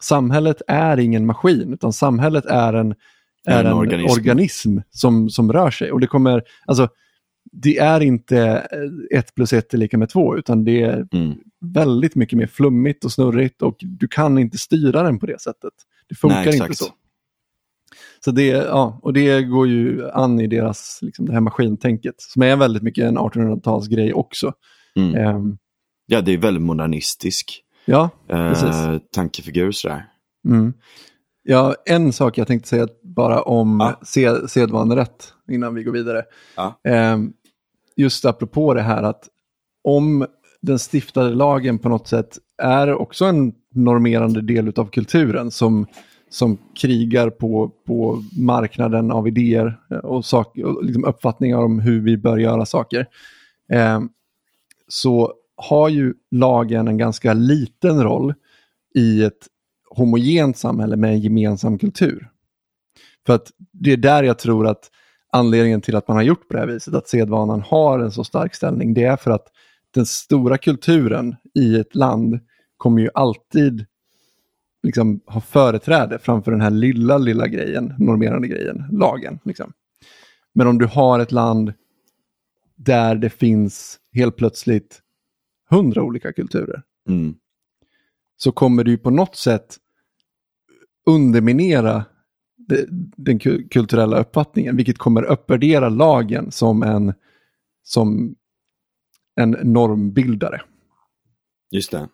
samhället 0.00 0.62
är 0.68 0.96
ingen 0.98 1.26
maskin, 1.26 1.72
utan 1.72 1.92
samhället 1.92 2.44
är 2.46 2.72
en, 2.72 2.94
är 3.46 3.60
En 3.60 3.66
en 3.66 3.72
organism. 3.72 4.20
organism, 4.20 4.78
som, 4.90 5.30
som 5.30 5.52
rör 5.52 5.70
sig. 5.70 5.92
Och 5.92 6.00
det 6.00 6.06
kommer, 6.06 6.42
alltså, 6.66 6.88
det 7.52 7.78
är 7.78 8.00
inte 8.00 8.38
eh, 8.72 9.18
ett 9.18 9.34
plus 9.34 9.52
ett 9.52 9.74
är 9.74 9.78
lika 9.78 9.98
med 9.98 10.08
två, 10.08 10.36
utan 10.36 10.64
det 10.64 10.82
är 10.82 11.06
Mm. 11.12 11.34
väldigt 11.60 12.14
mycket 12.14 12.38
mer 12.38 12.46
flummigt 12.46 13.04
och 13.04 13.12
snurrigt 13.12 13.62
och 13.62 13.76
du 13.80 14.08
kan 14.08 14.38
inte 14.38 14.58
styra 14.58 15.02
den 15.02 15.18
på 15.18 15.26
det 15.26 15.40
sättet. 15.40 15.72
Det 16.08 16.14
funkar 16.14 16.44
Nej, 16.44 16.56
inte 16.56 16.74
så. 16.74 16.86
Så 18.24 18.30
det, 18.30 18.46
ja, 18.46 18.98
och 19.02 19.12
det 19.12 19.42
går 19.42 19.68
ju 19.68 20.10
an 20.10 20.40
i 20.40 20.46
deras, 20.46 20.98
liksom 21.02 21.26
det 21.26 21.32
här 21.32 21.40
maskintänket, 21.40 22.14
som 22.18 22.42
är 22.42 22.56
väldigt 22.56 22.82
mycket 22.82 23.04
en 23.04 23.18
1800-talsgrej 23.18 24.12
också. 24.12 24.52
Mm. 24.96 25.14
Ehm, 25.14 25.58
Ja, 26.06 26.20
det 26.20 26.32
är 26.32 26.38
väldigt 26.38 26.62
modernistisk 26.62 27.62
ja, 27.84 28.10
eh, 28.28 28.98
tankefigur 29.14 29.72
sådär. 29.72 30.04
mm. 30.48 30.72
ja, 31.42 31.74
en 31.86 32.12
sak 32.12 32.38
jag 32.38 32.46
tänkte 32.46 32.68
säga 32.68 32.88
bara 33.02 33.42
om 33.42 33.80
Ja. 33.80 34.00
se, 34.06 34.48
sedvanerätt 34.48 35.32
innan 35.50 35.74
vi 35.74 35.82
går 35.84 35.92
vidare. 35.92 36.22
Ja. 36.56 36.80
Ehm, 36.84 37.32
just 37.96 38.24
apropå 38.24 38.74
det 38.74 38.82
här 38.82 39.02
att 39.02 39.28
om 39.84 40.26
den 40.62 40.78
stiftade 40.78 41.30
lagen 41.34 41.78
på 41.78 41.88
något 41.88 42.08
sätt 42.08 42.38
är 42.62 42.94
också 42.94 43.24
en 43.24 43.52
normerande 43.74 44.40
del 44.42 44.72
av 44.76 44.84
kulturen 44.90 45.50
som, 45.50 45.86
som 46.30 46.58
krigar 46.80 47.30
på, 47.30 47.70
på 47.86 48.22
marknaden 48.38 49.10
av 49.10 49.28
idéer 49.28 49.80
och, 50.02 50.24
sak, 50.24 50.58
och 50.58 50.84
liksom 50.84 51.04
uppfattningar 51.04 51.58
om 51.58 51.80
hur 51.80 52.00
vi 52.00 52.16
bör 52.16 52.38
göra 52.38 52.66
saker. 52.66 53.06
Eh, 53.72 54.00
så 54.92 55.32
har 55.56 55.88
ju 55.88 56.14
lagen 56.30 56.88
en 56.88 56.98
ganska 56.98 57.32
liten 57.32 58.02
roll 58.02 58.34
i 58.94 59.22
ett 59.22 59.46
homogent 59.90 60.56
samhälle 60.56 60.96
med 60.96 61.10
en 61.10 61.20
gemensam 61.20 61.78
kultur. 61.78 62.30
För 63.26 63.34
att 63.34 63.50
det 63.72 63.92
är 63.92 63.96
där 63.96 64.22
jag 64.22 64.38
tror 64.38 64.66
att 64.66 64.90
anledningen 65.32 65.80
till 65.80 65.96
att 65.96 66.08
man 66.08 66.16
har 66.16 66.24
gjort 66.24 66.48
på 66.48 66.54
det 66.54 66.60
här 66.60 66.66
viset, 66.66 66.94
att 66.94 67.08
sedvanan 67.08 67.62
har 67.66 67.98
en 67.98 68.12
så 68.12 68.24
stark 68.24 68.54
ställning, 68.54 68.94
det 68.94 69.04
är 69.04 69.16
för 69.16 69.30
att 69.30 69.46
den 69.94 70.06
stora 70.06 70.58
kulturen 70.58 71.36
i 71.54 71.76
ett 71.76 71.94
land 71.94 72.40
kommer 72.76 73.02
ju 73.02 73.08
alltid 73.14 73.86
liksom 74.82 75.20
ha 75.26 75.40
företräde 75.40 76.18
framför 76.18 76.50
den 76.50 76.60
här 76.60 76.70
lilla, 76.70 77.18
lilla 77.18 77.46
grejen, 77.46 77.94
normerande 77.98 78.48
grejen, 78.48 78.84
lagen. 78.92 79.38
Liksom. 79.44 79.72
Men 80.54 80.66
om 80.66 80.78
du 80.78 80.86
har 80.86 81.20
ett 81.20 81.32
land 81.32 81.72
där 82.84 83.14
det 83.14 83.30
finns 83.30 83.98
helt 84.12 84.36
plötsligt 84.36 85.02
hundra 85.70 86.02
olika 86.02 86.32
kulturer, 86.32 86.82
Mm. 87.08 87.34
så 88.36 88.52
kommer 88.52 88.84
du 88.84 88.90
ju 88.90 88.98
på 88.98 89.10
något 89.10 89.36
sätt 89.36 89.76
underminera 91.06 92.04
de- 92.68 92.86
den 93.16 93.38
ku- 93.40 93.68
kulturella 93.68 94.20
uppfattningen, 94.20 94.76
vilket 94.76 94.98
kommer 94.98 95.22
uppvärdera 95.22 95.88
lagen 95.88 96.50
som 96.50 96.82
en, 96.82 97.12
som 97.82 98.34
en 99.36 99.50
normbildare. 99.62 100.60
Just 101.70 101.90
det. 101.90 102.08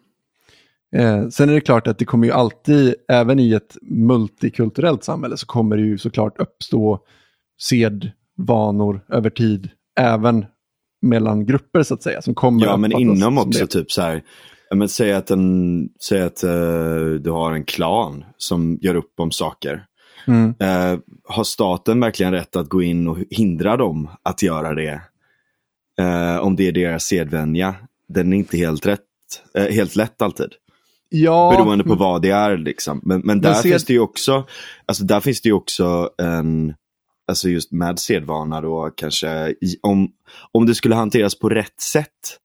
Eh, 0.96 1.28
sen 1.28 1.48
är 1.48 1.54
det 1.54 1.60
klart 1.60 1.86
att 1.86 1.98
det 1.98 2.04
kommer 2.04 2.26
ju 2.26 2.32
alltid, 2.32 2.94
även 3.08 3.38
i 3.38 3.52
ett 3.52 3.76
multikulturellt 3.82 5.04
samhälle, 5.04 5.36
så 5.36 5.46
kommer 5.46 5.76
det 5.76 5.82
ju 5.82 5.98
såklart 5.98 6.40
uppstå 6.40 7.04
sedvanor 7.60 9.04
över 9.08 9.30
tid, 9.30 9.70
även 10.00 10.46
mellan 11.02 11.46
grupper 11.46 11.82
så 11.82 11.94
att 11.94 12.02
säga. 12.02 12.22
Som 12.22 12.34
kommer 12.34 12.66
Ja, 12.66 12.76
men 12.76 12.92
inom 12.92 13.38
också 13.38 13.60
det. 13.60 13.66
typ 13.66 13.92
så 13.92 14.02
här. 14.02 14.22
Men 14.74 14.88
säg 14.88 15.12
att, 15.12 15.30
en, 15.30 15.88
säg 16.08 16.22
att 16.22 16.42
eh, 16.42 16.50
du 17.20 17.30
har 17.30 17.52
en 17.52 17.64
klan 17.64 18.24
som 18.36 18.78
gör 18.82 18.94
upp 18.94 19.12
om 19.20 19.30
saker. 19.30 19.84
Mm. 20.26 20.54
Eh, 20.60 20.98
har 21.24 21.44
staten 21.44 22.00
verkligen 22.00 22.32
rätt 22.32 22.56
att 22.56 22.68
gå 22.68 22.82
in 22.82 23.08
och 23.08 23.18
hindra 23.30 23.76
dem 23.76 24.10
att 24.22 24.42
göra 24.42 24.74
det? 24.74 25.00
Eh, 26.00 26.36
om 26.38 26.56
det 26.56 26.68
är 26.68 26.72
deras 26.72 27.04
sedvänja. 27.04 27.74
Den 28.08 28.32
är 28.32 28.36
inte 28.36 28.56
helt 28.56 28.86
rätt, 28.86 29.00
helt 29.70 29.96
lätt 29.96 30.22
alltid. 30.22 30.48
Ja, 31.08 31.54
Beroende 31.56 31.84
på 31.84 31.94
vad 31.94 32.22
det 32.22 32.30
är 32.30 32.56
liksom. 32.56 33.00
Men, 33.02 33.20
men 33.24 33.40
där 33.40 33.52
sed- 33.54 33.62
finns 33.62 33.84
det 33.84 33.92
ju 33.92 34.00
också, 34.00 34.44
alltså 34.86 35.04
där 35.04 35.20
finns 35.20 35.40
det 35.40 35.52
också 35.52 36.10
en, 36.18 36.74
alltså 37.28 37.48
just 37.48 37.72
med 37.72 37.98
sedvana 37.98 38.60
då 38.60 38.90
kanske, 38.96 39.48
i, 39.50 39.76
om, 39.82 40.08
om 40.52 40.66
det 40.66 40.74
skulle 40.74 40.94
hanteras 40.94 41.38
på 41.38 41.48
rätt 41.48 41.80
sätt, 41.80 42.38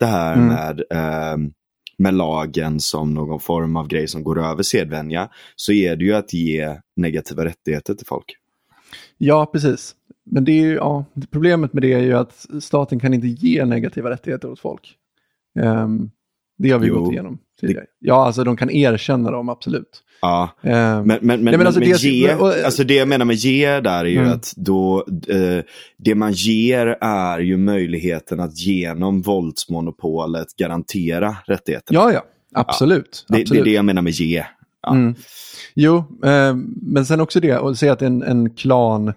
det 0.00 0.06
här 0.06 0.34
Mm. 0.34 0.48
med, 0.48 0.82
ehm, 0.90 1.52
med 1.98 2.14
lagen 2.14 2.80
som 2.80 3.14
någon 3.14 3.40
form 3.40 3.76
av 3.76 3.88
grej 3.88 4.08
som 4.08 4.24
går 4.24 4.40
över 4.44 4.62
sedvänja, 4.62 5.28
så 5.56 5.72
är 5.72 5.96
det 5.96 6.04
ju 6.04 6.14
att 6.14 6.32
ge 6.32 6.80
negativa 6.96 7.44
rättigheter 7.44 7.94
till 7.94 8.06
folk. 8.06 8.36
Ja, 9.18 9.46
precis. 9.46 9.94
Men 10.24 10.44
det 10.44 10.52
är 10.52 10.60
ju, 10.66 10.74
ja, 10.74 11.04
problemet 11.30 11.72
med 11.72 11.82
det 11.82 11.92
är 11.92 12.00
ju 12.02 12.12
att 12.12 12.46
staten 12.60 13.00
kan 13.00 13.14
inte 13.14 13.26
ge 13.26 13.64
negativa 13.64 14.10
rättigheter 14.10 14.50
åt 14.50 14.60
folk. 14.60 14.94
Ehm, 15.60 16.10
det 16.58 16.70
har 16.70 16.78
vi 16.78 16.86
Jo, 16.86 17.00
gått 17.04 17.12
igenom 17.12 17.38
tidigare. 17.60 17.84
Ja, 17.98 18.26
alltså 18.26 18.44
de 18.44 18.56
kan 18.56 18.70
erkänna 18.70 19.30
dem, 19.30 19.48
absolut. 19.48 20.02
Ja, 20.20 20.50
Ehm, 20.62 20.72
men, 20.72 21.04
men, 21.06 21.18
men, 21.22 21.44
men 21.44 21.66
alltså 21.66 21.80
men 21.80 21.88
det- 21.90 22.02
ge, 22.02 22.34
och- 22.34 22.64
alltså 22.64 22.84
det 22.84 22.94
jag 22.94 23.08
menar 23.08 23.24
med 23.24 23.36
ge 23.36 23.80
där 23.80 24.04
är 24.04 24.08
ju 24.08 24.18
Mm. 24.18 24.32
att 24.32 24.52
då, 24.56 25.06
eh, 25.28 25.64
det 25.98 26.14
man 26.14 26.32
ger 26.32 26.86
är 27.00 27.38
ju 27.38 27.56
möjligheten 27.56 28.40
att 28.40 28.58
genom 28.58 29.22
våldsmonopolet 29.22 30.56
garantera 30.56 31.36
rättigheterna. 31.46 31.98
ja, 32.00 32.12
ja, 32.12 32.24
absolut. 32.54 33.24
det, 33.28 33.34
det 33.36 33.42
absolut. 33.42 33.60
är 33.60 33.64
det 33.64 33.72
jag 33.72 33.84
menar 33.84 34.02
med 34.02 34.12
ge. 34.12 34.44
Ja. 34.82 34.92
Mm. 34.92 35.14
Jo, 35.74 35.96
eh, 36.24 36.54
men 36.82 37.06
sen 37.06 37.20
också 37.20 37.40
det, 37.40 37.58
och 37.58 37.78
säga 37.78 37.92
att 37.92 38.02
en, 38.02 38.22
en 38.22 38.50
klan 38.50 39.12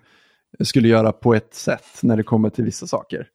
skulle 0.59 0.87
göra 0.87 1.11
på 1.11 1.33
ett 1.33 1.53
sätt 1.55 1.85
när 2.01 2.17
det 2.17 2.23
kommer 2.23 2.49
till 2.49 2.63
vissa 2.63 2.87
saker. 2.87 3.27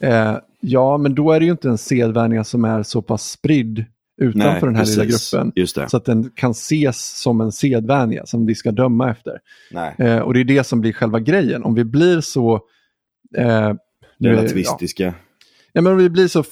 Eh, 0.00 0.36
ja, 0.60 0.98
men 0.98 1.14
då 1.14 1.32
är 1.32 1.40
det 1.40 1.46
ju 1.46 1.52
inte 1.52 1.68
en 1.68 1.78
sedvänja 1.78 2.44
som 2.44 2.64
är 2.64 2.82
så 2.82 3.02
pass 3.02 3.30
spridd 3.30 3.84
utanför 4.20 4.48
Nej, 4.50 4.60
den 4.60 4.76
här 4.76 4.84
lilla 4.86 5.04
precis. 5.04 5.30
gruppen. 5.30 5.52
Just 5.56 5.76
det. 5.76 5.88
Så 5.88 5.96
att 5.96 6.04
den 6.04 6.30
kan 6.34 6.50
ses 6.50 7.20
som 7.22 7.40
en 7.40 7.52
sedvänja 7.52 8.26
som 8.26 8.46
vi 8.46 8.54
ska 8.54 8.72
döma 8.72 9.10
efter. 9.10 9.38
Eh, 9.98 10.18
och 10.18 10.34
det 10.34 10.40
är 10.40 10.44
det 10.44 10.64
som 10.64 10.80
blir 10.80 10.92
själva 10.92 11.20
grejen. 11.20 11.64
Om 11.64 11.74
vi 11.74 11.84
blir 11.84 12.20
så... 12.20 12.60
Eh, 13.36 13.72
Relativistiska. 14.22 15.04
Ja, 15.04 15.12
ja, 15.72 15.80
men 15.80 15.92
om 15.92 15.98
vi 15.98 16.10
blir 16.10 16.28
så 16.28 16.44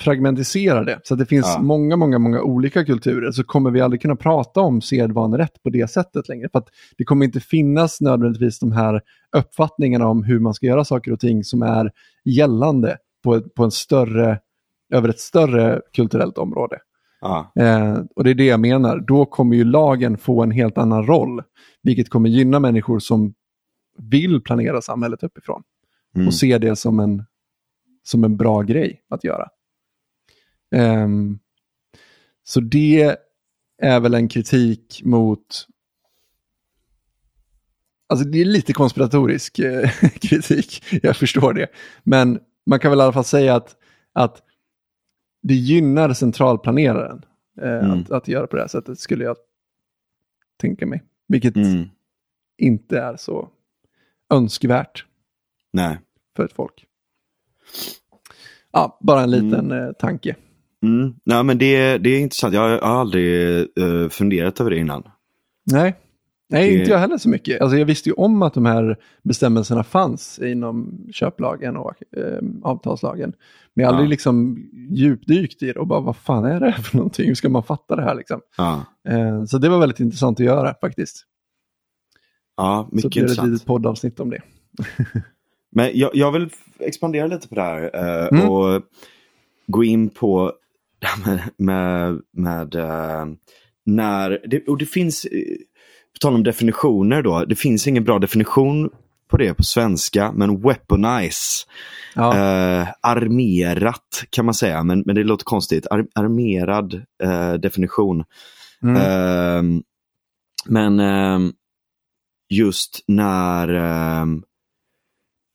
fragmentiserade 0.00 1.00
så 1.02 1.14
att 1.14 1.18
det 1.18 1.26
finns 1.26 1.46
Ja. 1.56 1.62
många, 1.62 1.96
många, 1.96 2.18
många 2.18 2.42
olika 2.42 2.84
kulturer 2.84 3.30
så 3.32 3.44
kommer 3.44 3.70
vi 3.70 3.80
aldrig 3.80 4.02
kunna 4.02 4.16
prata 4.16 4.60
om 4.60 4.80
sedvanerätt 4.80 5.62
på 5.62 5.70
det 5.70 5.90
sättet 5.90 6.28
längre. 6.28 6.48
För 6.52 6.58
att 6.58 6.68
det 6.98 7.04
kommer 7.04 7.24
inte 7.24 7.40
finnas 7.40 8.00
nödvändigtvis 8.00 8.58
de 8.58 8.72
här 8.72 9.00
uppfattningarna 9.36 10.06
om 10.06 10.24
hur 10.24 10.38
man 10.40 10.54
ska 10.54 10.66
göra 10.66 10.84
saker 10.84 11.12
och 11.12 11.20
ting 11.20 11.44
som 11.44 11.62
är 11.62 11.90
gällande 12.24 12.96
på, 13.24 13.40
på 13.56 13.64
en 13.64 13.70
större, 13.70 14.38
över 14.90 15.08
ett 15.08 15.20
större 15.20 15.80
kulturellt 15.92 16.38
område. 16.38 16.78
Eh, 17.56 17.98
och 18.16 18.24
det 18.24 18.30
är 18.30 18.34
det 18.34 18.44
jag 18.44 18.60
menar. 18.60 19.00
Då 19.00 19.26
kommer 19.26 19.56
ju 19.56 19.64
lagen 19.64 20.18
få 20.18 20.42
en 20.42 20.50
helt 20.50 20.78
annan 20.78 21.06
roll. 21.06 21.42
Vilket 21.82 22.10
kommer 22.10 22.28
gynna 22.28 22.60
människor 22.60 22.98
som 22.98 23.34
vill 23.98 24.40
planera 24.40 24.82
samhället 24.82 25.22
uppifrån. 25.22 25.62
Mm. 26.14 26.26
Och 26.26 26.34
se 26.34 26.58
det 26.58 26.76
som 26.76 27.00
en, 27.00 27.24
som 28.02 28.24
en 28.24 28.36
bra 28.36 28.62
grej 28.62 29.02
att 29.08 29.24
göra. 29.24 29.48
Ehm, 30.74 31.38
så 32.44 32.60
det 32.60 33.16
är 33.82 34.00
väl 34.00 34.14
en 34.14 34.28
kritik 34.28 35.02
mot... 35.04 35.66
Alltså 38.08 38.28
det 38.28 38.40
är 38.40 38.44
lite 38.44 38.72
konspiratorisk 38.72 39.58
eh, 39.58 39.90
kritik, 40.20 40.84
jag 41.02 41.16
förstår 41.16 41.52
det. 41.52 41.66
Men 42.02 42.38
man 42.66 42.78
kan 42.78 42.90
väl 42.90 43.00
i 43.00 43.02
alla 43.02 43.12
fall 43.12 43.24
säga 43.24 43.54
att, 43.54 43.76
att 44.12 44.42
det 45.42 45.54
gynnar 45.54 46.12
centralplaneraren 46.12 47.24
eh, 47.62 47.68
Mm. 47.84 47.90
att, 47.90 48.10
att 48.10 48.28
göra 48.28 48.46
på 48.46 48.56
det 48.56 48.62
här 48.62 48.68
sättet, 48.68 48.98
skulle 48.98 49.24
jag 49.24 49.36
tänka 50.60 50.86
mig. 50.86 51.02
Vilket 51.28 51.56
Mm. 51.56 51.84
inte 52.58 52.98
är 52.98 53.16
så 53.16 53.48
önskvärt 54.34 55.04
Nej. 55.72 55.98
för 56.36 56.44
ett 56.44 56.52
folk. 56.52 56.86
Ja, 58.72 58.98
bara 59.00 59.22
en 59.22 59.30
liten 59.30 59.72
eh, 59.72 59.92
tanke. 59.92 60.36
Mm. 60.82 61.14
Nej, 61.24 61.44
men 61.44 61.58
det, 61.58 61.98
det 61.98 62.10
är 62.10 62.20
intressant. 62.20 62.54
Jag 62.54 62.60
har, 62.60 62.68
jag 62.70 62.80
har 62.82 63.00
aldrig 63.00 63.58
eh, 63.78 64.08
funderat 64.08 64.60
över 64.60 64.70
det 64.70 64.78
innan. 64.78 65.08
Nej, 65.72 65.96
Nej 66.48 66.70
Det- 66.70 66.78
inte 66.78 66.90
jag 66.90 66.98
heller 66.98 67.18
så 67.18 67.28
mycket. 67.28 67.60
Alltså, 67.60 67.76
jag 67.78 67.86
visste 67.86 68.08
ju 68.08 68.12
om 68.12 68.42
att 68.42 68.54
de 68.54 68.66
här 68.66 68.96
bestämmelserna 69.22 69.84
fanns 69.84 70.38
inom 70.38 70.98
köplagen 71.12 71.76
och 71.76 71.92
eh, 72.16 72.38
avtalslagen. 72.62 73.32
Men 73.74 73.82
jag 73.82 73.88
har 73.90 73.94
aldrig 73.94 74.08
Ja. 74.08 74.10
liksom 74.10 74.56
djupdykt 74.90 75.62
i 75.62 75.66
det 75.72 75.78
och 75.80 75.86
bara 75.86 76.00
vad 76.00 76.16
fan 76.16 76.44
är 76.44 76.60
det 76.60 76.70
här 76.70 76.82
för 76.82 76.96
någonting? 76.96 77.26
Hur 77.26 77.34
ska 77.34 77.48
man 77.48 77.62
fatta 77.62 77.96
det 77.96 78.02
här 78.02 78.14
liksom? 78.14 78.40
Ja, 78.56 78.84
Eh, 79.08 79.44
så 79.44 79.58
det 79.58 79.68
var 79.68 79.78
väldigt 79.78 80.00
intressant 80.00 80.40
att 80.40 80.46
göra 80.46 80.74
faktiskt. 80.80 81.24
ja 82.56 82.86
Så 82.90 82.96
mycket 82.96 83.10
blir 83.10 83.20
det 83.20 83.24
ett 83.24 83.30
intressant. 83.30 83.52
litet 83.52 83.66
poddavsnitt 83.66 84.20
om 84.20 84.30
det. 84.30 84.42
Men 85.72 85.90
jag, 85.94 86.10
jag 86.14 86.32
vill 86.32 86.50
expandera 86.78 87.26
lite 87.26 87.48
på 87.48 87.54
det 87.54 87.62
här 87.62 87.90
eh, 87.94 88.38
Mm. 88.38 88.48
och 88.50 88.82
gå 89.66 89.84
in 89.84 90.08
på 90.08 90.52
det 90.98 91.06
här 91.06 91.24
med, 91.24 91.40
med, 91.58 92.20
med 92.32 92.74
eh, 92.74 93.26
när, 93.84 94.42
det, 94.48 94.68
och 94.68 94.78
det 94.78 94.86
finns, 94.86 95.24
eh, 95.24 95.40
på 96.16 96.20
tal 96.20 96.34
om 96.34 96.42
definitioner 96.42 97.22
då, 97.22 97.44
det 97.44 97.54
finns 97.54 97.86
ingen 97.86 98.04
bra 98.04 98.18
definition 98.18 98.90
på 99.28 99.36
det 99.36 99.54
på 99.54 99.62
svenska, 99.62 100.32
men 100.32 100.60
weaponize, 100.60 101.66
Ja. 102.14 102.34
eh, 102.36 102.88
armerat 103.00 104.24
kan 104.30 104.44
man 104.44 104.54
säga, 104.54 104.82
men, 104.82 105.02
men 105.06 105.14
det 105.16 105.24
låter 105.24 105.44
konstigt, 105.44 105.86
Ar, 105.90 106.06
armerad 106.14 106.94
eh, 107.22 107.52
definition. 107.54 108.24
Mm. 108.82 108.96
Ehm, 108.96 109.82
men 110.66 111.00
ehm, 111.00 111.52
just 112.48 113.04
när, 113.06 113.68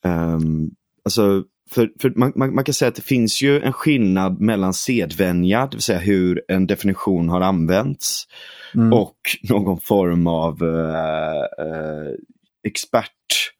ehm, 0.05 0.71
alltså, 1.05 1.43
för, 1.71 1.89
för 2.01 2.13
man, 2.15 2.33
man, 2.35 2.55
man 2.55 2.63
kan 2.63 2.73
säga 2.73 2.89
att 2.89 2.95
det 2.95 3.01
finns 3.01 3.41
ju 3.41 3.61
en 3.61 3.73
skillnad 3.73 4.41
mellan 4.41 4.73
sedvänja, 4.73 5.65
det 5.65 5.75
vill 5.75 5.81
säga 5.81 5.99
hur 5.99 6.41
en 6.47 6.67
definition 6.67 7.29
har 7.29 7.41
använts, 7.41 8.27
Mm. 8.75 8.93
och 8.93 9.17
någon 9.49 9.79
form 9.79 10.27
av 10.27 10.63
eh, 10.63 11.65
eh, 11.65 12.11
expert 12.67 13.51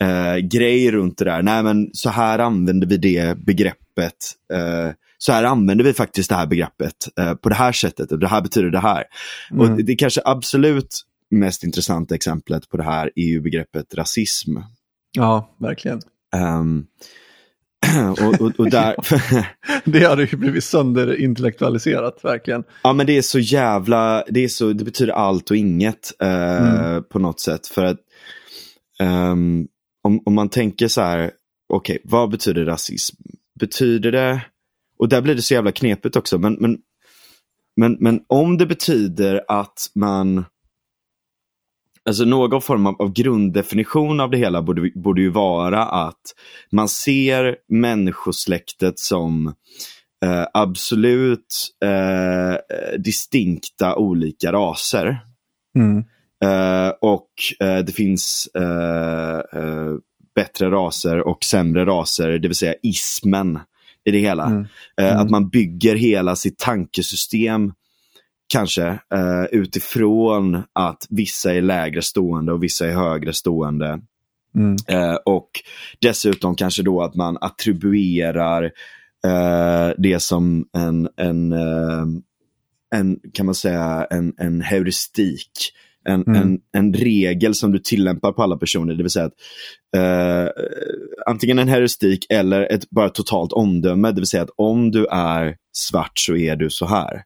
eh, 0.00 0.92
runt 0.92 1.18
det 1.18 1.24
där. 1.24 1.42
Nej 1.42 1.62
men 1.62 1.90
så 1.92 2.10
här 2.10 2.38
använder 2.38 2.86
vi 2.86 2.96
det 2.96 3.38
begreppet. 3.38 4.16
Eh, 4.52 4.90
så 5.18 5.32
här 5.32 5.44
använder 5.44 5.84
vi 5.84 5.92
faktiskt 5.92 6.28
det 6.28 6.34
här 6.34 6.46
begreppet 6.46 7.18
eh, 7.18 7.34
på 7.34 7.48
det 7.48 7.54
här 7.54 7.72
sättet 7.72 8.12
och 8.12 8.18
det 8.18 8.28
här 8.28 8.40
betyder 8.42 8.70
det 8.70 8.78
här. 8.78 9.04
Mm. 9.50 9.60
Och 9.60 9.84
det 9.84 9.94
kanske 9.94 10.20
absolut 10.24 11.06
mest 11.30 11.64
intressanta 11.64 12.14
exemplet 12.14 12.68
på 12.68 12.76
det 12.76 12.82
här 12.84 13.10
är 13.16 13.24
ju 13.24 13.40
begreppet 13.40 13.94
rasism. 13.94 14.56
Ja, 15.12 15.50
verkligen. 15.58 16.00
Ehm, 16.34 16.86
och, 18.10 18.40
och, 18.40 18.52
och 18.58 18.70
där, 18.70 18.94
Det 19.84 20.06
hade 20.06 20.24
ju 20.24 20.36
blivit 20.36 20.64
sönderintellektualiserat, 20.64 22.24
verkligen. 22.24 22.64
Ja 22.82 22.92
men 22.92 23.06
det 23.06 23.18
är 23.18 23.22
så 23.22 23.38
jävla, 23.38 24.24
det, 24.28 24.44
är 24.44 24.48
så, 24.48 24.72
det 24.72 24.84
betyder 24.84 25.12
allt 25.12 25.50
och 25.50 25.56
inget 25.56 26.12
eh, 26.22 27.00
på 27.00 27.18
något 27.18 27.40
sätt. 27.40 27.66
För 27.66 27.84
att 27.84 27.98
ehm, 29.00 29.66
om, 30.02 30.22
om 30.24 30.34
man 30.34 30.48
tänker 30.48 30.88
så 30.88 31.00
här, 31.00 31.30
okej 31.68 31.98
vad 32.04 32.30
betyder 32.30 32.64
rasism? 32.64 33.16
Betyder 33.60 34.12
det, 34.12 34.40
och 34.98 35.08
där 35.08 35.22
blir 35.22 35.34
det 35.34 35.42
så 35.42 35.54
jävla 35.54 35.72
knepigt 35.72 36.16
också, 36.16 36.38
men, 36.38 36.56
men, 36.60 36.78
men, 37.76 37.96
men 38.00 38.20
om 38.26 38.58
det 38.58 38.66
betyder 38.66 39.44
att 39.48 39.90
man, 39.94 40.44
alltså 42.08 42.24
någon 42.24 42.62
form 42.62 42.86
av, 42.86 43.02
av 43.02 43.12
grunddefinition 43.12 44.20
av 44.20 44.30
det 44.30 44.38
hela 44.38 44.62
borde, 44.62 44.90
borde 44.94 45.20
ju 45.20 45.30
vara 45.30 45.84
att 45.84 46.34
man 46.72 46.88
ser 46.88 47.56
människosläktet 47.68 48.98
som 48.98 49.54
eh, 50.24 50.46
absolut 50.54 51.74
eh, 51.84 52.56
distinkta 52.98 53.96
olika 53.96 54.52
raser. 54.52 55.20
Mm. 55.76 56.04
Eh, 56.44 56.92
och 57.00 57.30
eh, 57.60 57.78
det 57.78 57.92
finns 57.92 58.48
eh, 58.54 59.38
eh, 59.60 59.94
bättre 60.34 60.70
raser 60.70 61.18
och 61.18 61.44
sämre 61.44 61.84
raser, 61.84 62.38
det 62.38 62.48
vill 62.48 62.56
säga 62.56 62.74
ismen 62.82 63.58
i 64.04 64.10
det 64.10 64.18
hela. 64.18 64.46
Mm. 64.46 64.66
Mm. 64.96 65.18
Att 65.18 65.30
man 65.30 65.48
bygger 65.48 65.96
hela 65.96 66.36
sitt 66.36 66.58
tankesystem 66.58 67.72
kanske 68.50 68.86
eh, 68.88 69.44
utifrån 69.52 70.62
att 70.72 71.06
vissa 71.10 71.54
är 71.54 71.62
lägre 71.62 72.02
stående 72.02 72.52
och 72.52 72.62
vissa 72.62 72.86
är 72.86 72.92
högre 72.92 73.32
stående. 73.32 74.00
Mm. 74.54 74.76
Eh, 74.88 75.14
och 75.14 75.50
dessutom 76.00 76.54
kanske 76.54 76.82
då 76.82 77.02
att 77.02 77.14
man 77.14 77.38
attribuerar 77.40 78.64
eh, 79.24 79.90
det 79.98 80.22
som 80.22 80.66
en, 80.72 81.08
en, 81.16 81.52
eh, 81.52 82.06
en, 82.94 83.18
kan 83.32 83.46
man 83.46 83.54
säga, 83.54 84.06
en, 84.10 84.34
en 84.38 84.60
heuristik. 84.60 85.50
En, 86.04 86.22
Mm. 86.26 86.42
en, 86.42 86.58
en 86.72 86.94
regel 86.94 87.54
som 87.54 87.72
du 87.72 87.78
tillämpar 87.78 88.32
på 88.32 88.42
alla 88.42 88.56
personer. 88.56 88.94
Det 88.94 89.02
vill 89.02 89.10
säga 89.10 89.24
att 89.24 89.34
eh, 89.96 90.50
antingen 91.26 91.58
en 91.58 91.68
heuristik 91.68 92.26
eller 92.28 92.72
ett 92.72 92.90
bara 92.90 93.08
totalt 93.08 93.52
omdöme. 93.52 94.08
Det 94.08 94.20
vill 94.20 94.26
säga 94.26 94.42
att 94.42 94.54
om 94.56 94.90
du 94.90 95.06
är 95.06 95.56
svart 95.72 96.18
så 96.18 96.36
är 96.36 96.56
du 96.56 96.70
så 96.70 96.86
här. 96.86 97.22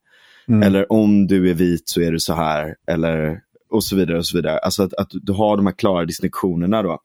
Mm. 0.49 0.63
Eller 0.63 0.93
om 0.93 1.27
du 1.27 1.51
är 1.51 1.55
vit 1.55 1.89
så 1.89 2.01
är 2.01 2.13
du 2.13 2.21
så 2.21 2.35
här. 2.35 2.75
Eller 2.87 3.41
och 3.71 3.85
så 3.85 3.97
vidare. 3.97 4.19
och 4.19 4.27
så 4.27 4.37
vidare. 4.37 4.59
Alltså 4.59 4.83
att, 4.83 4.95
att 4.95 5.11
du 5.13 5.33
har 5.33 5.57
de 5.57 5.67
här 5.67 5.75
klara 5.75 6.05
distinktionerna 6.05 6.83
då. 6.83 6.99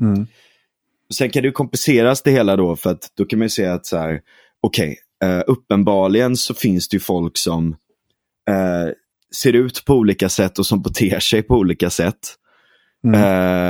Mm. 0.00 0.26
Sen 1.14 1.30
kan 1.30 1.42
det 1.42 1.50
kompliceras 1.50 2.22
det 2.22 2.30
hela 2.30 2.56
då 2.56 2.76
för 2.76 2.90
att 2.90 3.10
då 3.14 3.24
kan 3.24 3.38
man 3.38 3.44
ju 3.44 3.50
säga 3.50 3.72
att 3.74 3.86
så 3.86 3.96
här, 3.96 4.20
okej, 4.60 4.98
eh, 5.24 5.42
uppenbarligen 5.46 6.36
så 6.36 6.54
finns 6.54 6.88
det 6.88 6.94
ju 6.94 7.00
folk 7.00 7.38
som 7.38 7.76
eh, 8.48 8.92
ser 9.34 9.52
ut 9.52 9.84
på 9.84 9.94
olika 9.94 10.28
sätt 10.28 10.58
och 10.58 10.66
som 10.66 10.82
beter 10.82 11.20
sig 11.20 11.42
på 11.42 11.54
olika 11.54 11.90
sätt. 11.90 12.36
Mm. 13.04 13.20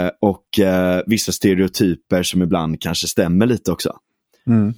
Eh, 0.06 0.10
och 0.20 0.58
eh, 0.58 1.02
vissa 1.06 1.32
stereotyper 1.32 2.22
som 2.22 2.42
ibland 2.42 2.80
kanske 2.80 3.06
stämmer 3.06 3.46
lite 3.46 3.72
också. 3.72 3.96
Mm. 4.46 4.74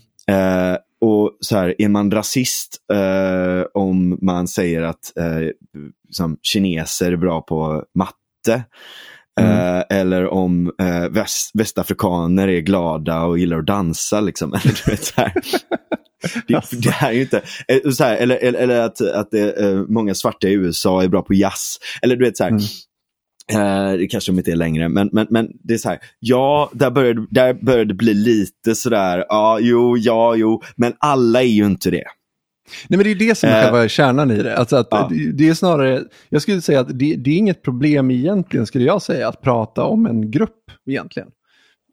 Och 1.05 1.37
så 1.41 1.57
här, 1.57 1.75
är 1.79 1.89
man 1.89 2.11
rasist 2.11 2.77
eh, 2.93 3.67
om 3.75 4.19
man 4.23 4.49
säger 4.49 4.83
att 4.83 5.17
eh, 5.19 5.49
som 6.11 6.37
kineser 6.43 7.13
är 7.13 7.17
bra 7.17 7.41
på 7.41 7.85
matte? 7.95 8.65
Eh, 9.41 9.83
eller 9.91 10.27
om 10.27 10.73
eh, 10.81 11.09
väst, 11.11 11.51
västafrikaner 11.55 12.49
är 12.49 12.61
glada 12.61 13.23
och 13.23 13.39
gillar 13.39 13.59
att 13.59 13.67
dansa. 13.67 14.21
Liksom. 14.21 14.53
Eller, 14.53 14.63
du 14.85 14.91
vet, 14.91 15.05
så 15.05 15.13
här. 15.17 15.33
Det, 16.47 16.63
det 16.83 16.91
här 16.91 17.09
är 17.09 17.15
ju 17.15 17.23
inte, 17.23 17.43
eh, 17.69 17.81
här, 18.01 18.17
eller, 18.17 18.37
eller, 18.37 18.59
eller 18.59 18.81
att, 18.81 19.01
att 19.01 19.31
det, 19.31 19.61
eh, 19.61 19.85
många 19.89 20.15
svarta 20.15 20.49
i 20.49 20.53
USA 20.53 21.03
är 21.03 21.09
bra 21.09 21.23
på 21.23 21.35
jazz. 21.35 21.77
Eller 22.03 22.17
du 22.17 22.25
vet 22.25 22.37
så 22.37 22.45
här, 22.45 22.51
Mm. 22.51 22.63
Eh, 23.53 23.92
det 23.92 24.07
kanske 24.07 24.32
de 24.32 24.38
inte 24.38 24.53
är 24.53 24.57
längre, 24.57 24.88
men, 24.88 25.09
men, 25.12 25.26
men 25.30 25.49
det 25.62 25.74
är 25.74 25.78
så 25.78 25.88
här. 25.88 25.99
Ja, 26.18 26.70
där 26.72 26.90
började, 26.90 27.26
där 27.30 27.55
började 27.55 27.84
det 27.84 27.95
bli 27.95 28.14
lite 28.14 28.74
sådär, 28.74 29.24
ja, 29.28 29.59
jo, 29.61 29.97
ja, 29.99 30.34
jo, 30.36 30.62
men 30.76 30.95
alla 30.99 31.42
är 31.42 31.47
ju 31.47 31.66
inte 31.66 31.90
det. 31.90 32.05
Nej, 32.88 32.99
men 32.99 33.05
det 33.05 33.11
är 33.11 33.28
det 33.28 33.34
som 33.34 33.49
är 33.49 33.59
Eh, 33.59 33.62
själva 33.62 33.88
kärnan 33.88 34.30
i 34.30 34.42
det. 34.42 34.57
Alltså 34.57 34.76
att 34.76 34.88
ja. 34.90 35.09
det, 35.11 35.32
det 35.32 35.49
är 35.49 35.55
snarare, 35.55 36.05
jag 36.28 36.42
skulle 36.42 36.61
säga 36.61 36.80
att 36.80 36.99
det, 36.99 37.16
det 37.16 37.30
är 37.30 37.36
inget 37.36 37.62
problem 37.62 38.11
egentligen, 38.11 38.66
skulle 38.66 38.84
jag 38.84 39.03
säga, 39.03 39.28
att 39.28 39.42
prata 39.42 39.84
om 39.84 40.07
en 40.07 40.30
grupp 40.30 40.70
egentligen. 40.86 41.28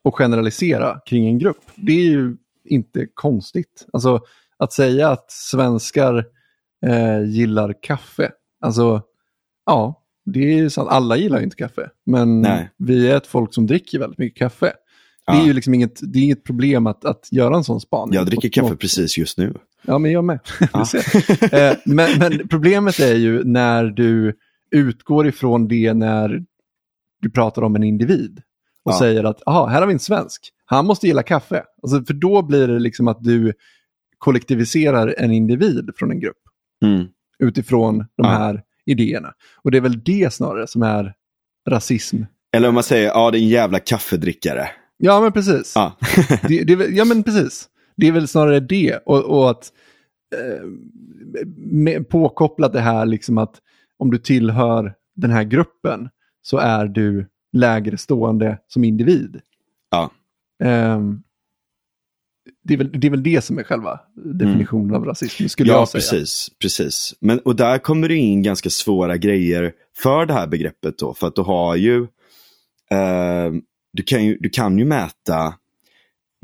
Och 0.03 0.15
generalisera 0.15 0.99
kring 1.05 1.27
en 1.27 1.39
grupp. 1.39 1.61
Det 1.75 1.91
är 1.91 2.05
ju 2.05 2.37
inte 2.65 3.07
konstigt. 3.13 3.87
Alltså 3.93 4.19
att 4.57 4.73
säga 4.73 5.09
att 5.09 5.31
svenskar 5.31 6.25
eh, 6.85 7.23
gillar 7.23 7.75
kaffe. 7.81 8.31
Alltså, 8.61 9.01
ja, 9.65 10.00
det 10.25 10.59
är 10.59 10.69
sant. 10.69 10.89
Alla 10.89 11.17
gillar 11.17 11.41
inte 11.43 11.55
kaffe. 11.55 11.89
Men 12.05 12.41
Nej. 12.41 12.69
vi 12.77 13.07
är 13.11 13.17
ett 13.17 13.27
folk 13.27 13.53
som 13.53 13.67
dricker 13.67 13.99
väldigt 13.99 14.19
mycket 14.19 14.39
kaffe. 14.39 14.73
Det 15.27 15.31
är 15.33 15.37
Ja. 15.37 15.45
ju 15.45 15.53
liksom 15.53 15.73
inget, 15.73 15.99
det 16.13 16.19
är 16.19 16.23
inget 16.23 16.43
problem 16.43 16.87
att, 16.87 17.05
att 17.05 17.27
göra 17.31 17.55
en 17.55 17.63
sån 17.63 17.81
spaning. 17.81 18.13
Jag 18.15 18.25
dricker 18.25 18.49
kaffe 18.49 18.75
precis 18.75 19.17
just 19.17 19.37
nu. 19.37 19.53
Ja, 19.85 19.97
men 19.97 20.11
jag 20.11 20.23
med. 20.23 20.39
Ja. 20.73 20.85
Eh, 21.51 21.77
men, 21.85 22.19
men 22.19 22.47
problemet 22.47 22.99
är 22.99 23.15
ju 23.15 23.43
när 23.43 23.83
du 23.85 24.33
utgår 24.71 25.27
ifrån 25.27 25.67
det 25.67 25.93
när 25.93 26.43
du 27.21 27.29
pratar 27.29 27.61
om 27.61 27.75
en 27.75 27.83
individ 27.83 28.41
och 28.85 28.91
Ja. 28.91 28.99
säger 28.99 29.23
att 29.23 29.47
aha, 29.47 29.65
här 29.67 29.79
har 29.79 29.87
vi 29.87 29.93
en 29.93 29.99
svensk, 29.99 30.49
han 30.65 30.85
måste 30.85 31.07
gilla 31.07 31.23
kaffe. 31.23 31.63
Alltså, 31.83 32.03
för 32.03 32.13
då 32.13 32.41
blir 32.41 32.67
det 32.67 32.79
liksom 32.79 33.07
att 33.07 33.23
du 33.23 33.53
kollektiviserar 34.17 35.15
en 35.17 35.31
individ 35.31 35.89
från 35.95 36.11
en 36.11 36.19
grupp 36.19 36.37
Mm. 36.85 37.05
utifrån 37.39 37.97
de 37.97 38.05
Ja. 38.17 38.27
här 38.29 38.61
idéerna. 38.91 39.33
Och 39.55 39.71
det 39.71 39.77
är 39.77 39.81
väl 39.81 40.03
det 40.03 40.33
snarare 40.33 40.67
som 40.67 40.83
är 40.83 41.13
rasism. 41.69 42.23
Eller 42.55 42.67
om 42.67 42.73
man 42.73 42.83
säger, 42.83 43.07
ja 43.07 43.31
det 43.31 43.37
är 43.37 43.41
en 43.41 43.47
jävla 43.47 43.79
kaffedrickare. 43.79 44.67
Ja, 44.97 45.21
men 45.21 45.31
precis. 45.31 45.73
Ja. 45.75 45.97
det, 46.47 46.63
det, 46.63 46.73
ja, 46.89 47.05
men 47.05 47.23
precis. 47.23 47.69
Det 47.97 48.07
är 48.07 48.11
väl 48.11 48.27
snarare 48.27 48.59
det. 48.59 48.97
Och, 49.05 49.23
och 49.23 49.51
att 49.51 49.71
eh, 50.35 50.65
med, 51.57 52.09
påkopplat 52.09 52.73
det 52.73 52.79
här 52.79 53.05
liksom 53.05 53.37
att 53.37 53.55
om 53.97 54.11
du 54.11 54.17
tillhör 54.17 54.93
den 55.15 55.31
här 55.31 55.43
gruppen 55.43 56.09
så 56.41 56.57
är 56.57 56.85
du 56.85 57.27
lägre 57.53 57.97
stående 57.97 58.57
som 58.67 58.83
individ. 58.83 59.41
Ja. 59.91 60.11
Ehm, 60.63 61.23
det, 62.63 62.73
är 62.73 62.77
väl, 62.77 62.91
det 62.99 63.07
är 63.07 63.11
väl 63.11 63.23
det 63.23 63.43
som 63.43 63.59
är 63.59 63.63
själva 63.63 63.99
definitionen 64.15 64.95
av 64.95 65.05
rasism, 65.05 65.47
skulle 65.47 65.71
ja, 65.71 65.77
jag 65.77 65.87
säga. 65.87 65.99
precis. 65.99 66.49
precis. 66.61 67.13
Men, 67.19 67.39
och 67.39 67.55
där 67.55 67.77
kommer 67.77 68.07
det 68.07 68.15
in 68.15 68.43
ganska 68.43 68.69
svåra 68.69 69.17
grejer 69.17 69.73
för 69.97 70.25
det 70.25 70.33
här 70.33 70.47
begreppet 70.47 70.97
då. 70.97 71.13
För 71.13 71.27
att 71.27 71.35
du 71.35 71.41
har 71.41 71.75
ju, 71.75 72.01
eh, 72.91 73.51
du, 73.93 74.03
kan 74.03 74.25
ju 74.25 74.37
du 74.39 74.49
kan 74.49 74.79
ju 74.79 74.85
mäta 74.85 75.53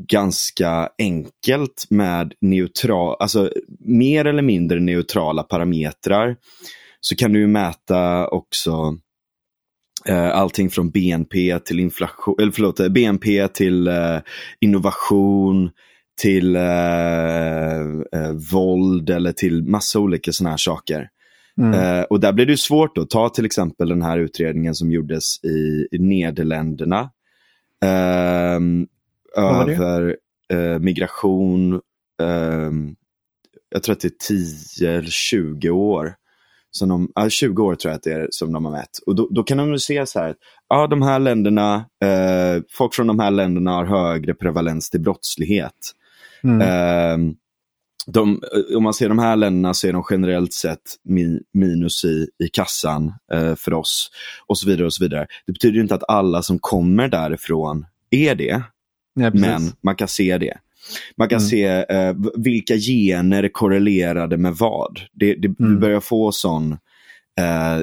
ganska 0.02 0.88
enkelt 0.98 1.86
med 1.90 2.34
neutral, 2.40 3.16
alltså 3.20 3.52
mer 3.78 4.24
eller 4.24 4.42
mindre 4.42 4.80
neutrala 4.80 5.42
parametrar. 5.42 6.36
Så 7.00 7.16
kan 7.16 7.32
du 7.32 7.46
mäta 7.46 8.28
också 8.28 8.98
eh, 10.06 10.28
allting 10.28 10.70
från 10.70 10.90
BNP 10.90 11.58
till 11.58 11.80
inflation, 11.80 12.36
eller 12.40 12.52
förlåt, 12.52 12.88
BNP 12.90 13.48
till 13.48 13.88
eh, 13.88 14.18
innovation, 14.60 15.70
till 16.18 16.56
eh, 16.56 17.80
eh, 18.12 18.32
våld 18.52 19.10
eller 19.10 19.32
till 19.32 19.64
massa 19.64 19.98
olika 19.98 20.32
sådana 20.32 20.50
här 20.50 20.56
saker. 20.56 21.08
Mm. 21.60 21.74
Eh, 21.74 22.02
och 22.02 22.20
där 22.20 22.32
blir 22.32 22.46
det 22.46 22.56
svårt 22.56 22.98
att 22.98 23.10
ta 23.10 23.28
till 23.28 23.46
exempel 23.46 23.88
den 23.88 24.02
här 24.02 24.18
utredningen 24.18 24.74
som 24.74 24.92
gjordes 24.92 25.44
i, 25.44 25.88
i 25.90 25.98
Nederländerna. 25.98 27.10
Ehm, 27.84 28.86
över 29.36 30.16
eh, 30.52 30.78
migration, 30.78 31.80
ehm, 32.22 32.94
jag 33.70 33.82
tror 33.82 33.92
att 33.92 34.00
det 34.00 34.08
är 34.08 34.28
10 34.78 34.90
eller 34.90 35.10
20 35.10 35.70
år. 35.70 36.14
Som 36.70 36.88
de, 36.88 37.12
äh, 37.20 37.28
20 37.28 37.62
år 37.62 37.74
tror 37.74 37.90
jag 37.90 37.96
att 37.96 38.02
det 38.02 38.12
är 38.12 38.28
som 38.30 38.52
de 38.52 38.64
har 38.64 38.72
mätt. 38.72 38.98
Och 39.06 39.14
då, 39.14 39.28
då 39.30 39.42
kan 39.42 39.58
de 39.58 39.78
se 39.78 40.06
så 40.06 40.18
här, 40.18 40.34
ja 40.68 40.86
de 40.86 41.02
här 41.02 41.18
länderna, 41.18 41.74
eh, 42.04 42.62
folk 42.70 42.94
från 42.94 43.06
de 43.06 43.18
här 43.18 43.30
länderna 43.30 43.72
har 43.72 43.84
högre 43.84 44.34
prevalens 44.34 44.90
till 44.90 45.00
brottslighet. 45.00 45.94
Mm. 46.42 46.60
Eh, 46.60 47.34
de, 48.06 48.42
om 48.76 48.82
man 48.82 48.94
ser 48.94 49.08
de 49.08 49.18
här 49.18 49.36
länderna 49.36 49.74
så 49.74 49.86
är 49.86 49.92
de 49.92 50.04
generellt 50.10 50.52
sett 50.52 50.82
mi, 51.04 51.40
minus 51.52 52.04
i, 52.04 52.26
i 52.44 52.48
kassan 52.48 53.12
eh, 53.32 53.54
för 53.54 53.74
oss. 53.74 54.10
Och 54.46 54.58
så 54.58 54.68
vidare 54.68 54.86
och 54.86 54.94
så 54.94 55.04
vidare. 55.04 55.26
Det 55.46 55.52
betyder 55.52 55.80
inte 55.80 55.94
att 55.94 56.08
alla 56.08 56.42
som 56.42 56.58
kommer 56.58 57.08
därifrån 57.08 57.86
är 58.10 58.34
det. 58.34 58.62
Ja, 59.14 59.30
men 59.34 59.72
man 59.80 59.96
kan 59.96 60.08
se 60.08 60.38
det. 60.38 60.58
Man 61.16 61.28
kan 61.28 61.38
mm. 61.38 61.48
se 61.48 61.64
eh, 61.66 62.14
vilka 62.34 62.76
gener 62.76 63.48
korrelerade 63.48 64.36
med 64.36 64.54
vad. 64.54 65.00
Det, 65.12 65.34
det 65.34 65.60
mm. 65.60 65.80
börjar 65.80 66.00
få 66.00 66.32
sån, 66.32 66.72
eh, 67.38 67.82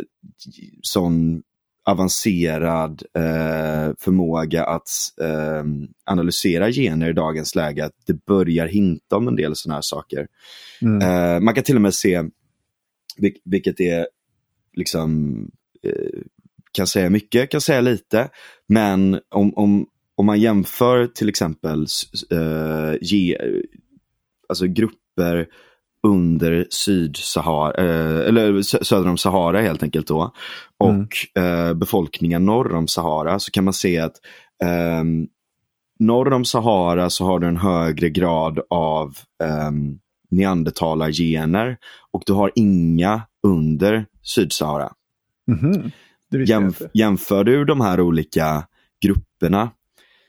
sån 0.82 1.42
avancerad 1.86 3.04
eh, 3.14 3.94
förmåga 4.00 4.66
att 4.66 4.90
eh, 5.22 5.64
analysera 6.06 6.72
gener 6.72 7.10
i 7.10 7.14
dagens 7.14 7.56
läge. 7.56 7.86
Att 7.86 7.96
det 8.06 8.26
börjar 8.26 8.68
hinta 8.68 9.18
om 9.18 9.28
en 9.28 9.36
del 9.36 9.56
sådana 9.56 9.76
här 9.76 9.82
saker. 9.82 10.28
Mm. 10.82 11.02
Eh, 11.02 11.40
man 11.40 11.54
kan 11.54 11.64
till 11.64 11.76
och 11.76 11.82
med 11.82 11.94
se, 11.94 12.24
vil 13.18 13.38
vilket 13.44 13.80
är 13.80 14.08
liksom 14.74 15.38
eh, 15.84 16.22
kan 16.76 16.88
säga 16.88 17.10
mycket, 17.10 17.52
kan 17.52 17.62
säga 17.62 17.82
lite. 17.82 18.30
Men 18.68 19.20
om, 19.30 19.54
om, 19.56 19.88
om 20.16 20.26
man 20.26 20.40
jämför 20.40 21.08
till 21.08 21.30
exempel 21.30 21.86
uh, 22.34 22.96
ge, 23.02 23.38
alltså 24.50 24.66
grupper 24.68 25.48
under 26.04 26.68
Sydsahara, 26.70 27.84
uh, 27.84 28.28
eller 28.28 28.62
söder 28.62 29.10
om 29.10 29.18
Sahara 29.18 29.62
helt 29.62 29.84
enkelt 29.84 30.08
då, 30.08 30.34
och 30.80 31.08
mm. 31.36 31.70
uh, 31.70 31.74
befolkningen 31.74 32.46
norr 32.46 32.76
om 32.76 32.88
Sahara 32.88 33.40
så 33.40 33.52
kan 33.52 33.64
man 33.64 33.74
se 33.74 34.00
att 34.00 34.16
um, 35.02 35.28
norr 36.00 36.34
om 36.34 36.46
Sahara 36.46 37.10
så 37.10 37.26
har 37.26 37.40
du 37.40 37.48
en 37.48 37.58
högre 37.58 38.10
grad 38.10 38.60
av 38.70 39.18
um, 39.68 40.00
neandertalargener 40.32 41.78
och 42.12 42.24
du 42.26 42.34
har 42.34 42.52
inga 42.56 43.22
under 43.44 44.06
Sydsahara. 44.22 44.94
Mm 45.48 45.60
-hmm. 45.60 45.92
Jämf 46.46 46.82
jämför 46.94 47.44
du 47.44 47.66
de 47.66 47.82
här 47.82 48.00
olika 48.02 48.68
grupperna 49.02 49.70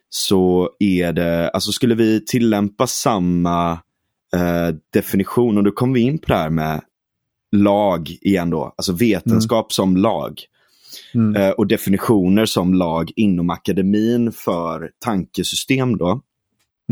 så 0.09 0.71
är 0.79 1.13
det, 1.13 1.51
alltså 1.51 1.73
skulle 1.73 1.95
vi 1.95 2.25
tillämpa 2.25 2.87
samma 2.87 3.73
eh, 4.35 4.75
definition, 4.93 5.59
och 5.59 5.65
då 5.65 5.71
kommer 5.71 5.95
vi 5.95 6.01
in 6.01 6.19
på 6.19 6.27
det 6.27 6.35
här 6.35 6.51
med 6.51 6.81
lag 7.63 8.11
igen 8.21 8.51
då, 8.51 8.75
alltså 8.77 8.93
vetenskap 8.93 9.65
mm. 9.65 9.71
som 9.71 9.97
lag. 9.97 10.41
Mm. 11.15 11.43
Eh, 11.43 11.51
och 11.51 11.67
definitioner 11.67 12.47
som 12.47 12.75
lag 12.75 13.13
inom 13.17 13.51
akademin 13.51 14.33
för 14.33 14.91
tankesystem 15.05 15.97
då. 15.97 16.21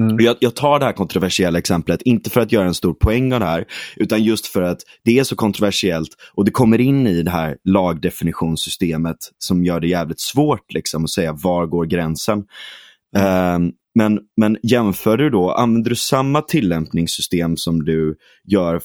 Mm. 0.00 0.16
Jag, 0.18 0.36
jag, 0.40 0.54
tar 0.54 0.78
det 0.78 0.84
här 0.84 0.92
kontroversiella 0.92 1.58
exemplet, 1.58 2.02
inte 2.02 2.30
för 2.30 2.40
att 2.40 2.52
göra 2.52 2.66
en 2.66 2.74
stor 2.74 2.94
poäng 2.94 3.32
av 3.32 3.40
det 3.40 3.46
här, 3.46 3.64
utan 3.96 4.22
just 4.22 4.46
för 4.46 4.62
att 4.62 4.80
det 5.04 5.18
är 5.18 5.24
så 5.24 5.36
kontroversiellt 5.36 6.10
och 6.34 6.44
det 6.44 6.50
kommer 6.50 6.80
in 6.80 7.06
i 7.06 7.22
det 7.22 7.30
här 7.30 7.56
lagdefinitionssystemet 7.64 9.16
som 9.38 9.64
gör 9.64 9.80
det 9.80 9.88
jävligt 9.88 10.20
svårt 10.20 10.72
liksom, 10.72 11.04
att 11.04 11.10
säga 11.10 11.32
var 11.32 11.66
går 11.66 11.86
gränsen. 11.86 12.44
Mm. 13.16 13.72
men, 13.94 14.20
men 14.36 14.56
jämför 14.62 15.16
du 15.16 15.30
då, 15.30 15.50
använder 15.50 15.90
du 15.90 15.96
samma 15.96 16.42
tillämpningssystem 16.42 17.56
som 17.56 17.84
du 17.84 18.16
gör 18.44 18.80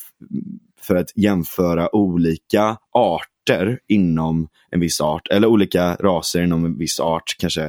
för 0.90 0.96
att 0.96 1.12
jämföra 1.16 1.96
olika 1.96 2.78
arter 2.92 3.80
inom 3.88 4.48
en 4.72 4.80
viss 4.80 5.02
art, 5.02 5.28
eller 5.28 5.48
olika 5.48 5.96
raser 5.96 6.44
inom 6.44 6.66
en 6.66 6.78
viss 6.78 7.00
art, 7.00 7.36
kanske 7.40 7.64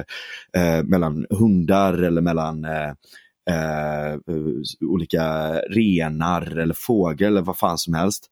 eh, 0.57 0.83
mellan 0.83 1.25
hundar 1.29 1.93
eller 1.93 2.21
mellan 2.21 2.65
eh, 2.65 2.89
eh, 3.49 4.19
olika 4.81 5.53
renar 5.59 6.57
eller 6.57 6.75
fåglar 6.77 7.27
eller 7.27 7.41
vad 7.41 7.57
fan 7.57 7.77
som 7.77 7.93
helst. 7.93 8.27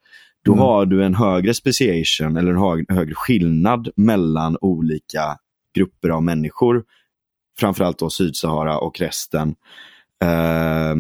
Då 0.46 0.54
mm. 0.54 0.64
har 0.66 0.86
du 0.86 1.04
en 1.04 1.16
högre 1.16 1.54
speciation 1.54 2.38
eller 2.38 2.52
en 2.52 2.86
högre 2.90 3.16
skillnad 3.16 3.90
mellan 3.96 4.58
olika 4.62 5.38
grupper 5.76 6.10
av 6.10 6.24
människor 6.24 6.84
framförallt 7.60 8.00
då 8.00 8.10
Sydsahara 8.10 8.80
och 8.80 9.00
resten, 9.00 9.56
eh, 10.24 10.96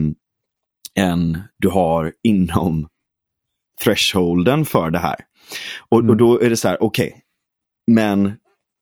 än 1.05 1.41
du 1.57 1.69
har 1.69 2.13
inom 2.23 2.87
thresholden 3.83 4.65
för 4.65 4.89
det 4.89 4.99
här. 4.99 5.15
Och, 5.89 5.99
mm. 5.99 6.09
och 6.09 6.17
då 6.17 6.41
är 6.41 6.49
det 6.49 6.57
så 6.57 6.67
här, 6.67 6.83
okej, 6.83 7.07
okay, 7.07 7.21
men 7.91 8.33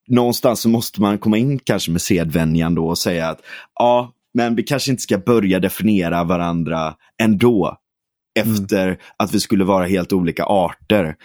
någonstans 0.07 0.61
så 0.61 0.69
måste 0.69 1.02
man 1.02 1.18
komma 1.18 1.38
in 1.38 1.60
kanske 1.60 1.91
med 1.91 2.02
sedvänjan 2.02 2.76
då 2.76 2.88
och 2.88 2.98
säga 2.98 3.28
att 3.28 3.41
ja, 3.80 4.14
men 4.34 4.56
vi 4.56 4.64
kanske 4.64 4.91
inte 4.91 5.03
ska 5.03 5.18
börja 5.18 5.60
definiera 5.60 6.24
varandra 6.24 6.95
ändå. 7.22 7.78
Efter 8.40 8.88
mm. 8.88 8.99
att 9.18 9.34
vi 9.34 9.40
skulle 9.40 9.64
vara 9.64 9.86
helt 9.86 10.14
olika 10.14 10.44
arter 10.44 11.15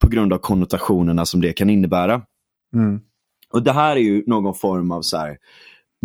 på 0.00 0.08
grund 0.08 0.32
av 0.32 0.38
konnotationerna 0.38 1.26
som 1.26 1.40
det 1.40 1.52
kan 1.52 1.70
innebära. 1.70 2.22
Mm. 2.74 3.00
Och 3.52 3.62
det 3.62 3.72
här 3.72 3.96
är 3.96 4.00
ju 4.00 4.24
någon 4.26 4.54
form 4.54 4.90
av 4.90 5.02
så 5.02 5.16
här, 5.16 5.36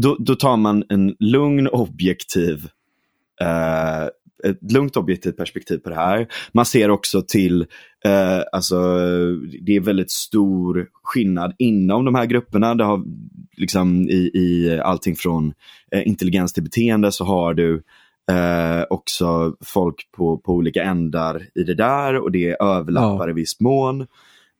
då, 0.01 0.15
då 0.19 0.35
tar 0.35 0.57
man 0.57 0.83
en 0.89 1.15
lugn 1.19 1.67
objektiv 1.67 2.67
eh, 3.41 4.07
ett 4.43 4.71
lugnt 4.71 4.97
objektivt 4.97 5.37
perspektiv 5.37 5.77
på 5.77 5.89
det 5.89 5.95
här. 5.95 6.27
Man 6.51 6.65
ser 6.65 6.89
också 6.89 7.21
till, 7.21 7.61
eh, 8.05 8.41
alltså 8.51 8.75
det 9.61 9.75
är 9.75 9.79
väldigt 9.79 10.11
stor 10.11 10.87
skillnad 11.03 11.55
inom 11.57 12.05
de 12.05 12.15
här 12.15 12.25
grupperna. 12.25 12.75
Det 12.75 12.83
har 12.83 13.03
liksom 13.57 14.09
i, 14.09 14.31
i 14.33 14.79
allting 14.83 15.15
från 15.15 15.53
eh, 15.91 16.07
intelligens 16.07 16.53
till 16.53 16.63
beteende 16.63 17.11
så 17.11 17.25
har 17.25 17.53
du 17.53 17.83
eh, 18.31 18.83
också 18.89 19.55
folk 19.65 20.09
på, 20.17 20.37
på 20.37 20.53
olika 20.53 20.83
ändar 20.83 21.41
i 21.55 21.63
det 21.63 21.75
där 21.75 22.17
och 22.17 22.31
det 22.31 22.61
överlappar 22.61 23.27
ja. 23.27 23.29
i 23.29 23.33
viss 23.33 23.59
mån. 23.59 24.07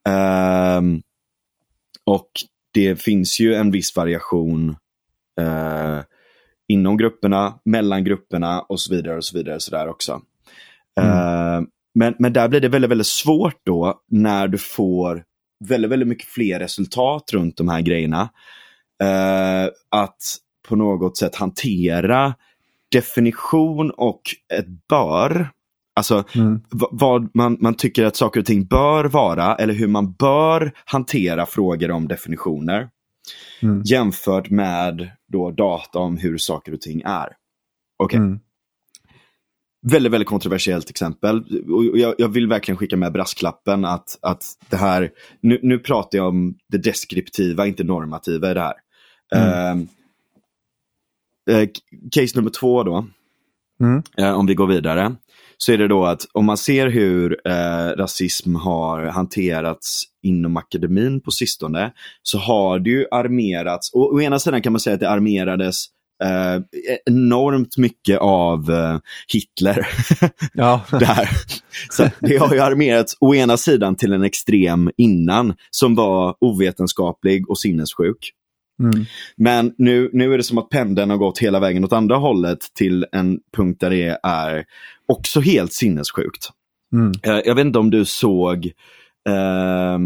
Ehm, 0.09 1.01
och 2.05 2.29
det 2.73 3.01
finns 3.01 3.39
ju 3.39 3.53
en 3.53 3.71
viss 3.71 3.95
variation 3.95 4.75
eh, 5.39 5.99
inom 6.67 6.97
grupperna, 6.97 7.59
mellan 7.65 8.03
grupperna 8.03 8.61
och 8.61 8.79
så 8.79 8.95
vidare. 8.95 9.17
och 9.17 9.23
så 9.23 9.37
vidare 9.37 9.59
så 9.59 9.71
där 9.71 9.87
också. 9.87 10.21
Mm. 11.01 11.11
Eh, 11.11 11.67
men, 11.95 12.15
men 12.19 12.33
där 12.33 12.47
blir 12.47 12.59
det 12.59 12.69
väldigt, 12.69 12.91
väldigt 12.91 13.07
svårt 13.07 13.59
då 13.65 14.01
när 14.11 14.47
du 14.47 14.57
får 14.57 15.23
väldigt, 15.65 15.91
väldigt 15.91 16.07
mycket 16.07 16.27
fler 16.27 16.59
resultat 16.59 17.33
runt 17.33 17.57
de 17.57 17.69
här 17.69 17.81
grejerna. 17.81 18.29
Eh, 19.03 19.69
att 19.89 20.37
på 20.67 20.75
något 20.75 21.17
sätt 21.17 21.35
hantera 21.35 22.35
definition 22.91 23.91
och 23.91 24.21
ett 24.53 24.87
bör. 24.89 25.49
Alltså 25.95 26.23
mm. 26.35 26.61
vad 26.91 27.29
man, 27.35 27.57
man 27.59 27.73
tycker 27.73 28.05
att 28.05 28.15
saker 28.15 28.39
och 28.39 28.45
ting 28.45 28.65
bör 28.65 29.05
vara 29.05 29.55
eller 29.55 29.73
hur 29.73 29.87
man 29.87 30.11
bör 30.11 30.71
hantera 30.85 31.45
frågor 31.45 31.91
om 31.91 32.07
definitioner. 32.07 32.89
Mm. 33.61 33.81
Jämfört 33.85 34.49
med 34.49 35.09
då 35.27 35.51
data 35.51 35.99
om 35.99 36.17
hur 36.17 36.37
saker 36.37 36.73
och 36.73 36.81
ting 36.81 37.01
är. 37.05 37.27
Okej. 37.97 38.05
Okay. 38.05 38.17
Mm. 38.19 38.39
Väldigt, 39.87 40.11
väldigt 40.11 40.27
kontroversiellt 40.27 40.89
exempel. 40.89 41.37
Och 41.71 41.97
jag, 41.97 42.15
jag, 42.17 42.29
vill 42.29 42.47
verkligen 42.47 42.77
skicka 42.77 42.97
med 42.97 43.11
brasklappen 43.11 43.85
att, 43.85 44.19
att 44.21 44.43
det 44.69 44.77
här, 44.77 45.11
nu, 45.41 45.59
nu 45.63 45.79
pratar 45.79 46.17
jag 46.17 46.27
om 46.27 46.55
det 46.67 46.77
deskriptiva, 46.77 47.67
inte 47.67 47.83
normativa 47.83 48.51
i 48.51 48.53
det 48.53 48.61
här. 48.61 48.73
Mm. 49.35 49.87
Uh, 51.51 51.69
case 52.11 52.37
nummer 52.37 52.49
två 52.49 52.83
då, 52.83 53.07
mm. 53.79 54.03
uh, 54.19 54.39
om 54.39 54.45
vi 54.45 54.53
går 54.53 54.67
vidare 54.67 55.15
så 55.57 55.71
är 55.71 55.77
det 55.77 55.87
då 55.87 56.05
att 56.05 56.25
om 56.33 56.45
man 56.45 56.57
ser 56.57 56.87
hur 56.87 57.37
eh, 57.47 57.95
rasism 57.97 58.55
har 58.55 59.05
hanterats 59.05 60.03
inom 60.23 60.57
akademin 60.57 61.21
på 61.21 61.31
sistone 61.31 61.91
så 62.23 62.37
har 62.37 62.79
det 62.79 62.89
ju 62.89 63.05
armerats, 63.11 63.93
och 63.93 64.13
å 64.13 64.21
ena 64.21 64.39
sidan 64.39 64.61
kan 64.61 64.73
man 64.73 64.79
säga 64.79 64.93
att 64.93 64.99
det 64.99 65.09
armerades 65.09 65.85
eh, 66.23 66.61
enormt 67.05 67.77
mycket 67.77 68.19
av 68.19 68.71
eh, 68.71 68.99
Hitler. 69.33 69.87
Ja. 70.53 70.81
där. 70.91 71.29
Så 71.89 72.09
det 72.19 72.37
har 72.37 72.53
ju 72.53 72.59
armerats 72.59 73.17
å 73.19 73.35
ena 73.35 73.57
sidan 73.57 73.95
till 73.95 74.13
en 74.13 74.23
extrem 74.23 74.91
innan 74.97 75.55
som 75.71 75.95
var 75.95 76.35
ovetenskaplig 76.41 77.49
och 77.49 77.59
sinnessjuk. 77.59 78.31
Mm. 78.83 79.05
Men 79.37 79.73
nu, 79.77 80.09
nu 80.13 80.33
är 80.33 80.37
det 80.37 80.43
som 80.43 80.57
att 80.57 80.69
pendeln 80.69 81.09
har 81.09 81.17
gått 81.17 81.39
hela 81.39 81.59
vägen 81.59 81.83
åt 81.83 81.93
andra 81.93 82.15
hållet 82.15 82.59
till 82.75 83.05
en 83.11 83.39
punkt 83.57 83.79
där 83.79 83.89
det 83.89 84.19
är 84.23 84.65
också 85.07 85.39
helt 85.39 85.73
sinnessjukt. 85.73 86.49
Mm. 86.93 87.11
Eh, 87.23 87.41
Jag 87.45 87.55
vet 87.55 87.65
inte 87.65 87.79
om 87.79 87.89
du 87.89 88.05
såg 88.05 88.65
eh, 89.29 89.99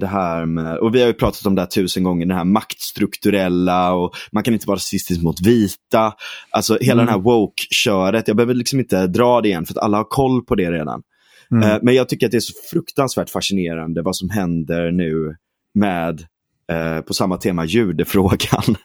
det 0.00 0.06
här 0.06 0.46
med, 0.46 0.78
och 0.78 0.94
vi 0.94 1.00
har 1.00 1.06
ju 1.06 1.12
pratat 1.12 1.46
om 1.46 1.54
det 1.54 1.62
här 1.62 1.66
tusen 1.66 2.02
gånger, 2.02 2.26
det 2.26 2.34
här 2.34 2.44
maktstrukturella 2.44 3.92
och 3.92 4.14
man 4.32 4.42
kan 4.42 4.54
inte 4.54 4.66
vara 4.66 4.76
rasistisk 4.76 5.22
mot 5.22 5.46
vita. 5.46 6.14
Alltså 6.50 6.78
hela 6.80 7.02
Mm. 7.02 7.06
det 7.06 7.12
här 7.12 7.18
woke-köret, 7.18 8.28
jag 8.28 8.36
behöver 8.36 8.54
liksom 8.54 8.78
inte 8.80 9.06
dra 9.06 9.40
det 9.40 9.48
igen 9.48 9.66
för 9.66 9.74
att 9.74 9.84
alla 9.84 9.96
har 9.96 10.04
koll 10.04 10.44
på 10.44 10.54
det 10.54 10.70
redan. 10.70 11.02
Mm. 11.50 11.70
Eh, 11.70 11.78
Men 11.82 11.94
jag 11.94 12.08
tycker 12.08 12.26
att 12.26 12.32
det 12.32 12.38
är 12.38 12.40
så 12.40 12.52
fruktansvärt 12.70 13.30
fascinerande 13.30 14.02
vad 14.02 14.16
som 14.16 14.30
händer 14.30 14.90
nu 14.90 15.36
med, 15.74 16.22
eh, 16.70 17.00
på 17.00 17.14
samma 17.14 17.36
tema, 17.36 17.64
judefrågan. 17.64 18.64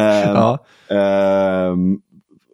Ehm, 0.00 0.34
ja. 0.34 0.66
Ehm, 0.90 1.98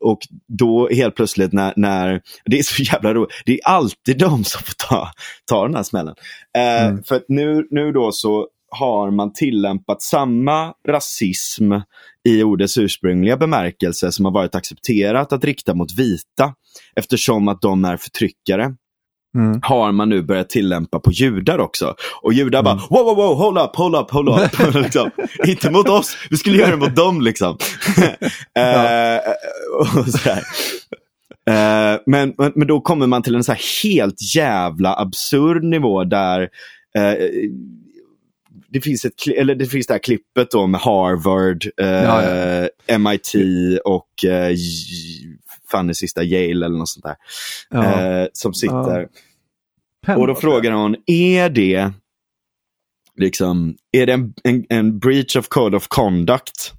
och 0.01 0.19
då 0.49 0.89
helt 0.89 1.17
plötsligt 1.17 1.53
när, 1.53 1.73
när, 1.77 2.21
det 2.45 2.59
är 2.59 2.63
så 2.63 2.83
jävla 2.83 3.15
roligt, 3.15 3.31
det 3.47 3.53
är 3.53 3.61
alltid 3.65 4.19
de 4.19 4.45
som 4.45 4.63
får 4.63 4.89
ta, 4.89 5.11
ta 5.45 5.67
den 5.67 5.75
här 5.75 5.83
smällen. 5.83 6.15
Eh, 6.59 6.87
Mm. 6.87 7.03
För 7.05 7.17
att 7.17 7.25
nu, 7.29 7.67
nu 7.71 7.93
då 7.93 8.13
så 8.13 8.49
har 8.71 9.11
man 9.11 9.33
tillämpat 9.33 10.03
samma 10.03 10.75
rasism 10.89 11.73
i 12.29 12.43
ordets 12.43 12.79
ursprungliga 12.79 13.37
bemärkelse 13.37 14.13
som 14.13 14.25
har 14.25 14.33
varit 14.33 14.55
accepterat 14.55 15.33
att 15.33 15.45
rikta 15.45 15.75
mot 15.75 15.99
vita 15.99 16.55
eftersom 16.97 17.49
att 17.49 17.61
de 17.61 17.85
är 17.85 17.97
förtryckare 17.97 18.75
Mm. 19.35 19.61
har 19.63 19.93
man 19.93 20.09
nu 20.09 20.23
börjat 20.23 20.51
tillämpa 20.51 20.99
på 21.01 21.11
judar 21.13 21.59
också. 21.59 21.95
Och 22.23 22.33
judar 22.33 22.61
Mm. 22.61 22.65
bara, 22.65 22.87
wow, 22.91 23.05
wow, 23.05 23.17
wow, 23.17 23.37
hold 23.37 23.59
up, 23.59 23.77
hold 23.77 23.97
up, 23.97 24.11
hold 24.11 24.29
up. 24.29 24.75
liksom. 24.83 25.11
Inte 25.47 25.71
mot 25.71 25.89
oss, 25.89 26.17
vi 26.31 26.37
skulle 26.37 26.59
göra 26.59 26.71
det 26.71 26.77
mot 26.77 26.97
dem 26.97 27.21
liksom. 27.21 27.57
eh, 28.57 29.21
så 30.07 30.19
här. 30.31 30.43
Eh, 31.51 32.01
men, 32.07 32.35
men, 32.39 32.53
men 32.55 32.69
då 32.69 32.81
kommer 32.81 33.07
man 33.07 33.23
till 33.23 33.35
en 33.35 33.45
så 33.45 33.53
här 33.53 33.61
helt 33.85 34.35
jävla 34.37 34.97
absurd 34.97 35.65
nivå 35.65 36.05
där 36.05 36.41
eh, 36.99 37.15
det 38.69 38.81
finns, 38.81 39.05
ett, 39.05 39.13
eller 39.37 39.55
det 39.55 39.67
finns 39.67 39.87
det 39.87 39.95
här 39.95 39.99
klippet 39.99 40.51
då 40.51 40.67
med 40.67 40.81
Harvard, 40.81 41.67
Ja, 41.77 42.23
ja. 42.89 42.99
MIT 42.99 43.33
och 43.85 44.09
fan 45.73 45.89
är 45.89 45.93
sista 45.93 46.23
Yale 46.23 46.67
eller 46.67 46.79
något 46.79 46.89
sånt 46.89 47.05
där. 47.05 47.17
Ja. 47.71 48.01
Eh, 48.01 48.27
som 48.33 48.55
sitter. 48.55 49.09
Penn 50.07 50.21
Och 50.21 50.27
då 50.27 50.35
frågar 50.35 50.73
hon, 50.73 50.97
är 51.07 51.51
det 51.51 51.93
liksom, 53.17 53.77
är 53.93 54.07
det 54.07 54.13
en, 54.13 54.35
en, 54.45 54.65
en 54.69 54.99
breach 54.99 55.37
of 55.37 55.49
code 55.49 55.77
of 55.77 55.89
conduct? 55.89 56.73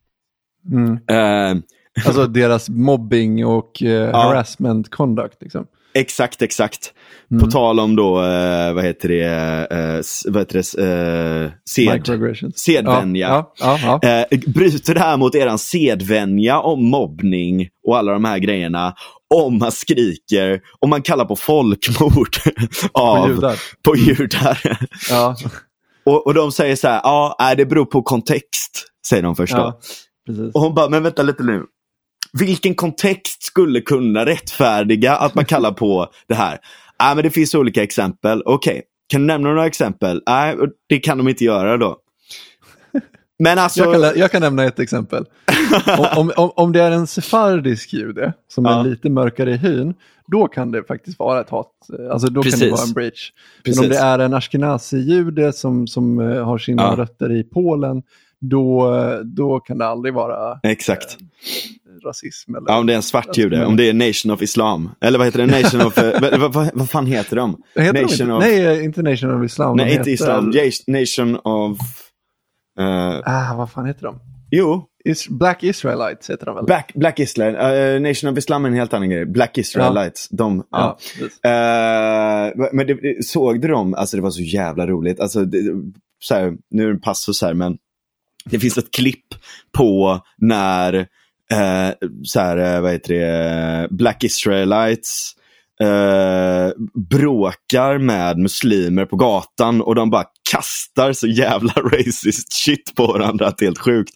Mm. 0.72 1.00
Eh, 1.08 1.64
Alltså 2.06 2.28
deras 2.28 2.70
mobbing 2.70 3.46
och 3.46 3.84
eh, 3.84 4.12
harassment 4.16 4.90
conduct. 4.90 5.42
Liksom. 5.42 5.68
Exakt, 5.94 6.42
exakt. 6.42 6.94
Mm. 7.32 7.44
På 7.44 7.52
tal 7.52 7.80
om 7.80 7.96
då, 7.96 8.24
eh, 8.24 8.74
vad 8.74 8.84
heter 8.84 9.10
det, 9.10 9.24
eh, 9.72 10.32
vad 10.34 10.42
heter 10.42 10.54
det, 10.54 11.44
eh, 11.44 11.52
sed, 11.70 12.54
sedvänja. 12.56 13.28
Ja, 13.28 13.54
ja, 13.60 14.00
ja. 14.02 14.10
Eh, 14.10 14.40
bryter 14.48 14.94
det 14.94 15.00
här 15.00 15.18
mot 15.18 15.36
eran 15.36 15.58
sedvänja 15.58 16.60
om 16.60 16.86
mobbning 16.86 17.68
och 17.88 17.98
alla 17.98 18.12
de 18.14 18.26
här 18.26 18.40
grejerna. 18.40 18.94
Om 19.36 19.58
man 19.58 19.72
skriker, 19.72 20.62
om 20.80 20.90
man 20.90 21.02
kallar 21.02 21.26
på 21.26 21.36
folkmord 21.36 22.38
av, 22.94 23.28
På 23.28 23.34
judar. 23.34 23.60
På 23.84 23.96
judar. 23.96 24.78
Ja, 25.10 25.36
Och, 26.06 26.28
och 26.28 26.34
de 26.34 26.52
säger 26.52 26.76
så 26.76 26.88
här, 26.88 27.02
ja, 27.04 27.36
nej, 27.40 27.56
det 27.56 27.66
beror 27.66 27.86
på 27.86 28.02
kontext, 28.02 28.86
säger 29.10 29.24
de 29.24 29.36
först 29.36 29.56
då. 29.56 29.80
Och 30.54 30.62
hon 30.62 30.74
bara, 30.74 30.90
men 30.90 31.04
vänta 31.04 31.24
lite 31.24 31.44
nu. 31.44 31.64
Vilken 32.40 32.76
kontext 32.76 33.44
skulle 33.44 33.82
kunna 33.82 34.26
rättfärdiga 34.26 35.16
att 35.16 35.36
man 35.36 35.46
kallar 35.46 35.72
på 35.72 36.08
det 36.28 36.36
här? 36.36 36.60
Nej, 37.02 37.16
men 37.16 37.24
det 37.24 37.30
finns 37.30 37.56
olika 37.56 37.84
exempel. 37.84 38.44
Okej, 38.46 38.82
kan 39.10 39.22
du 39.22 39.28
nämna 39.28 39.50
några 39.50 39.66
exempel? 39.66 40.22
Nej, 40.28 40.56
och 40.56 40.68
det 40.90 41.00
kan 41.00 41.18
de 41.18 41.28
inte 41.28 41.44
göra 41.46 41.78
då. 41.78 41.98
Men 43.40 43.60
alltså, 43.60 43.80
Jag, 43.84 43.94
kan, 43.94 44.20
jag 44.20 44.32
kan 44.32 44.42
nämna 44.42 44.64
ett 44.64 44.80
exempel. 44.80 45.26
om, 46.18 46.32
om, 46.38 46.52
om, 46.56 46.72
det 46.72 46.82
är 46.82 46.92
en 46.92 47.08
sefardisk 47.08 47.94
jude 47.94 48.34
som 48.48 48.66
Ja. 48.66 48.80
är 48.80 48.84
lite 48.84 49.10
mörkare 49.10 49.52
i 49.52 49.58
hyn, 49.58 49.94
då 50.28 50.48
kan 50.48 50.72
det 50.72 50.84
faktiskt 50.84 51.20
vara 51.20 51.42
ett 51.42 51.50
hat. 51.50 51.72
Alltså 52.12 52.28
då 52.28 52.42
kan 52.42 52.52
Precis. 52.52 52.60
det 52.60 52.70
vara 52.72 52.84
en 52.88 52.94
breach. 52.94 53.32
Men 53.66 53.72
om 53.74 53.76
Precis. 53.84 53.90
det 53.90 53.98
är 54.06 54.20
en 54.20 54.34
ashkenazi-jude 54.34 55.52
som, 55.54 55.88
som 55.88 56.20
eh, 56.20 56.46
har 56.46 56.58
sina 56.58 56.84
Ja. 56.84 56.96
rötter 56.98 57.32
i 57.32 57.44
Polen, 57.44 58.04
då, 58.40 58.96
eh, 58.96 59.20
då 59.20 59.60
kan 59.60 59.78
det 59.78 59.86
aldrig 59.88 60.14
vara 60.14 60.60
exakt. 60.64 61.18
Rasism. 62.06 62.56
Eller, 62.56 62.70
Ja, 62.70 62.78
om 62.80 62.86
det 62.86 62.94
är 62.94 62.98
en 62.98 63.04
svart 63.04 63.38
jude, 63.38 63.66
om 63.66 63.76
det 63.78 63.90
är 63.90 63.94
Nation 63.94 64.32
of 64.32 64.42
Islam. 64.42 64.90
Eller 65.02 65.18
vad 65.18 65.28
heter 65.28 65.46
det? 65.48 65.62
Nation 65.62 65.82
of... 65.82 65.98
eh, 65.98 66.22
vad, 66.40 66.54
vad, 66.54 66.70
vad, 66.74 66.90
fan 66.90 67.06
heter 67.06 67.36
de? 67.36 67.62
Heter 67.76 67.94
de 67.94 68.02
Nation 68.02 68.22
inte? 68.22 68.34
of... 68.34 68.44
Nej, 68.44 68.84
inte 68.84 69.02
Nation 69.02 69.40
of 69.42 69.46
Islam. 69.46 69.78
de 69.78 69.84
nej, 69.84 69.92
inte 69.96 70.00
heter- 70.10 70.24
Islam. 70.24 70.52
Ja- 70.54 71.00
Nation 71.00 71.36
of... 71.44 71.78
eh, 72.80 73.20
Ah, 73.26 73.56
vad 73.58 73.72
fan 73.72 73.86
heter 73.86 74.04
de? 74.04 74.20
jo, 74.52 74.86
Is 75.06 75.28
Black 75.30 75.64
Israelites 75.64 76.30
heter 76.30 76.46
de 76.46 76.56
väl? 76.56 76.66
Black, 76.66 76.92
Black 76.96 77.20
Israel. 77.20 77.56
eh, 77.56 78.02
Nation 78.10 78.32
of 78.34 78.38
Islam 78.38 78.66
är 78.66 78.70
en 78.70 78.76
helt 78.76 78.94
annan 78.94 79.10
grej. 79.10 79.26
Black 79.26 79.58
Israelites. 79.58 80.30
De, 80.30 80.64
ja. 80.72 80.98
Ja. 81.42 81.50
Eh, 81.50 82.52
men 82.74 82.88
det, 82.88 82.94
det- 82.94 83.26
såg 83.26 83.62
du 83.62 83.68
dem? 83.68 83.94
Alltså 83.94 84.18
det 84.18 84.24
var 84.24 84.30
så 84.32 84.42
jävla 84.42 84.88
roligt. 84.88 85.20
Alltså, 85.20 85.46
det, 85.46 85.58
så 86.20 86.36
här, 86.36 86.54
nu 86.70 86.84
är 86.84 86.88
det 86.88 86.94
en 86.94 87.02
passus 87.02 87.42
här, 87.42 87.54
men 87.54 87.78
det 88.46 88.60
finns 88.60 88.78
ett 88.78 88.92
klipp 88.94 89.26
på 89.78 90.20
när 90.38 91.08
eh, 91.54 91.94
så 92.24 92.40
här, 92.40 92.58
eh, 92.76 92.82
vad 92.82 92.92
heter 92.92 93.14
det, 93.14 93.88
Black 93.92 94.24
Israelites 94.24 95.32
eh, 95.82 96.70
bråkar 97.10 97.98
med 97.98 98.38
muslimer 98.38 99.06
på 99.06 99.16
gatan 99.16 99.82
och 99.82 99.96
de 99.96 100.10
bara 100.10 100.26
kastar 100.52 101.14
så 101.14 101.28
jävla 101.28 101.74
racist 101.92 102.54
shit 102.54 102.96
på 102.96 103.08
varandra 103.08 103.48
att 103.48 103.58
det 103.58 103.64
är 103.66 103.68
helt 103.68 103.78
sjukt. 103.80 104.14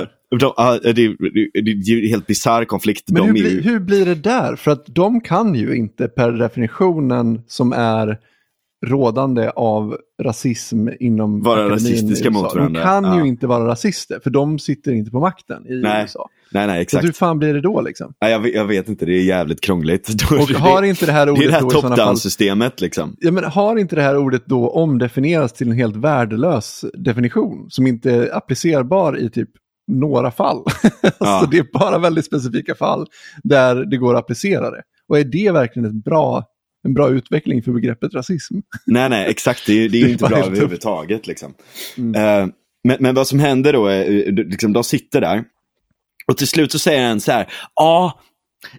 Eh, 0.00 0.06
de, 0.38 0.52
ja, 0.56 0.78
det, 0.82 0.92
det, 0.92 1.14
det 1.54 1.92
är 1.92 2.02
en 2.04 2.08
helt 2.08 2.26
bisarr 2.26 2.64
konflikt. 2.64 3.10
Men 3.10 3.22
hur, 3.22 3.32
ju- 3.50 3.60
hur 3.60 3.80
blir 3.80 4.04
det 4.06 4.14
där? 4.14 4.56
För 4.56 4.70
att 4.70 4.84
de 4.86 5.20
kan 5.20 5.54
ju 5.54 5.76
inte 5.76 6.08
per 6.08 6.32
definitionen 6.32 7.42
som 7.46 7.72
är 7.72 8.18
rådande 8.86 9.50
av 9.50 9.96
rasism 10.22 10.88
inom 11.00 11.42
Vara 11.42 11.54
akademin 11.54 11.72
rasistiska 11.74 12.30
mot 12.30 12.54
varandra. 12.54 12.80
De 12.80 12.84
kan 12.86 13.04
Ja. 13.04 13.22
ju 13.22 13.28
inte 13.28 13.46
vara 13.46 13.66
rasister, 13.66 14.20
för 14.22 14.30
de 14.30 14.58
sitter 14.58 14.92
inte 14.92 15.10
på 15.10 15.20
makten 15.20 15.66
i 15.66 15.74
Nej, 15.82 16.02
USA. 16.02 16.28
Nej, 16.52 16.66
nej, 16.66 16.76
Så 16.76 16.80
exakt. 16.82 17.04
hur 17.04 17.12
fan 17.12 17.38
blir 17.38 17.54
det 17.54 17.60
då 17.60 17.80
liksom? 17.80 18.12
Nej, 18.20 18.32
jag, 18.32 18.40
vet- 18.40 18.54
jag 18.54 18.64
vet 18.64 18.88
inte, 18.88 19.06
det 19.06 19.12
är 19.12 19.22
jävligt 19.22 19.60
krångligt. 19.60 20.08
Och 20.32 20.48
har 20.60 20.82
inte 20.82 21.06
det 21.06 21.12
här 21.12 21.26
det 21.26 21.32
är 21.32 21.34
ordet 21.34 21.46
det 21.48 21.52
här 21.52 21.60
top-down-systemet 21.60 22.80
liksom. 22.80 23.16
Ja, 23.18 23.30
men 23.30 23.44
har 23.44 23.76
inte 23.76 23.96
det 23.96 24.02
här 24.02 24.16
ordet 24.16 24.46
då 24.46 24.70
omdefinierats 24.70 25.52
till 25.52 25.68
en 25.70 25.76
helt 25.76 25.96
värdelös 25.96 26.84
definition 26.94 27.66
som 27.70 27.86
inte 27.86 28.10
är 28.12 28.36
applicerbar 28.36 29.18
i 29.18 29.30
typ 29.30 29.48
några 29.92 30.30
fall? 30.30 30.62
Ja. 31.02 31.10
alltså, 31.18 31.50
det 31.50 31.58
är 31.58 31.66
bara 31.78 31.98
väldigt 31.98 32.24
specifika 32.24 32.74
fall 32.74 33.06
där 33.42 33.74
det 33.84 33.96
går 33.96 34.14
att 34.14 34.20
applicera 34.20 34.70
det. 34.70 34.82
Och 35.08 35.18
är 35.18 35.24
det 35.24 35.50
verkligen 35.52 35.88
ett 35.88 36.04
bra, 36.04 36.44
en 36.88 36.94
bra 36.94 37.10
utveckling 37.10 37.62
för 37.62 37.72
begreppet 37.72 38.14
rasism? 38.14 38.54
Nej, 38.86 39.08
nej, 39.08 39.30
exakt. 39.30 39.66
Det 39.66 39.72
är, 39.72 39.88
det 39.88 40.00
är 40.00 40.04
Det 40.04 40.10
inte 40.10 40.28
bra 40.28 40.38
överhuvudtaget. 40.38 41.26
Liksom. 41.26 41.54
Mm. 41.98 42.14
Eh, 42.14 42.48
men, 42.84 42.96
men 43.00 43.14
vad 43.14 43.28
som 43.28 43.38
händer 43.38 43.72
då 43.72 43.86
är, 43.86 44.28
eh, 44.28 44.32
liksom, 44.32 44.72
de 44.72 44.84
sitter 44.84 45.20
där 45.20 45.44
och 46.28 46.36
till 46.36 46.48
slut 46.48 46.72
så 46.72 46.78
säger 46.78 47.02
en 47.02 47.20
så 47.20 47.32
här, 47.32 47.48
ja, 47.74 48.20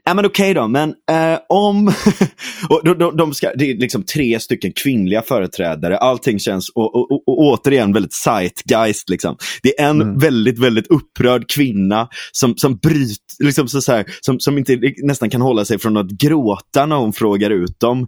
Ja 0.03 0.13
men 0.13 0.25
okej 0.25 0.53
då, 0.53 0.67
men 0.67 0.89
eh, 1.11 1.39
om... 1.49 1.87
och 2.69 2.81
de, 2.83 2.97
de, 2.97 3.17
de 3.17 3.33
ska, 3.33 3.51
det 3.55 3.71
är 3.71 3.75
liksom 3.77 4.03
tre 4.03 4.39
stycken 4.39 4.71
kvinnliga 4.83 5.21
företrädare, 5.21 5.97
allting 5.97 6.39
känns 6.39 6.69
och, 6.75 6.95
och, 6.95 7.11
och, 7.11 7.23
och 7.27 7.39
återigen 7.39 7.93
väldigt 7.93 8.13
zeitgeist. 8.13 9.09
Liksom. 9.09 9.37
Det 9.63 9.79
är 9.79 9.89
en 9.89 10.01
Mm. 10.01 10.17
väldigt, 10.17 10.59
väldigt 10.59 10.87
upprörd 10.87 11.49
kvinna 11.49 12.07
som, 12.31 12.57
som 12.57 12.77
bryter, 12.77 13.43
liksom 13.43 13.67
så, 13.67 13.81
så 13.81 13.91
här, 13.91 14.05
som, 14.21 14.39
som 14.39 14.57
inte 14.57 14.79
nästan 15.03 15.29
kan 15.29 15.41
hålla 15.41 15.65
sig 15.65 15.79
från 15.79 15.97
att 15.97 16.09
gråta 16.09 16.85
när 16.85 16.95
hon 16.95 17.13
frågar 17.13 17.49
ut 17.49 17.79
dem. 17.79 18.07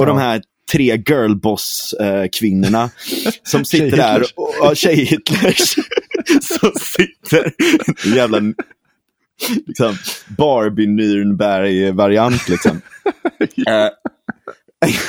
Och 0.00 0.06
de 0.06 0.16
Ja. 0.18 0.22
här 0.24 0.42
tre 0.72 0.96
girlboss-kvinnorna 0.96 2.90
som 3.42 3.64
sitter 3.64 3.96
där, 3.96 4.22
och, 4.36 4.76
tjej-Hitlers, 4.76 5.74
som 6.42 6.72
sitter, 6.80 7.52
jävla 8.16 8.40
liksom, 9.66 9.96
Barbie 10.38 10.86
Nürnberg-variant. 10.86 12.48
Liksom. 12.48 12.80
Eh, 13.66 13.88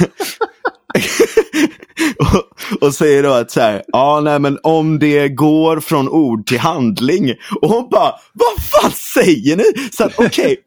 och, 2.19 2.43
och 2.81 2.93
säger 2.93 3.23
då 3.23 3.33
att 3.33 3.51
så 3.51 3.61
här, 3.61 3.83
ja 3.87 4.21
nej 4.23 4.39
men 4.39 4.59
om 4.63 4.99
det 4.99 5.29
går 5.29 5.79
från 5.79 6.09
ord 6.09 6.47
till 6.47 6.59
handling. 6.59 7.33
Och 7.61 7.69
hon 7.69 7.89
bara, 7.89 8.13
vad 8.33 8.63
fan 8.63 8.91
säger 8.91 9.57
ni? 9.57 9.63
Så 9.91 10.05
okej, 10.05 10.27
okay, 10.27 10.57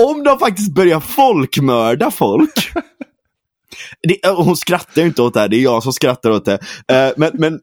om 0.00 0.24
de 0.24 0.38
faktiskt 0.38 0.74
börjar 0.74 1.00
folkmörda 1.00 2.10
folk. 2.10 2.72
Det, 4.02 4.28
hon 4.28 4.56
skrattar 4.56 5.02
ju 5.02 5.08
inte 5.08 5.22
åt 5.22 5.34
det 5.34 5.40
här, 5.40 5.48
det 5.48 5.56
är 5.56 5.62
jag 5.62 5.82
som 5.82 5.92
skrattar 5.92 6.30
åt 6.30 6.44
det. 6.44 6.58
Uh, 6.92 7.12
men, 7.16 7.30
men 7.34 7.60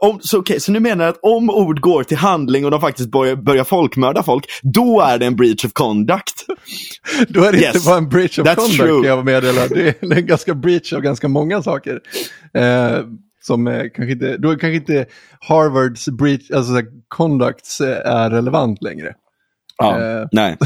om, 0.00 0.20
så, 0.20 0.38
okay, 0.38 0.60
så 0.60 0.72
nu 0.72 0.80
menar 0.80 1.04
jag 1.04 1.12
att 1.12 1.20
om 1.22 1.50
ord 1.50 1.80
går 1.80 2.02
till 2.02 2.16
handling 2.16 2.64
och 2.64 2.70
de 2.70 2.80
faktiskt 2.80 3.10
börjar, 3.10 3.36
börjar 3.36 3.64
folkmörda 3.64 4.22
folk, 4.22 4.44
då 4.62 5.00
är 5.00 5.18
det 5.18 5.26
en 5.26 5.36
breach 5.36 5.64
of 5.64 5.72
conduct. 5.72 6.46
då 7.28 7.44
är 7.44 7.52
det 7.52 7.58
yes, 7.58 7.74
inte 7.74 7.86
bara 7.86 7.98
en 7.98 8.08
breach 8.08 8.38
of 8.38 8.54
conduct 8.54 8.76
true. 8.76 9.06
jag 9.06 9.24
meddela. 9.24 9.66
Det 9.68 10.02
är 10.02 10.12
en 10.12 10.26
ganska 10.26 10.54
breach 10.54 10.92
av 10.92 11.00
ganska 11.00 11.28
många 11.28 11.62
saker. 11.62 12.00
Eh, 12.54 12.98
som 13.42 13.66
eh, 13.66 13.82
kanske 13.94 14.12
inte, 14.12 14.36
då 14.36 14.48
kanske 14.48 14.74
inte 14.74 15.06
Harvards 15.40 16.08
breach, 16.08 16.50
alltså 16.50 16.72
conducts 17.08 17.80
eh, 17.80 18.12
är 18.12 18.30
relevant 18.30 18.82
längre. 18.82 19.14
Ja, 19.78 20.00
eh, 20.00 20.26
nej. 20.32 20.56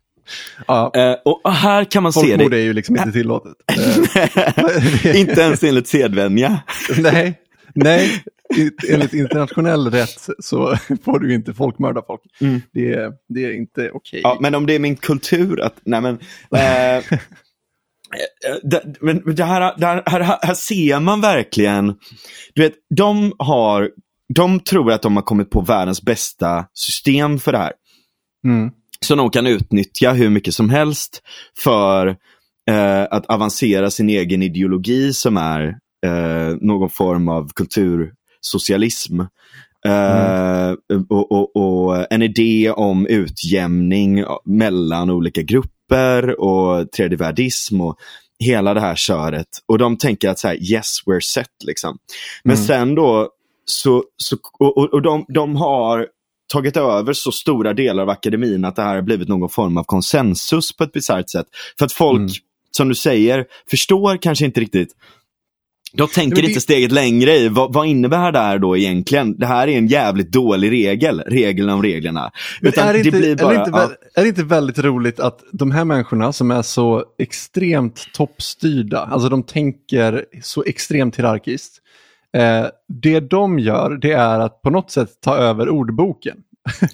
ja. 0.66 0.92
Eh, 0.94 1.16
och 1.24 1.52
här 1.52 1.84
kan 1.84 2.02
man 2.02 2.12
Folkmord 2.12 2.40
se 2.40 2.48
det. 2.48 2.56
Är 2.56 2.62
ju 2.64 2.72
liksom 2.72 2.96
inte 2.96 3.12
tillåtet. 3.12 3.52
inte 5.14 5.40
ens 5.40 5.64
enligt 5.64 5.88
sedvänja. 5.88 6.62
nej, 6.98 7.40
nej, 7.74 8.24
enligt 8.90 9.14
internationell 9.14 9.90
rätt 9.90 10.28
så 10.38 10.76
får 11.04 11.18
du 11.18 11.34
inte 11.34 11.54
folkmörda 11.54 12.02
folk. 12.06 12.20
Mm. 12.40 12.60
Det, 12.72 13.12
det, 13.28 13.44
är 13.44 13.52
inte 13.52 13.80
okej. 13.80 13.90
Okay. 13.94 14.20
Ja, 14.22 14.38
men 14.40 14.54
om 14.54 14.66
det 14.66 14.74
är 14.74 14.78
min 14.78 14.96
kultur 14.96 15.60
att, 15.60 15.80
nej 15.84 16.00
men, 16.00 16.14
eh, 16.56 17.04
det, 18.62 18.96
men 19.00 19.34
det 19.34 19.44
här, 19.44 19.74
det 19.78 19.86
här, 19.86 20.02
här, 20.06 20.38
här, 20.42 20.54
ser 20.54 21.00
man 21.00 21.20
verkligen, 21.20 21.94
du 22.54 22.62
vet, 22.62 22.74
de 22.96 23.32
har, 23.38 23.90
de 24.34 24.60
tror 24.60 24.92
att 24.92 25.02
de 25.02 25.16
har 25.16 25.22
kommit 25.22 25.50
på 25.50 25.60
världens 25.60 26.02
bästa 26.02 26.66
system 26.74 27.38
för 27.38 27.52
det 27.52 27.58
här. 27.58 27.72
Mm. 28.44 28.70
Så 29.00 29.14
de 29.14 29.30
kan 29.30 29.46
utnyttja 29.46 30.12
hur 30.12 30.30
mycket 30.30 30.54
som 30.54 30.70
helst 30.70 31.22
för 31.58 32.16
eh, 32.70 33.02
att 33.10 33.26
avancera 33.26 33.90
sin 33.90 34.08
egen 34.08 34.42
ideologi 34.42 35.12
som 35.12 35.36
är 35.36 35.78
eh, 36.06 36.56
någon 36.60 36.90
form 36.90 37.28
av 37.28 37.50
kultur 37.54 38.12
socialism. 38.44 39.20
Mm. 39.86 40.76
Uh, 40.90 41.02
och, 41.08 41.32
och, 41.32 41.56
och, 41.56 42.12
en 42.12 42.22
idé 42.22 42.70
om 42.70 43.06
utjämning 43.06 44.24
mellan 44.44 45.10
olika 45.10 45.42
grupper 45.42 46.40
och 46.40 46.92
tredjevärldism 46.92 47.80
och 47.80 47.96
hela 48.38 48.74
det 48.74 48.80
här 48.80 48.96
köret. 48.96 49.48
Och 49.66 49.78
de 49.78 49.96
tänker 49.96 50.28
att 50.28 50.38
så 50.38 50.48
här, 50.48 50.72
yes, 50.72 50.98
we're 51.06 51.20
set. 51.20 51.50
Liksom. 51.64 51.98
Men 52.44 52.56
mm. 52.56 52.66
sen 52.66 52.94
då, 52.94 53.28
så, 53.64 54.04
så, 54.16 54.36
och, 54.58 54.94
och 54.94 55.02
de, 55.02 55.24
de 55.28 55.56
har 55.56 56.06
tagit 56.52 56.76
över 56.76 57.12
så 57.12 57.32
stora 57.32 57.74
delar 57.74 58.02
av 58.02 58.10
akademin 58.10 58.64
att 58.64 58.76
det 58.76 58.82
här 58.82 58.94
har 58.94 59.02
blivit 59.02 59.28
någon 59.28 59.48
form 59.48 59.76
av 59.76 59.84
konsensus 59.84 60.76
på 60.76 60.84
ett 60.84 60.92
bisarrt 60.92 61.30
sätt. 61.30 61.46
För 61.78 61.86
att 61.86 61.92
folk, 61.92 62.20
mm. 62.20 62.30
som 62.70 62.88
du 62.88 62.94
säger, 62.94 63.46
förstår 63.70 64.16
kanske 64.16 64.44
inte 64.44 64.60
riktigt 64.60 64.88
de 65.96 66.08
tänker 66.08 66.42
det... 66.42 66.48
inte 66.48 66.60
steget 66.60 66.92
längre 66.92 67.36
i, 67.36 67.48
vad, 67.48 67.72
vad, 67.72 67.86
innebär 67.86 68.32
det 68.32 68.38
här 68.38 68.58
då 68.58 68.76
egentligen? 68.76 69.38
Det 69.38 69.46
här 69.46 69.68
är 69.68 69.78
en 69.78 69.86
jävligt 69.86 70.32
dålig 70.32 70.70
regel, 70.70 71.20
regeln 71.26 71.70
om 71.70 71.82
reglerna. 71.82 72.32
Utan 72.60 72.88
är, 72.88 72.92
det 72.92 72.98
inte, 72.98 73.10
det 73.10 73.18
blir 73.18 73.36
bara, 73.36 73.54
är, 73.54 73.58
det 73.58 73.64
inte, 73.64 73.78
ja. 73.78 73.90
är 74.14 74.22
det 74.22 74.28
inte 74.28 74.42
väldigt 74.42 74.78
roligt 74.78 75.20
att 75.20 75.40
de 75.52 75.70
här 75.70 75.84
människorna 75.84 76.32
som 76.32 76.50
är 76.50 76.62
så 76.62 77.04
extremt 77.18 78.08
toppstyrda, 78.12 78.98
alltså 78.98 79.28
de 79.28 79.42
tänker 79.42 80.24
så 80.42 80.64
extremt 80.64 81.18
hierarkiskt. 81.18 81.80
Eh, 82.36 82.66
det 82.88 83.20
de 83.20 83.58
gör, 83.58 83.98
det 84.02 84.12
är 84.12 84.40
att 84.40 84.62
på 84.62 84.70
något 84.70 84.90
sätt 84.90 85.08
ta 85.20 85.36
över 85.36 85.68
ordboken. 85.68 86.36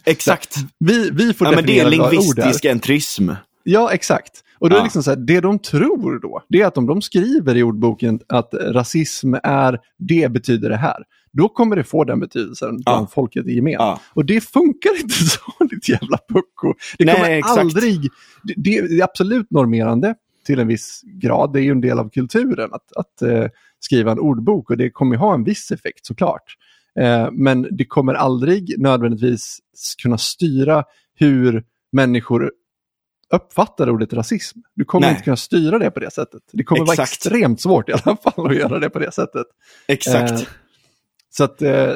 Exakt. 0.05 0.57
vi, 0.79 1.11
vi 1.11 1.35
får 1.35 1.47
ja, 1.47 1.53
men 1.53 1.67
Det 1.67 1.81
är 1.81 1.91
lingvistisk 1.91 2.65
entrism. 2.65 3.31
Ja, 3.63 3.93
exakt. 3.93 4.45
Och 4.59 4.71
då 4.71 4.77
ja. 4.77 4.79
är 4.79 4.83
det 4.83 4.87
liksom 4.87 5.03
så 5.03 5.11
här, 5.11 5.17
det 5.17 5.41
de 5.41 5.59
tror 5.59 6.19
då, 6.19 6.43
det 6.49 6.61
är 6.61 6.67
att 6.67 6.79
om 6.79 6.87
de 6.87 7.03
skriver 7.03 7.57
i 7.57 7.63
ordboken 7.63 8.21
att 8.29 8.55
rasism 8.55 9.35
är, 9.43 9.81
det 9.99 10.33
betyder 10.33 10.71
det 10.71 10.77
här. 10.77 11.05
Då 11.33 11.49
kommer 11.49 11.77
det 11.77 11.85
få 11.85 12.05
den 12.05 12.21
betydelsen 12.21 12.83
ja. 12.87 12.93
bland 12.93 13.11
folket 13.11 13.47
i 13.47 13.55
gemen. 13.55 13.73
Ja. 13.73 14.01
Och 14.15 14.25
det 14.25 14.41
funkar 14.41 15.01
inte 15.01 15.15
så, 15.25 15.65
ditt 15.71 15.89
jävla 15.89 16.19
pucko. 16.29 16.75
Det 16.99 17.05
kommer 17.05 17.29
Nej, 17.29 17.43
aldrig, 17.47 18.09
det, 18.43 18.55
det, 18.57 18.77
är 18.77 19.05
absolut 19.05 19.51
normerande 19.51 20.15
till 20.47 20.59
en 20.59 20.69
viss 20.69 21.03
grad. 21.05 21.53
Det 21.53 21.61
är 21.61 21.63
ju 21.63 21.71
en 21.71 21.81
del 21.81 21.99
av 21.99 22.11
kulturen 22.11 22.71
att, 22.73 22.93
att 22.97 23.29
uh, 23.29 23.47
skriva 23.81 24.13
en 24.13 24.19
ordbok 24.19 24.71
och 24.71 24.77
det 24.77 24.91
kommer 24.91 25.17
ha 25.17 25.35
en 25.35 25.45
viss 25.45 25.71
effekt 25.71 26.07
såklart. 26.07 26.57
Uh, 27.01 27.31
men 27.33 27.69
det 27.71 27.85
kommer 27.85 28.15
aldrig 28.15 28.75
nödvändigtvis 28.79 29.59
kunna 30.03 30.19
styra 30.19 30.85
hur 31.15 31.65
människor 31.93 32.53
uppfattar 33.35 33.91
ordet 33.91 34.13
rasism. 34.13 34.59
Du 34.75 34.85
kommer 34.85 35.07
Nej. 35.07 35.11
inte 35.11 35.25
kunna 35.25 35.37
styra 35.37 35.79
det 35.79 35.91
på 35.91 36.01
det 36.01 36.11
sättet. 36.11 36.43
Det 36.53 36.65
kommer 36.65 36.83
Exakt. 36.83 36.99
vara 36.99 37.05
extremt 37.05 37.61
svårt 37.61 37.89
i 37.89 37.93
alla 37.93 38.17
fall 38.17 38.47
att 38.47 38.57
göra 38.57 38.79
det 38.79 38.91
på 38.91 38.99
det 38.99 39.13
sättet. 39.13 39.47
Exakt. 39.89 40.33
Eh, 40.33 40.41
så 41.31 41.45
att 41.45 41.63
eh, 41.63 41.93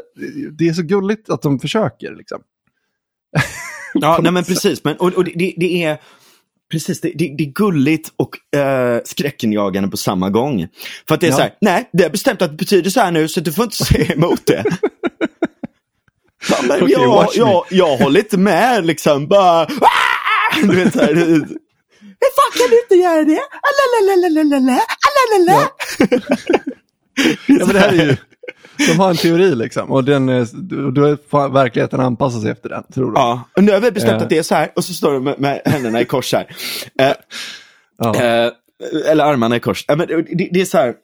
det 0.58 0.68
är 0.68 0.72
så 0.72 0.82
gulligt 0.82 1.30
att 1.30 1.42
de 1.42 1.58
försöker. 1.58 2.14
Liksom. 2.14 2.40
ja, 3.94 4.18
nej 4.22 4.32
men 4.32 4.44
precis. 4.44 4.84
Men, 4.84 4.96
och, 4.96 5.12
och 5.12 5.24
det, 5.24 5.54
det, 5.56 5.84
är... 5.84 6.00
Precis, 6.70 7.00
det, 7.00 7.12
det, 7.14 7.24
är 7.24 7.52
gulligt 7.52 8.12
och 8.16 8.58
eh, 8.58 9.00
skräckenjagande 9.04 9.88
på 9.88 9.96
samma 9.96 10.30
gång. 10.30 10.68
För 11.08 11.14
att 11.14 11.20
det 11.20 11.26
är 11.26 11.30
ja. 11.30 11.36
så 11.36 11.42
här, 11.42 11.54
nej, 11.60 11.90
det 11.92 12.04
är 12.04 12.10
bestämt 12.10 12.42
att 12.42 12.50
det 12.50 12.56
betyder 12.56 12.90
så 12.90 13.00
här 13.00 13.10
nu 13.10 13.28
så 13.28 13.40
du 13.40 13.52
får 13.52 13.64
inte 13.64 13.76
säga 13.76 14.12
emot 14.12 14.46
det. 14.46 14.64
ja, 16.50 16.56
men 16.62 16.82
okay, 16.82 16.92
jag, 16.92 17.28
jag, 17.34 17.64
jag 17.70 17.96
håller 17.96 18.20
inte 18.20 18.38
med 18.38 18.86
liksom, 18.86 19.28
bara, 19.28 19.62
ah! 19.62 20.13
Du 20.62 20.76
vet 20.76 20.92
så 20.92 21.00
här, 21.00 21.14
hur 21.14 22.30
fan 22.36 22.52
kan 22.58 22.70
du 22.70 22.80
inte 22.82 22.94
göra 22.94 23.24
det? 23.24 23.40
Alalalalala, 23.68 24.80
alalala. 25.08 25.68
Ja, 27.46 27.66
men 27.66 27.68
det 27.68 27.78
här 27.78 27.88
är 27.88 28.04
ju, 28.04 28.16
de 28.86 28.98
har 28.98 29.10
en 29.10 29.16
teori 29.16 29.54
liksom 29.54 29.92
och 29.92 30.04
den, 30.04 30.26
då 30.94 31.16
verkligheten 31.48 32.00
anpassa 32.00 32.40
sig 32.40 32.50
efter 32.50 32.68
den, 32.68 32.84
tror 32.94 33.12
du? 33.12 33.20
Ja, 33.20 33.48
och 33.56 33.64
nu 33.64 33.72
har 33.72 33.80
vi 33.80 33.90
bestämt 33.90 34.22
att 34.22 34.28
det 34.28 34.38
är 34.38 34.42
så 34.42 34.54
här 34.54 34.72
och 34.76 34.84
så 34.84 34.92
står 34.92 35.12
de 35.12 35.24
med, 35.24 35.40
med 35.40 35.62
händerna 35.64 36.00
i 36.00 36.04
kors 36.04 36.32
här. 36.32 36.56
Eh, 37.00 37.12
ja. 37.98 38.14
eh, 38.14 38.52
eller 39.06 39.24
armarna 39.24 39.56
i 39.56 39.60
kors. 39.60 39.84
Eh, 39.88 39.96
men 39.96 40.08
det, 40.08 40.48
det, 40.52 40.60
är 40.60 40.64
så 40.64 40.78
här. 40.78 40.94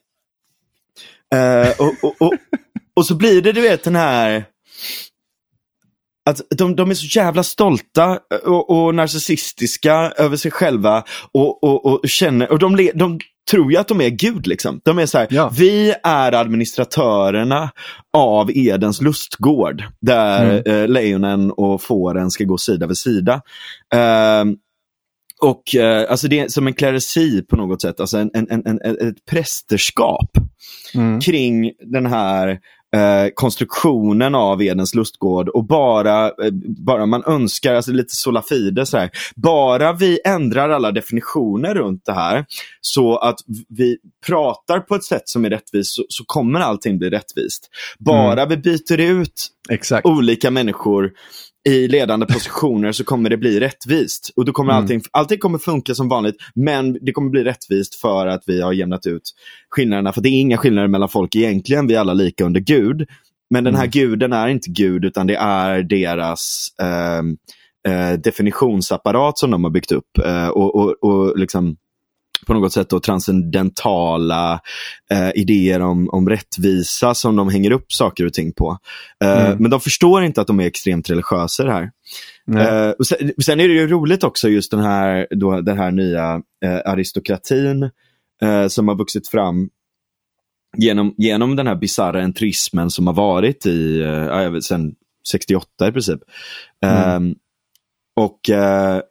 Eh, 1.33 1.71
och, 1.79 1.93
och, 2.01 2.21
och, 2.21 2.33
och, 2.93 3.05
så 3.05 3.15
blir 3.15 3.41
det, 3.41 3.51
du 3.51 3.61
vet, 3.61 3.83
den 3.83 3.95
här 3.95 4.45
att 6.29 6.41
de, 6.57 6.75
de 6.75 6.89
är 6.89 6.93
så 6.93 7.19
jävla 7.19 7.43
stolta 7.43 8.19
och, 8.45 8.69
och 8.69 8.95
narcissistiska 8.95 10.13
över 10.17 10.37
sig 10.37 10.51
själva 10.51 11.03
och, 11.31 11.63
och, 11.63 11.85
och 11.85 12.09
känner, 12.09 12.51
och 12.51 12.59
de, 12.59 12.89
de 12.95 13.19
tror 13.51 13.71
ju 13.71 13.77
att 13.77 13.87
de 13.87 14.01
är 14.01 14.09
Gud. 14.09 14.47
Liksom. 14.47 14.81
De 14.83 14.99
är 14.99 15.05
så 15.05 15.17
här, 15.17 15.27
ja. 15.29 15.51
vi 15.57 15.93
är 16.03 16.31
administratörerna 16.31 17.71
av 18.13 18.51
Edens 18.57 19.01
lustgård 19.01 19.83
där 20.01 20.61
mm. 20.67 20.81
eh, 20.81 20.87
lejonen 20.87 21.51
och 21.51 21.81
fåren 21.81 22.31
ska 22.31 22.43
gå 22.43 22.57
sida 22.57 22.87
vid 22.87 22.97
sida. 22.97 23.41
Eh, 23.93 24.45
och 25.41 25.75
eh, 25.75 26.11
alltså 26.11 26.27
det 26.27 26.39
är 26.39 26.47
som 26.47 26.67
en 26.67 26.73
kleresi 26.73 27.41
på 27.41 27.55
något 27.55 27.81
sätt, 27.81 27.99
alltså 27.99 28.17
en, 28.17 28.31
en, 28.33 28.47
en, 28.51 28.65
en 28.65 29.09
ett 29.09 29.25
prästerskap 29.29 30.37
mm. 30.93 31.19
kring 31.19 31.71
den 31.91 32.05
här 32.05 32.59
eh, 32.95 33.29
konstruktionen 33.33 34.35
av 34.35 34.63
Edens 34.63 34.95
lustgård 34.95 35.49
och 35.49 35.65
bara, 35.65 36.25
eh, 36.25 36.51
bara 36.85 37.05
man 37.05 37.23
önskar, 37.25 37.75
alltså 37.75 37.91
lite 37.91 38.15
sola 38.15 38.41
fide 38.41 38.85
så 38.85 38.97
här, 38.97 39.09
bara 39.35 39.93
vi 39.93 40.19
ändrar 40.25 40.69
alla 40.69 40.91
definitioner 40.91 41.75
runt 41.75 42.05
det 42.05 42.13
här 42.13 42.45
så 42.81 43.17
att 43.17 43.39
vi 43.69 43.97
pratar 44.25 44.79
på 44.79 44.95
ett 44.95 45.03
sätt 45.03 45.29
som 45.29 45.45
är 45.45 45.49
rättvist 45.49 45.95
så, 45.95 46.03
så 46.09 46.23
kommer 46.25 46.59
allting 46.59 46.97
bli 46.97 47.09
rättvist. 47.09 47.69
Bara 47.99 48.41
mm. 48.41 48.49
vi 48.49 48.57
byter 48.57 48.99
ut 48.99 49.47
Exakt. 49.69 50.05
olika 50.05 50.51
människor 50.51 51.11
i 51.69 51.87
ledande 51.87 52.25
positioner 52.25 52.91
så 52.91 53.03
kommer 53.03 53.29
det 53.29 53.37
bli 53.37 53.59
rättvist. 53.59 54.31
Och 54.35 54.45
då 54.45 54.51
kommer 54.51 54.73
mm. 54.73 54.81
allting, 54.81 55.01
allting 55.11 55.39
kommer 55.39 55.57
funka 55.57 55.95
som 55.95 56.09
vanligt, 56.09 56.35
men 56.55 56.97
det 57.01 57.11
kommer 57.11 57.29
bli 57.29 57.43
rättvist 57.43 57.95
för 57.95 58.27
att 58.27 58.43
vi 58.47 58.61
har 58.61 58.73
jämnat 58.73 59.05
ut 59.05 59.23
skillnaderna. 59.69 60.13
För 60.13 60.21
det 60.21 60.29
är 60.29 60.41
inga 60.41 60.57
skillnader 60.57 60.87
mellan 60.87 61.09
folk 61.09 61.35
egentligen, 61.35 61.87
vi 61.87 61.95
är 61.95 61.99
alla 61.99 62.13
lika 62.13 62.45
under 62.45 62.59
Gud. 62.59 63.07
Men 63.49 63.63
den 63.63 63.75
här 63.75 63.83
mm. 63.83 63.91
guden 63.91 64.33
är 64.33 64.47
inte 64.47 64.69
Gud, 64.69 65.05
utan 65.05 65.27
det 65.27 65.35
är 65.35 65.83
deras 65.83 66.67
eh, 66.81 67.21
eh, 67.93 68.19
definitionsapparat 68.19 69.37
som 69.37 69.51
de 69.51 69.63
har 69.63 69.71
byggt 69.71 69.91
upp. 69.91 70.17
Eh, 70.25 70.47
och, 70.47 70.75
och, 70.75 71.03
och 71.03 71.37
liksom 71.37 71.77
på 72.47 72.53
något 72.53 72.73
sätt 72.73 72.89
då 72.89 72.99
transcendentala 72.99 74.59
eh, 75.11 75.31
idéer 75.35 75.79
om, 75.79 76.09
om 76.09 76.29
rättvisa 76.29 77.13
som 77.13 77.35
de 77.35 77.49
hänger 77.49 77.71
upp 77.71 77.93
saker 77.93 78.25
och 78.25 78.33
ting 78.33 78.53
på. 78.53 78.77
Eh, 79.23 79.45
mm. 79.45 79.57
Men 79.57 79.71
de 79.71 79.79
förstår 79.79 80.23
inte 80.23 80.41
att 80.41 80.47
de 80.47 80.59
är 80.59 80.65
extremt 80.65 81.09
religiösa 81.09 81.63
det 81.63 81.71
här. 81.71 81.91
Eh, 82.57 82.89
och 82.89 83.07
sen, 83.07 83.31
sen, 83.45 83.59
är 83.59 83.67
det 83.67 83.73
ju 83.73 83.87
roligt 83.87 84.23
också 84.23 84.49
just 84.49 84.71
den 84.71 84.79
här, 84.79 85.27
då, 85.31 85.61
den 85.61 85.77
här 85.77 85.91
nya 85.91 86.41
eh, 86.65 86.91
aristokratin 86.91 87.89
eh, 88.41 88.67
som 88.67 88.87
har 88.87 88.95
vuxit 88.95 89.27
fram 89.27 89.69
genom, 90.77 91.15
genom 91.17 91.55
den 91.55 91.67
här 91.67 91.75
bisarra 91.75 92.21
entrismen 92.21 92.89
som 92.89 93.07
har 93.07 93.13
varit 93.13 93.65
i, 93.65 94.03
uh, 94.03 94.59
sen 94.59 94.95
68 95.31 95.87
i 95.87 95.91
princip. 95.91 96.19
Mm. 96.85 97.15
Um, 97.15 97.35
och, 98.15 98.49
uh, 98.49 99.01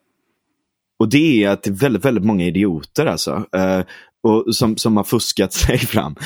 och 1.01 1.09
det 1.09 1.45
är 1.45 1.49
att 1.49 1.63
det 1.63 1.71
är 1.71 1.75
väldigt, 1.75 2.05
väldigt 2.05 2.25
många 2.25 2.45
idioter 2.45 3.07
alltså. 3.07 3.45
Uh, 3.57 3.83
och 4.23 4.57
som, 4.57 4.77
som 4.77 4.97
har 4.97 5.05
fuskat 5.05 5.53
sig 5.53 5.79
fram. 5.79 6.17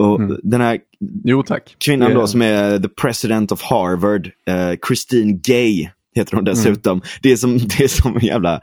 Och 0.00 0.20
mm. 0.20 0.40
Den 0.42 0.60
här 0.60 0.78
jo, 1.24 1.44
kvinnan 1.78 2.14
då 2.14 2.26
som 2.26 2.42
är 2.42 2.78
the 2.78 2.88
president 2.88 3.52
of 3.52 3.62
Harvard, 3.62 4.26
uh, 4.26 4.76
Christine 4.86 5.40
Gay 5.42 5.88
heter 6.14 6.36
hon 6.36 6.44
dessutom. 6.44 6.92
Mm. 6.92 7.02
Det, 7.22 7.32
är 7.32 7.36
som, 7.36 7.58
det 7.78 7.84
är 7.84 7.88
som 7.88 8.16
en 8.16 8.26
jävla 8.26 8.60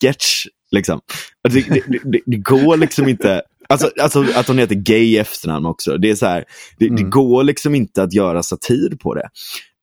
sketch. 0.00 0.46
Liksom. 0.70 1.00
Det, 1.48 1.60
det, 1.60 1.82
det, 2.04 2.20
det 2.26 2.36
går 2.36 2.76
liksom 2.76 3.08
inte 3.08 3.42
Alltså, 3.68 3.90
alltså 4.02 4.24
att 4.34 4.48
hon 4.48 4.58
heter 4.58 4.74
gay 4.74 5.02
i 5.02 5.18
efternamn 5.18 5.66
också. 5.66 5.98
Det 5.98 6.10
är 6.10 6.14
så 6.14 6.26
här, 6.26 6.44
det, 6.78 6.86
mm. 6.86 7.10
går 7.10 7.44
liksom 7.44 7.74
inte 7.74 8.02
att 8.02 8.12
göra 8.12 8.42
satir 8.42 8.96
på 8.96 9.14
det. 9.14 9.28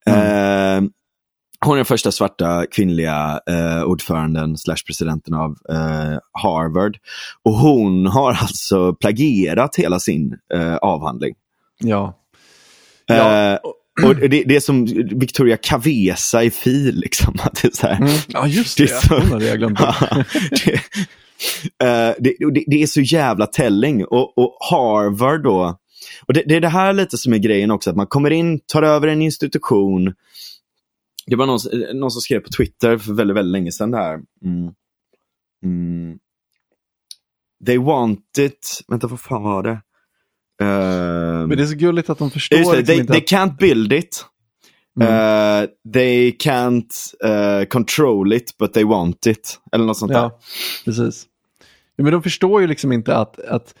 Mm. 0.06 0.84
Eh, 0.84 0.90
hon 1.64 1.72
är 1.72 1.76
den 1.76 1.84
första 1.84 2.12
svarta 2.12 2.66
kvinnliga 2.70 3.40
eh, 3.50 3.82
ordföranden 3.82 4.56
slash 4.56 4.76
presidenten 4.86 5.34
av 5.34 5.50
eh, 5.70 6.18
Harvard. 6.42 6.96
Och 7.42 7.52
hon 7.52 8.06
har 8.06 8.32
alltså 8.32 8.94
plagierat 8.94 9.76
hela 9.76 10.00
sin 10.00 10.38
eh, 10.54 10.76
avhandling. 10.76 11.34
Ja. 11.78 12.18
Eh, 13.10 13.16
ja. 13.16 13.58
Och 14.02 14.16
det, 14.16 14.28
det, 14.28 14.56
är 14.56 14.60
som 14.60 14.84
Victoria 15.10 15.56
Cavesa 15.56 16.44
i 16.44 16.50
FIL. 16.50 17.00
Liksom, 17.00 17.36
att 17.42 17.62
det 17.62 17.68
är 17.68 17.76
så 17.76 17.86
här, 17.86 17.96
mm. 17.96 18.12
Ja, 18.28 18.46
just 18.46 18.78
det. 18.78 18.84
det 18.84 18.88
så, 18.88 19.14
hon 19.14 19.32
hade 19.32 19.46
jag 19.46 19.58
glömt. 19.58 19.78
det, 20.64 20.80
Uh, 21.82 22.14
det, 22.18 22.34
det, 22.54 22.64
det, 22.66 22.82
är 22.82 22.86
så 22.86 23.00
jävla 23.00 23.46
telling. 23.46 24.04
Och, 24.04 24.38
och 24.38 24.56
Harvard 24.70 25.42
då, 25.42 25.78
och 26.26 26.34
det, 26.34 26.42
det, 26.46 26.56
är 26.56 26.60
det 26.60 26.68
här 26.68 26.92
lite 26.92 27.18
som 27.18 27.32
är 27.32 27.38
grejen 27.38 27.70
också, 27.70 27.90
att 27.90 27.96
man 27.96 28.06
kommer 28.06 28.30
in, 28.30 28.60
tar 28.66 28.82
över 28.82 29.08
en 29.08 29.22
institution. 29.22 30.14
Det 31.26 31.36
var 31.36 31.46
någon, 31.46 31.58
någon 32.00 32.10
som 32.10 32.20
skrev 32.20 32.40
på 32.40 32.48
Twitter 32.48 32.98
för 32.98 33.12
väldigt, 33.12 33.36
väldigt 33.36 33.52
länge 33.52 33.72
sedan 33.72 33.94
här. 33.94 34.20
Mm. 34.44 34.74
Mm. 35.64 36.18
They 37.66 37.78
want 37.78 38.38
it, 38.38 38.80
vänta 38.88 39.06
vad 39.06 39.20
fan 39.20 39.42
var 39.42 39.62
det? 39.62 39.80
Uh, 40.62 41.46
Men 41.46 41.48
det 41.48 41.62
är 41.62 41.66
så 41.66 41.76
gulligt 41.76 42.10
att 42.10 42.18
de 42.18 42.30
förstår. 42.30 42.58
Just 42.58 42.70
det, 42.70 42.78
liksom 42.78 43.06
they, 43.06 43.20
they 43.20 43.38
can't 43.38 43.56
build 43.58 43.92
it. 43.92 44.24
Mm. 45.00 45.08
Uh, 45.08 45.68
they 45.92 46.30
can't 46.30 47.14
uh, 47.24 47.64
control 47.64 48.32
it 48.32 48.58
but 48.58 48.72
they 48.72 48.84
want 48.84 49.26
it. 49.26 49.60
Eller 49.72 49.84
något 49.84 49.98
sånt 49.98 50.12
ja, 50.12 50.22
där. 50.22 50.30
Precis. 50.84 51.26
Ja, 51.96 52.04
men 52.04 52.12
de 52.12 52.22
förstår 52.22 52.60
ju 52.60 52.66
liksom 52.66 52.92
inte 52.92 53.16
att, 53.16 53.38
att, 53.38 53.74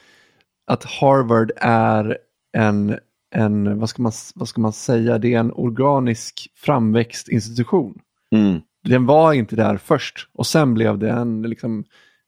att 0.66 0.84
Harvard 0.84 1.52
är 1.56 2.18
en, 2.56 2.98
en 3.34 3.78
vad, 3.78 3.88
ska 3.88 4.02
man, 4.02 4.12
vad 4.34 4.48
ska 4.48 4.60
man 4.60 4.72
säga, 4.72 5.18
det 5.18 5.34
är 5.34 5.38
en 5.38 5.52
organisk 5.52 6.50
framväxtinstitution. 6.56 7.98
Mm. 8.30 8.60
Den 8.84 9.06
var 9.06 9.32
inte 9.32 9.56
där 9.56 9.76
först 9.76 10.28
och 10.32 10.46
sen 10.46 10.74
blev 10.74 10.98
det 10.98 11.10
en, 11.10 11.42
liksom, 11.42 11.84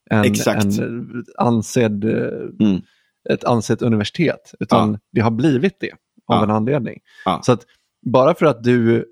en, 0.09 0.25
en 0.25 1.25
ansedd, 1.37 2.03
mm. 2.03 2.81
ett 3.29 3.43
ansett 3.43 3.81
universitet. 3.81 4.53
Utan 4.59 4.91
ja. 4.91 4.99
det 5.11 5.21
har 5.21 5.31
blivit 5.31 5.79
det 5.79 5.91
av 5.91 6.37
ja. 6.37 6.43
en 6.43 6.51
anledning. 6.51 6.99
Ja. 7.25 7.41
Så 7.43 7.51
att 7.51 7.65
bara 8.05 8.33
för 8.35 8.45
att 8.45 8.63
du 8.63 9.05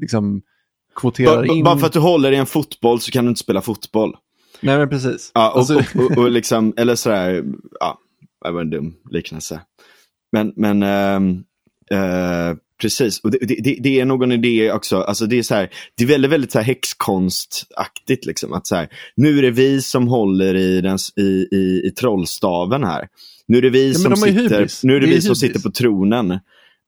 liksom 0.00 0.42
kvoterar 0.94 1.52
in... 1.52 1.64
Bara 1.64 1.78
för 1.78 1.86
att 1.86 1.92
du 1.92 1.98
håller 1.98 2.32
i 2.32 2.36
en 2.36 2.46
fotboll 2.46 3.00
så 3.00 3.10
kan 3.10 3.24
du 3.24 3.28
inte 3.28 3.40
spela 3.40 3.60
fotboll. 3.60 4.16
Nej 4.60 4.78
men 4.78 4.88
precis. 4.88 5.30
Ja, 5.34 5.50
och, 5.50 5.58
alltså... 5.58 5.74
och, 5.74 6.10
och, 6.10 6.18
och, 6.18 6.30
liksom, 6.30 6.74
eller 6.76 6.94
sådär, 6.94 7.44
ja, 7.80 7.98
det 8.44 8.50
var 8.50 8.60
en 8.60 8.70
dum 8.70 8.94
liknelse. 9.10 9.60
Men, 10.32 10.52
men 10.56 10.82
äh, 10.82 11.98
äh, 11.98 12.56
precis, 12.80 13.20
och 13.20 13.30
det, 13.30 13.38
det, 13.38 13.76
det, 13.80 14.00
är 14.00 14.04
någon 14.04 14.32
idé 14.32 14.72
också, 14.72 14.96
alltså 14.96 15.26
det 15.26 15.38
är 15.38 15.42
så 15.42 15.54
här, 15.54 15.70
det 15.96 16.04
är 16.04 16.08
väldigt, 16.08 16.30
väldigt 16.30 16.52
så 16.52 16.58
här 16.58 16.66
häxkonstaktigt 16.66 18.26
liksom. 18.26 18.52
Att 18.52 18.66
så 18.66 18.76
här, 18.76 18.88
nu 19.16 19.38
är 19.38 19.42
det 19.42 19.50
vi 19.50 19.82
som 19.82 20.08
håller 20.08 20.54
i, 20.54 20.80
den, 20.80 20.98
i, 21.16 21.48
i, 21.52 21.82
i 21.86 21.90
trollstaven 21.90 22.84
här. 22.84 23.08
Nu 23.48 23.58
är 23.58 23.62
det 23.62 23.70
vi, 23.70 23.92
ja, 23.92 23.98
som, 23.98 24.16
sitter, 24.16 24.86
nu 24.86 24.96
är 24.96 25.00
det 25.00 25.06
det 25.06 25.12
vi 25.12 25.20
som 25.20 25.36
sitter 25.36 25.60
på 25.60 25.70
tronen. 25.70 26.38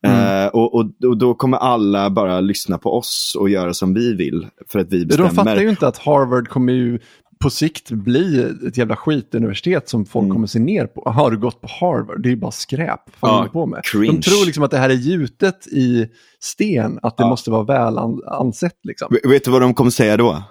Mm. 0.06 0.44
Uh, 0.44 0.47
och, 0.47 0.74
och, 0.74 0.90
och, 1.05 1.19
då 1.19 1.35
kommer 1.35 1.56
alla 1.59 2.10
bara 2.10 2.40
lyssna 2.40 2.78
på 2.78 2.98
oss 2.98 3.36
och 3.39 3.51
göra 3.51 3.74
som 3.74 3.94
vi 3.94 4.14
vill. 4.14 4.47
För 4.69 4.78
att 4.78 4.93
vi 4.93 5.06
bestämmer. 5.06 5.28
De 5.28 5.35
fattar 5.35 5.60
ju 5.60 5.69
inte 5.69 5.86
att 5.86 5.98
Harvard 5.98 6.48
kommer 6.48 6.73
ju 6.73 6.98
på 7.43 7.51
sikt 7.51 7.90
bli 7.90 8.52
ett 8.69 8.77
jävla 8.77 8.97
skituniversitet 8.97 9.89
som 9.89 10.06
folk 10.06 10.24
mm. 10.24 10.35
kommer 10.35 10.47
se 10.47 10.59
ner 10.59 10.86
på. 10.86 11.10
Har 11.10 11.31
du 11.31 11.39
gått 11.39 11.60
på 11.60 11.69
Harvard? 11.81 12.23
Det 12.23 12.28
är 12.28 12.31
ju 12.31 12.36
bara 12.36 12.51
skräp. 12.51 13.01
Ja, 13.20 13.48
på 13.52 13.66
med? 13.66 13.82
De 13.93 14.20
tror 14.20 14.47
liksom 14.47 14.64
att 14.64 14.70
det 14.70 14.78
här 14.78 14.90
är 14.90 14.94
gjutet 14.94 15.66
i 15.66 16.09
sten, 16.40 16.98
att 17.02 17.16
det 17.16 17.23
ja. 17.23 17.28
måste 17.28 17.51
vara 17.51 17.62
väl 17.62 17.98
ansett. 18.27 18.78
Liksom. 18.82 19.16
Vet 19.24 19.44
du 19.44 19.51
vad 19.51 19.60
de 19.60 19.74
kommer 19.74 19.90
säga 19.90 20.16
då? 20.16 20.43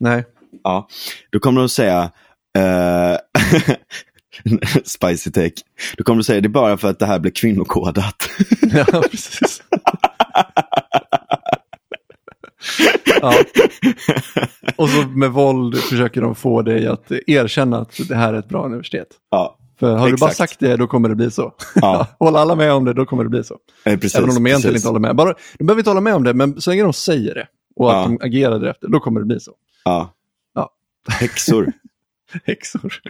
Nej. 0.00 0.24
Ja, 0.62 0.88
då 1.30 1.38
kommer 1.38 1.60
de 1.60 1.68
säga 1.68 2.10
uh... 2.58 3.16
Spicy 4.84 5.30
take. 5.30 5.54
Då 5.96 6.04
kommer 6.04 6.16
du 6.16 6.24
säga 6.24 6.40
det 6.40 6.46
är 6.46 6.48
bara 6.48 6.76
för 6.76 6.90
att 6.90 6.98
det 6.98 7.06
här 7.06 7.18
blir 7.18 7.32
kvinnokodat. 7.32 8.28
ja, 8.60 9.02
precis. 9.10 9.62
ja. 13.24 13.44
Och 14.76 14.88
så 14.88 15.02
med 15.02 15.30
våld 15.30 15.76
försöker 15.76 16.20
de 16.20 16.34
få 16.34 16.62
dig 16.62 16.86
att 16.86 17.12
erkänna 17.26 17.78
att 17.78 18.00
det 18.08 18.14
här 18.14 18.34
är 18.34 18.38
ett 18.38 18.48
bra 18.48 18.64
universitet. 18.64 19.08
Ja. 19.30 19.58
För 19.78 19.96
har 19.96 20.06
Exakt. 20.06 20.20
du 20.20 20.20
bara 20.20 20.30
sagt 20.30 20.60
det, 20.60 20.76
då 20.76 20.86
kommer 20.86 21.08
det 21.08 21.14
bli 21.14 21.30
så. 21.30 21.52
Ja. 21.74 22.06
Håller 22.18 22.38
alla 22.38 22.54
med 22.54 22.72
om 22.72 22.84
det, 22.84 22.92
då 22.92 23.06
kommer 23.06 23.24
det 23.24 23.30
bli 23.30 23.44
så. 23.44 23.58
Eh, 23.84 23.94
precis, 23.94 24.14
Även 24.14 24.28
om 24.28 24.34
de 24.34 24.46
egentligen 24.46 24.76
inte 24.76 24.88
håller 24.88 25.00
med. 25.00 25.16
Bara, 25.16 25.34
de 25.58 25.64
behöver 25.64 25.80
inte 25.80 25.90
hålla 25.90 26.00
med 26.00 26.14
om 26.14 26.24
det, 26.24 26.34
men 26.34 26.60
så 26.60 26.70
länge 26.70 26.82
de 26.82 26.92
säger 26.92 27.34
det 27.34 27.46
och 27.76 27.90
att 27.90 27.96
ja. 27.96 28.02
de 28.02 28.26
agerar 28.26 28.58
därefter, 28.58 28.88
då 28.88 29.00
kommer 29.00 29.20
det 29.20 29.26
bli 29.26 29.40
så. 29.40 29.52
Ja. 29.84 30.14
ja. 30.54 30.70
Häxor. 31.08 31.72
Häxor. 32.44 33.00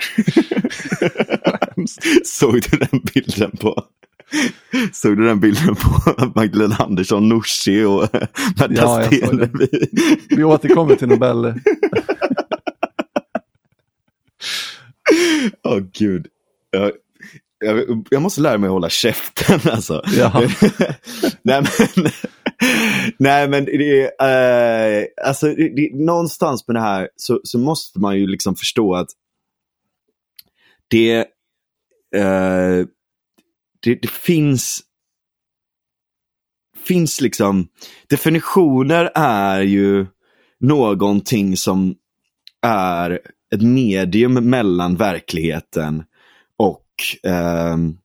Såg 2.24 2.52
du 2.52 2.76
den 2.76 3.00
bilden 3.14 3.50
på 3.50 3.84
Såg 4.92 5.16
du 5.16 5.26
den 5.26 5.40
bilden 5.40 5.74
på 5.74 6.32
Magdalena 6.34 6.76
Andersson, 6.76 7.28
Nooshi 7.28 7.84
och 7.84 8.08
Märta 8.58 9.02
Stenevi? 9.02 9.68
Vi 10.28 10.44
återkommer 10.44 10.94
till 10.96 11.08
Nobel. 11.08 11.54
Åh 15.62 15.74
oh, 15.74 15.82
gud. 15.98 16.26
Jag, 16.70 16.92
jag, 17.58 18.06
jag, 18.10 18.22
måste 18.22 18.40
lära 18.40 18.58
mig 18.58 18.66
att 18.68 18.72
hålla 18.72 18.88
käften 18.88 19.60
alltså. 19.72 20.02
Ja. 20.16 20.42
nej 21.42 21.62
men, 21.62 22.10
nej, 23.18 23.48
men 23.48 23.64
det 23.64 24.10
är, 24.18 25.00
uh, 25.00 25.06
alltså, 25.26 25.46
det, 25.54 25.90
någonstans 25.94 26.68
med 26.68 26.76
det 26.76 26.80
här 26.80 27.08
så, 27.16 27.40
så 27.44 27.58
måste 27.58 28.00
man 28.00 28.18
ju 28.18 28.26
liksom 28.26 28.56
förstå 28.56 28.94
att 28.94 29.08
det, 30.88 31.26
uh, 32.16 32.86
det, 33.84 33.94
det 34.02 34.10
finns 34.10 34.82
finns 36.84 37.20
liksom, 37.20 37.68
definitioner 38.08 39.10
är 39.14 39.60
ju 39.60 40.06
någonting 40.60 41.56
som 41.56 41.94
är 42.62 43.20
ett 43.54 43.62
medium 43.62 44.34
mellan 44.34 44.96
verkligheten 44.96 46.04
och 46.56 46.86
um, 47.22 47.98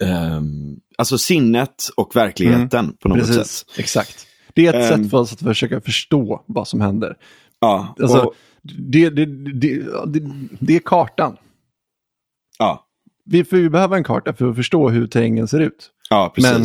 um, 0.00 0.80
alltså 0.98 1.18
sinnet 1.18 1.88
och 1.96 2.16
verkligheten 2.16 2.84
mm, 2.84 2.96
på 2.96 3.08
något 3.08 3.18
precis, 3.18 3.36
sätt. 3.36 3.78
Exakt. 3.78 4.26
Det 4.54 4.66
är 4.66 4.74
ett 4.74 4.92
um, 4.92 5.02
sätt 5.02 5.10
för 5.10 5.18
oss 5.18 5.32
att 5.32 5.40
försöka 5.40 5.80
förstå 5.80 6.44
vad 6.46 6.68
som 6.68 6.80
händer. 6.80 7.16
Ja, 7.60 7.94
alltså, 8.00 8.18
och, 8.18 8.34
det, 8.62 9.10
det, 9.10 9.26
det, 9.52 9.82
det, 10.60 10.76
är 10.76 10.80
kartan. 10.80 11.36
Ja. 12.58 12.83
Vi, 13.24 13.44
vi 13.50 13.70
behöver 13.70 13.96
en 13.96 14.04
karta 14.04 14.34
för 14.34 14.50
att 14.50 14.56
förstå 14.56 14.88
hur 14.88 15.06
terrängen 15.06 15.48
ser 15.48 15.60
ut. 15.60 15.90
Ja, 16.10 16.32
precis. 16.34 16.50
Men 16.50 16.64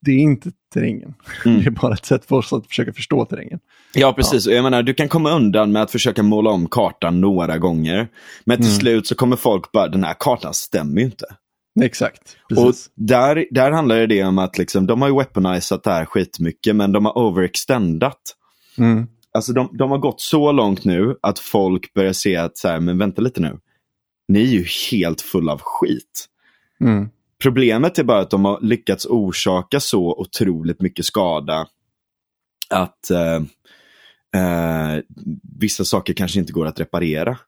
det 0.00 0.10
är 0.10 0.18
inte 0.18 0.50
terrängen. 0.74 1.14
Mm. 1.44 1.58
Det 1.62 1.66
är 1.66 1.70
bara 1.70 1.94
ett 1.94 2.06
sätt 2.06 2.24
för 2.24 2.36
oss 2.36 2.52
att 2.52 2.66
försöka 2.66 2.92
förstå 2.92 3.24
terrängen. 3.24 3.58
Ja, 3.94 4.12
precis. 4.12 4.46
Ja. 4.46 4.52
Jag 4.52 4.62
menar, 4.62 4.82
du 4.82 4.94
kan 4.94 5.08
komma 5.08 5.30
undan 5.30 5.72
med 5.72 5.82
att 5.82 5.90
försöka 5.90 6.22
måla 6.22 6.50
om 6.50 6.66
kartan 6.66 7.20
några 7.20 7.58
gånger. 7.58 8.08
Men 8.44 8.56
till 8.56 8.66
mm. 8.66 8.78
slut 8.78 9.06
så 9.06 9.14
kommer 9.14 9.36
folk 9.36 9.72
bara, 9.72 9.88
den 9.88 10.04
här 10.04 10.14
kartan 10.18 10.54
stämmer 10.54 11.00
ju 11.00 11.04
inte. 11.04 11.26
Exakt. 11.82 12.36
Precis. 12.48 12.64
Och 12.64 12.92
där, 12.94 13.46
där 13.50 13.70
handlar 13.70 14.06
det 14.06 14.24
om 14.24 14.38
att 14.38 14.58
liksom, 14.58 14.86
de 14.86 15.02
har 15.02 15.08
ju 15.08 15.14
weaponizat 15.14 15.84
det 15.84 15.90
här 15.90 16.04
skitmycket, 16.04 16.76
men 16.76 16.92
de 16.92 17.04
har 17.04 17.18
overextendat. 17.18 18.20
Mm. 18.78 19.06
Alltså 19.34 19.52
de, 19.52 19.76
de 19.78 19.90
har 19.90 19.98
gått 19.98 20.20
så 20.20 20.52
långt 20.52 20.84
nu 20.84 21.16
att 21.22 21.38
folk 21.38 21.94
börjar 21.94 22.12
se 22.12 22.36
att, 22.36 22.58
så 22.58 22.68
här, 22.68 22.80
men 22.80 22.98
vänta 22.98 23.22
lite 23.22 23.40
nu. 23.40 23.58
Ni 24.32 24.42
är 24.42 24.46
ju 24.46 24.64
helt 24.90 25.20
fulla 25.20 25.52
av 25.52 25.60
skit. 25.62 26.28
Mm. 26.80 27.08
Problemet 27.42 27.98
är 27.98 28.04
bara 28.04 28.20
att 28.20 28.30
de 28.30 28.44
har 28.44 28.60
lyckats 28.60 29.06
orsaka 29.06 29.80
så 29.80 30.20
otroligt 30.20 30.80
mycket 30.80 31.04
skada 31.04 31.66
att 32.70 33.10
eh, 33.10 33.34
eh, 34.42 35.02
vissa 35.60 35.84
saker 35.84 36.14
kanske 36.14 36.38
inte 36.38 36.52
går 36.52 36.66
att 36.66 36.80
reparera. 36.80 37.38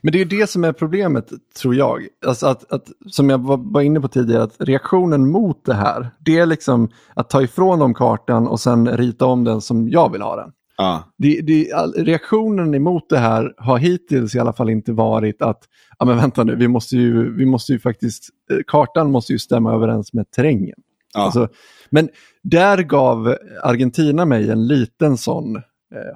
Men 0.00 0.12
det 0.12 0.20
är 0.20 0.24
det 0.24 0.50
som 0.50 0.64
är 0.64 0.72
problemet, 0.72 1.32
tror 1.60 1.74
jag. 1.74 2.06
Alltså 2.26 2.46
att, 2.46 2.72
att, 2.72 2.88
som 3.06 3.30
jag 3.30 3.38
var 3.72 3.80
inne 3.80 4.00
på 4.00 4.08
tidigare, 4.08 4.42
att 4.42 4.56
reaktionen 4.58 5.30
mot 5.30 5.64
det 5.64 5.74
här, 5.74 6.10
det 6.18 6.38
är 6.38 6.46
liksom 6.46 6.90
att 7.14 7.30
ta 7.30 7.42
ifrån 7.42 7.78
dem 7.78 7.94
kartan 7.94 8.48
och 8.48 8.60
sen 8.60 8.96
rita 8.96 9.26
om 9.26 9.44
den 9.44 9.60
som 9.60 9.88
jag 9.88 10.12
vill 10.12 10.22
ha 10.22 10.36
den. 10.36 10.52
Ja. 10.78 11.12
Det, 11.18 11.40
det, 11.40 11.64
reaktionen 11.96 12.74
emot 12.74 13.08
det 13.08 13.18
här 13.18 13.54
har 13.56 13.78
hittills 13.78 14.34
i 14.34 14.38
alla 14.38 14.52
fall 14.52 14.70
inte 14.70 14.92
varit 14.92 15.42
att, 15.42 15.62
ja 15.98 16.06
men 16.06 16.16
vänta 16.16 16.44
nu, 16.44 16.56
vi 16.56 16.68
måste 16.68 16.96
ju, 16.96 17.36
vi 17.36 17.46
måste 17.46 17.72
ju 17.72 17.78
faktiskt, 17.78 18.28
eh, 18.52 18.58
kartan 18.66 19.10
måste 19.10 19.32
ju 19.32 19.38
stämma 19.38 19.72
överens 19.74 20.12
med 20.12 20.30
terrängen. 20.30 20.78
Ja. 21.14 21.20
Alltså, 21.20 21.48
men 21.90 22.08
där 22.42 22.78
gav 22.78 23.36
Argentina 23.62 24.24
mig 24.24 24.50
en 24.50 24.66
liten 24.66 25.16
sån 25.16 25.56
eh, 25.56 25.62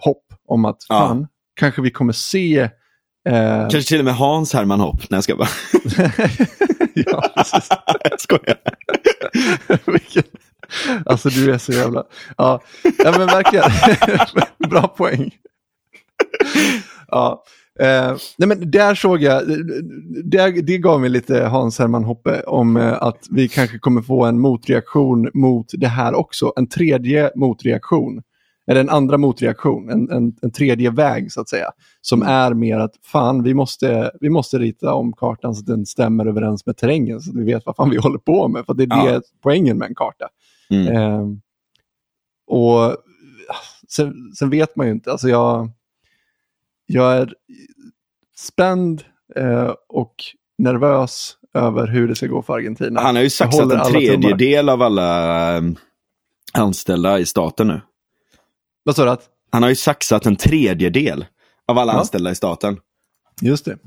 hopp 0.01 0.25
om 0.49 0.65
att 0.65 0.87
Ja. 0.89 0.99
fan, 0.99 1.27
kanske 1.55 1.83
vi 1.83 1.91
kommer 1.91 2.13
se 2.13 2.59
eh, 3.29 3.69
Kanske 3.71 3.83
till 3.83 3.99
och 3.99 4.05
med 4.05 4.15
Hans 4.17 4.53
Herman 4.53 4.81
Hopp. 4.81 5.01
Nej, 5.11 5.17
jag 5.17 5.25
ska 5.25 5.37
bara. 5.37 5.49
ja, 6.95 7.31
precis. 7.37 7.69
jag 8.11 8.21
skojar. 8.21 8.57
Vilken... 9.93 10.23
Alltså 11.07 11.29
du 11.29 11.53
är 11.53 11.59
så 11.59 11.73
jävla... 11.73 12.05
Ja, 12.37 12.61
ja 12.99 13.15
men 13.19 13.27
verkligen. 13.27 13.65
Bra 14.71 14.89
poäng. 14.89 15.31
Ja. 17.09 17.43
Eh, 17.81 18.17
nej 18.39 18.49
men 18.49 18.71
där 18.71 18.95
såg 18.95 19.23
jag, 19.23 19.43
där, 20.25 20.63
det 20.63 20.79
gav 20.79 21.01
mig 21.01 21.11
lite 21.11 21.45
Hans 21.45 21.79
Herman 21.79 22.05
Hoppe 22.05 22.43
om 22.43 22.77
eh, 22.77 23.03
att 23.03 23.27
vi 23.31 23.49
kanske 23.49 23.79
kommer 23.79 24.03
få 24.03 24.25
en 24.25 24.41
motreaktion 24.41 25.31
mot 25.35 25.67
det 25.73 25.87
här 25.89 26.15
också. 26.15 26.53
En 26.57 26.69
tredje 26.69 27.31
motreaktion. 27.37 28.23
Eller 28.67 28.81
en 28.81 28.89
andra 28.89 29.19
motreaktion, 29.19 29.91
en, 29.91 30.11
en, 30.11 30.33
en 30.43 30.51
tredje 30.51 30.91
väg 30.91 31.33
så 31.33 31.41
att 31.41 31.49
säga. 31.49 31.71
Som 32.01 32.23
är 32.23 32.55
mer 32.55 32.79
att 32.79 32.93
fan, 33.13 33.43
vi 33.43 33.55
måste, 33.55 34.11
vi 34.21 34.31
måste 34.31 34.59
rita 34.59 34.95
om 34.95 35.13
kartan 35.13 35.55
så 35.55 35.61
att 35.61 35.67
den 35.67 35.87
stämmer 35.87 36.27
överens 36.27 36.67
med 36.67 36.77
terrängen 36.77 37.21
så 37.21 37.31
att 37.31 37.37
vi 37.37 37.45
vet 37.45 37.63
vad 37.67 37.77
fan 37.77 37.91
vi 37.91 37.97
håller 37.97 38.19
på 38.19 38.49
med. 38.49 38.67
För 38.67 38.75
det 38.75 38.83
är 38.83 38.89
Ja. 38.91 39.13
det 39.13 39.23
poängen 39.43 39.79
med 39.79 39.89
en 39.89 39.95
karta. 39.95 40.29
Mm. 40.73 40.97
Eh, 40.97 41.23
och 42.47 42.97
sen, 43.89 44.15
sen 44.39 44.51
vet 44.51 44.77
man 44.77 44.87
ju 44.87 44.93
inte, 44.93 45.13
alltså 45.13 45.29
jag, 45.29 45.71
jag 46.87 47.13
är 47.17 47.35
spänd 48.37 49.05
eh, 49.37 49.75
och 49.89 50.15
nervös 50.59 51.37
över 51.55 51.87
hur 51.87 52.09
det 52.09 52.15
ska 52.15 52.27
gå 52.27 52.43
för 52.43 52.55
Argentina. 52.55 53.01
Han 53.01 53.17
har 53.17 53.23
ju 53.23 53.31
saxat 53.31 53.61
en 53.65 53.73
alla 53.73 53.85
tredjedel 53.85 54.69
av 54.69 54.83
alla 54.83 55.57
eh, 55.57 55.63
anställda 56.53 57.19
i 57.19 57.27
staten 57.27 57.67
nu. 57.69 57.81
Vad 58.83 58.97
sa 58.97 59.05
du? 59.05 59.11
att- 59.11 59.29
Han 59.51 59.63
har 59.63 59.71
ju 59.71 59.77
saxat 59.77 60.27
en 60.27 60.37
tredjedel 60.37 61.25
av 61.67 61.79
alla 61.79 61.93
Ja. 61.93 61.99
anställda 61.99 62.31
i 62.31 62.35
staten. 62.35 62.77
Just 63.41 63.65
det. 63.65 63.79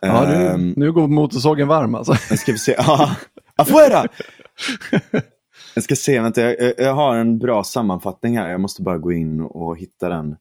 Ja, 0.00 0.26
nu, 0.28 0.34
Ehm, 0.46 0.74
nu 0.76 0.92
går 0.92 1.08
motorsågen 1.08 1.68
varm 1.68 1.94
alltså. 1.94 2.14
Nu 2.30 2.36
ska 2.36 2.52
vi 2.52 2.58
se. 2.58 2.74
Ja, 2.78 3.16
afuera! 3.56 4.04
Jag 5.74 5.84
ska 5.84 5.96
se, 5.96 6.20
vänta, 6.20 6.40
jag, 6.40 6.74
jag- 6.78 6.94
har 6.94 7.16
en 7.16 7.38
bra 7.38 7.64
sammanfattning 7.64 8.38
här. 8.38 8.50
Jag 8.50 8.60
måste 8.60 8.82
bara 8.82 8.98
gå 8.98 9.12
in 9.12 9.40
och 9.40 9.78
hitta 9.78 10.08
den. 10.08 10.36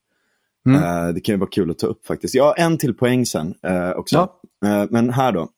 Mm. 0.68 0.84
Eh, 0.84 1.14
det 1.14 1.22
kan 1.22 1.36
ju 1.36 1.40
vara 1.40 1.50
kul 1.50 1.72
att 1.72 1.80
ta 1.80 1.88
upp 1.88 2.06
faktiskt. 2.06 2.36
Jag 2.36 2.44
har 2.44 2.56
en 2.58 2.78
till 2.78 2.94
poäng 2.94 3.26
sen 3.26 3.56
eh, 3.68 3.90
också. 3.90 4.16
Ja. 4.16 4.42
Eh, 4.70 4.88
men 4.90 5.10
här 5.10 5.32
då. 5.32 5.50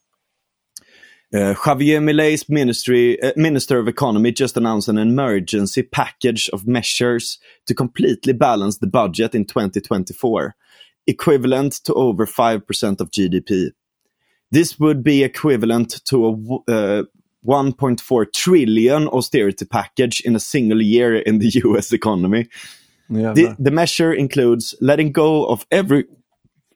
Uh, 1.35 1.55
Javier 1.65 1.99
Milei's 1.99 2.45
ministry, 2.47 3.17
uh, 3.23 3.31
Minister 3.35 3.77
of 3.81 3.87
Economy 3.87 4.31
just 4.31 4.57
announced 4.57 4.89
an 4.89 4.97
emergency 4.97 5.83
package 5.83 6.49
of 6.53 6.65
measures 6.65 7.39
to 7.67 7.73
completely 7.73 8.33
balance 8.33 8.79
the 8.79 8.87
budget 8.87 9.35
in 9.35 9.45
2024, 9.45 10.53
equivalent 11.07 11.83
to 11.83 11.93
over 11.93 12.25
5% 12.25 13.01
of 13.01 13.09
GDP. 13.11 13.71
This 14.51 14.79
would 14.79 15.03
be 15.03 15.23
equivalent 15.23 16.05
to 16.05 16.25
a 16.25 16.31
uh, 16.71 17.03
1.4 17.45 18.25
trillion 18.33 19.07
austerity 19.07 19.65
package 19.65 20.21
in 20.25 20.35
a 20.35 20.39
single 20.39 20.81
year 20.81 21.15
in 21.15 21.39
the 21.39 21.61
US 21.65 21.93
economy. 21.93 22.47
The, 23.09 23.55
the 23.59 23.71
measure 23.71 24.13
includes 24.13 24.75
letting 24.81 25.11
go 25.11 25.45
of 25.45 25.65
every 25.71 26.05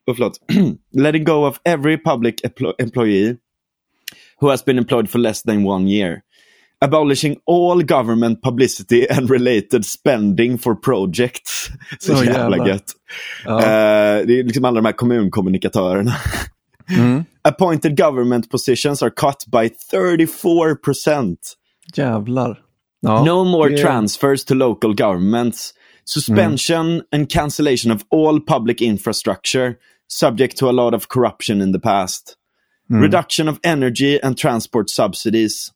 oh, 0.08 0.14
förlåt. 0.14 0.40
letting 0.94 1.24
go 1.24 1.46
of 1.46 1.60
every 1.66 1.98
public 1.98 2.42
emplo- 2.44 2.74
employee 2.80 3.38
who 4.42 4.50
has 4.50 4.66
been 4.66 4.78
employed 4.78 5.10
for 5.10 5.20
less 5.20 5.42
than 5.42 5.64
one 5.64 5.88
year. 5.88 6.24
Abolishing 6.82 7.42
all 7.46 7.82
government 7.82 8.42
publicity 8.42 9.10
and 9.10 9.30
related 9.30 9.86
spending 9.86 10.58
for 10.58 10.76
projects. 10.76 11.70
Så 12.00 12.14
Åh, 12.14 12.26
jävla 12.26 12.58
jävlar. 12.58 12.68
gött. 12.68 12.94
Ja. 13.46 13.60
Eh, 13.60 14.26
det 14.28 14.40
är 14.40 14.44
liksom 14.44 14.66
alla 14.66 14.76
de 14.82 14.86
här 14.86 14.94
kommunkommunikatörerna. 14.94 16.12
Mm. 16.90 17.26
Appointed 17.44 17.96
government 17.96 18.50
positions 18.50 19.02
are 19.02 19.12
cut 19.12 19.44
by 19.48 19.70
34%. 19.70 21.38
Jävlar. 21.96 22.58
Ja, 23.02 23.24
no 23.24 23.44
more 23.46 23.70
det- 23.70 23.82
transfers 23.82 24.46
to 24.46 24.56
local 24.56 24.94
governments. 24.94 25.74
Suspension 26.06 27.04
and 27.12 27.30
cancellation 27.30 27.92
of 27.92 28.04
all 28.10 28.40
public 28.40 28.82
infrastructure, 28.82 29.76
subject 30.08 30.58
to 30.58 30.68
a 30.70 30.72
lot 30.72 30.94
of 30.96 31.08
corruption 31.08 31.62
in 31.62 31.72
the 31.72 31.80
past. 31.80 32.36
Reduction 32.92 33.48
of 33.48 33.60
energy 33.64 34.20
and 34.24 34.36
transport 34.36 34.90
subsidies. 34.90 35.72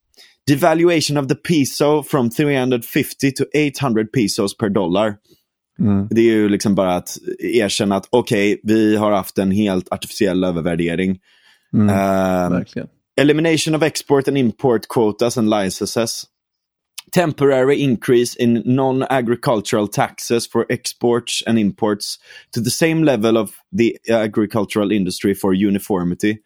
Devaluation 0.49 1.15
of 1.19 1.27
the 1.27 1.35
peso 1.35 2.01
from 2.01 2.31
350 2.31 3.31
to 3.33 3.47
800 3.53 4.11
pesos 4.11 4.55
per 4.55 4.69
dollar. 4.69 5.19
Mm. 5.79 6.07
Det 6.09 6.21
är 6.21 6.25
ju 6.25 6.49
liksom 6.49 6.75
bara 6.75 6.95
att 6.95 7.17
erkänna 7.39 7.95
att 7.95 8.07
okej, 8.09 8.59
vi 8.63 8.95
har 8.95 9.11
haft 9.11 9.37
en 9.37 9.51
helt 9.51 9.93
artificiell 9.93 10.43
övervärdering. 10.43 11.19
Mm. 11.73 11.89
Ehm, 11.89 12.51
Verkligen. 12.53 12.87
elimination 13.17 13.75
of 13.75 13.83
export 13.83 14.27
and 14.27 14.37
import 14.37 14.87
quotas 14.87 15.37
and 15.37 15.49
licenses, 15.49 16.25
temporary 17.11 17.75
increase 17.75 18.35
in 18.35 18.63
non-agricultural 18.65 19.87
taxes 19.87 20.47
for 20.47 20.65
exports 20.69 21.43
and 21.47 21.59
imports 21.59 22.19
to 22.51 22.61
the 22.61 22.71
same 22.71 23.03
level 23.03 23.37
of 23.37 23.51
the 23.77 23.97
agricultural 24.09 24.91
industry 24.91 25.35
for 25.35 25.53
uniformity, 25.53 26.39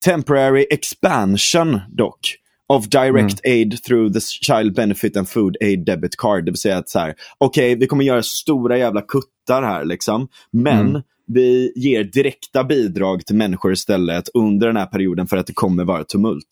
temporary 0.00 0.66
expansion 0.70 1.80
dock 1.94 2.38
of 2.68 2.88
direct 2.88 3.40
aid 3.46 3.82
through 3.82 4.12
the 4.12 4.20
child 4.20 4.74
benefit 4.74 5.16
and 5.16 5.28
food 5.28 5.56
aid 5.60 5.84
debit 5.86 6.16
card. 6.16 6.44
Det 6.44 6.50
vill 6.50 6.58
säga 6.58 6.78
att 6.78 6.88
så 6.88 6.98
här, 6.98 7.14
okej, 7.38 7.74
vi 7.76 7.86
kommer 7.86 8.04
göra 8.04 8.22
stora 8.22 8.78
jävla 8.78 9.00
kuttar 9.02 9.62
här 9.62 9.84
liksom, 9.84 10.28
men 10.52 10.88
Mm. 10.88 11.02
vi 11.26 11.72
ger 11.76 12.04
direkta 12.04 12.64
bidrag 12.64 13.26
till 13.26 13.36
människor 13.36 13.72
istället 13.72 14.28
under 14.34 14.66
den 14.66 14.76
här 14.76 14.86
perioden 14.86 15.26
för 15.26 15.36
att 15.36 15.46
det 15.46 15.52
kommer 15.52 15.84
vara 15.84 16.04
tumult. 16.04 16.48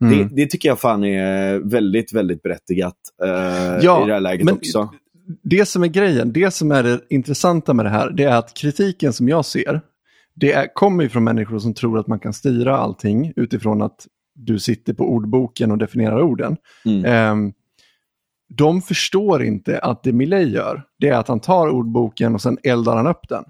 Mm. 0.00 0.18
Det, 0.18 0.34
det 0.42 0.50
tycker 0.50 0.68
jag 0.68 0.80
fan 0.80 1.04
är 1.04 1.58
väldigt, 1.70 2.12
väldigt 2.12 2.42
berättigat 2.42 2.96
eh, 3.24 3.28
Ja, 3.82 4.04
i 4.04 4.06
det 4.06 4.12
här 4.12 4.20
läget 4.20 4.44
men- 4.44 4.54
också. 4.54 4.90
det 5.42 5.66
som 5.66 5.82
är 5.82 5.86
grejen, 5.88 6.32
det 6.32 6.50
som 6.54 6.72
är 6.72 6.82
det 6.82 7.00
intressanta 7.10 7.74
med 7.74 7.84
det 7.86 7.90
här, 7.90 8.10
det 8.10 8.24
är 8.24 8.36
att 8.36 8.54
kritiken 8.54 9.12
som 9.12 9.28
jag 9.28 9.44
ser, 9.44 9.80
det 10.36 10.52
är, 10.52 10.74
kommer 10.74 11.02
ju 11.02 11.08
från 11.08 11.24
människor 11.24 11.58
som 11.58 11.74
tror 11.74 11.98
att 11.98 12.06
man 12.06 12.18
kan 12.18 12.32
styra 12.32 12.76
allting 12.78 13.32
utifrån 13.36 13.82
att 13.82 14.06
du 14.34 14.58
sitter 14.58 14.92
på 14.92 15.04
ordboken 15.04 15.70
och 15.70 15.78
definierar 15.78 16.22
orden. 16.22 16.56
Mm. 16.84 17.04
Ehm, 17.04 17.52
de 18.48 18.82
förstår 18.82 19.42
inte 19.42 19.78
att 19.78 20.02
det 20.02 20.12
Milley 20.12 20.48
gör, 20.48 20.84
det 20.98 21.08
är 21.08 21.18
att 21.18 21.28
han 21.28 21.40
tar 21.40 21.68
ordboken 21.68 22.34
och 22.34 22.42
sen 22.42 22.58
eldar 22.62 22.96
han 22.96 23.06
upp 23.06 23.28
den. 23.28 23.44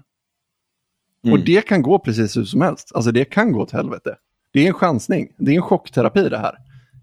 Mm. 1.23 1.33
Och 1.33 1.45
det 1.45 1.65
kan 1.67 1.81
gå 1.81 1.99
precis 1.99 2.37
hur 2.37 2.45
som 2.45 2.61
helst. 2.61 2.91
Alltså 2.95 3.11
det 3.11 3.25
kan 3.25 3.51
gå 3.51 3.61
åt 3.61 3.71
helvete. 3.71 4.15
Det 4.53 4.63
är 4.63 4.67
en 4.67 4.73
chansning. 4.73 5.27
Det 5.37 5.51
är 5.51 5.55
en 5.55 5.61
chockterapi 5.61 6.29
det 6.29 6.37
här. 6.37 6.55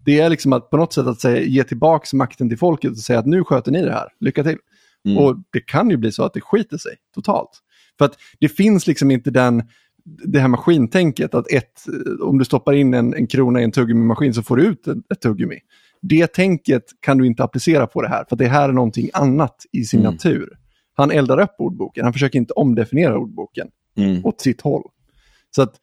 Det 0.05 0.21
är 0.21 0.31
liksom 0.31 0.53
att 0.53 0.71
på 0.71 0.77
något 0.77 0.93
sätt 0.93 1.07
att 1.07 1.21
säga, 1.21 1.43
ge 1.43 1.65
tillbaka 1.65 2.17
makten 2.17 2.49
till 2.49 2.59
folket 2.59 2.91
och 2.91 2.99
säga 2.99 3.19
att 3.19 3.27
nu 3.27 3.45
sköter 3.45 3.73
ni 3.73 3.83
det 3.83 3.93
här. 3.93 4.09
Lycka 4.21 4.43
till. 4.43 4.59
Mm. 5.05 5.19
Och 5.19 5.37
det 5.51 5.61
kan 5.61 5.91
ju 5.91 5.97
bli 5.97 6.13
så 6.13 6.25
att 6.25 6.35
det 6.35 6.41
skiter 6.41 6.79
sig 6.79 6.97
totalt. 7.15 7.51
För 7.99 8.05
att 8.05 8.17
det 8.39 8.49
finns 8.49 8.87
liksom 8.87 9.11
inte 9.11 9.31
den, 9.31 9.63
det 10.05 10.39
här 10.41 10.49
maskintänket 10.49 11.35
att 11.35 11.53
ett, 11.53 11.85
om 12.23 12.39
du 12.39 12.45
stoppar 12.45 12.73
in 12.73 12.95
en, 12.95 13.15
en 13.15 13.27
krona 13.27 13.61
i 13.61 13.65
en 13.65 13.73
tuggummi-maskin 13.73 14.35
så 14.35 14.43
får 14.43 14.57
du 14.57 14.67
ut 14.67 14.87
ett, 14.87 14.99
ett 15.13 15.21
tuggummi. 15.21 15.59
Det 16.03 16.27
tänket 16.27 16.83
kan 17.01 17.19
du 17.19 17.27
inte 17.27 17.45
applicera 17.45 17.87
på 17.87 18.03
det 18.03 18.09
här, 18.09 18.25
för 18.29 18.37
det 18.37 18.47
här 18.49 18.69
är 18.69 18.73
någonting 18.73 19.11
annat 19.13 19.57
i 19.73 19.85
sin 19.85 20.01
Mm. 20.01 20.13
natur. 20.13 20.49
Han 20.95 21.11
eldar 21.11 21.41
upp 21.41 21.55
ordboken, 21.59 22.05
han 22.05 22.13
försöker 22.13 22.39
inte 22.39 22.53
omdefiniera 22.53 23.19
ordboken 23.19 23.69
Mm. 23.97 24.25
åt 24.25 24.41
sitt 24.41 24.61
håll. 24.61 24.83
Så 25.57 25.63
att, 25.63 25.75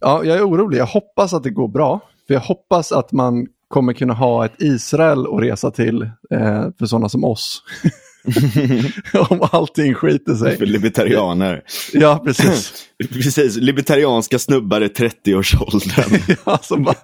ja, 0.00 0.24
jag 0.24 0.36
är 0.36 0.48
orolig. 0.48 0.78
Jag 0.78 0.86
hoppas 0.86 1.34
att 1.34 1.42
det 1.42 1.50
går 1.50 1.68
bra. 1.68 2.00
För 2.26 2.34
jag 2.34 2.40
hoppas 2.40 2.92
att 2.92 3.12
man 3.12 3.46
kommer 3.68 3.92
kunna 3.92 4.14
ha 4.14 4.44
ett 4.44 4.52
Israel 4.62 5.26
att 5.26 5.42
resa 5.42 5.70
till 5.70 6.02
eh, 6.30 6.66
för 6.78 6.86
sådana 6.86 7.08
som 7.08 7.24
oss. 7.24 7.62
Om 9.30 9.48
allting 9.52 9.94
skiter 9.94 10.34
För 10.34 10.56
sig. 10.56 10.66
libertarianer. 10.66 11.62
Ja, 11.92 12.22
precis. 12.24 12.72
Precis, 13.12 13.56
libertarianska 13.56 14.38
snubbar 14.38 14.80
i 14.80 14.86
30-årsåldern. 14.88 16.36
Ja, 16.46 16.58
som 16.62 16.82
bara, 16.82 16.94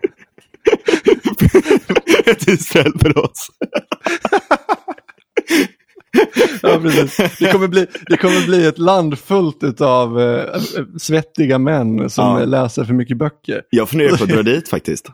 Ett 2.26 2.48
Israel 2.48 2.92
för 3.00 3.18
oss. 3.24 3.48
ja, 6.62 6.78
precis. 6.82 7.38
Det, 7.38 7.52
kommer 7.52 7.68
bli, 7.68 7.86
det 8.06 8.16
kommer 8.16 8.46
bli 8.46 8.66
ett 8.66 8.78
land 8.78 9.18
fullt 9.18 9.80
av 9.80 10.20
eh, 10.20 10.60
svettiga 10.98 11.58
män 11.58 12.10
som 12.10 12.24
Ja. 12.38 12.44
läser 12.44 12.84
för 12.84 12.94
mycket 12.94 13.16
böcker. 13.18 13.62
Jag 13.70 13.88
funderar 13.88 14.16
på 14.16 14.24
att 14.24 14.30
dra 14.30 14.42
dit 14.42 14.68
faktiskt. 14.68 15.06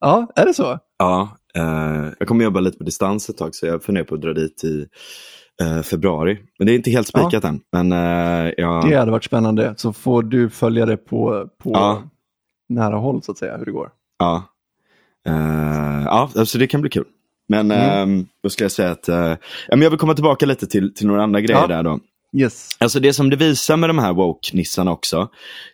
Ja, 0.00 0.32
är 0.36 0.46
det 0.46 0.54
så? 0.54 0.78
Ja, 0.98 1.36
eh, 1.58 2.08
jag 2.18 2.28
kommer 2.28 2.44
jobba 2.44 2.60
lite 2.60 2.78
på 2.78 2.84
distans 2.84 3.28
ett 3.30 3.36
tag 3.38 3.54
så 3.54 3.66
jag 3.66 3.82
funderar 3.82 4.04
på 4.04 4.14
att 4.14 4.20
dra 4.22 4.32
dit 4.32 4.64
i 4.64 4.86
eh, 5.62 5.82
februari. 5.82 6.38
Men 6.58 6.66
det 6.66 6.72
är 6.72 6.76
inte 6.76 6.90
helt 6.90 7.06
spikat 7.06 7.44
än. 7.44 7.60
Men 7.72 7.92
eh, 7.92 8.52
jag, 8.56 8.88
Det 8.90 8.96
hade 8.96 9.10
varit 9.10 9.24
spännande. 9.24 9.74
Så 9.76 9.92
får 9.92 10.22
du 10.22 10.50
följa 10.50 10.86
det 10.86 10.96
på, 10.96 11.48
på 11.62 11.70
Ja. 11.72 12.02
nära 12.68 12.96
håll 12.96 13.22
så 13.22 13.32
att 13.32 13.38
säga, 13.38 13.56
hur 13.56 13.64
det 13.64 13.72
går. 13.72 13.88
ja. 14.18 14.42
Ja, 16.04 16.30
så 16.46 16.58
det 16.58 16.66
kan 16.66 16.80
bli 16.80 16.90
kul. 16.90 17.04
Men 17.48 17.70
Mm. 17.70 18.18
eh, 18.20 18.24
då 18.42 18.50
ska 18.50 18.64
jag 18.64 18.72
säga 18.72 18.90
att 18.90 19.08
ja, 19.08 19.36
jag 19.68 19.90
vill 19.90 19.98
komma 19.98 20.14
tillbaka 20.14 20.46
lite 20.46 20.66
till, 20.66 20.94
till 20.94 21.06
några 21.06 21.22
andra 21.22 21.40
grejer 21.40 21.60
Ja. 21.60 21.66
där 21.66 21.82
då. 21.82 21.98
Yes. 22.36 22.76
Alltså 22.80 23.00
det 23.00 23.12
som 23.12 23.30
det 23.30 23.36
visar 23.36 23.76
med 23.76 23.90
de 23.90 23.98
här 23.98 24.12
woke-nissarna 24.12 24.92
också, 24.92 25.28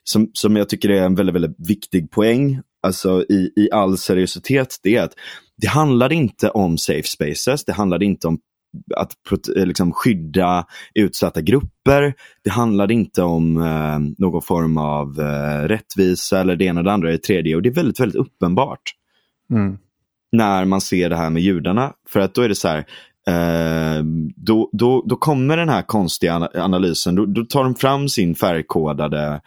som, 0.05 0.31
som 0.33 0.57
jag 0.57 0.69
tycker 0.69 0.89
är 0.89 1.03
en 1.03 1.15
väldigt, 1.15 1.35
väldigt 1.35 1.69
viktig 1.69 2.11
poäng, 2.11 2.61
alltså 2.83 3.23
i, 3.29 3.53
i 3.57 3.69
all 3.73 3.99
seriositet, 3.99 4.77
det 4.83 4.97
är 4.97 5.03
att 5.03 5.13
det 5.61 5.69
handlar 5.69 6.13
inte 6.13 6.51
om 6.51 6.79
safe 6.79 7.09
spaces, 7.09 7.65
det 7.65 7.73
handlar 7.73 8.03
inte 8.03 8.29
om 8.29 8.39
att 8.97 9.13
eh, 9.57 9.67
liksom 9.67 9.93
skydda 9.93 10.67
utsatta 10.95 11.41
grupper, 11.41 12.15
det 12.45 12.51
handlar 12.51 12.91
inte 12.93 13.23
om 13.23 13.57
eh, 13.57 13.99
någon 14.19 14.43
form 14.43 14.77
av 14.79 15.21
eh, 15.21 15.69
rättvisa 15.69 16.41
eller 16.41 16.57
det 16.57 16.65
ena, 16.65 16.83
det 16.83 16.93
andra, 16.93 17.11
det 17.11 17.19
tredje. 17.19 17.57
Och 17.57 17.63
det 17.63 17.69
är 17.69 17.75
väldigt, 17.75 18.01
väldigt 18.01 18.19
uppenbart 18.21 18.83
Mm. 19.53 19.79
när 20.33 20.65
man 20.65 20.81
ser 20.81 21.11
det 21.11 21.17
här 21.17 21.31
med 21.31 21.43
judarna. 21.43 21.93
För 22.09 22.21
att 22.21 22.35
då 22.35 22.43
är 22.43 22.49
det 22.49 22.55
så 22.55 22.69
här, 22.69 22.79
eh, 23.29 24.05
då, 24.37 24.71
då, 24.73 25.05
då 25.09 25.17
kommer 25.17 25.57
den 25.57 25.69
här 25.69 25.83
konstiga 25.83 26.33
ana- 26.35 26.61
analysen, 26.61 27.15
då, 27.15 27.27
då 27.27 27.45
tar 27.45 27.65
de 27.65 27.75
fram 27.75 28.09
sin 28.09 28.35
färgkodade 28.35 29.41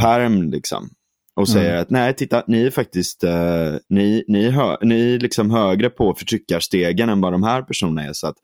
perm 0.00 0.42
liksom. 0.42 0.90
Och 1.34 1.48
säger 1.48 1.76
att 1.76 1.90
nej, 1.90 2.14
titta, 2.14 2.42
ni 2.46 2.62
är 2.62 2.70
faktiskt 2.70 3.24
eh, 3.24 3.74
ni, 3.88 4.24
ni 4.28 4.50
hö, 4.50 4.76
ni 4.82 5.14
är 5.14 5.18
liksom 5.18 5.50
högre 5.50 5.90
på 5.90 6.14
förtryckarstegen 6.14 7.08
än 7.08 7.20
vad 7.20 7.32
de 7.32 7.42
här 7.42 7.62
personerna 7.62 8.04
är. 8.04 8.12
Så 8.12 8.26
att 8.26 8.36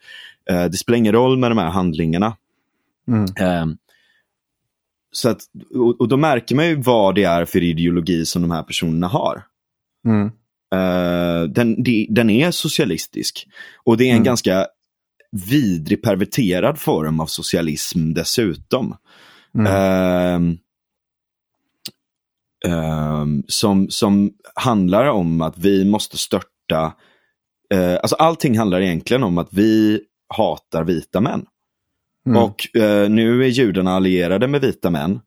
eh, 0.51 0.65
det 0.65 0.77
spelar 0.77 0.99
ingen 0.99 1.13
roll 1.13 1.39
med 1.39 1.51
de 1.51 1.59
här 1.59 1.71
handlingarna. 1.71 2.37
Mm. 3.09 3.25
Eh, 3.25 3.67
så 5.13 5.29
att, 5.29 5.41
och, 5.75 6.01
och 6.01 6.09
då 6.09 6.17
märker 6.17 6.55
man 6.55 6.67
ju 6.67 6.75
vad 6.75 7.15
det 7.15 7.25
är 7.25 7.45
för 7.45 7.63
ideologi 7.63 8.27
som 8.27 8.43
de 8.43 8.51
här 8.51 8.63
personerna 8.63 9.07
har. 9.07 9.43
Mm. 10.07 10.27
Eh, 10.75 11.49
den, 11.49 11.83
de, 11.83 12.07
den 12.11 12.31
är 12.31 12.51
socialistisk. 12.51 13.49
Och 13.85 13.97
det 13.97 14.05
är 14.05 14.09
en 14.11 14.13
Mm. 14.13 14.25
ganska 14.25 14.67
vidrig, 15.51 16.03
perverterad 16.03 16.79
form 16.79 17.21
av 17.21 17.27
socialism 17.27 18.13
dessutom. 18.13 18.97
Mm. 19.55 20.59
Ehm, 22.67 23.43
som, 23.49 23.91
som 23.91 24.31
handlar 24.55 25.07
om 25.07 25.41
att 25.41 25.59
vi 25.59 25.85
måste 25.85 26.19
störta, 26.19 26.95
eh, 27.75 27.95
alltså 27.95 28.17
allting 28.17 28.59
handlar 28.59 28.81
egentligen 28.81 29.23
om 29.23 29.39
att 29.39 29.49
vi 29.53 30.01
hatar 30.35 30.85
vita 30.85 31.21
män. 31.21 31.47
Mm. 32.27 32.43
Och 32.43 32.77
eh, 32.77 33.11
nu 33.11 33.45
är 33.45 33.49
judarna 33.49 33.93
allierade 33.93 34.49
med 34.49 34.61
vita 34.61 34.91
män. 34.91 35.21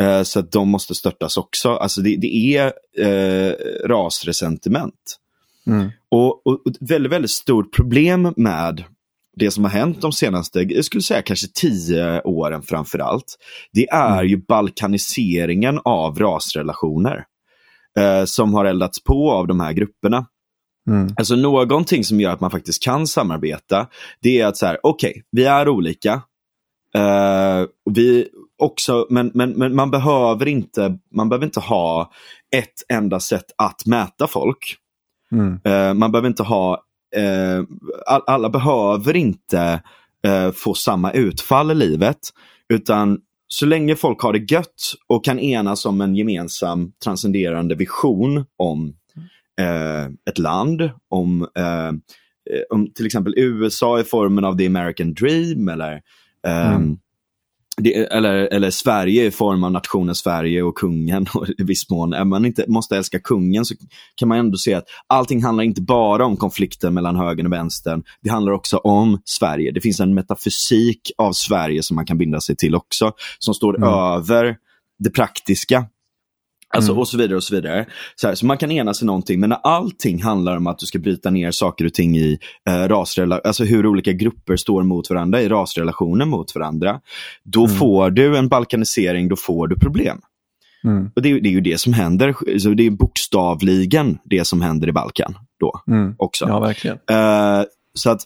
Eh, 0.00 0.22
så 0.22 0.40
att 0.40 0.52
de 0.52 0.68
måste 0.68 0.94
störtas 0.94 1.36
också. 1.36 1.70
Alltså 1.70 2.00
det, 2.00 2.16
det 2.16 2.56
är 2.56 2.72
eh, 2.98 3.54
rasresentiment. 3.86 5.18
Mm. 5.66 5.90
Och, 6.08 6.46
och, 6.46 6.66
och 6.66 6.70
ett 6.70 6.76
väldigt, 6.80 7.12
väldigt 7.12 7.30
stort 7.30 7.76
problem 7.76 8.34
med 8.36 8.84
det 9.36 9.50
som 9.50 9.64
har 9.64 9.70
hänt 9.70 10.00
de 10.00 10.12
senaste, 10.12 10.60
jag 10.60 10.84
skulle 10.84 11.02
säga 11.02 11.22
kanske 11.22 11.46
tio 11.54 12.20
åren 12.22 12.62
framför 12.62 12.98
allt. 12.98 13.36
Det 13.72 13.88
är 13.88 14.12
Mm. 14.18 14.26
ju 14.26 14.36
balkaniseringen 14.36 15.80
av 15.84 16.18
rasrelationer. 16.18 17.24
Eh, 17.98 18.24
som 18.24 18.54
har 18.54 18.64
eldats 18.64 19.04
på 19.04 19.32
av 19.32 19.46
de 19.46 19.60
här 19.60 19.72
grupperna. 19.72 20.26
Mm. 20.90 21.14
Alltså 21.16 21.36
någonting 21.36 22.04
som 22.04 22.20
gör 22.20 22.32
att 22.32 22.40
man 22.40 22.50
faktiskt 22.50 22.82
kan 22.82 23.06
samarbeta, 23.06 23.86
det 24.22 24.40
är 24.40 24.46
att 24.46 24.56
så 24.56 24.66
här, 24.66 24.78
okej, 24.82 25.22
vi 25.32 25.44
är 25.44 25.68
olika. 25.68 26.22
Eh, 26.94 27.64
vi 27.90 28.28
också, 28.62 29.06
men, 29.10 29.30
men, 29.34 29.50
men 29.50 29.74
man, 29.74 29.90
behöver 29.90 30.48
inte, 30.48 30.98
man 31.14 31.28
behöver 31.28 31.46
inte 31.46 31.60
ha 31.60 32.12
ett 32.56 32.74
enda 32.88 33.20
sätt 33.20 33.46
att 33.58 33.86
mäta 33.86 34.26
folk. 34.26 34.76
Mm. 35.32 35.60
Eh, 35.64 35.94
man 35.94 36.12
behöver 36.12 36.28
inte 36.28 36.42
ha, 36.42 36.82
eh, 37.16 37.64
alla 38.26 38.50
behöver 38.50 39.16
inte 39.16 39.82
eh, 40.26 40.52
få 40.52 40.74
samma 40.74 41.12
utfall 41.12 41.70
i 41.70 41.74
livet. 41.74 42.18
Utan 42.68 43.18
så 43.48 43.66
länge 43.66 43.96
folk 43.96 44.20
har 44.20 44.32
det 44.32 44.52
gött 44.52 44.94
och 45.06 45.24
kan 45.24 45.38
enas 45.38 45.86
om 45.86 46.00
en 46.00 46.16
gemensam 46.16 46.92
transcenderande 47.04 47.74
vision 47.74 48.44
om 48.56 48.94
eh, 49.60 50.04
ett 50.30 50.38
land, 50.38 50.90
om, 51.08 51.48
eh, 51.56 51.86
eh 51.86 52.62
om 52.70 52.92
till 52.94 53.06
exempel 53.06 53.34
USA 53.36 54.00
i 54.00 54.04
formen 54.04 54.44
av 54.44 54.58
the 54.58 54.66
American 54.66 55.14
dream 55.14 55.68
eller 55.68 56.00
ehm, 56.46 56.76
Mm 56.76 56.98
det, 57.76 57.94
eller, 57.94 58.34
eller 58.34 58.70
Sverige 58.70 59.26
i 59.26 59.30
form 59.30 59.64
av 59.64 59.72
nationen 59.72 60.14
Sverige 60.14 60.62
och 60.62 60.74
kungen. 60.74 61.26
Och 61.34 61.46
I 61.58 61.62
viss 61.62 61.90
mån, 61.90 62.14
om 62.14 62.28
man 62.28 62.44
inte 62.44 62.64
måste 62.68 62.96
älska 62.96 63.18
kungen 63.20 63.64
så 63.64 63.74
kan 64.16 64.28
man 64.28 64.38
ändå 64.38 64.58
se 64.58 64.74
att 64.74 64.84
allting 65.06 65.42
handlar 65.42 65.64
inte 65.64 65.82
bara 65.82 66.26
om 66.26 66.36
konflikten 66.36 66.94
mellan 66.94 67.16
högern 67.16 67.46
och 67.46 67.52
vänstern. 67.52 68.02
Det 68.22 68.30
handlar 68.30 68.52
också 68.52 68.76
om 68.76 69.20
Sverige. 69.24 69.70
Det 69.72 69.80
finns 69.80 70.00
en 70.00 70.14
metafysik 70.14 71.12
av 71.18 71.32
Sverige 71.32 71.82
som 71.82 71.94
man 71.94 72.06
kan 72.06 72.18
binda 72.18 72.40
sig 72.40 72.56
till 72.56 72.74
också, 72.74 73.12
som 73.38 73.54
står 73.54 73.76
Mm. 73.76 73.88
över 73.88 74.56
det 74.98 75.10
praktiska. 75.10 75.86
Alltså 76.76 76.92
Mm. 76.92 77.00
och 77.00 77.08
så 77.08 77.16
vidare 77.18 77.36
och 77.36 77.42
så 77.44 77.54
vidare. 77.54 77.86
Så, 78.16 78.26
här, 78.28 78.34
så 78.34 78.46
man 78.46 78.58
kan 78.58 78.70
enas 78.70 79.02
i 79.02 79.04
någonting, 79.04 79.40
men 79.40 79.48
när 79.50 79.58
allting 79.64 80.22
handlar 80.22 80.56
om 80.56 80.66
att 80.66 80.78
du 80.78 80.86
ska 80.86 80.98
bryta 80.98 81.30
ner 81.30 81.50
saker 81.50 81.84
och 81.84 81.94
ting 81.94 82.16
i 82.16 82.38
eh, 82.68 82.72
rasrela- 82.72 83.40
alltså 83.44 83.64
hur 83.64 83.86
olika 83.86 84.12
grupper 84.12 84.56
står 84.56 84.82
mot 84.82 85.10
varandra 85.10 85.40
i 85.42 85.48
rasrelationer 85.48 86.24
mot 86.24 86.54
varandra, 86.54 87.00
då 87.44 87.64
Mm. 87.64 87.76
får 87.76 88.10
du 88.10 88.36
en 88.36 88.48
balkanisering, 88.48 89.28
då 89.28 89.36
får 89.36 89.68
du 89.68 89.76
problem. 89.76 90.20
Mm. 90.84 91.10
Och 91.16 91.22
det, 91.22 91.28
är 91.28 91.30
ju- 91.30 91.40
det 91.40 91.48
är 91.48 91.52
ju 91.52 91.60
det 91.60 91.80
som 91.80 91.92
händer, 91.92 92.58
så 92.58 92.68
det 92.68 92.86
är 92.86 92.90
bokstavligen 92.90 94.18
det 94.24 94.46
som 94.46 94.60
händer 94.62 94.88
i 94.88 94.92
Balkan 94.92 95.34
då 95.60 95.80
Mm. 95.88 96.14
också. 96.18 96.44
Ja, 96.48 96.60
verkligen. 96.60 96.96
Eh, 97.10 97.62
så 97.94 98.10
att 98.10 98.20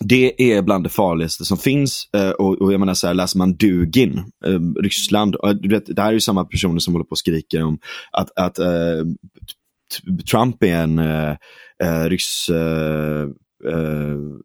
det 0.00 0.52
är 0.52 0.62
bland 0.62 0.84
det 0.84 0.88
farligaste 0.90 1.44
som 1.44 1.58
finns. 1.58 2.08
Eh, 2.16 2.30
och, 2.30 2.62
och 2.62 2.72
jag 2.72 2.80
menar 2.80 2.94
så 2.94 3.06
här, 3.06 3.14
läser 3.14 3.38
man 3.38 3.54
Dugin, 3.56 4.18
eh, 4.46 4.60
Ryssland, 4.82 5.36
du 5.60 5.68
vet, 5.68 5.96
det 5.96 6.02
här 6.02 6.08
är 6.08 6.12
ju 6.12 6.20
samma 6.20 6.44
personer 6.44 6.78
som 6.78 6.94
håller 6.94 7.04
på 7.04 7.10
och 7.10 7.18
skriker 7.18 7.62
om 7.62 7.78
att, 8.12 8.38
att 8.38 8.54
t- 8.54 8.62
Trump 10.30 10.62
är 10.62 10.74
en 10.74 10.98
eh, 10.98 12.04
ryss, 12.08 12.48
eh, 12.48 13.28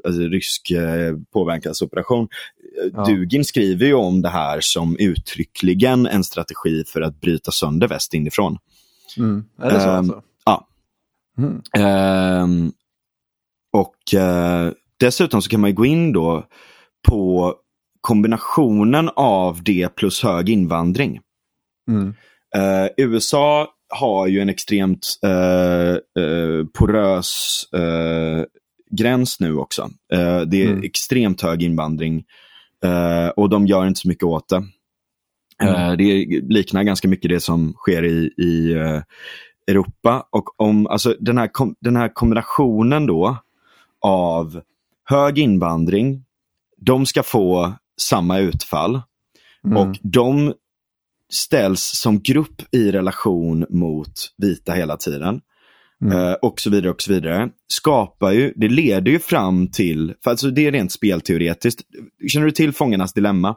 alltså 0.05 0.21
rysk 0.21 0.71
påverkansoperation. 1.33 2.27
Ja. 2.93 3.05
Dugin 3.05 3.45
skriver 3.45 3.85
ju 3.85 3.93
om 3.93 4.21
det 4.21 4.29
här 4.29 4.57
som 4.61 4.97
uttryckligen 4.99 6.07
en 6.07 6.23
strategi 6.23 6.83
för 6.87 7.01
att 7.01 7.21
bryta 7.21 7.51
sönder 7.51 7.87
väst 7.87 8.13
inifrån. 8.13 8.57
Mm. 9.17 9.43
Är 9.61 9.71
det 9.71 9.79
så 9.81 9.89
Ehm, 9.89 9.95
alltså? 9.97 10.21
ja. 10.45 10.67
Mm. 11.37 11.61
Ehm, 11.77 12.71
och 13.73 13.95
dessutom 14.99 15.41
så 15.41 15.49
kan 15.49 15.61
man 15.61 15.75
gå 15.75 15.85
in 15.85 16.13
då 16.13 16.45
på 17.07 17.55
kombinationen 18.01 19.09
av 19.15 19.63
det 19.63 19.95
plus 19.95 20.23
hög 20.23 20.49
invandring. 20.49 21.19
Mm. 21.89 22.13
Eh, 22.55 22.89
USA 22.97 23.67
har 23.89 24.27
ju 24.27 24.39
en 24.39 24.49
extremt 24.49 25.07
eh, 25.25 26.23
eh, 26.23 26.65
porös 26.73 27.63
gräns 28.91 29.39
nu 29.39 29.57
också. 29.57 29.89
Det 30.47 30.63
är 30.63 30.69
Mm. 30.69 30.83
extremt 30.83 31.41
hög 31.41 31.63
invandring 31.63 32.23
och 33.35 33.49
de 33.49 33.67
gör 33.67 33.87
inte 33.87 33.99
så 33.99 34.07
mycket 34.07 34.23
åt 34.23 34.49
det. 34.49 34.63
Mm. 35.63 35.97
Det 35.97 36.25
liknar 36.41 36.83
ganska 36.83 37.07
mycket 37.07 37.29
det 37.29 37.39
som 37.39 37.73
sker 37.73 38.05
i, 38.05 38.33
i 38.37 38.73
Europa. 39.67 40.27
Och 40.31 40.61
om, 40.61 40.87
alltså, 40.87 41.15
den, 41.19 41.37
här 41.37 41.49
den 41.79 41.95
här 41.95 42.13
kombinationen 42.13 43.05
då 43.05 43.37
av 44.01 44.61
hög 45.05 45.39
invandring, 45.39 46.23
de 46.77 47.05
ska 47.05 47.23
få 47.23 47.73
samma 48.01 48.39
utfall 48.39 49.01
Mm. 49.65 49.77
och 49.77 49.97
de 50.01 50.53
ställs 51.33 51.81
som 51.83 52.19
grupp 52.21 52.61
i 52.71 52.91
relation 52.91 53.65
mot 53.69 54.13
vita 54.37 54.73
hela 54.73 54.97
tiden. 54.97 55.41
Mm. 56.05 56.17
Eh, 56.17 56.33
och 56.33 56.59
så 56.59 56.69
vidare 56.69 56.91
och 56.91 57.01
så 57.01 57.13
vidare. 57.13 57.49
Skapar 57.67 58.31
ju, 58.31 58.53
det 58.55 58.67
leder 58.67 59.11
ju 59.11 59.19
fram 59.19 59.67
till, 59.67 60.13
för 60.23 60.31
alltså 60.31 60.49
det 60.51 60.67
är 60.67 60.71
rent 60.71 60.91
spelteoretiskt. 60.91 61.81
Känner 62.27 62.45
du 62.45 62.51
till 62.51 62.73
Fångarnas 62.73 63.13
dilemma? 63.13 63.55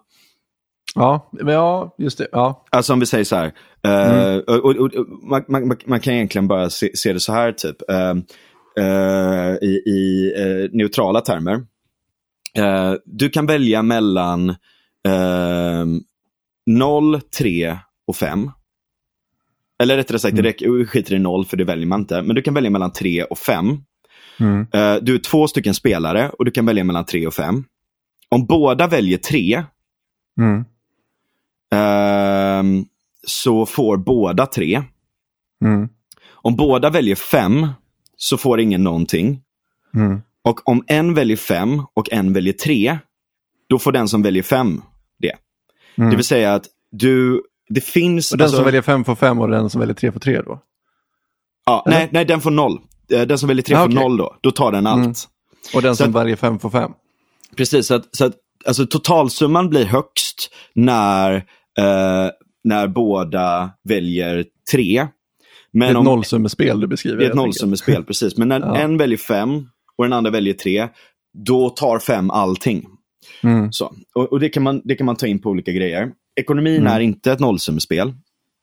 Ja, 0.94 1.30
men 1.32 1.54
ja, 1.54 1.94
just 1.98 2.18
det. 2.18 2.28
Ja. 2.32 2.64
Alltså 2.70 2.92
om 2.92 3.00
vi 3.00 3.06
säger 3.06 3.24
så 3.24 3.36
här, 3.36 3.52
eh, 3.84 4.36
och, 4.38 4.64
och, 4.64 4.76
och, 4.76 5.06
man, 5.30 5.44
man, 5.48 5.76
man 5.86 6.00
kan 6.00 6.14
egentligen 6.14 6.48
bara 6.48 6.70
se, 6.70 6.96
se 6.96 7.12
det 7.12 7.20
så 7.20 7.32
här 7.32 7.52
typ. 7.52 7.90
eh, 7.90 8.14
I 9.62 9.82
i 9.86 10.32
eh, 10.36 10.70
neutrala 10.72 11.20
termer 11.20 11.54
eh, 12.54 12.94
du 13.04 13.28
kan 13.30 13.46
välja 13.46 13.82
mellan 13.82 14.50
eh, 15.08 15.84
0, 16.66 17.20
3 17.20 17.78
och 18.06 18.16
5. 18.16 18.50
Eller 19.82 19.96
rättare 19.96 20.18
sagt, 20.18 20.38
Mm. 20.38 20.52
det 20.58 20.86
skiter 20.86 21.14
i 21.14 21.18
0 21.18 21.44
för 21.44 21.56
det 21.56 21.64
väljer 21.64 21.86
man 21.86 22.00
inte. 22.00 22.22
Men 22.22 22.36
du 22.36 22.42
kan 22.42 22.54
välja 22.54 22.70
mellan 22.70 22.92
3 22.92 23.24
och 23.24 23.38
5. 23.38 23.78
Mm. 24.40 24.60
Eh, 24.72 24.94
du 25.02 25.14
är 25.14 25.18
två 25.18 25.48
stycken 25.48 25.74
spelare 25.74 26.28
och 26.38 26.44
du 26.44 26.50
kan 26.50 26.66
välja 26.66 26.84
mellan 26.84 27.04
3 27.04 27.26
och 27.26 27.34
5. 27.34 27.64
Om 28.28 28.46
båda 28.46 28.86
väljer 28.86 29.18
3 29.18 29.64
Mm. 30.38 30.64
ehm, 31.72 32.84
så 33.26 33.66
får 33.66 33.96
båda 33.96 34.46
3. 34.46 34.82
Mm. 35.64 35.88
Om 36.28 36.56
båda 36.56 36.90
väljer 36.90 37.14
5 37.16 37.66
så 38.16 38.36
får 38.36 38.60
ingen 38.60 38.84
någonting. 38.84 39.42
Mm. 39.94 40.20
Och 40.42 40.68
om 40.68 40.84
en 40.86 41.14
väljer 41.14 41.36
5 41.36 41.82
och 41.94 42.12
en 42.12 42.32
väljer 42.32 42.52
3, 42.52 42.98
då 43.68 43.78
får 43.78 43.92
den 43.92 44.08
som 44.08 44.22
väljer 44.22 44.42
5 44.42 44.82
det. 45.18 45.32
Mm. 45.98 46.10
Det 46.10 46.16
vill 46.16 46.24
säga 46.24 46.54
att 46.54 46.66
du, 46.90 47.42
det 47.68 47.80
finns... 47.80 48.32
Och 48.32 48.38
den 48.38 48.44
alltså- 48.44 48.56
som 48.56 48.64
väljer 48.64 48.82
fem 48.82 49.04
får 49.04 49.14
fem 49.14 49.40
och 49.40 49.48
den 49.48 49.70
som 49.70 49.80
väljer 49.80 49.94
tre 49.94 50.12
får 50.12 50.20
tre 50.20 50.42
då? 50.42 50.60
ja, 51.66 51.82
nej, 51.86 52.08
nej, 52.12 52.24
den 52.24 52.40
får 52.40 52.50
0. 52.50 52.78
Den 53.08 53.38
som 53.38 53.48
väljer 53.48 53.62
3 53.62 53.74
Ah, 53.76 53.78
får 53.78 53.86
okej. 53.86 53.94
0 54.02 54.16
då. 54.16 54.36
Då 54.40 54.50
tar 54.50 54.72
den 54.72 54.86
allt. 54.86 54.98
Mm. 54.98 55.14
Och 55.74 55.82
den 55.82 55.96
Så 55.96 56.04
som 56.04 56.10
att- 56.16 56.20
väljer 56.22 56.36
fem 56.36 56.58
får 56.58 56.70
fem? 56.70 56.90
Precis, 57.56 57.86
så 57.86 57.94
att, 57.94 58.16
så 58.16 58.24
att 58.24 58.32
alltså, 58.66 58.86
totalsumman 58.86 59.68
blir 59.68 59.84
högst 59.84 60.50
när, 60.74 61.34
eh, 61.78 62.30
när 62.64 62.88
båda 62.88 63.70
väljer 63.84 64.44
3. 65.78 65.86
Det 65.86 65.92
Men 65.92 65.96
är 65.96 66.00
ett 66.00 66.04
nollsummespel 66.04 66.80
du 66.80 66.86
beskriver. 66.86 67.18
Det 67.18 67.24
är 67.24 67.28
ett 67.30 67.36
nollsummespel, 67.36 68.04
precis. 68.06 68.36
Men 68.36 68.48
när 68.48 68.60
Ja. 68.60 68.76
en 68.76 68.96
väljer 68.96 69.18
5 69.18 69.66
och 69.96 70.04
den 70.04 70.12
andra 70.12 70.30
väljer 70.30 70.54
3, 70.54 70.88
då 71.38 71.70
tar 71.70 71.98
5 71.98 72.30
allting. 72.30 72.86
Mm. 73.42 73.72
Så. 73.72 73.92
Och, 74.14 74.32
och 74.32 74.40
det, 74.40 74.48
kan 74.48 74.62
man, 74.62 74.80
det 74.84 74.94
kan 74.94 75.06
man 75.06 75.16
ta 75.16 75.26
in 75.26 75.38
på 75.38 75.50
olika 75.50 75.72
grejer. 75.72 76.10
Ekonomin 76.40 76.76
Mm. 76.80 76.92
är 76.92 77.00
inte 77.00 77.32
ett 77.32 77.40
nollsummespel. 77.40 78.12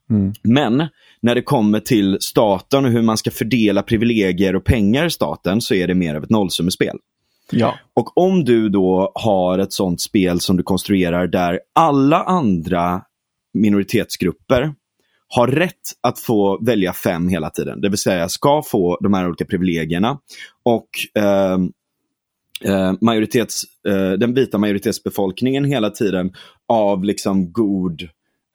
Mm. 0.10 0.34
Men 0.44 0.88
när 1.22 1.36
det 1.36 1.42
kommer 1.42 1.80
till 1.80 2.18
staten 2.22 2.86
och 2.86 2.92
hur 2.92 3.02
man 3.02 3.18
ska 3.18 3.32
fördela 3.32 3.82
privilegier 3.84 4.56
och 4.56 4.64
pengar 4.64 5.06
i 5.06 5.10
staten 5.10 5.62
så 5.62 5.74
är 5.74 5.88
det 5.88 5.94
mer 5.96 6.16
av 6.16 6.24
ett 6.24 6.30
nollsummespel. 6.30 6.98
Ja. 7.52 7.76
Och 7.94 8.18
om 8.18 8.44
du 8.46 8.70
då 8.70 9.12
har 9.16 9.60
ett 9.60 9.74
sånt 9.74 10.02
spel 10.02 10.40
som 10.40 10.58
du 10.58 10.64
konstruerar 10.64 11.28
där 11.28 11.60
alla 11.76 12.24
andra 12.24 13.02
minoritetsgrupper 13.54 14.74
har 15.36 15.48
rätt 15.48 15.92
att 16.02 16.20
få 16.20 16.66
välja 16.66 16.94
fem 16.94 17.28
hela 17.28 17.50
tiden. 17.50 17.82
Det 17.82 17.90
vill 17.90 17.98
säga 17.98 18.30
ska 18.30 18.64
få 18.66 18.98
de 19.02 19.14
här 19.14 19.28
olika 19.28 19.46
privilegierna. 19.46 20.18
Och 20.66 20.88
eh, 21.24 21.58
eh, 22.74 22.94
majoritets, 23.02 23.64
eh, 23.88 24.12
den 24.12 24.34
vita 24.34 24.58
majoritetsbefolkningen 24.58 25.66
hela 25.66 25.90
tiden 25.90 26.32
av 26.68 27.04
liksom 27.04 27.52
god 27.52 28.02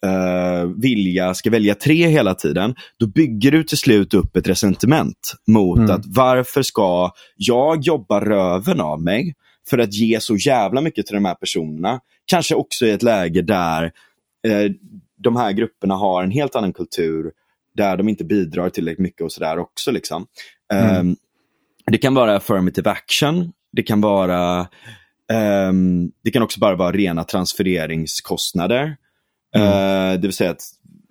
eh, 0.05 0.71
vilja 0.77 1.35
ska 1.35 1.51
välja 1.51 1.75
tre 1.75 2.07
hela 2.09 2.35
tiden, 2.35 2.75
då 2.99 3.07
bygger 3.07 3.51
du 3.51 3.65
till 3.65 3.79
slut 3.79 4.15
upp 4.15 4.37
ett 4.37 4.49
resentiment 4.49 5.35
mot 5.47 5.79
Mm. 5.79 5.91
att 5.91 6.05
varför 6.07 6.63
ska 6.63 7.11
jag 7.37 7.83
jobba 7.83 8.21
röven 8.21 8.81
av 8.81 9.03
mig 9.03 9.35
för 9.71 9.79
att 9.79 9.95
ge 9.95 10.21
så 10.21 10.37
jävla 10.37 10.81
mycket 10.81 11.07
till 11.07 11.15
de 11.15 11.25
här 11.25 11.35
personerna? 11.35 12.01
Kanske 12.27 12.55
också 12.55 12.87
i 12.87 12.91
ett 12.91 13.03
läge 13.03 13.43
där 13.43 13.85
eh, 14.49 14.73
de 15.19 15.36
här 15.36 15.53
grupperna 15.53 15.95
har 15.95 16.23
en 16.23 16.31
helt 16.31 16.57
annan 16.57 16.73
kultur 16.73 17.32
där 17.77 17.97
de 17.97 18.09
inte 18.09 18.24
bidrar 18.24 18.70
tillräckligt 18.70 19.03
mycket 19.03 19.20
och 19.20 19.32
sådär 19.32 19.59
också. 19.59 19.90
Liksom. 19.90 20.27
Mm. 20.73 20.97
Ehm, 20.97 21.16
det 21.86 21.99
kan 21.99 22.15
vara 22.15 22.36
affirmative 22.36 22.90
action, 22.90 23.53
det 23.73 23.82
kan 23.82 24.01
vara 24.01 24.69
ehm, 25.32 26.11
det 26.24 26.31
kan 26.31 26.43
också 26.43 26.61
bara 26.61 26.77
vara 26.77 26.93
rena 26.93 27.24
transfereringskostnader. 27.24 28.97
Eh, 29.57 30.12
det 30.12 30.23
vill 30.23 30.32
säga 30.32 30.51
att 30.51 30.62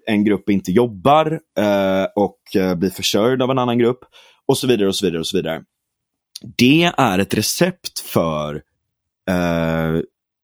en 0.06 0.24
grupp 0.24 0.50
inte 0.50 0.72
jobbar 0.72 1.40
eh, 1.58 2.06
och 2.16 2.56
eh, 2.56 2.76
blir 2.76 2.90
försörjd 2.90 3.42
av 3.42 3.52
en 3.52 3.60
annan 3.60 3.78
grupp 3.78 4.00
och 4.46 4.58
så 4.58 4.68
vidare 4.68 4.88
och 4.88 4.96
så 4.96 5.06
vidare 5.06 5.20
och 5.20 5.28
så 5.28 5.38
vidare. 5.38 5.64
Det 6.58 6.92
är 6.98 7.20
ett 7.20 7.34
recept 7.34 8.00
för 8.00 8.64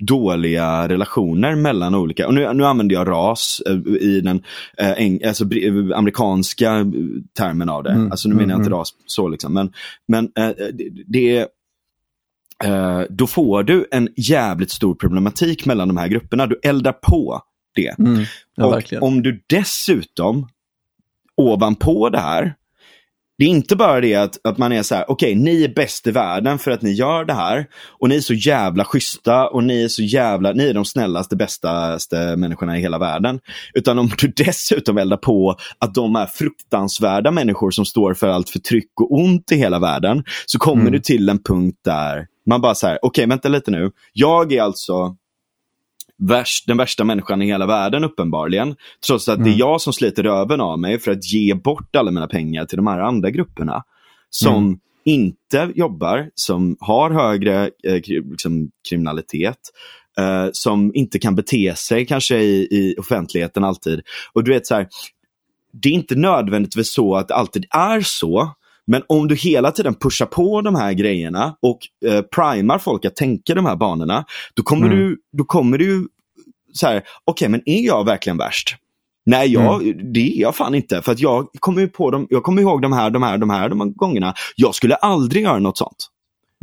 dåliga 0.05 0.87
relationer 0.87 1.55
mellan 1.55 1.95
olika, 1.95 2.27
och 2.27 2.33
nu, 2.33 2.53
nu 2.53 2.65
använder 2.65 2.95
jag 2.95 3.07
ras 3.07 3.61
eh, 3.65 3.93
i 4.01 4.21
den 4.21 4.43
eh, 4.77 5.27
alltså, 5.27 5.43
br- 5.45 5.93
amerikanska 5.93 6.71
eh, 6.75 6.85
termen 7.37 7.69
av 7.69 7.83
det. 7.83 7.91
Mm, 7.91 8.11
Alltså 8.11 8.29
nu 8.29 8.35
menar 8.35 8.49
jag 8.49 8.55
mm, 8.55 8.65
inte 8.65 8.75
ras 8.75 8.89
så 9.05 9.27
liksom, 9.27 9.53
men, 9.53 9.73
men 10.07 10.31
eh, 10.35 10.49
det, 10.73 10.89
det 11.07 11.37
är 11.37 11.47
eh, 12.63 13.05
då 13.09 13.27
får 13.27 13.63
du 13.63 13.87
en 13.91 14.09
jävligt 14.15 14.71
stor 14.71 14.95
problematik 14.95 15.65
mellan 15.65 15.87
de 15.87 15.97
här 15.97 16.07
grupperna. 16.07 16.47
Du 16.47 16.59
eldar 16.63 16.91
på 16.93 17.41
det. 17.75 17.99
Mm. 17.99 18.23
Ja, 18.55 18.65
och 18.65 18.73
verkligen. 18.73 19.03
om 19.03 19.21
du 19.21 19.43
dessutom, 19.47 20.47
ovanpå 21.37 22.09
det 22.09 22.19
här, 22.19 22.55
det 23.37 23.45
är 23.45 23.49
inte 23.49 23.75
bara 23.75 24.01
det 24.01 24.15
att, 24.15 24.37
att 24.43 24.57
man 24.57 24.71
är 24.71 24.83
så 24.83 24.95
här, 24.95 25.05
okej, 25.11 25.35
ni 25.35 25.63
är 25.63 25.73
bäst 25.75 26.07
i 26.07 26.11
världen 26.11 26.59
för 26.59 26.71
att 26.71 26.81
ni 26.81 26.91
gör 26.91 27.25
det 27.25 27.33
här. 27.33 27.65
Och 27.99 28.09
ni 28.09 28.15
är 28.15 28.19
så 28.19 28.33
jävla 28.33 28.85
schyssta 28.85 29.47
och 29.47 29.63
ni 29.63 29.83
är 29.83 29.87
så 29.87 30.03
jävla, 30.03 30.51
ni 30.51 30.69
är 30.69 30.73
de 30.73 30.85
snällaste, 30.85 31.35
bästaste 31.35 32.35
människorna 32.35 32.77
i 32.77 32.81
hela 32.81 32.97
världen. 32.97 33.39
Utan 33.73 33.99
om 33.99 34.09
du 34.17 34.27
dessutom 34.37 34.97
eldar 34.97 35.17
på 35.17 35.55
att 35.77 35.93
de 35.93 36.15
är 36.15 36.25
fruktansvärda 36.25 37.31
människor 37.31 37.71
som 37.71 37.85
står 37.85 38.13
för 38.13 38.27
allt 38.27 38.49
förtryck 38.49 39.01
och 39.01 39.13
ont 39.13 39.51
i 39.51 39.55
hela 39.55 39.79
världen. 39.79 40.23
Så 40.45 40.59
kommer 40.59 40.81
Mm. 40.81 40.93
du 40.93 40.99
till 40.99 41.29
en 41.29 41.43
punkt 41.43 41.77
där 41.85 42.27
man 42.49 42.61
bara 42.61 42.75
så 42.75 42.87
här, 42.87 42.99
okej, 43.01 43.27
vänta 43.27 43.49
lite 43.49 43.71
nu. 43.71 43.91
Jag 44.13 44.53
är 44.53 44.61
alltså 44.61 45.15
värst, 46.27 46.67
den 46.67 46.77
värsta 46.77 47.03
människan 47.03 47.41
i 47.41 47.45
hela 47.45 47.65
världen 47.65 48.03
uppenbarligen. 48.03 48.75
Trots 49.07 49.29
att 49.29 49.37
det 49.37 49.41
Mm. 49.41 49.53
är 49.53 49.59
jag 49.59 49.81
som 49.81 49.93
sliter 49.93 50.23
röven 50.23 50.61
av 50.61 50.79
mig 50.79 50.99
för 50.99 51.11
att 51.11 51.31
ge 51.33 51.53
bort 51.53 51.95
alla 51.95 52.11
mina 52.11 52.27
pengar 52.27 52.65
till 52.65 52.77
de 52.77 52.87
här 52.87 52.99
andra 52.99 53.29
grupperna. 53.29 53.83
Som 54.29 54.65
Mm. 54.65 54.79
inte 55.05 55.71
jobbar, 55.75 56.29
som 56.35 56.77
har 56.79 57.09
högre 57.11 57.69
eh, 57.83 58.01
liksom, 58.07 58.69
kriminalitet. 58.89 59.57
Eh, 60.17 60.47
som 60.53 60.91
inte 60.95 61.19
kan 61.19 61.35
bete 61.35 61.73
sig 61.75 62.05
kanske 62.05 62.37
i, 62.37 62.67
i 62.71 62.95
offentligheten 62.99 63.63
alltid. 63.63 64.01
Och 64.33 64.43
du 64.43 64.51
vet 64.53 64.67
så 64.67 64.75
här, 64.75 64.87
det 65.73 65.89
är 65.89 65.93
inte 65.93 66.15
nödvändigtvis 66.15 66.93
så 66.93 67.15
att 67.15 67.27
det 67.27 67.35
alltid 67.35 67.65
är 67.69 68.01
så. 68.01 68.51
Men 68.87 69.03
om 69.07 69.27
du 69.27 69.35
hela 69.35 69.71
tiden 69.71 69.95
pushar 69.95 70.25
på 70.25 70.61
de 70.61 70.75
här 70.75 70.93
grejerna 70.93 71.55
och 71.61 71.79
eh, 72.11 72.21
primar 72.21 72.77
folk 72.79 73.05
att 73.05 73.15
tänka 73.15 73.55
de 73.55 73.65
här 73.65 73.75
banorna, 73.75 74.25
då 74.53 74.63
kommer 74.63 74.85
Mm. 74.85 74.97
du, 74.97 75.17
då 75.37 75.43
kommer 75.43 75.77
du 75.77 76.07
så 76.73 76.87
här, 76.87 77.03
okej 77.25 77.49
men 77.49 77.61
är 77.65 77.81
jag 77.85 78.05
verkligen 78.05 78.37
värst? 78.37 78.75
Nej, 79.25 79.53
jag, 79.53 79.83
Mm. 79.83 80.13
det 80.13 80.19
är 80.37 80.41
jag 80.41 80.55
fan 80.55 80.75
inte. 80.75 81.01
För 81.01 81.11
att 81.11 81.19
jag 81.19 81.47
kommer 81.59 81.87
på 81.87 82.11
dem, 82.11 82.27
jag 82.29 82.43
kommer 82.43 82.61
ihåg 82.61 82.81
de 82.81 82.93
här, 82.93 83.09
de 83.09 83.23
här, 83.23 83.37
de 83.37 83.49
här, 83.49 83.69
de 83.69 83.79
här 83.81 83.87
gångerna. 83.87 84.33
Jag 84.55 84.75
skulle 84.75 84.95
aldrig 84.95 85.43
göra 85.43 85.59
något 85.59 85.77
sånt, 85.77 86.07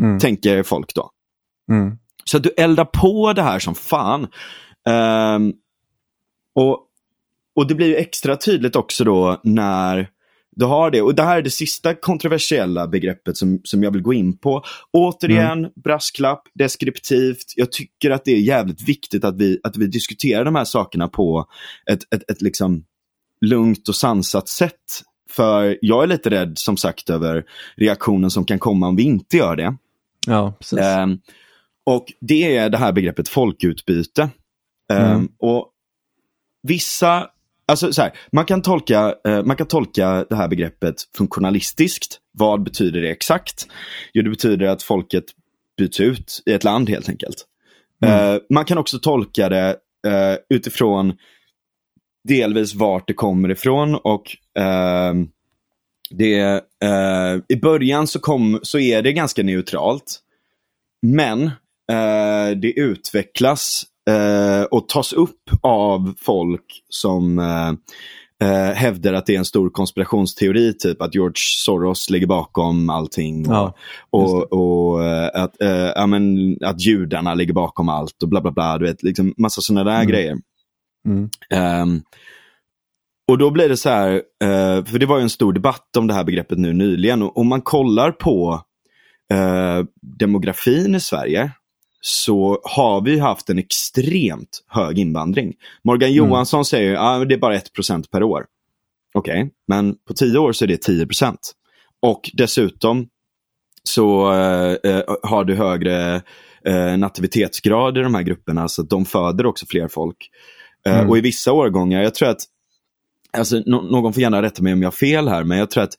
Mm. 0.02 0.18
tänker 0.18 0.62
folk 0.62 0.94
då. 0.94 1.10
Mm. 1.70 1.98
Så 2.24 2.36
att 2.36 2.42
du 2.42 2.50
eldar 2.56 2.84
på 2.84 3.32
det 3.32 3.42
här 3.42 3.58
som 3.58 3.74
fan. 3.74 4.26
Ehm, 4.88 5.52
och, 6.54 6.78
och 7.56 7.66
det 7.66 7.74
blir 7.74 7.86
ju 7.86 7.96
extra 7.96 8.36
tydligt 8.36 8.76
också 8.76 9.04
då 9.04 9.40
när 9.44 10.08
du 10.56 10.64
har 10.64 10.90
det. 10.90 11.02
Och 11.02 11.14
det 11.14 11.22
här 11.22 11.38
är 11.38 11.42
det 11.42 11.50
sista 11.50 11.94
kontroversiella 11.94 12.88
begreppet 12.88 13.36
som, 13.36 13.60
som 13.64 13.82
jag 13.82 13.90
vill 13.90 14.02
gå 14.02 14.12
in 14.12 14.38
på. 14.38 14.62
Återigen, 14.92 15.62
brasklapp, 15.84 16.42
deskriptivt. 16.54 17.44
Jag 17.56 17.72
tycker 17.72 18.10
att 18.10 18.24
det 18.24 18.32
är 18.32 18.40
jävligt 18.40 18.88
viktigt 18.88 19.24
att 19.24 19.36
vi, 19.36 19.60
att 19.62 19.76
vi 19.76 19.86
diskuterar 19.86 20.44
de 20.44 20.54
här 20.54 20.64
sakerna 20.64 21.08
på 21.08 21.46
ett, 21.90 22.14
ett, 22.14 22.30
ett 22.30 22.42
liksom 22.42 22.84
lugnt 23.40 23.88
och 23.88 23.96
sansat 23.96 24.48
sätt. 24.48 24.74
För 25.30 25.78
jag 25.80 26.02
är 26.02 26.06
lite 26.06 26.30
rädd 26.30 26.58
som 26.58 26.76
sagt 26.76 27.10
över 27.10 27.44
reaktionen 27.76 28.30
som 28.30 28.44
kan 28.44 28.58
komma 28.58 28.88
om 28.88 28.96
vi 28.96 29.02
inte 29.02 29.36
gör 29.36 29.56
det. 29.56 29.76
Ja, 30.26 30.56
precis. 30.60 30.78
Ehm, 30.78 31.18
och 31.86 32.06
det 32.20 32.56
är 32.56 32.70
det 32.70 32.78
här 32.78 32.92
begreppet 32.92 33.28
folkutbyte. 33.28 34.22
Ehm, 34.92 35.12
Mm. 35.12 35.28
Och 35.38 35.70
vissa, 36.62 37.26
alltså 37.70 37.92
så 37.92 38.02
här, 38.02 38.12
man 38.32 38.44
kan, 38.44 38.62
tolka, 38.62 39.14
eh, 39.28 39.42
man 39.44 39.56
kan 39.56 39.66
tolka 39.66 40.24
det 40.30 40.36
här 40.36 40.48
begreppet 40.48 40.96
funktionalistiskt. 41.16 42.18
Vad 42.32 42.62
betyder 42.62 43.00
det 43.00 43.10
exakt? 43.10 43.66
Jo, 44.12 44.22
det 44.22 44.30
betyder 44.30 44.66
att 44.66 44.82
folket 44.82 45.24
byts 45.78 46.00
ut 46.00 46.42
i 46.46 46.52
ett 46.52 46.64
land 46.64 46.88
helt 46.88 47.08
enkelt. 47.08 47.46
Mm. 48.04 48.34
Eh, 48.34 48.40
man 48.50 48.64
kan 48.64 48.78
också 48.78 48.98
tolka 48.98 49.48
det 49.48 49.76
eh, 50.06 50.36
utifrån 50.48 51.12
delvis 52.28 52.74
vart 52.74 53.08
det 53.08 53.14
kommer 53.14 53.50
ifrån 53.50 53.94
och 53.94 54.36
ehm, 54.58 55.28
det, 56.10 56.40
eh, 56.84 57.36
I 57.48 57.56
början 57.62 58.06
så, 58.06 58.18
kom, 58.18 58.60
så 58.62 58.78
är 58.78 59.02
det 59.02 59.12
ganska 59.12 59.42
neutralt. 59.42 60.20
Men 61.02 61.42
eh, 61.92 62.56
det 62.56 62.72
utvecklas 62.76 63.84
eh, 64.08 64.62
och 64.62 64.88
tas 64.88 65.12
upp 65.12 65.50
av 65.62 66.14
folk 66.18 66.82
som, 66.88 67.38
eh, 67.38 67.68
eh, 68.48 68.74
hävdar 68.74 69.12
att 69.12 69.26
det 69.26 69.34
är 69.34 69.38
en 69.38 69.44
stor 69.44 69.70
konspirationsteori, 69.70 70.74
typ 70.74 71.02
att 71.02 71.14
George 71.14 71.34
Soros 71.36 72.10
ligger 72.10 72.26
bakom 72.26 72.90
allting. 72.90 73.48
Och, 73.48 73.54
Ja, 73.54 73.74
och, 74.10 74.52
och 74.52 75.04
eh, 75.04 75.42
att, 75.42 75.62
eh, 75.62 75.70
ja, 75.70 76.06
men, 76.06 76.56
att 76.64 76.80
judarna 76.86 77.34
ligger 77.34 77.52
bakom 77.54 77.88
allt 77.88 78.22
och 78.22 78.28
bla 78.28 78.40
bla 78.40 78.50
bla. 78.50 78.78
Du 78.78 78.84
vet, 78.86 79.02
liksom 79.02 79.34
massa 79.36 79.60
sådana 79.60 79.90
där 79.90 79.96
Mm. 79.96 80.08
grejer. 80.08 80.36
Mm. 81.08 81.28
Ehm, 81.54 82.00
och 83.30 83.38
då 83.38 83.50
blir 83.50 83.68
det 83.68 83.76
så 83.76 83.88
här, 83.88 84.12
eh, 84.44 84.84
för 84.84 84.98
det 84.98 85.06
var 85.06 85.16
ju 85.16 85.22
en 85.22 85.30
stor 85.30 85.52
debatt 85.52 85.96
om 85.98 86.06
det 86.06 86.14
här 86.14 86.24
begreppet 86.24 86.58
nu 86.58 86.72
nyligen. 86.72 87.22
Och 87.22 87.38
om 87.38 87.48
man 87.48 87.62
kollar 87.62 88.12
på 88.12 88.62
demografin 90.18 90.94
i 90.94 91.00
Sverige 91.00 91.50
så 92.00 92.60
har 92.64 93.00
vi 93.00 93.18
haft 93.18 93.50
en 93.50 93.58
extremt 93.58 94.64
hög 94.68 94.98
invandring. 94.98 95.54
Morgan 95.84 96.10
Mm. 96.10 96.16
Johansson 96.16 96.64
säger 96.64 96.94
att 96.94 97.00
ah, 97.00 97.24
det 97.24 97.34
är 97.34 97.38
bara 97.38 97.58
1% 97.58 98.10
per 98.10 98.22
år. 98.22 98.46
Okej, 99.14 99.50
men 99.68 99.94
på 100.08 100.14
10 100.14 100.38
år 100.38 100.52
så 100.52 100.64
är 100.64 100.68
det 100.68 100.88
10%. 100.88 101.36
Och 102.02 102.30
dessutom 102.34 103.06
så 103.82 104.32
eh, 104.32 104.72
eh, 104.92 105.02
har 105.22 105.44
du 105.44 105.54
högre 105.54 106.22
eh, 106.66 106.96
nativitetsgrad 106.98 107.98
i 107.98 108.00
de 108.00 108.14
här 108.14 108.22
grupperna 108.22 108.68
så 108.68 108.82
de 108.82 109.04
föder 109.04 109.46
också 109.46 109.66
fler 109.66 109.88
folk. 109.88 110.16
Eh, 110.86 110.94
Mm. 110.98 111.10
Och 111.10 111.18
i 111.18 111.20
vissa 111.20 111.52
årgångar, 111.52 112.02
jag 112.02 112.14
tror 112.14 112.28
att, 112.28 112.40
alltså, 113.32 113.62
nå- 113.66 113.82
någon 113.82 114.12
får 114.12 114.22
gärna 114.22 114.42
rätta 114.42 114.62
mig 114.62 114.72
om 114.72 114.82
jag 114.82 114.86
har 114.86 114.92
fel 114.96 115.28
här, 115.28 115.44
men 115.44 115.58
jag 115.58 115.70
tror 115.70 115.82
att 115.82 115.94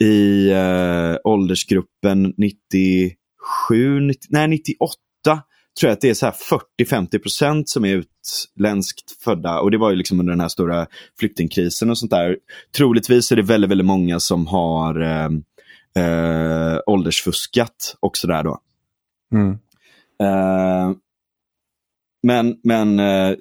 i 0.00 0.50
eh, 0.50 1.16
åldersgruppen 1.24 2.34
97, 2.36 4.00
90, 4.00 4.20
nej 4.30 4.48
98, 4.48 4.92
tror 5.80 5.88
jag 5.88 5.92
att 5.92 6.00
det 6.00 6.10
är 6.10 6.14
så 6.14 6.26
här 6.26 6.34
40-50% 6.80 7.62
som 7.66 7.84
är 7.84 7.94
utländskt 7.94 9.22
födda. 9.24 9.60
Och 9.60 9.70
det 9.70 9.78
var 9.78 9.90
ju 9.90 9.96
liksom 9.96 10.20
under 10.20 10.32
den 10.32 10.40
här 10.40 10.48
stora 10.48 10.86
flyktingkrisen 11.20 11.90
och 11.90 11.98
sånt 11.98 12.10
där. 12.10 12.36
Troligtvis 12.76 13.32
är 13.32 13.36
det 13.36 13.42
väldigt, 13.42 13.70
väldigt 13.70 13.86
många 13.86 14.20
som 14.20 14.46
har 14.46 15.00
eh, 15.00 15.28
eh, 16.04 16.78
åldersfuskat 16.86 17.96
också 18.00 18.26
där 18.26 18.42
då. 18.42 18.58
Mm. 19.32 19.50
Eh, 20.22 20.96
men 22.22 22.56
men 22.64 23.00
eh, 23.00 23.36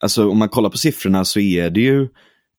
alltså, 0.00 0.28
om 0.28 0.38
man 0.38 0.48
kollar 0.48 0.70
på 0.70 0.78
siffrorna 0.78 1.24
så 1.24 1.40
är 1.40 1.70
det 1.70 1.80
ju 1.80 2.08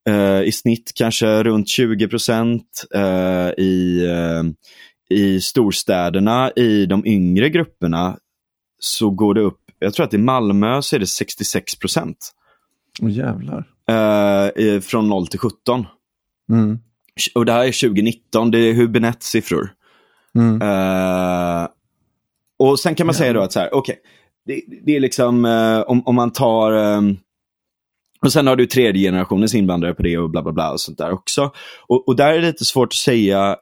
eh, 0.10 0.42
i 0.42 0.52
snitt 0.52 0.92
kanske 0.96 1.44
runt 1.44 1.70
20 1.70 2.08
procent 2.08 2.86
eh, 2.96 3.50
i, 3.58 4.06
eh, 4.06 4.44
i 5.18 5.42
storstäderna. 5.42 6.52
I 6.56 6.86
de 6.86 7.06
yngre 7.06 7.50
grupperna 7.50 8.18
så 8.84 9.10
går 9.10 9.34
det 9.34 9.42
upp, 9.42 9.60
jag 9.80 9.94
tror 9.94 10.06
att 10.06 10.14
i 10.14 10.18
Malmö 10.18 10.82
så 10.82 10.96
är 10.96 11.00
det 11.00 11.08
66 11.08 11.76
procent. 11.76 12.32
Åh 13.02 13.12
jävlar. 13.12 13.68
Eh, 13.90 14.80
från 14.80 15.10
0 15.10 15.28
till 15.28 15.40
17. 15.40 15.86
Mm. 16.50 16.80
Och 17.36 17.46
det 17.46 17.52
här 17.52 17.66
är 17.66 17.88
2019, 17.88 18.52
det 18.52 18.60
är 18.60 18.74
Hubinets 18.74 19.28
siffror. 19.28 19.70
Mm. 20.36 20.62
Eh, 20.62 21.68
och 22.60 22.80
sen 22.80 22.96
kan 22.96 23.08
man 23.08 23.14
Ja. 23.14 23.18
säga 23.18 23.34
då 23.34 23.42
att 23.42 23.52
så 23.52 23.60
här, 23.60 23.74
okej, 23.74 24.00
det, 24.46 24.62
det 24.86 24.96
är 24.96 25.00
liksom 25.00 25.46
eh, 25.46 25.80
om, 25.80 26.08
om 26.08 26.16
man 26.16 26.32
tar 26.32 26.72
ehm, 26.72 27.18
och 28.22 28.34
sen 28.34 28.48
har 28.48 28.56
du 28.56 28.66
tredje 28.66 29.08
generationens 29.08 29.56
invandrare 29.56 29.94
på 29.94 30.04
det 30.04 30.18
och 30.18 30.30
bla 30.30 30.44
bla 30.44 30.52
bla 30.52 30.72
och 30.72 30.80
sånt 30.80 30.98
där 30.98 31.12
också. 31.12 31.52
Och, 31.88 32.08
och 32.08 32.16
där 32.16 32.34
är 32.34 32.42
det 32.42 32.48
lite 32.48 32.66
svårt 32.66 32.88
att 32.88 32.94
säga 32.94 33.58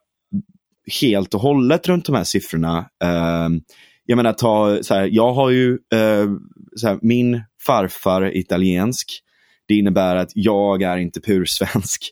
helt 1.02 1.34
och 1.34 1.42
hållet 1.42 1.88
runt 1.88 2.06
de 2.06 2.16
här 2.16 2.24
siffrorna. 2.24 2.86
Ehm, 3.04 3.62
jag 4.06 4.16
menar, 4.16 4.34
ta, 4.34 4.84
så 4.84 4.94
här, 4.94 5.10
jag 5.12 5.34
har 5.34 5.50
ju, 5.50 5.74
eh, 5.74 6.30
så 6.76 6.88
här, 6.88 7.00
min 7.02 7.42
farfar 7.66 8.22
är 8.22 8.38
italiensk. 8.38 9.22
Det 9.68 9.76
innebär 9.76 10.16
att 10.16 10.32
jag 10.36 10.82
är 10.82 10.98
inte 10.98 11.22
pursvensk. 11.22 12.12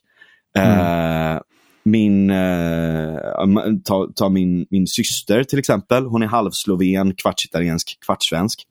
Eh, 0.58 1.40
min, 1.84 2.30
eh, 2.30 3.18
ta, 3.84 4.10
ta 4.16 4.30
min, 4.30 4.68
min 4.70 4.88
syster 4.88 5.44
till 5.44 5.60
exempel. 5.60 6.06
Hon 6.06 6.24
är 6.24 6.28
halvsloven, 6.28 7.16
kvarts-italiensk, 7.16 7.98
kvarts-svensk. 8.06 8.68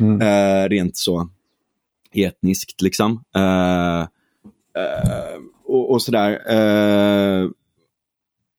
Mm. 0.00 0.20
Eh, 0.20 0.68
rent 0.68 0.96
så 0.96 1.28
etniskt 2.14 2.82
liksom. 2.82 3.24
Eh, 3.36 4.00
eh, 4.82 5.38
och, 5.64 5.90
och 5.90 6.02
sådär. 6.02 6.30
Eh, 6.52 7.48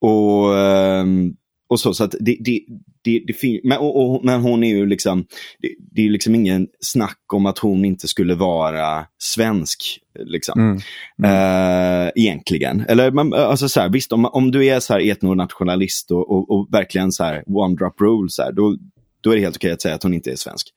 och, 0.01 0.57
ehm, 0.57 1.35
och 1.73 1.79
så, 1.79 1.93
så 1.93 2.03
att 2.03 2.15
det, 2.19 2.37
det, 2.39 2.61
det, 3.03 3.23
det 3.27 3.33
fin- 3.33 3.61
men, 3.63 3.77
och, 3.77 4.15
och, 4.15 4.25
men 4.25 4.41
hon 4.41 4.63
är 4.63 4.67
ju 4.67 4.85
liksom, 4.85 5.25
det, 5.59 5.75
det 5.91 6.05
är 6.05 6.09
liksom 6.09 6.35
ingen 6.35 6.67
snack 6.79 7.19
om 7.33 7.45
att 7.45 7.59
hon 7.59 7.85
inte 7.85 8.07
skulle 8.07 8.35
vara 8.35 9.05
svensk. 9.19 9.99
Liksom. 10.19 10.59
Mm. 10.59 10.77
Eh, 11.23 12.11
egentligen. 12.15 12.85
Eller 12.87 13.11
man, 13.11 13.33
alltså 13.33 13.69
så 13.69 13.81
här, 13.81 13.89
visst, 13.89 14.11
om, 14.11 14.25
om 14.25 14.51
du 14.51 14.65
är 14.65 14.79
så 14.79 14.93
här 14.93 15.11
etnonationalist 15.11 16.11
och, 16.11 16.31
och, 16.31 16.51
och 16.51 16.67
verkligen 16.71 17.11
så 17.11 17.23
här 17.23 17.43
one 17.47 17.75
drop 17.75 18.01
rule, 18.01 18.29
så 18.29 18.43
här, 18.43 18.51
då, 18.51 18.77
då 19.21 19.31
är 19.31 19.35
det 19.35 19.41
helt 19.41 19.55
okej 19.55 19.71
att 19.71 19.81
säga 19.81 19.95
att 19.95 20.03
hon 20.03 20.13
inte 20.13 20.31
är 20.31 20.35
svensk. 20.35 20.67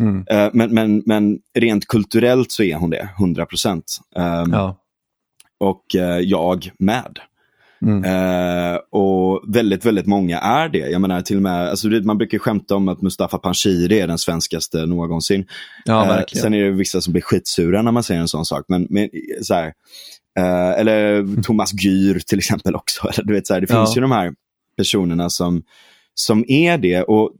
Mm. 0.00 0.24
Eh, 0.30 0.50
men, 0.52 0.74
men, 0.74 1.02
men 1.06 1.38
rent 1.58 1.86
kulturellt 1.86 2.52
så 2.52 2.62
är 2.62 2.74
hon 2.74 2.90
det, 2.90 3.08
100 3.18 3.46
procent. 3.46 3.98
Ja. 4.14 4.76
Och 5.60 5.94
eh, 5.94 6.18
jag 6.18 6.70
med. 6.78 7.18
Mm. 7.82 8.04
Eh, 8.04 8.78
och 8.90 9.44
väldigt, 9.54 9.84
väldigt 9.84 10.06
många 10.06 10.38
är 10.38 10.68
det. 10.68 10.78
Jag 10.78 11.00
menar 11.00 11.20
till 11.22 11.36
och 11.36 11.42
med, 11.42 11.68
alltså, 11.68 11.88
man 11.88 12.18
brukar 12.18 12.38
skämta 12.38 12.76
om 12.76 12.88
att 12.88 13.02
Mustafa 13.02 13.38
Panshiri 13.38 14.00
är 14.00 14.06
den 14.06 14.18
svenskaste 14.18 14.86
någonsin. 14.86 15.46
ja, 15.84 16.18
Eh, 16.18 16.24
sen 16.26 16.54
är 16.54 16.64
det 16.64 16.70
vissa 16.70 17.00
som 17.00 17.12
blir 17.12 17.22
skitsura 17.22 17.82
när 17.82 17.92
man 17.92 18.02
säger 18.02 18.20
en 18.20 18.28
sån 18.28 18.44
sak. 18.44 18.64
Men, 18.68 18.86
men 18.90 19.08
så 19.42 19.54
här, 19.54 19.66
eh, 20.38 20.80
eller 20.80 21.42
Thomas 21.42 21.72
Gyr 21.82 22.18
till 22.18 22.38
exempel 22.38 22.74
också. 22.74 23.08
Eller, 23.14 23.24
du 23.24 23.34
vet, 23.34 23.46
så 23.46 23.54
här, 23.54 23.60
det 23.60 23.66
finns 23.66 23.78
Ja. 23.88 23.92
ju 23.94 24.00
de 24.00 24.10
här 24.12 24.32
personerna 24.76 25.30
som, 25.30 25.62
som 26.14 26.44
är 26.48 26.78
det. 26.78 27.02
Och 27.02 27.32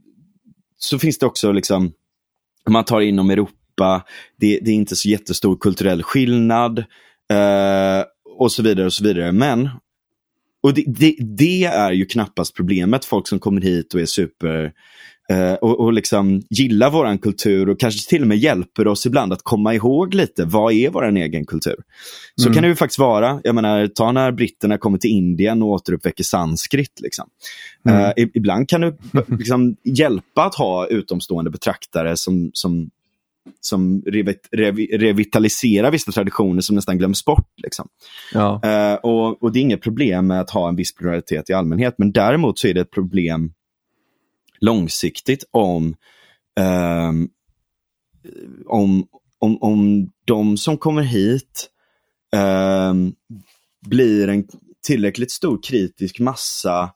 så 0.77 0.99
finns 0.99 1.17
det 1.17 1.25
också, 1.25 1.51
liksom, 1.51 1.91
om 2.65 2.73
man 2.73 2.83
tar 2.83 3.01
inom 3.01 3.29
Europa, 3.29 4.03
det, 4.39 4.59
det 4.61 4.71
är 4.71 4.75
inte 4.75 4.95
så 4.95 5.09
jättestor 5.09 5.57
kulturell 5.57 6.03
skillnad. 6.03 6.79
Eh, 7.31 8.03
och 8.37 8.51
så 8.51 8.63
vidare 8.63 8.85
och 8.85 8.93
så 8.93 9.03
vidare. 9.03 9.31
Men, 9.31 9.69
och 10.63 10.73
det, 10.73 10.83
det, 10.87 11.15
det 11.19 11.63
är 11.63 11.91
ju 11.91 12.05
knappast 12.05 12.55
problemet, 12.55 13.05
folk 13.05 13.27
som 13.27 13.39
kommer 13.39 13.61
hit 13.61 13.93
och 13.93 14.01
är 14.01 14.05
super 14.05 14.71
eh, 15.31 15.53
och, 15.53 15.79
och 15.79 15.93
liksom 15.93 16.41
gillar 16.49 16.89
våran 16.89 17.17
kultur 17.17 17.69
och 17.69 17.79
kanske 17.79 18.09
till 18.09 18.21
och 18.21 18.27
med 18.27 18.37
hjälper 18.37 18.87
oss 18.87 19.05
ibland 19.05 19.33
att 19.33 19.43
komma 19.43 19.73
ihåg 19.73 20.13
lite, 20.13 20.45
vad 20.45 20.73
är 20.73 20.89
våran 20.89 21.17
egen 21.17 21.45
kultur? 21.45 21.75
Så 22.35 22.47
Mm. 22.47 22.53
kan 22.53 22.63
det 22.63 22.69
ju 22.69 22.75
faktiskt 22.75 22.99
vara. 22.99 23.41
Jag 23.43 23.55
menar, 23.55 23.87
ta 23.87 24.11
när 24.11 24.31
britterna 24.31 24.77
kommer 24.77 24.97
till 24.97 25.09
Indien 25.11 25.61
och 25.61 25.69
återuppväcker 25.69 26.23
sanskrit. 26.23 26.99
Liksom. 27.01 27.29
Mm. 27.89 28.01
Eh, 28.17 28.27
ibland 28.33 28.69
kan 28.69 28.81
det 28.81 28.97
liksom, 29.27 29.75
hjälpa 29.83 30.45
att 30.45 30.55
ha 30.55 30.87
utomstående 30.87 31.51
betraktare 31.51 32.17
som, 32.17 32.49
som, 32.53 32.89
som 33.61 34.01
revi- 34.01 34.49
revi- 34.51 34.97
revitaliserar 34.97 35.91
vissa 35.91 36.11
traditioner 36.11 36.61
som 36.61 36.75
nästan 36.75 36.97
glöms 36.97 37.25
bort. 37.25 37.49
Liksom. 37.63 37.87
Ja. 38.33 38.61
Eh, 38.63 38.93
och, 38.95 39.43
och 39.43 39.51
det 39.51 39.59
är 39.59 39.61
inget 39.61 39.81
problem 39.81 40.27
med 40.27 40.41
att 40.41 40.49
ha 40.49 40.69
en 40.69 40.75
viss 40.75 40.95
pluralitet 40.95 41.49
i 41.49 41.53
allmänhet, 41.53 41.95
men 41.97 42.11
däremot 42.11 42.59
så 42.59 42.67
är 42.67 42.73
det 42.73 42.81
ett 42.81 42.91
problem 42.91 43.53
långsiktigt 44.61 45.43
om, 45.51 45.95
ehm, 46.59 47.29
om, 48.67 49.07
om, 49.39 49.57
om 49.61 50.09
de 50.25 50.57
som 50.57 50.77
kommer 50.77 51.01
hit 51.01 51.69
ehm, 52.35 53.13
blir 53.87 54.27
en 54.27 54.47
tillräckligt 54.87 55.31
stor 55.31 55.59
kritisk 55.63 56.19
massa 56.19 56.91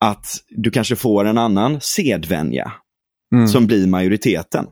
att 0.00 0.26
du 0.48 0.70
kanske 0.70 0.96
får 0.96 1.24
en 1.24 1.38
annan 1.38 1.78
sedvänja 1.80 2.72
Mm. 3.34 3.48
som 3.48 3.66
blir 3.66 3.86
majoriteten. 3.86 4.66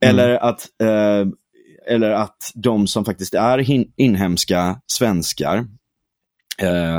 Eller, 0.00 0.34
att, 0.36 0.66
eh, 0.82 1.26
eller 1.86 2.10
att 2.10 2.52
de 2.54 2.86
som 2.86 3.04
faktiskt 3.04 3.34
är 3.34 3.64
inhemska 3.96 4.80
svenskar, 4.86 5.66
eh, 6.62 6.98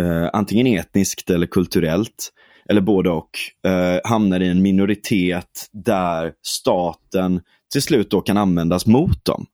eh, 0.00 0.30
antingen 0.32 0.66
etniskt 0.66 1.30
eller 1.30 1.46
kulturellt, 1.46 2.32
eller 2.68 2.80
både 2.80 3.10
och, 3.10 3.30
eh, 3.66 4.00
hamnar 4.04 4.40
i 4.40 4.48
en 4.48 4.62
minoritet 4.62 5.68
där 5.72 6.32
staten 6.42 7.40
till 7.72 7.82
slut 7.82 8.10
då 8.10 8.20
kan 8.20 8.36
användas 8.36 8.86
mot 8.86 9.24
dem. 9.24 9.46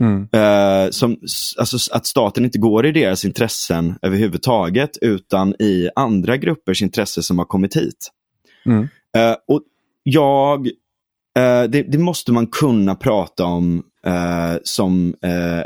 Mm. 0.00 0.28
Eh, 0.32 0.90
som, 0.90 1.16
alltså, 1.58 1.94
att 1.96 2.06
staten 2.06 2.44
inte 2.44 2.58
går 2.58 2.86
i 2.86 2.92
deras 2.92 3.24
intressen 3.24 3.98
överhuvudtaget, 4.02 4.98
utan 5.00 5.54
i 5.58 5.88
andra 5.96 6.36
gruppers 6.36 6.82
intresse 6.82 7.22
som 7.22 7.38
har 7.38 7.46
kommit 7.46 7.76
hit. 7.76 8.10
Mm. 8.66 8.88
Eh, 9.16 9.36
och 9.48 9.62
jag, 10.02 10.68
eh, 11.38 11.70
det, 11.70 11.82
det 11.82 11.98
måste 11.98 12.32
man 12.32 12.46
kunna 12.46 12.94
prata 12.94 13.44
om 13.44 13.82
eh, 14.06 14.54
som 14.62 15.14
eh, 15.22 15.60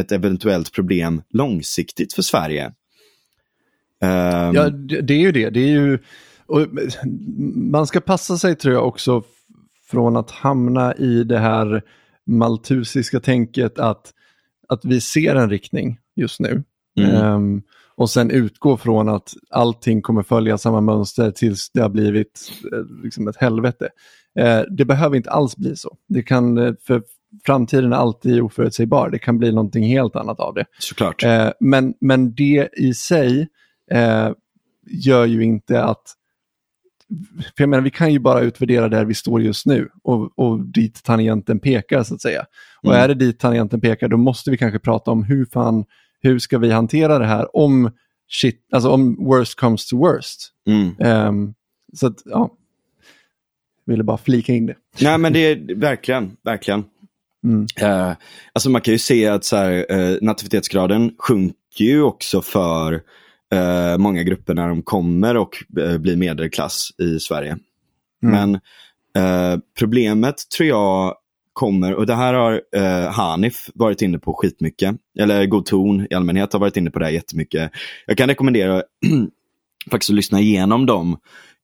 ett 0.00 0.12
eventuellt 0.12 0.72
problem 0.72 1.22
långsiktigt 1.30 2.12
för 2.12 2.22
Sverige. 2.22 2.72
Ehm, 4.02 4.54
Ja, 4.54 4.70
det 4.70 5.00
det 5.00 5.14
är 5.14 5.18
ju 5.18 5.32
det. 5.32 5.50
det 5.50 5.60
är 5.60 5.68
ju, 5.68 5.98
och 6.46 6.66
man 7.56 7.86
ska 7.86 8.00
passa 8.00 8.38
sig 8.38 8.56
tror 8.56 8.74
jag 8.74 8.88
också 8.88 9.22
från 9.90 10.16
att 10.16 10.30
hamna 10.30 10.94
i 10.94 11.24
det 11.24 11.38
här 11.38 11.82
maltusiska 12.26 13.20
tänket 13.20 13.78
att, 13.78 14.12
att 14.68 14.84
vi 14.84 15.00
ser 15.00 15.34
en 15.34 15.50
riktning 15.50 15.98
just 16.16 16.40
nu. 16.40 16.62
Mm. 16.98 17.14
Ehm, 17.14 17.62
och 17.94 18.10
sen 18.10 18.30
utgå 18.30 18.76
från 18.76 19.08
att 19.08 19.34
allting 19.50 20.02
kommer 20.02 20.22
följa 20.22 20.58
samma 20.58 20.80
mönster 20.80 21.30
tills 21.30 21.70
det 21.70 21.82
har 21.82 21.88
blivit 21.88 22.52
liksom 23.02 23.28
ett 23.28 23.36
helvete. 23.36 23.88
Eh, 24.38 24.60
det 24.70 24.84
behöver 24.84 25.16
inte 25.16 25.30
alls 25.30 25.56
bli 25.56 25.76
så. 25.76 25.96
Det 26.08 26.22
kan, 26.22 26.58
eh, 26.58 26.72
för 26.86 27.02
framtiden 27.46 27.92
är 27.92 27.96
alltid 27.96 28.40
oförutsägbar. 28.40 29.10
Det 29.10 29.18
kan 29.18 29.38
bli 29.38 29.52
någonting 29.52 29.84
helt 29.84 30.16
annat 30.16 30.40
av 30.40 30.54
det. 30.54 30.64
Såklart. 30.78 31.24
Eh, 31.24 31.50
men, 31.60 31.94
men 32.00 32.34
det 32.34 32.68
i 32.72 32.94
sig 32.94 33.48
gör 34.86 35.24
ju 35.26 35.44
inte 35.44 35.84
att... 35.84 36.02
För 37.56 37.62
jag 37.62 37.68
menar, 37.68 37.82
vi 37.82 37.90
kan 37.90 38.12
ju 38.12 38.18
bara 38.18 38.40
utvärdera 38.40 38.88
där 38.88 39.04
vi 39.04 39.14
står 39.14 39.42
just 39.42 39.66
nu 39.66 39.88
och, 40.02 40.38
och 40.38 40.60
dit 40.60 41.02
tangenten 41.04 41.60
pekar 41.60 42.02
så 42.02 42.14
att 42.14 42.22
säga. 42.22 42.46
Och 42.82 42.90
Mm. 42.90 43.02
är 43.02 43.08
det 43.08 43.14
dit 43.14 43.38
tangenten 43.38 43.80
pekar 43.80 44.08
då 44.08 44.16
måste 44.16 44.50
vi 44.50 44.58
kanske 44.58 44.78
prata 44.78 45.10
om 45.10 45.24
hur 45.24 45.44
fan, 45.46 45.84
hur 46.20 46.38
ska 46.38 46.58
vi 46.58 46.70
hantera 46.70 47.18
det 47.18 47.26
här 47.26 47.56
om 47.56 47.90
shit, 48.28 48.68
alltså 48.72 48.90
om 48.90 49.24
worst 49.24 49.60
comes 49.60 49.86
to 49.86 49.96
worst. 49.98 50.52
Mm. 50.66 50.94
Ehm, 50.98 51.54
så 51.94 52.06
att, 52.06 52.16
ja, 52.24 52.50
ville 53.90 54.04
bara 54.04 54.18
flika 54.18 54.52
in 54.52 54.66
det. 54.66 54.74
Nej 55.00 55.18
men 55.18 55.32
det 55.32 55.38
är 55.40 55.74
verkligen, 55.74 56.36
verkligen. 56.44 56.84
Mm. 57.44 57.66
Eh, 57.80 58.16
alltså 58.52 58.70
man 58.70 58.80
kan 58.80 58.94
ju 58.94 58.98
se 58.98 59.26
att 59.26 59.44
så 59.44 59.56
här, 59.56 59.86
eh, 59.88 60.16
nativitetsgraden 60.20 61.14
sjunker 61.18 61.84
ju 61.84 62.02
också 62.02 62.42
för 62.42 62.92
eh, 63.52 63.98
många 63.98 64.22
grupper 64.22 64.54
när 64.54 64.68
de 64.68 64.82
kommer 64.82 65.36
och 65.36 65.64
eh, 65.80 65.98
blir 65.98 66.16
medelklass 66.16 66.90
i 66.98 67.18
Sverige. 67.18 67.58
Mm. 68.22 68.50
Men 68.52 68.54
eh, 69.24 69.60
problemet 69.78 70.36
tror 70.56 70.68
jag 70.68 71.14
kommer, 71.52 71.94
och 71.94 72.06
det 72.06 72.14
här 72.14 72.34
har 72.34 72.62
eh, 72.76 73.12
Hanif 73.12 73.70
varit 73.74 74.02
inne 74.02 74.18
på 74.18 74.34
skitmycket, 74.34 74.96
eller 75.18 75.46
God 75.46 75.66
ton 75.66 76.06
i 76.10 76.14
allmänhet 76.14 76.52
har 76.52 76.60
varit 76.60 76.76
inne 76.76 76.90
på 76.90 76.98
det 76.98 77.04
här 77.04 77.12
jättemycket. 77.12 77.70
Jag 78.06 78.16
kan 78.16 78.28
rekommendera 78.28 78.82
faktiskt 79.90 80.10
att 80.10 80.16
lyssna 80.16 80.40
igenom 80.40 80.86
dem. 80.86 81.16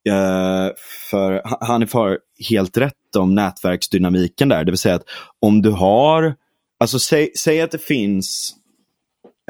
Eh, 0.07 0.69
för 1.11 1.49
Ha- 1.49 1.67
Hanif 1.67 1.93
har 1.93 2.19
helt 2.49 2.77
rätt 2.77 3.17
om 3.19 3.35
nätverksdynamiken 3.35 4.49
där, 4.49 4.65
det 4.65 4.73
vill 4.73 4.79
säga 4.79 4.95
att 4.95 5.09
om 5.41 5.63
du 5.63 5.71
har, 5.71 6.35
alltså 6.81 6.99
säg, 6.99 7.31
säg 7.37 7.61
att 7.61 7.71
det 7.71 7.83
finns 7.83 8.55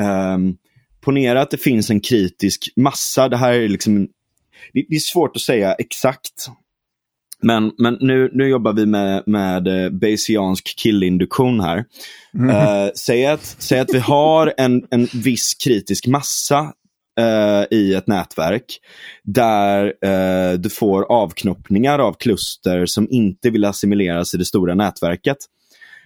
Um, 0.01 0.57
ponera 1.05 1.43
att 1.43 1.51
det 1.51 1.57
finns 1.57 1.91
en 1.91 2.01
kritisk 2.01 2.73
massa. 2.77 3.29
Det 3.29 3.37
här 3.37 3.53
är 3.53 3.69
liksom, 3.69 4.09
det, 4.73 4.85
det 4.89 4.97
är 4.97 5.01
svårt 5.01 5.37
att 5.37 5.43
säga 5.43 5.75
exakt. 5.75 6.47
Men, 7.43 7.73
men 7.79 7.97
nu, 8.01 8.31
nu 8.33 8.49
jobbar 8.49 8.73
vi 8.73 8.87
med, 8.87 9.23
med 9.27 9.69
eh, 9.69 9.91
Bayesiansk 9.91 10.79
killinduktion 10.79 11.61
här. 11.61 11.85
Eh, 12.51 12.91
säg, 12.97 13.27
att, 13.27 13.45
säg 13.45 13.79
att 13.79 13.95
vi 13.95 13.99
har 13.99 14.55
en, 14.57 14.87
en 14.91 15.09
viss 15.15 15.55
kritisk 15.55 16.07
massa 16.07 16.73
eh, 17.19 17.65
i 17.79 17.95
ett 17.95 18.07
nätverk 18.07 18.79
där 19.23 19.95
eh, 20.03 20.59
du 20.59 20.71
får 20.71 21.03
avknoppningar 21.13 21.99
av 21.99 22.13
kluster 22.13 22.87
som 22.87 23.09
inte 23.11 23.51
vill 23.51 23.65
assimileras 23.65 24.35
i 24.35 24.37
det 24.37 24.45
stora 24.45 24.75
nätverket. 24.75 25.37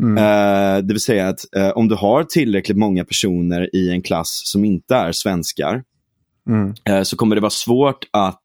Mm. 0.00 0.18
Eh, 0.18 0.82
det 0.82 0.94
vill 0.94 1.00
säga 1.00 1.28
att 1.28 1.56
eh, 1.56 1.68
om 1.70 1.88
du 1.88 1.94
har 1.94 2.24
tillräckligt 2.24 2.78
många 2.78 3.04
personer 3.04 3.76
i 3.76 3.90
en 3.90 4.02
klass 4.02 4.42
som 4.44 4.64
inte 4.64 4.94
är 4.94 5.12
svenskar 5.12 5.82
Mm. 6.48 6.74
eh, 6.84 7.02
så 7.02 7.16
kommer 7.16 7.34
det 7.34 7.40
vara 7.40 7.50
svårt 7.50 8.04
att, 8.10 8.44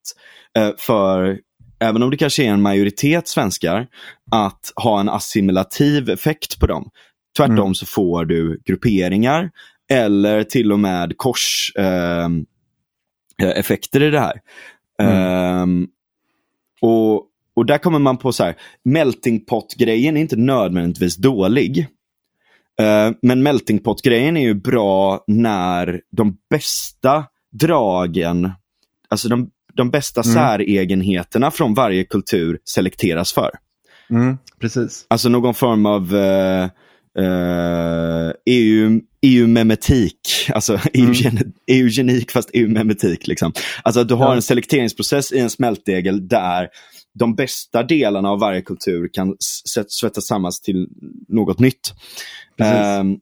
för 0.78 1.38
även 1.78 2.02
om 2.02 2.10
det 2.10 2.16
kanske 2.16 2.44
är 2.44 2.48
en 2.48 2.62
majoritet 2.62 3.28
svenskar, 3.28 3.86
att 4.30 4.72
ha 4.76 5.00
en 5.00 5.08
assimilativ 5.08 6.10
effekt 6.10 6.58
på 6.60 6.66
dem. 6.66 6.90
Tvärtom 7.36 7.58
Mm. 7.58 7.74
så 7.74 7.86
får 7.86 8.24
du 8.24 8.60
grupperingar 8.64 9.50
eller 9.90 10.44
till 10.44 10.72
och 10.72 10.80
med 10.80 11.16
kors 11.16 11.72
eh, 11.78 12.28
effekter 13.42 14.02
i 14.02 14.10
det 14.10 14.20
här. 14.20 14.40
Ehm, 14.98 15.86
och, 16.80 17.26
och 17.54 17.66
där 17.66 17.78
kommer 17.78 17.98
man 17.98 18.16
på 18.16 18.32
så 18.32 18.44
här, 18.44 18.54
melting 18.84 19.44
pot-grejen 19.44 20.16
är 20.16 20.20
inte 20.20 20.36
nödvändigtvis 20.36 21.16
dålig. 21.16 21.86
Eh, 22.80 23.10
men 23.22 23.42
melting 23.42 23.78
pot-grejen 23.78 24.36
är 24.36 24.40
ju 24.40 24.54
bra 24.54 25.24
när 25.26 26.00
de 26.10 26.36
bästa 26.50 27.24
dragen, 27.52 28.52
alltså 29.08 29.28
de, 29.28 29.50
de 29.74 29.90
bästa 29.90 30.20
Mm. 30.20 30.34
säregenheterna 30.34 31.50
från 31.50 31.74
varje 31.74 32.04
kultur 32.04 32.58
selekteras 32.64 33.32
för. 33.32 33.50
Mm. 34.10 34.38
Precis. 34.60 35.06
Alltså 35.08 35.28
någon 35.28 35.54
form 35.54 35.86
av 35.86 36.16
eh, 36.16 36.68
eh, 37.18 38.32
EU, 38.46 39.00
EU-memetik, 39.22 40.18
alltså 40.52 40.76
EU-gen- 40.92 41.52
eugenik 41.66 42.30
fast 42.30 42.50
EU-memetik. 42.52 43.26
Liksom. 43.26 43.52
Alltså 43.82 44.04
du 44.04 44.14
har 44.14 44.26
Ja. 44.26 44.34
en 44.34 44.42
selekteringsprocess 44.42 45.32
i 45.32 45.38
en 45.38 45.50
smältdegel 45.50 46.28
där 46.28 46.68
de 47.18 47.34
bästa 47.34 47.82
delarna 47.82 48.30
av 48.30 48.38
varje 48.38 48.62
kultur 48.62 49.08
kan 49.12 49.36
svettas 49.88 50.26
samman 50.26 50.52
till 50.64 50.88
något 51.28 51.58
nytt. 51.58 51.94
Ehm, 52.60 53.16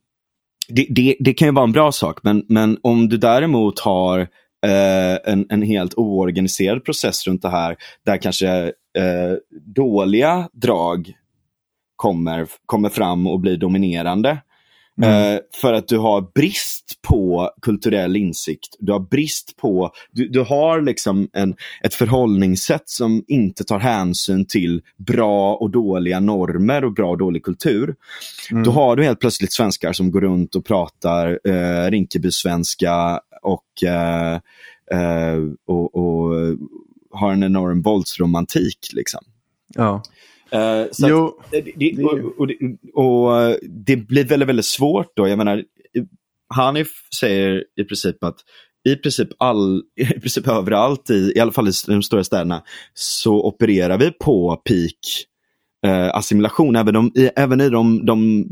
det, 0.69 0.87
det, 0.91 1.17
det 1.21 1.35
kan 1.35 1.49
ju 1.49 1.53
vara 1.55 1.65
en 1.65 1.73
bra 1.73 1.93
sak, 1.93 2.19
men, 2.23 2.45
men 2.49 2.79
om 2.83 3.09
du 3.09 3.17
däremot 3.17 3.81
har 3.81 4.21
eh, 4.67 5.19
en, 5.33 5.47
en 5.49 5.63
helt 5.63 5.95
oorganiserad 5.95 6.85
process 6.85 7.27
runt 7.27 7.43
det 7.43 7.49
här, 7.51 7.77
där 8.07 8.17
kanske 8.17 8.49
eh, 8.99 9.35
dåliga 9.75 10.49
drag 10.53 11.13
kommer, 12.05 12.47
kommer 12.67 12.89
fram 12.89 13.27
och 13.27 13.41
blir 13.41 13.57
dominerande. 13.57 14.39
Mm. 15.03 15.35
Eh, 15.35 15.41
för 15.61 15.73
att 15.73 15.89
du 15.89 15.99
har 15.99 16.33
brist 16.35 16.99
på 17.03 17.51
kulturell 17.63 18.17
insikt. 18.17 18.77
Du 18.79 18.93
har 18.93 19.01
brist 19.01 19.57
på, 19.57 19.91
du, 20.13 20.29
du 20.29 20.41
har 20.41 20.81
liksom 20.81 21.29
en, 21.33 21.55
ett 21.83 21.95
förhållningssätt 21.95 22.89
som 22.89 23.25
inte 23.29 23.65
tar 23.65 23.79
hänsyn 23.79 24.47
till 24.47 24.83
bra 24.97 25.55
och 25.55 25.71
dåliga 25.71 26.21
normer 26.21 26.85
och 26.85 26.93
bra 26.93 27.11
och 27.11 27.19
dålig 27.19 27.43
kultur. 27.43 27.95
Mm. 28.51 28.63
Då 28.63 28.71
har 28.71 28.97
du 28.97 29.05
helt 29.05 29.21
plötsligt 29.21 29.53
svenskar 29.53 29.93
som 29.93 30.11
går 30.11 30.21
runt 30.21 30.55
och 30.55 30.65
pratar 30.65 31.39
eh, 31.45 31.91
Rinkeby-svenska 31.91 33.21
och, 33.43 33.85
eh, 33.85 34.35
eh, 34.93 35.39
och, 35.67 35.95
och 35.95 36.35
har 37.11 37.33
en 37.33 37.43
enorm 37.43 37.83
våldsromantik. 37.83 38.79
Liksom. 38.93 39.21
Ja. 39.75 40.03
Eh, 40.55 40.87
så 40.93 41.05
att- 41.07 41.11
Jo, 41.11 41.41
det, 41.51 41.61
det, 41.77 42.05
och, 42.05 42.39
och, 42.41 42.47
det- 42.47 42.59
och 42.95 43.43
eh, 43.43 43.57
det 43.63 43.97
blir 43.97 44.25
väldigt, 44.25 44.49
väldigt 44.49 44.65
svårt 44.67 45.13
då. 45.17 45.29
Jag 45.29 45.39
menar, 45.39 45.65
Hanif 46.55 46.89
säger 47.21 47.65
i 47.81 47.85
princip 47.85 48.25
att 48.25 48.37
i 48.89 48.97
princip, 48.97 49.29
all, 49.39 49.83
i 49.97 50.05
princip 50.21 50.49
överallt, 50.49 51.11
i, 51.11 51.33
i 51.37 51.41
alla 51.41 51.53
fall 51.53 51.69
i 51.69 51.73
de 51.87 52.03
stora 52.03 52.25
städerna, 52.25 52.63
så 52.95 53.47
opererar 53.47 53.99
vi 53.99 54.11
på 54.11 54.57
peak 54.69 55.25
eh, 55.87 56.15
assimilation, 56.17 56.77
även, 56.77 56.95
de, 56.95 57.13
i, 57.15 57.31
även 57.37 57.61
i 57.61 57.69
de, 57.71 58.07
de 58.07 58.47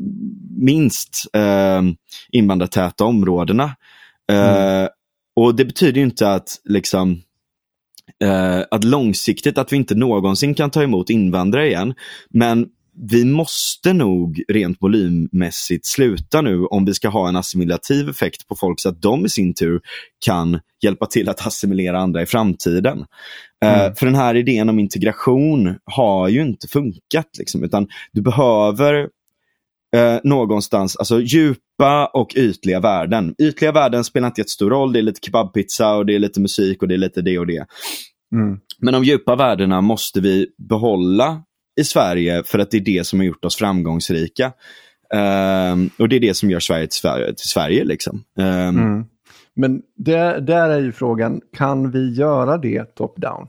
minst 0.59 1.27
eh, 1.33 1.83
invandrartäta 2.33 3.05
områdena. 3.05 3.65
Eh, 4.33 4.89
Och 5.37 5.55
det 5.55 5.65
betyder 5.65 5.97
ju 6.01 6.03
inte 6.07 6.33
att 6.33 6.49
liksom 6.65 7.21
eh, 8.25 8.61
att 8.71 8.85
långsiktigt 8.85 9.59
att 9.59 9.73
vi 9.73 9.77
inte 9.77 9.95
någonsin 9.95 10.55
kan 10.55 10.71
ta 10.71 10.83
emot 10.83 11.11
invandrare 11.11 11.67
igen. 11.69 11.95
Men 12.31 12.67
vi 13.09 13.25
måste 13.25 13.93
nog 13.93 14.43
rent 14.49 14.77
volymmässigt 14.81 15.87
sluta 15.87 16.41
nu 16.41 16.65
om 16.65 16.85
vi 16.85 16.95
ska 16.95 17.09
ha 17.09 17.29
en 17.29 17.37
assimilativ 17.37 18.09
effekt 18.09 18.49
på 18.49 18.57
folk 18.57 18.81
så 18.81 18.89
att 18.89 19.03
de 19.03 19.27
i 19.27 19.29
sin 19.29 19.55
tur 19.55 19.81
kan 20.25 20.61
hjälpa 20.83 21.07
till 21.07 21.29
att 21.29 21.47
assimilera 21.47 21.99
andra 22.01 22.23
i 22.23 22.27
framtiden. 22.27 23.05
Eh, 23.65 23.81
Mm. 23.83 23.95
för 23.95 24.07
den 24.07 24.15
här 24.15 24.35
idén 24.35 24.69
om 24.69 24.79
integration 24.79 25.77
har 25.85 26.29
ju 26.29 26.43
inte 26.43 26.69
funkat. 26.69 27.27
Liksom, 27.39 27.65
utan 27.65 27.89
du 28.13 28.23
behöver 28.23 29.09
eh, 29.97 30.19
någonstans, 30.25 30.97
alltså 30.97 31.21
djupa 31.83 32.07
och 32.07 32.33
ytliga 32.37 32.81
värden. 32.81 33.35
Ytliga 33.39 33.73
värden 33.73 34.05
spelar 34.05 34.29
inte 34.29 34.41
jättestor 34.41 34.71
roll, 34.71 34.93
det 34.93 34.99
är 34.99 35.03
lite 35.03 35.21
kebabpizza 35.23 35.95
och 35.95 36.07
det 36.07 36.15
är 36.15 36.19
lite 36.19 36.41
musik 36.41 36.83
och 36.83 36.89
det 36.89 36.95
är 36.95 36.99
lite 36.99 37.23
det 37.23 37.39
och 37.39 37.47
det. 37.47 37.67
Mm. 38.33 38.59
Men 38.79 38.95
de 38.95 39.05
djupa 39.05 39.37
värdena 39.37 39.81
måste 39.81 40.21
vi 40.21 40.47
behålla 40.69 41.43
i 41.81 41.85
Sverige 41.85 42.43
för 42.47 42.59
att 42.59 42.71
det 42.71 42.77
är 42.77 42.81
det 42.81 43.07
som 43.07 43.19
har 43.19 43.27
gjort 43.27 43.45
oss 43.45 43.57
framgångsrika. 43.57 44.53
Ehm, 45.15 45.91
och 45.99 46.09
det 46.09 46.17
är 46.17 46.21
det 46.21 46.35
som 46.35 46.51
gör 46.51 46.61
Sverige 46.61 46.87
till 46.87 46.99
Sverige. 46.99 47.27
Till 47.27 47.49
Sverige 47.49 47.85
liksom. 47.85 48.25
Ehm, 48.39 48.79
Mm. 48.79 49.05
Men 49.55 49.81
där, 49.97 50.41
där 50.41 50.69
är 50.69 50.81
ju 50.81 50.93
frågan, 50.93 51.41
kan 51.57 51.91
vi 51.91 52.15
göra 52.15 52.59
det 52.59 52.95
top-down? 52.95 53.49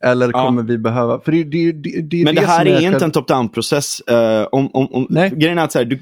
Eller 0.00 0.30
Ja. 0.32 0.46
kommer 0.46 0.62
vi 0.62 0.78
behöva... 0.78 1.20
För 1.20 1.32
det, 1.32 1.44
det, 1.44 1.72
det, 1.72 2.02
det 2.02 2.20
är 2.20 2.24
Men 2.24 2.34
det 2.34 2.46
här 2.46 2.64
som 2.64 2.74
är 2.74 2.92
inte 2.92 3.04
en 3.04 3.10
top-down-process. 3.10 4.00
Eh, 4.00 4.46
om, 4.52 4.70
om, 4.72 4.86
om, 4.92 5.06
Nej. 5.10 5.30
grejen 5.30 5.58
är 5.58 5.64
att 5.64 5.72
så 5.72 5.78
här, 5.78 5.84
du, 5.84 6.00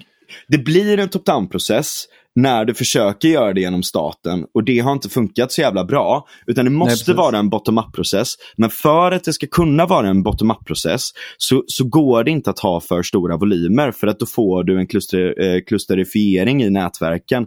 det 0.48 0.59
blir 0.59 0.98
en 0.98 1.09
top-down-process 1.09 2.04
när 2.34 2.64
du 2.64 2.74
försöker 2.74 3.28
göra 3.28 3.52
det 3.52 3.60
genom 3.60 3.82
staten 3.82 4.46
och 4.54 4.64
det 4.64 4.78
har 4.78 4.92
inte 4.92 5.09
funkat 5.09 5.52
så 5.52 5.60
jävla 5.60 5.84
bra. 5.84 6.26
Utan 6.46 6.64
det 6.64 6.70
måste 6.70 7.04
precis. 7.04 7.14
vara 7.16 7.38
en 7.38 7.48
bottom-up-process. 7.50 8.34
Men 8.56 8.70
för 8.70 9.12
att 9.12 9.24
det 9.24 9.32
ska 9.32 9.46
kunna 9.46 9.86
vara 9.86 10.09
en 10.09 10.22
bottom-up-process 10.22 11.09
så, 11.36 11.64
så 11.66 11.84
går 11.84 12.24
det 12.24 12.30
inte 12.30 12.50
att 12.50 12.59
ha 12.59 12.80
för 12.80 13.02
stora 13.02 13.36
volymer 13.36 13.92
för 13.92 14.06
att 14.06 14.18
då 14.18 14.26
får 14.26 14.64
du 14.64 14.78
en 14.78 14.86
kluster, 14.86 15.42
eh, 15.42 15.60
klusterifiering 15.66 16.62
i 16.62 16.70
nätverken. 16.70 17.46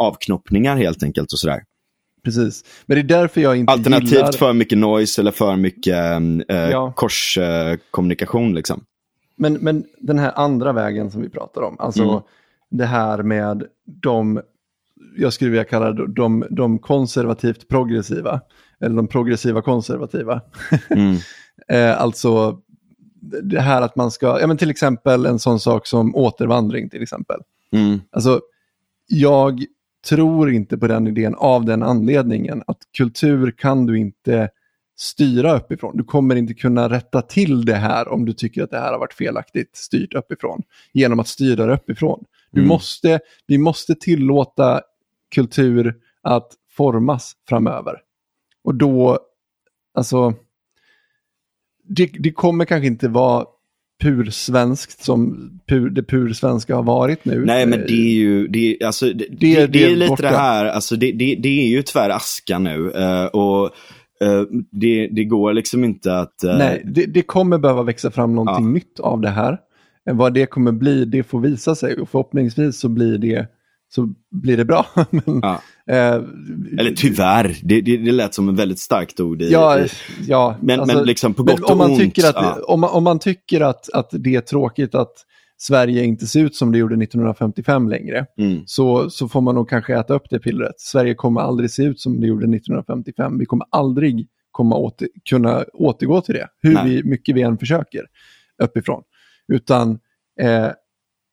Avknoppningar 0.00 0.76
helt 0.76 1.02
enkelt 1.02 1.32
och 1.32 1.38
sådär. 1.38 1.60
Precis. 2.24 2.64
Men 2.86 2.94
det 2.94 3.00
är 3.00 3.18
därför 3.20 3.40
jag 3.40 3.56
inte 3.56 3.72
Alternativt 3.72 4.12
gillar... 4.12 4.32
för 4.32 4.52
mycket 4.52 4.78
noise 4.78 5.20
eller 5.20 5.30
för 5.30 5.56
mycket 5.56 5.94
eh, 6.48 6.56
Ja. 6.70 6.92
korskommunikation. 6.96 8.54
liksom. 8.54 8.82
Men, 9.38 9.52
men 9.54 9.84
den 9.98 10.18
här 10.18 10.32
andra 10.36 10.72
vägen 10.72 11.10
som 11.10 11.22
vi 11.22 11.28
pratar 11.28 11.62
om, 11.62 11.76
alltså 11.78 12.02
Mm. 12.02 12.22
det 12.70 12.86
här 12.86 13.22
med 13.22 13.64
de, 13.84 14.40
jag 15.16 15.32
skulle 15.32 15.50
vilja 15.50 15.64
kalla 15.64 15.92
det 15.92 16.06
de, 16.06 16.44
de 16.50 16.78
konservativt 16.78 17.68
progressiva, 17.68 18.40
eller 18.80 18.96
de 18.96 19.06
progressiva 19.08 19.62
konservativa. 19.62 20.40
Mm. 20.90 21.16
eh, 21.68 22.00
alltså 22.00 22.58
det 23.42 23.60
här 23.60 23.82
att 23.82 23.96
man 23.96 24.10
ska, 24.10 24.40
ja 24.40 24.46
men 24.46 24.56
till 24.56 24.70
exempel 24.70 25.26
en 25.26 25.38
sån 25.38 25.60
sak 25.60 25.86
som 25.86 26.16
återvandring 26.16 26.90
till 26.90 27.02
exempel. 27.02 27.40
Mm. 27.72 28.00
Alltså, 28.10 28.40
jag 29.06 29.64
tror 30.08 30.52
inte 30.52 30.78
på 30.78 30.86
den 30.86 31.06
idén 31.06 31.34
av 31.34 31.64
den 31.64 31.82
anledningen 31.82 32.62
att 32.66 32.78
kultur 32.96 33.50
kan 33.50 33.86
du 33.86 33.98
inte 33.98 34.48
styra 35.00 35.56
uppifrån. 35.56 35.96
Du 35.96 36.04
kommer 36.04 36.36
inte 36.36 36.54
kunna 36.54 36.88
rätta 36.90 37.22
till 37.22 37.64
det 37.64 37.74
här 37.74 38.08
om 38.08 38.24
du 38.24 38.32
tycker 38.32 38.62
att 38.62 38.70
det 38.70 38.78
här 38.78 38.92
har 38.92 38.98
varit 38.98 39.12
felaktigt 39.14 39.76
styrt 39.76 40.14
uppifrån 40.14 40.62
genom 40.92 41.20
att 41.20 41.28
styra 41.28 41.66
det 41.66 41.74
uppifrån. 41.74 42.24
Du 42.50 42.60
Mm. 42.60 42.68
måste, 42.68 43.20
vi 43.46 43.58
måste 43.58 43.94
tillåta 43.94 44.80
kultur 45.34 45.94
att 46.22 46.48
formas 46.76 47.32
framöver. 47.48 47.94
Och 48.64 48.74
då, 48.74 49.18
alltså, 49.94 50.34
det, 51.88 52.10
det 52.18 52.32
kommer 52.32 52.64
kanske 52.64 52.86
inte 52.86 53.08
vara 53.08 53.46
pursvenskt 54.02 55.04
som 55.04 55.50
pur, 55.66 55.90
det 55.90 56.02
pursvenska 56.02 56.74
har 56.76 56.82
varit 56.82 57.24
nu. 57.24 57.44
Nej, 57.44 57.66
men 57.66 57.78
det 57.80 57.92
är 57.92 58.14
ju, 58.14 58.48
det, 58.48 58.58
är- 58.82 58.86
alltså, 58.86 59.06
det, 59.06 59.12
det, 59.30 59.54
Det- 59.56 59.66
det, 59.66 59.84
är 59.84 59.96
lite 59.96 60.08
borta. 60.08 60.22
det 60.22 60.36
här, 60.36 60.64
alltså, 60.64 60.96
det, 60.96 61.12
det, 61.12 61.48
är 61.48 61.68
ju 61.68 61.82
tyvärr 61.82 62.10
aska 62.10 62.58
nu. 62.58 62.90
eh, 62.90 63.24
och 63.24 63.70
det, 64.70 65.06
det 65.12 65.24
går 65.24 65.52
liksom 65.52 65.84
inte 65.84 66.18
att... 66.18 66.44
eh, 66.44 66.56
Nej, 66.58 66.82
det, 66.84 67.06
det 67.06 67.22
kommer 67.22 67.58
behöva 67.58 67.82
växa 67.82 68.10
fram 68.10 68.34
någonting 68.34 68.64
Ja. 68.66 68.70
nytt 68.72 69.00
av 69.00 69.20
det 69.20 69.28
här. 69.30 69.58
Eh, 70.10 70.16
Vad 70.16 70.34
det 70.34 70.46
kommer 70.46 70.72
bli, 70.72 71.04
det 71.04 71.22
får 71.22 71.40
visa 71.40 71.74
sig 71.74 71.96
och 72.00 72.08
förhoppningsvis 72.08 72.78
så 72.80 72.88
blir 72.88 73.18
det, 73.18 73.46
så 73.94 74.08
blir 74.30 74.56
det 74.56 74.64
bra. 74.64 74.86
Men, 75.10 75.22
Ja. 75.42 75.60
eh, 75.90 76.14
Eller 76.78 76.94
tyvärr, 76.96 77.56
det, 77.62 77.80
det, 77.80 77.96
det 77.96 78.12
lät 78.12 78.34
som 78.34 78.48
ett 78.48 78.56
väldigt 78.58 78.78
starkt 78.78 79.20
ord. 79.20 79.42
I, 79.42 79.50
ja, 79.52 79.78
i, 79.80 79.86
ja, 80.26 80.56
men, 80.60 80.80
alltså, 80.80 80.96
men 80.96 81.06
liksom 81.06 81.34
på 81.34 81.42
gott 81.42 81.60
om 81.60 81.70
och 81.70 81.76
man 81.76 81.90
ont. 81.90 81.98
Tycker 82.00 82.28
att, 82.28 82.34
ja. 82.36 82.58
om, 82.66 82.80
man, 82.80 82.90
om 82.90 83.04
man 83.04 83.18
tycker 83.18 83.60
att, 83.60 83.90
att 83.92 84.08
det 84.12 84.34
är 84.34 84.40
tråkigt 84.40 84.94
att 84.94 85.12
Sverige 85.60 86.04
inte 86.04 86.26
ser 86.26 86.40
ut 86.44 86.56
som 86.56 86.72
det 86.72 86.78
gjorde 86.78 86.94
1955 87.02 87.88
längre, 87.88 88.26
Mm. 88.38 88.62
så, 88.66 89.10
så 89.10 89.28
får 89.28 89.40
man 89.40 89.54
nog 89.54 89.68
kanske 89.68 89.98
äta 89.98 90.14
upp 90.14 90.30
det 90.30 90.38
pillret. 90.38 90.80
Sverige 90.80 91.14
kommer 91.14 91.40
aldrig 91.40 91.70
se 91.70 91.82
ut 91.82 92.00
som 92.00 92.20
det 92.20 92.26
gjorde 92.26 92.56
1955. 92.56 93.38
Vi 93.38 93.46
kommer 93.46 93.66
aldrig 93.70 94.28
komma 94.50 94.76
åter, 94.76 95.08
kunna 95.30 95.64
återgå 95.72 96.20
till 96.20 96.34
det, 96.34 96.48
hur 96.62 96.74
Nej. 96.74 96.84
vi, 96.88 97.04
mycket 97.04 97.36
vi 97.36 97.42
än 97.42 97.58
försöker 97.58 98.02
uppifrån. 98.62 99.02
Utan 99.52 99.98
eh, 100.40 100.68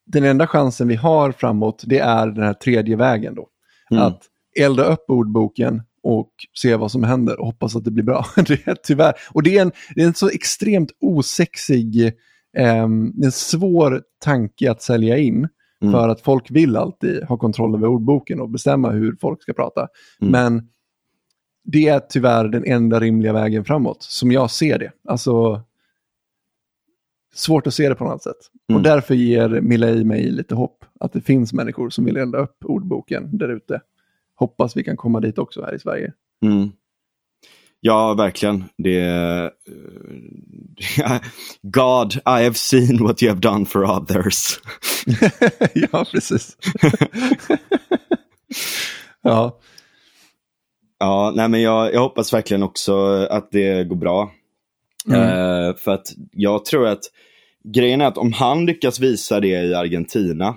den 0.05 0.23
enda 0.23 0.47
chansen 0.47 0.87
vi 0.87 0.95
har 0.95 1.31
framåt, 1.31 1.83
det 1.87 1.99
är 1.99 2.27
den 2.27 2.43
här 2.43 2.53
tredje 2.53 2.95
vägen 2.95 3.35
då. 3.35 3.47
Mm. 3.91 4.03
Att 4.03 4.21
elda 4.59 4.83
upp 4.83 5.05
ordboken 5.07 5.81
och 6.03 6.31
se 6.61 6.75
vad 6.75 6.91
som 6.91 7.03
händer 7.03 7.39
och 7.39 7.45
hoppas 7.45 7.75
att 7.75 7.83
det 7.83 7.91
blir 7.91 8.03
bra. 8.03 8.25
det 8.35 8.67
är 8.67 8.75
tyvärr. 8.83 9.13
Och 9.31 9.43
det 9.43 9.57
är 9.57 9.61
en, 9.61 9.71
det 9.95 10.01
är 10.01 10.07
en 10.07 10.13
så 10.13 10.29
extremt 10.29 10.91
osexig, 11.01 12.13
en 12.55 13.31
svår 13.31 14.01
tanke 14.19 14.71
att 14.71 14.81
sälja 14.81 15.17
in. 15.17 15.47
Mm. 15.81 15.91
För 15.93 16.09
att 16.09 16.21
folk 16.21 16.51
vill 16.51 16.75
alltid 16.75 17.23
ha 17.23 17.37
kontroll 17.37 17.75
över 17.75 17.87
ordboken 17.87 18.39
och 18.41 18.49
bestämma 18.49 18.89
hur 18.89 19.17
folk 19.21 19.41
ska 19.41 19.53
prata. 19.53 19.87
Mm. 20.21 20.31
Men 20.31 20.69
det 21.63 21.87
är 21.87 21.99
tyvärr 21.99 22.47
den 22.47 22.65
enda 22.65 22.99
rimliga 22.99 23.33
vägen 23.33 23.65
framåt, 23.65 24.03
som 24.03 24.31
jag 24.31 24.51
ser 24.51 24.79
det. 24.79 24.91
Alltså, 25.07 25.61
svårt 27.33 27.67
att 27.67 27.73
se 27.73 27.89
det 27.89 27.95
på 27.95 28.03
något 28.03 28.23
sätt. 28.23 28.35
Mm. 28.69 28.77
Och 28.77 28.83
därför 28.83 29.15
ger 29.15 29.49
Milla 29.49 29.89
i 29.89 30.03
mig 30.03 30.31
lite 30.31 30.55
hopp 30.55 30.85
att 30.99 31.13
det 31.13 31.21
finns 31.21 31.53
människor 31.53 31.89
som 31.89 32.05
vill 32.05 32.17
elda 32.17 32.37
upp 32.37 32.65
ordboken 32.65 33.37
där 33.37 33.49
ute. 33.49 33.81
Hoppas 34.35 34.77
vi 34.77 34.83
kan 34.83 34.97
komma 34.97 35.19
dit 35.19 35.37
också 35.37 35.63
här 35.63 35.75
i 35.75 35.79
Sverige. 35.79 36.13
Mm. 36.41 36.69
Ja, 37.87 38.13
verkligen. 38.13 38.63
Det, 38.77 38.99
eh, 38.99 39.49
God, 41.61 42.15
I 42.15 42.43
have 42.43 42.53
seen 42.53 43.03
what 43.03 43.23
you 43.23 43.31
have 43.31 43.41
done 43.41 43.65
for 43.65 43.83
others. 43.83 44.59
ja, 45.91 46.05
precis. 46.11 46.57
ja, 49.21 49.59
Ja, 50.99 51.33
nej 51.35 51.49
men 51.49 51.61
jag, 51.61 51.93
jag 51.93 52.01
hoppas 52.01 52.33
verkligen 52.33 52.63
också 52.63 52.93
att 53.29 53.51
det 53.51 53.83
går 53.83 53.95
bra. 53.95 54.31
Mm. 55.07 55.21
Eh, 55.21 55.75
för 55.75 55.91
att 55.91 56.07
jag 56.31 56.65
tror 56.65 56.87
att 56.87 57.03
grejen 57.73 58.01
är 58.01 58.05
att 58.05 58.17
om 58.17 58.33
han 58.33 58.65
lyckas 58.65 58.99
visa 58.99 59.39
det 59.39 59.47
i 59.47 59.75
Argentina 59.75 60.55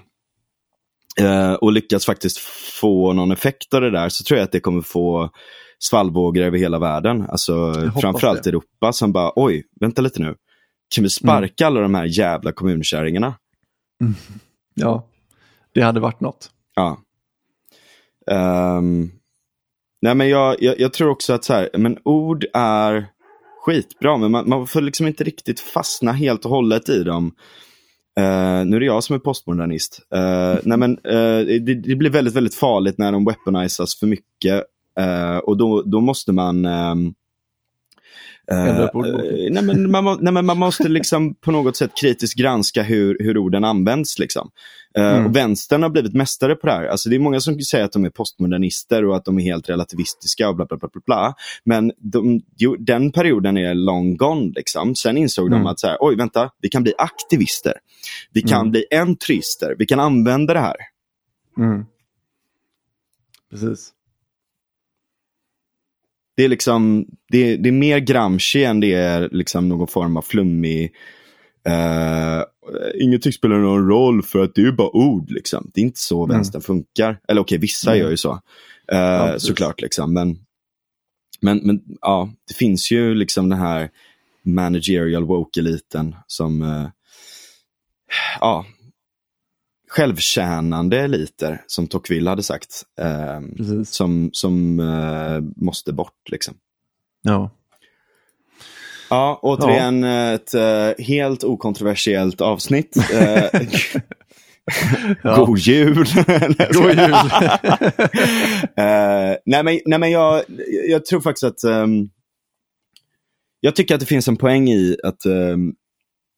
eh, 1.20 1.52
och 1.52 1.72
lyckas 1.72 2.06
faktiskt 2.06 2.38
få 2.80 3.12
någon 3.12 3.32
effekt 3.32 3.74
av 3.74 3.80
det 3.80 3.90
där 3.90 4.08
så 4.08 4.24
tror 4.24 4.38
jag 4.38 4.44
att 4.44 4.52
det 4.52 4.60
kommer 4.60 4.82
få 4.82 5.30
svallvågor 5.78 6.42
över 6.42 6.58
hela 6.58 6.78
världen. 6.78 7.26
Alltså 7.28 7.74
framförallt 8.00 8.42
det. 8.42 8.50
Europa 8.50 8.92
som 8.92 9.12
bara, 9.12 9.32
oj, 9.36 9.64
vänta 9.80 10.02
lite 10.02 10.22
nu. 10.22 10.34
Kan 10.94 11.04
vi 11.04 11.10
sparka 11.10 11.64
Mm. 11.64 11.72
alla 11.72 11.80
de 11.80 11.94
här 11.94 12.04
jävla 12.18 12.52
kommunkärringarna? 12.52 13.34
ja, 14.74 15.06
det 15.74 15.80
hade 15.82 16.00
varit 16.00 16.20
något. 16.20 16.50
Ja. 16.74 16.98
Ehm, 18.30 19.10
nej 20.02 20.14
men 20.14 20.28
jag, 20.28 20.62
jag, 20.62 20.80
jag 20.80 20.92
tror 20.92 21.10
också 21.10 21.32
att 21.32 21.44
så 21.44 21.52
här, 21.52 21.68
men 21.78 21.98
ord 22.04 22.44
är 22.54 23.06
skitbra, 23.64 24.16
men 24.16 24.30
man, 24.30 24.48
man 24.48 24.66
får 24.66 24.80
liksom 24.80 25.06
inte 25.06 25.24
riktigt 25.24 25.60
fastna 25.60 26.12
helt 26.12 26.44
och 26.44 26.50
hållet 26.50 26.88
i 26.88 27.04
dem. 27.04 27.32
Eh, 28.18 28.64
nu 28.66 28.76
är 28.76 28.80
det 28.80 28.86
jag 28.86 29.04
som 29.04 29.14
är 29.14 29.20
postmodernist. 29.20 30.00
Uh, 30.16 30.58
nej 30.62 30.78
men, 30.78 30.98
eh, 31.04 31.60
det, 31.60 31.74
det 31.74 31.96
blir 31.96 32.10
väldigt, 32.10 32.34
väldigt 32.34 32.54
farligt 32.54 32.98
när 32.98 33.12
de 33.12 33.24
weaponizas 33.24 33.98
för 33.98 34.06
mycket. 34.06 34.64
Eh, 34.98 35.36
och 35.38 35.56
då, 35.56 35.82
då 35.82 36.00
måste 36.00 36.32
man... 36.32 36.64
eh, 36.64 36.94
nej, 39.50 39.62
men 39.62 39.90
man, 39.90 40.18
nej, 40.20 40.32
men 40.32 40.46
man 40.46 40.58
måste 40.58 40.88
liksom 40.88 41.34
på 41.34 41.50
något 41.52 41.76
sätt 41.76 41.90
kritiskt 42.00 42.38
granska 42.38 42.82
hur, 42.82 43.16
hur 43.20 43.38
orden 43.38 43.64
används. 43.64 44.18
Liksom. 44.18 44.50
Eh, 44.96 45.04
Mm. 45.14 45.26
och 45.26 45.36
vänstern 45.36 45.82
har 45.82 45.90
blivit 45.90 46.14
mästare 46.14 46.54
på 46.54 46.66
det 46.66 46.72
här. 46.72 46.84
Alltså, 46.86 47.08
det 47.10 47.16
är 47.16 47.20
många 47.20 47.40
som 47.40 47.60
säger 47.60 47.84
att 47.84 47.92
de 47.92 48.04
är 48.04 48.10
postmodernister 48.10 49.04
och 49.04 49.16
att 49.16 49.24
de 49.24 49.38
är 49.38 49.42
helt 49.42 49.68
relativistiska 49.68 50.48
och 50.48 50.56
bla 50.56 50.66
bla 50.66 50.76
bla. 50.76 50.88
bla, 50.92 51.00
bla. 51.06 51.34
Men 51.64 51.92
de, 51.98 52.40
jo, 52.56 52.76
den 52.78 53.12
perioden 53.12 53.56
är 53.56 53.74
long 53.74 54.16
gone. 54.16 54.52
Liksom. 54.54 54.94
Sen 54.94 55.16
insåg 55.16 55.46
Mm. 55.46 55.58
de 55.58 55.66
att 55.66 55.80
så 55.80 55.86
här, 55.86 55.96
oj 56.00 56.16
vänta, 56.16 56.50
vi 56.62 56.68
kan 56.68 56.82
bli 56.82 56.92
aktivister. 56.98 57.72
Vi 58.32 58.42
kan 58.42 58.60
Mm. 58.60 58.70
bli 58.70 58.84
entrister. 58.90 59.74
Vi 59.78 59.86
kan 59.86 60.00
använda 60.00 60.54
det 60.54 60.60
här. 60.60 60.76
Mm. 61.58 61.84
Precis. 63.50 63.92
Det 66.38 66.44
är 66.44 66.48
liksom, 66.48 67.06
det, 67.30 67.56
det 67.56 67.68
är 67.68 67.72
mer 67.72 67.98
Gramsci 67.98 68.64
än 68.64 68.80
det 68.80 68.92
är 68.92 69.28
liksom 69.32 69.68
någon 69.68 69.88
form 69.88 70.16
av 70.16 70.22
flummig 70.22 70.92
Uh, 71.68 72.44
ingenting 73.00 73.32
spelar 73.32 73.58
någon 73.58 73.88
roll 73.88 74.22
för 74.22 74.44
att 74.44 74.54
det 74.54 74.60
är 74.60 74.64
ju 74.64 74.72
bara 74.72 74.96
ord. 74.96 75.30
Liksom. 75.30 75.70
Det 75.74 75.80
är 75.80 75.84
inte 75.84 76.00
så 76.00 76.24
Mm. 76.24 76.36
vänstern 76.36 76.62
funkar. 76.62 77.18
Eller 77.28 77.40
okej, 77.40 77.58
vissa 77.58 77.90
Mm. 77.90 78.02
gör 78.02 78.10
ju 78.10 78.16
så. 78.16 78.32
Uh, 78.32 78.38
precis. 79.26 79.48
såklart. 79.48 79.80
Liksom. 79.80 80.14
Men, 80.14 80.38
men, 81.40 81.58
men 81.58 81.80
ja, 82.00 82.32
det 82.48 82.54
finns 82.54 82.90
ju 82.90 83.14
liksom 83.14 83.48
den 83.48 83.58
här 83.58 83.90
managerial 84.44 85.24
woke-eliten 85.24 86.16
som 86.26 86.62
uh, 86.62 86.88
ja, 88.40 88.66
självtjänande 89.88 91.00
eliter, 91.00 91.62
som 91.66 91.86
Tocqueville 91.86 92.30
hade 92.30 92.42
sagt. 92.42 92.82
eh, 93.00 93.40
som 93.84 94.30
som 94.32 94.80
eh, 94.80 95.64
måste 95.64 95.92
bort. 95.92 96.28
Liksom. 96.30 96.54
Ja. 97.22 97.50
Ja, 99.10 99.38
återigen 99.42 100.04
ett 100.04 100.54
eh, 100.54 100.90
helt 100.98 101.44
okontroversiellt 101.44 102.40
avsnitt. 102.40 102.96
Eh, 103.12 103.50
Ja. 105.22 105.44
God 105.44 105.58
jul! 105.58 105.94
God 106.72 106.94
jul. 106.98 107.14
Eh, 108.76 109.36
nej, 109.46 109.62
men, 109.64 109.80
nej, 109.86 109.98
men 109.98 110.10
jag, 110.10 110.42
jag 110.88 111.04
tror 111.06 111.20
faktiskt 111.20 111.44
att 111.44 111.64
ehm, 111.64 112.08
jag 113.60 113.76
tycker 113.76 113.94
att 113.94 114.00
det 114.00 114.06
finns 114.06 114.28
en 114.28 114.36
poäng 114.36 114.68
i 114.68 114.96
att 115.04 115.24
ehm, 115.24 115.72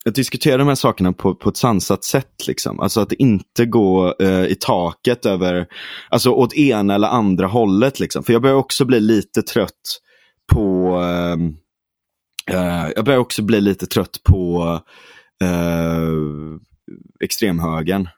att 0.05 0.15
diskutera 0.15 0.57
de 0.57 0.69
här 0.69 0.75
sakerna 0.75 1.13
på, 1.13 1.35
på 1.35 1.49
ett 1.49 1.57
sansat 1.57 2.05
sätt. 2.05 2.47
Liksom. 2.47 2.81
Alltså 2.81 3.01
att 3.01 3.13
inte 3.13 3.67
gå 3.67 4.15
eh, 4.21 4.45
i 4.45 4.57
taket 4.61 5.27
över, 5.27 5.67
alltså 6.09 6.31
åt 6.31 6.55
ena 6.55 6.95
eller 6.95 7.09
andra 7.09 7.47
hållet. 7.47 8.01
Liksom. 8.01 8.23
För 8.23 8.33
jag 8.33 8.43
börjar 8.43 8.57
också 8.57 8.85
bli 8.85 9.01
lite 9.01 9.43
trött 9.43 10.01
på, 10.53 10.97
ehm, 10.97 11.57
eh, 12.51 12.89
jag 12.97 13.05
börjar 13.05 13.21
också 13.21 13.43
bli 13.43 13.61
lite 13.61 13.87
trött 13.87 14.21
på 14.25 14.81
eh, 15.45 16.09
extremhögern. 17.25 18.09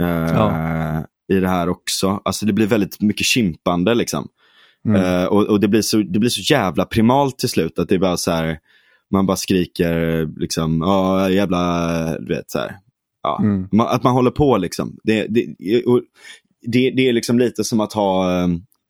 Eh, 0.00 0.34
ja. 0.34 1.06
I 1.32 1.40
det 1.40 1.48
här 1.48 1.68
också. 1.68 2.20
Alltså 2.24 2.46
det 2.46 2.52
blir 2.52 2.66
väldigt 2.66 3.00
mycket 3.00 3.26
kimpande 3.26 3.94
liksom. 3.94 4.28
Mm. 4.88 5.02
Uh, 5.02 5.24
och, 5.24 5.46
och 5.46 5.60
det, 5.60 5.68
blir 5.68 5.82
så, 5.82 5.96
det 5.96 6.18
blir 6.18 6.30
så 6.30 6.54
jävla 6.54 6.84
primalt 6.84 7.38
till 7.38 7.48
slut 7.48 7.78
att 7.78 7.88
det 7.88 7.94
är 7.94 7.98
bara 7.98 8.16
så 8.16 8.30
här, 8.30 8.58
man 9.10 9.26
bara 9.26 9.36
skriker 9.36 10.26
liksom, 10.40 10.80
ja 10.80 11.30
jävla, 11.30 12.18
du 12.18 12.34
vet 12.34 12.50
så 12.50 12.58
här. 12.58 12.76
Ja. 13.22 13.38
Mm. 13.42 13.68
Man, 13.72 13.88
att 13.88 14.02
man 14.02 14.12
håller 14.12 14.30
på 14.30 14.56
liksom. 14.56 14.96
Det, 15.04 15.26
det, 15.26 15.46
det, 16.62 16.90
det 16.90 17.08
är 17.08 17.12
liksom 17.12 17.38
lite 17.38 17.64
som 17.64 17.80
att 17.80 17.92
ha 17.92 18.42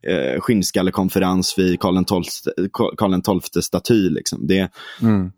eh, 0.07 0.41
skinnskallekonferens 0.41 1.59
vid 1.59 1.81
Karl 1.81 3.43
XII 3.43 3.63
staty. 3.63 4.11
Liksom. 4.11 4.47
Det, 4.47 4.71
mm. 5.03 5.33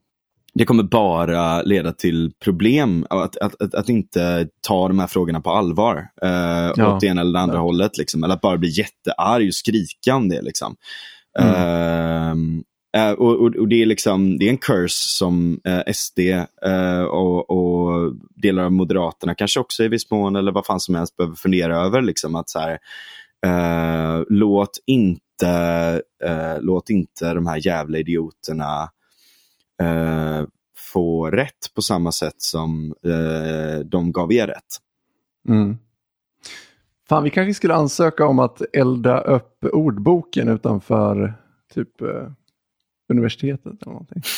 det 0.54 0.64
kommer 0.64 0.82
bara 0.82 1.62
leda 1.62 1.92
till 1.92 2.32
problem 2.44 3.06
att, 3.10 3.36
att, 3.36 3.62
att, 3.62 3.74
att, 3.74 3.88
inte 3.88 4.48
ta 4.60 4.88
de 4.88 4.98
här 4.98 5.06
frågorna 5.06 5.40
på 5.40 5.50
allvar. 5.50 5.96
Eh, 6.22 6.72
ja. 6.76 6.94
Åt 6.94 7.00
det 7.00 7.06
ena 7.06 7.20
eller 7.20 7.32
det 7.32 7.40
andra 7.40 7.56
ja. 7.56 7.62
hållet. 7.62 7.98
Liksom. 7.98 8.24
Eller 8.24 8.34
att 8.34 8.40
bara 8.40 8.58
bli 8.58 8.68
jättearg 8.68 9.46
och 9.46 9.54
skrika 9.54 10.14
om 10.14 10.28
det. 10.28 10.42
Liksom. 10.42 10.76
Mm. 11.38 11.54
Uh, 11.54 12.62
Uh, 12.96 13.10
och, 13.10 13.40
och, 13.40 13.56
och, 13.56 13.68
det 13.68 13.82
är 13.82 13.86
liksom, 13.86 14.38
det 14.38 14.44
är 14.44 14.50
en 14.50 14.58
curse 14.58 15.08
som 15.08 15.60
eh, 15.64 15.74
uh, 15.74 15.82
SD 15.92 16.18
uh, 16.18 16.72
eh, 16.72 17.02
och, 17.02 17.50
och, 17.50 18.12
delar 18.36 18.64
av 18.64 18.72
Moderaterna 18.72 19.34
kanske 19.34 19.60
också 19.60 19.84
i 19.84 19.88
viss 19.88 20.10
mån 20.10 20.36
eller 20.36 20.52
vad 20.52 20.66
fan 20.66 20.80
som 20.80 20.94
helst 20.94 21.16
behöver 21.16 21.36
fundera 21.36 21.76
över. 21.76 22.02
Liksom, 22.02 22.34
att 22.34 22.50
så 22.50 22.58
här, 22.58 22.78
låt, 24.28 24.78
inte, 24.86 26.02
låt 26.60 26.90
inte 26.90 27.34
de 27.34 27.46
här 27.46 27.66
jävla 27.66 27.98
idioterna 27.98 28.90
få 30.92 31.30
rätt 31.30 31.74
på 31.74 31.82
samma 31.82 32.12
sätt 32.12 32.34
som 32.36 32.94
de 33.84 34.12
gav 34.12 34.32
er 34.32 34.46
rätt. 34.46 34.78
Mm. 35.48 35.76
Fan, 37.08 37.24
vi 37.24 37.30
kanske 37.30 37.54
skulle 37.54 37.74
ansöka 37.74 38.26
om 38.26 38.38
att 38.38 38.62
elda 38.72 39.20
upp 39.20 39.64
ordboken 39.72 40.48
utanför 40.48 41.34
typ 41.74 42.02
universitetet 43.08 43.82
eller 43.82 43.92
någonting. 43.92 44.22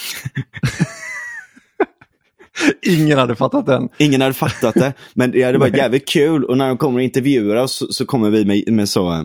Ingen 2.82 3.18
hade 3.18 3.36
fattat 3.36 3.66
den. 3.66 3.88
Ingen 3.98 4.20
hade 4.20 4.34
fattat 4.34 4.74
det, 4.74 4.92
men 5.14 5.30
det 5.30 5.42
hade 5.42 5.58
varit 5.58 5.76
jävligt 5.76 6.08
kul. 6.08 6.44
Och 6.44 6.58
när 6.58 6.68
de 6.68 6.76
kommer 6.76 6.98
och 6.98 7.04
intervjuar 7.04 7.56
oss 7.56 7.72
så, 7.72 7.86
så 7.86 8.06
kommer 8.06 8.30
vi 8.30 8.44
med, 8.44 8.72
med 8.72 8.88
så 8.88 9.12
uh, 9.12 9.22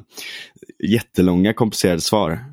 jättelånga 0.84 1.54
komplicerade 1.54 2.02
svar. 2.02 2.46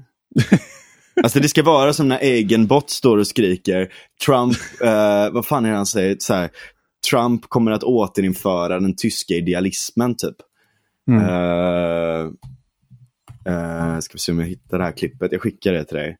alltså 1.23 1.41
det 1.41 1.49
ska 1.49 1.63
vara 1.63 1.93
som 1.93 2.09
när 2.09 2.19
Egenbot 2.19 2.91
står 2.91 3.19
och 3.19 3.27
skriker, 3.27 3.93
Trump, 4.27 4.57
uh, 4.83 5.35
vad 5.35 5.47
fan 5.47 5.65
är 5.65 5.71
det 5.71 5.77
han 5.77 5.87
säger, 5.87 6.17
så 6.19 6.35
här, 6.35 6.51
Trump 7.11 7.49
kommer 7.49 7.71
att 7.71 7.83
återinföra 7.83 8.81
den 8.81 8.97
tyska 8.97 9.35
idealismen 9.35 10.17
typ. 10.17 10.37
Mm. 11.11 11.23
Uh, 11.23 12.27
uh, 13.49 14.01
ska 14.01 14.13
vi 14.13 14.19
se 14.19 14.33
om 14.33 14.39
jag 14.39 14.47
hittar 14.47 14.79
det 14.79 14.85
här 14.85 14.93
klippet, 14.93 15.33
jag 15.33 15.43
skickar 15.43 15.73
det 15.73 15.85
till 15.85 15.97
dig. 15.97 16.17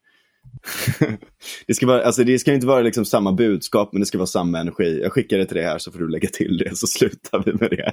Det, 1.67 1.75
ska 1.75 1.87
vara, 1.87 2.03
alltså 2.03 2.25
det 2.25 2.39
ska 2.39 2.53
inte 2.53 2.67
vara 2.67 2.81
liksom 2.81 3.05
samma 3.05 3.33
budskap, 3.33 3.89
men 3.93 4.01
det 4.01 4.07
ska 4.07 4.19
vara 4.19 4.27
samma 4.27 4.59
energi. 4.59 5.01
Jag 5.03 5.13
skickar 5.13 5.39
det 5.39 5.47
till 5.47 5.57
dig 5.57 5.65
här 5.65 5.79
så 5.79 5.93
får 5.93 5.99
du 5.99 6.09
lägga 6.09 6.29
till 6.29 6.59
det, 6.59 6.77
så 6.77 6.87
slutar 6.87 7.43
vi 7.47 7.53
med 7.53 7.71
det. 7.71 7.93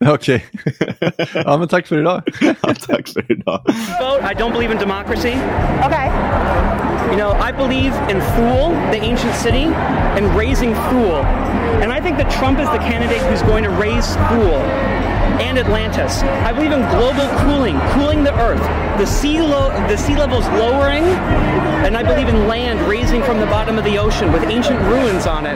Okej. 0.12 0.44
Okay. 0.66 1.26
ja, 1.34 1.58
men 1.58 1.68
tack 1.68 1.86
för 1.86 1.98
idag. 1.98 2.22
ja, 2.40 2.74
tack 2.74 3.08
för 3.08 3.32
idag. 3.32 3.62
I 4.30 4.34
don't 4.34 4.52
believe 4.52 4.72
in 4.72 4.78
democracy. 4.78 5.34
Okay. 5.86 6.08
You 7.10 7.16
know, 7.16 7.32
I 7.32 7.52
believe 7.52 7.94
in 8.10 8.20
Fool, 8.20 8.74
the 8.92 9.00
ancient 9.00 9.34
city, 9.34 9.64
and 10.18 10.36
raising 10.36 10.74
Fool. 10.74 11.24
And 11.82 11.92
I 11.92 12.00
think 12.00 12.18
that 12.18 12.30
Trump 12.30 12.58
is 12.58 12.68
the 12.70 12.78
candidate 12.78 13.22
who's 13.22 13.42
going 13.42 13.64
to 13.64 13.70
raise 13.70 14.16
Fool. 14.28 14.62
and 15.40 15.58
Atlantis. 15.58 16.22
I 16.22 16.52
believe 16.52 16.72
in 16.72 16.80
global 16.90 17.28
cooling, 17.44 17.78
cooling 17.94 18.24
the 18.24 18.34
Earth, 18.40 18.62
the 18.98 19.06
sea, 19.06 19.40
lo- 19.40 19.70
the 19.86 19.96
sea 19.96 20.16
levels 20.16 20.44
lowering, 20.58 21.04
and 21.86 21.96
I 21.96 22.02
believe 22.02 22.28
in 22.28 22.48
land 22.48 22.80
raising 22.88 23.22
from 23.22 23.38
the 23.38 23.46
bottom 23.46 23.78
of 23.78 23.84
the 23.84 23.96
ocean 23.96 24.32
with 24.32 24.42
ancient 24.50 24.80
ruins 24.90 25.26
on 25.26 25.46
it, 25.46 25.54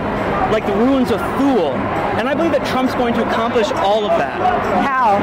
like 0.54 0.64
the 0.64 0.74
ruins 0.74 1.10
of 1.10 1.18
Thule. 1.36 1.74
And 2.14 2.28
I 2.28 2.34
believe 2.34 2.52
that 2.52 2.62
Trump's 2.70 2.94
going 2.94 3.14
to 3.18 3.26
accomplish 3.26 3.66
all 3.82 4.06
of 4.06 4.14
that. 4.22 4.38
How? 4.86 5.18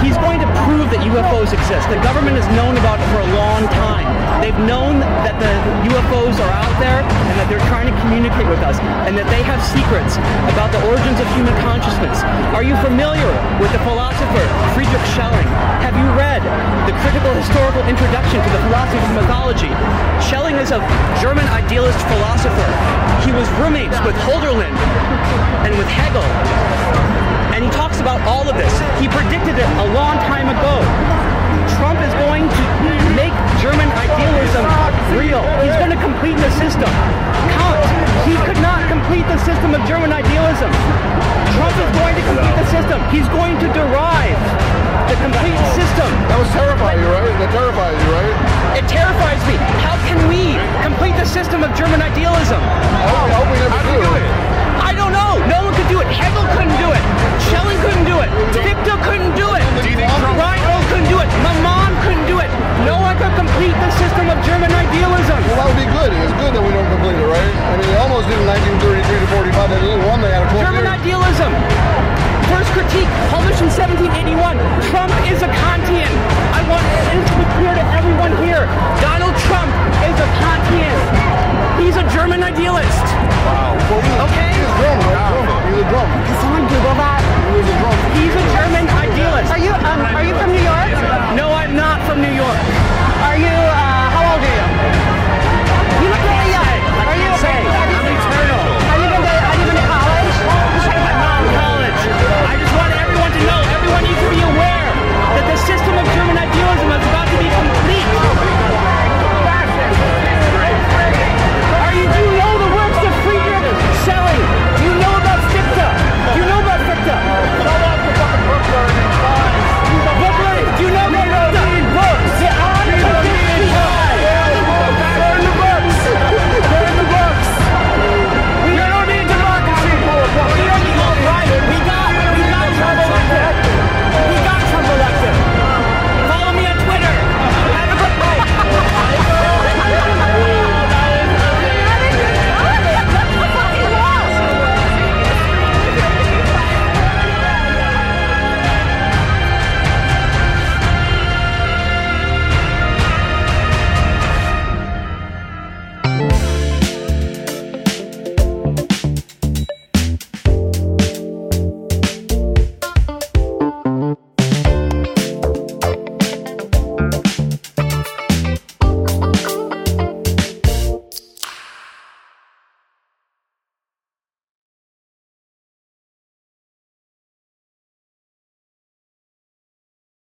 He's 0.00 0.16
going 0.24 0.40
to 0.40 0.48
prove 0.64 0.88
that 0.96 1.04
UFOs 1.04 1.52
exist. 1.52 1.84
The 1.92 2.00
government 2.00 2.40
has 2.40 2.48
known 2.56 2.78
about 2.80 2.96
it 3.02 3.08
for 3.12 3.20
a 3.20 3.30
long 3.36 3.68
time. 3.76 4.08
They've 4.40 4.56
known 4.64 5.02
that 5.26 5.36
the 5.36 5.52
UFOs 5.92 6.40
are 6.40 6.52
out 6.54 6.72
there 6.80 7.02
and 7.04 7.34
that 7.36 7.50
they're 7.50 7.66
trying 7.68 7.90
to 7.90 7.96
communicate 8.00 8.46
with 8.46 8.62
us 8.62 8.78
and 9.04 9.18
that 9.18 9.26
they 9.28 9.42
have 9.42 9.58
secrets 9.60 10.16
about 10.48 10.70
the 10.70 10.80
origins 10.88 11.18
of 11.20 11.26
human 11.34 11.52
consciousness. 11.60 12.22
Are 12.54 12.62
you 12.62 12.78
familiar 12.80 13.28
with 13.58 13.74
the 13.74 13.82
philosopher 13.82 14.46
Friedrich 14.72 15.04
Schelling? 15.12 15.50
Have 15.82 15.98
you 15.98 16.06
read 16.14 16.40
the 16.86 16.94
critical 17.02 17.34
historical 17.58 17.90
introduction 17.90 18.38
to 18.38 18.50
the 18.50 18.62
philosophy 18.70 19.02
of 19.02 19.14
mythology? 19.18 19.72
Schelling 20.22 20.54
is 20.62 20.70
a 20.70 20.78
German 21.18 21.44
idealist 21.50 21.98
philosopher. 22.06 22.70
He 23.26 23.34
was 23.34 23.50
roommates 23.58 23.98
with 24.06 24.14
Holderlin 24.22 24.70
and 25.66 25.74
with 25.74 25.88
Hegel. 25.90 26.22
And 27.50 27.64
he 27.64 27.70
talks 27.70 27.98
about 27.98 28.20
all 28.28 28.48
of 28.48 28.54
this. 28.54 28.70
He 29.02 29.08
predicted 29.08 29.58
it 29.58 29.66
a 29.82 29.86
long 29.90 30.22
time 30.30 30.46
ago. 30.46 31.17
Trump 31.76 31.98
is 32.04 32.14
going 32.20 32.44
to 32.48 32.92
make 33.16 33.34
German 33.62 33.88
idealism 33.94 34.64
real. 35.16 35.42
He's 35.64 35.76
going 35.80 35.92
to 35.94 36.00
complete 36.00 36.36
the 36.36 36.50
system. 36.60 36.90
Kant, 37.54 37.80
he 38.28 38.36
could 38.44 38.60
not 38.60 38.84
complete 38.88 39.24
the 39.26 39.38
system 39.44 39.74
of 39.74 39.80
German 39.88 40.12
idealism. 40.12 40.70
Trump 41.56 41.74
is 41.80 41.90
going 41.98 42.14
to 42.14 42.24
complete 42.28 42.56
the 42.58 42.68
system. 42.68 42.98
He's 43.10 43.28
going 43.34 43.56
to 43.64 43.68
derive 43.72 44.40
the 45.08 45.16
complete 45.24 45.58
system. 45.72 46.08
That 46.28 46.38
was 46.38 46.50
terrifying 46.52 47.00
you, 47.00 47.08
right? 47.08 47.32
That 47.40 47.50
terrifies 47.50 47.96
you, 47.96 48.10
right? 48.12 48.34
It 48.76 48.86
terrifies 48.86 49.40
me. 49.48 49.56
How 49.80 49.96
can 50.04 50.18
we 50.28 50.60
complete 50.84 51.16
the 51.16 51.26
system 51.26 51.64
of 51.64 51.72
German 51.74 52.04
idealism? 52.04 52.60
I 52.60 53.08
hope, 53.08 53.26
I 53.26 53.34
hope 53.40 53.48
we 53.48 53.58
never 53.58 53.80
do. 53.96 54.00
it. 54.20 54.58
I 54.84 54.92
don't 54.94 55.12
know. 55.12 55.40
No 55.48 55.64
one 55.66 55.74
could 55.74 55.88
do 55.88 55.98
it. 56.04 56.08
Hegel 56.12 56.44
couldn't 56.54 56.76
do 56.78 56.92
it. 56.92 57.02
Schelling 57.48 57.80
couldn't 57.80 58.06
do 58.06 58.20
it. 58.20 58.30
Fichte 58.52 58.94
couldn't 59.02 59.34
do 59.34 59.48
it. 59.56 59.64
Reinhold 59.82 60.77
couldn't 61.08 61.24
do 61.24 61.24
it. 61.24 61.28
Maman 61.40 61.92
couldn't 62.04 62.26
do 62.28 62.36
it. 62.40 62.50
No 62.84 63.00
one 63.00 63.16
could 63.16 63.32
complete 63.32 63.72
the 63.72 63.90
system 63.96 64.28
of 64.28 64.36
German 64.44 64.68
idealism. 64.68 65.40
Well, 65.48 65.56
that 65.56 65.66
would 65.72 65.80
be 65.80 65.88
good. 65.88 66.12
It's 66.12 66.36
good 66.36 66.52
that 66.52 66.60
we 66.60 66.68
don't 66.68 66.88
complete 66.92 67.16
it, 67.16 67.24
right? 67.24 67.48
I 67.48 67.80
mean, 67.80 67.88
they 67.88 67.96
almost 67.96 68.28
did 68.28 68.36
in 68.36 68.44
1933 68.44 69.24
to 69.24 69.28
45. 69.56 69.72
They 69.72 69.80
did 69.80 69.98
one. 70.04 70.20
They 70.20 70.32
had 70.32 70.44
a 70.44 70.50
12 70.52 70.68
German 70.68 70.84
years. 70.84 71.00
idealism. 71.00 71.50
First 72.52 72.70
critique, 72.76 73.08
published 73.32 73.60
in 73.64 73.72
1781. 73.72 74.60
Trump 74.92 75.12
is 75.28 75.40
a 75.44 75.48
Kantian. 75.48 76.12
I 76.52 76.60
want 76.68 76.84
this 76.84 77.24
to 77.24 77.34
be 77.40 77.46
clear 77.56 77.72
to 77.76 77.84
everyone 77.96 78.32
here. 78.44 78.68
Donald 79.00 79.36
Trump 79.48 79.68
is 80.04 80.16
a 80.20 80.28
Kantian. 80.40 80.96
He's 81.80 81.96
a 81.96 82.04
German 82.12 82.44
idealist. 82.44 83.04
Wow. 83.48 83.76
Okay? 84.28 84.52
He's 84.52 84.64
a 84.64 84.72
drummer. 84.76 85.12
He's 85.72 85.80
a 85.80 85.88
drummer. 85.88 86.16
Can 86.24 86.36
someone 86.40 86.64
Google 86.68 86.96
that? 87.00 87.20
He's 87.52 87.68
a 87.68 87.76
drummer. 87.80 88.06
He's 88.16 88.34
a 88.36 88.44
German 88.56 88.84
idealist 88.88 89.07
was. 89.42 89.50
Are 89.50 89.58
you 89.58 89.72
um, 89.72 90.00
are 90.16 90.24
you 90.24 90.34
from 90.34 90.50
New 90.52 90.62
York? 90.62 90.90
No, 91.36 91.50
I'm 91.50 91.76
not 91.76 92.02
from 92.06 92.20
New 92.20 92.32
York. 92.32 92.58
Are 93.28 93.38
you? 93.38 93.54
Uh, 93.54 94.10
how 94.14 94.34
old 94.34 94.42
are 94.42 94.54
you? 94.58 94.66
You 96.02 96.08
look 96.10 96.22
really 96.26 96.50
young. 96.50 96.78
Are 97.06 97.16
you? 97.16 97.30
Say. 97.38 97.87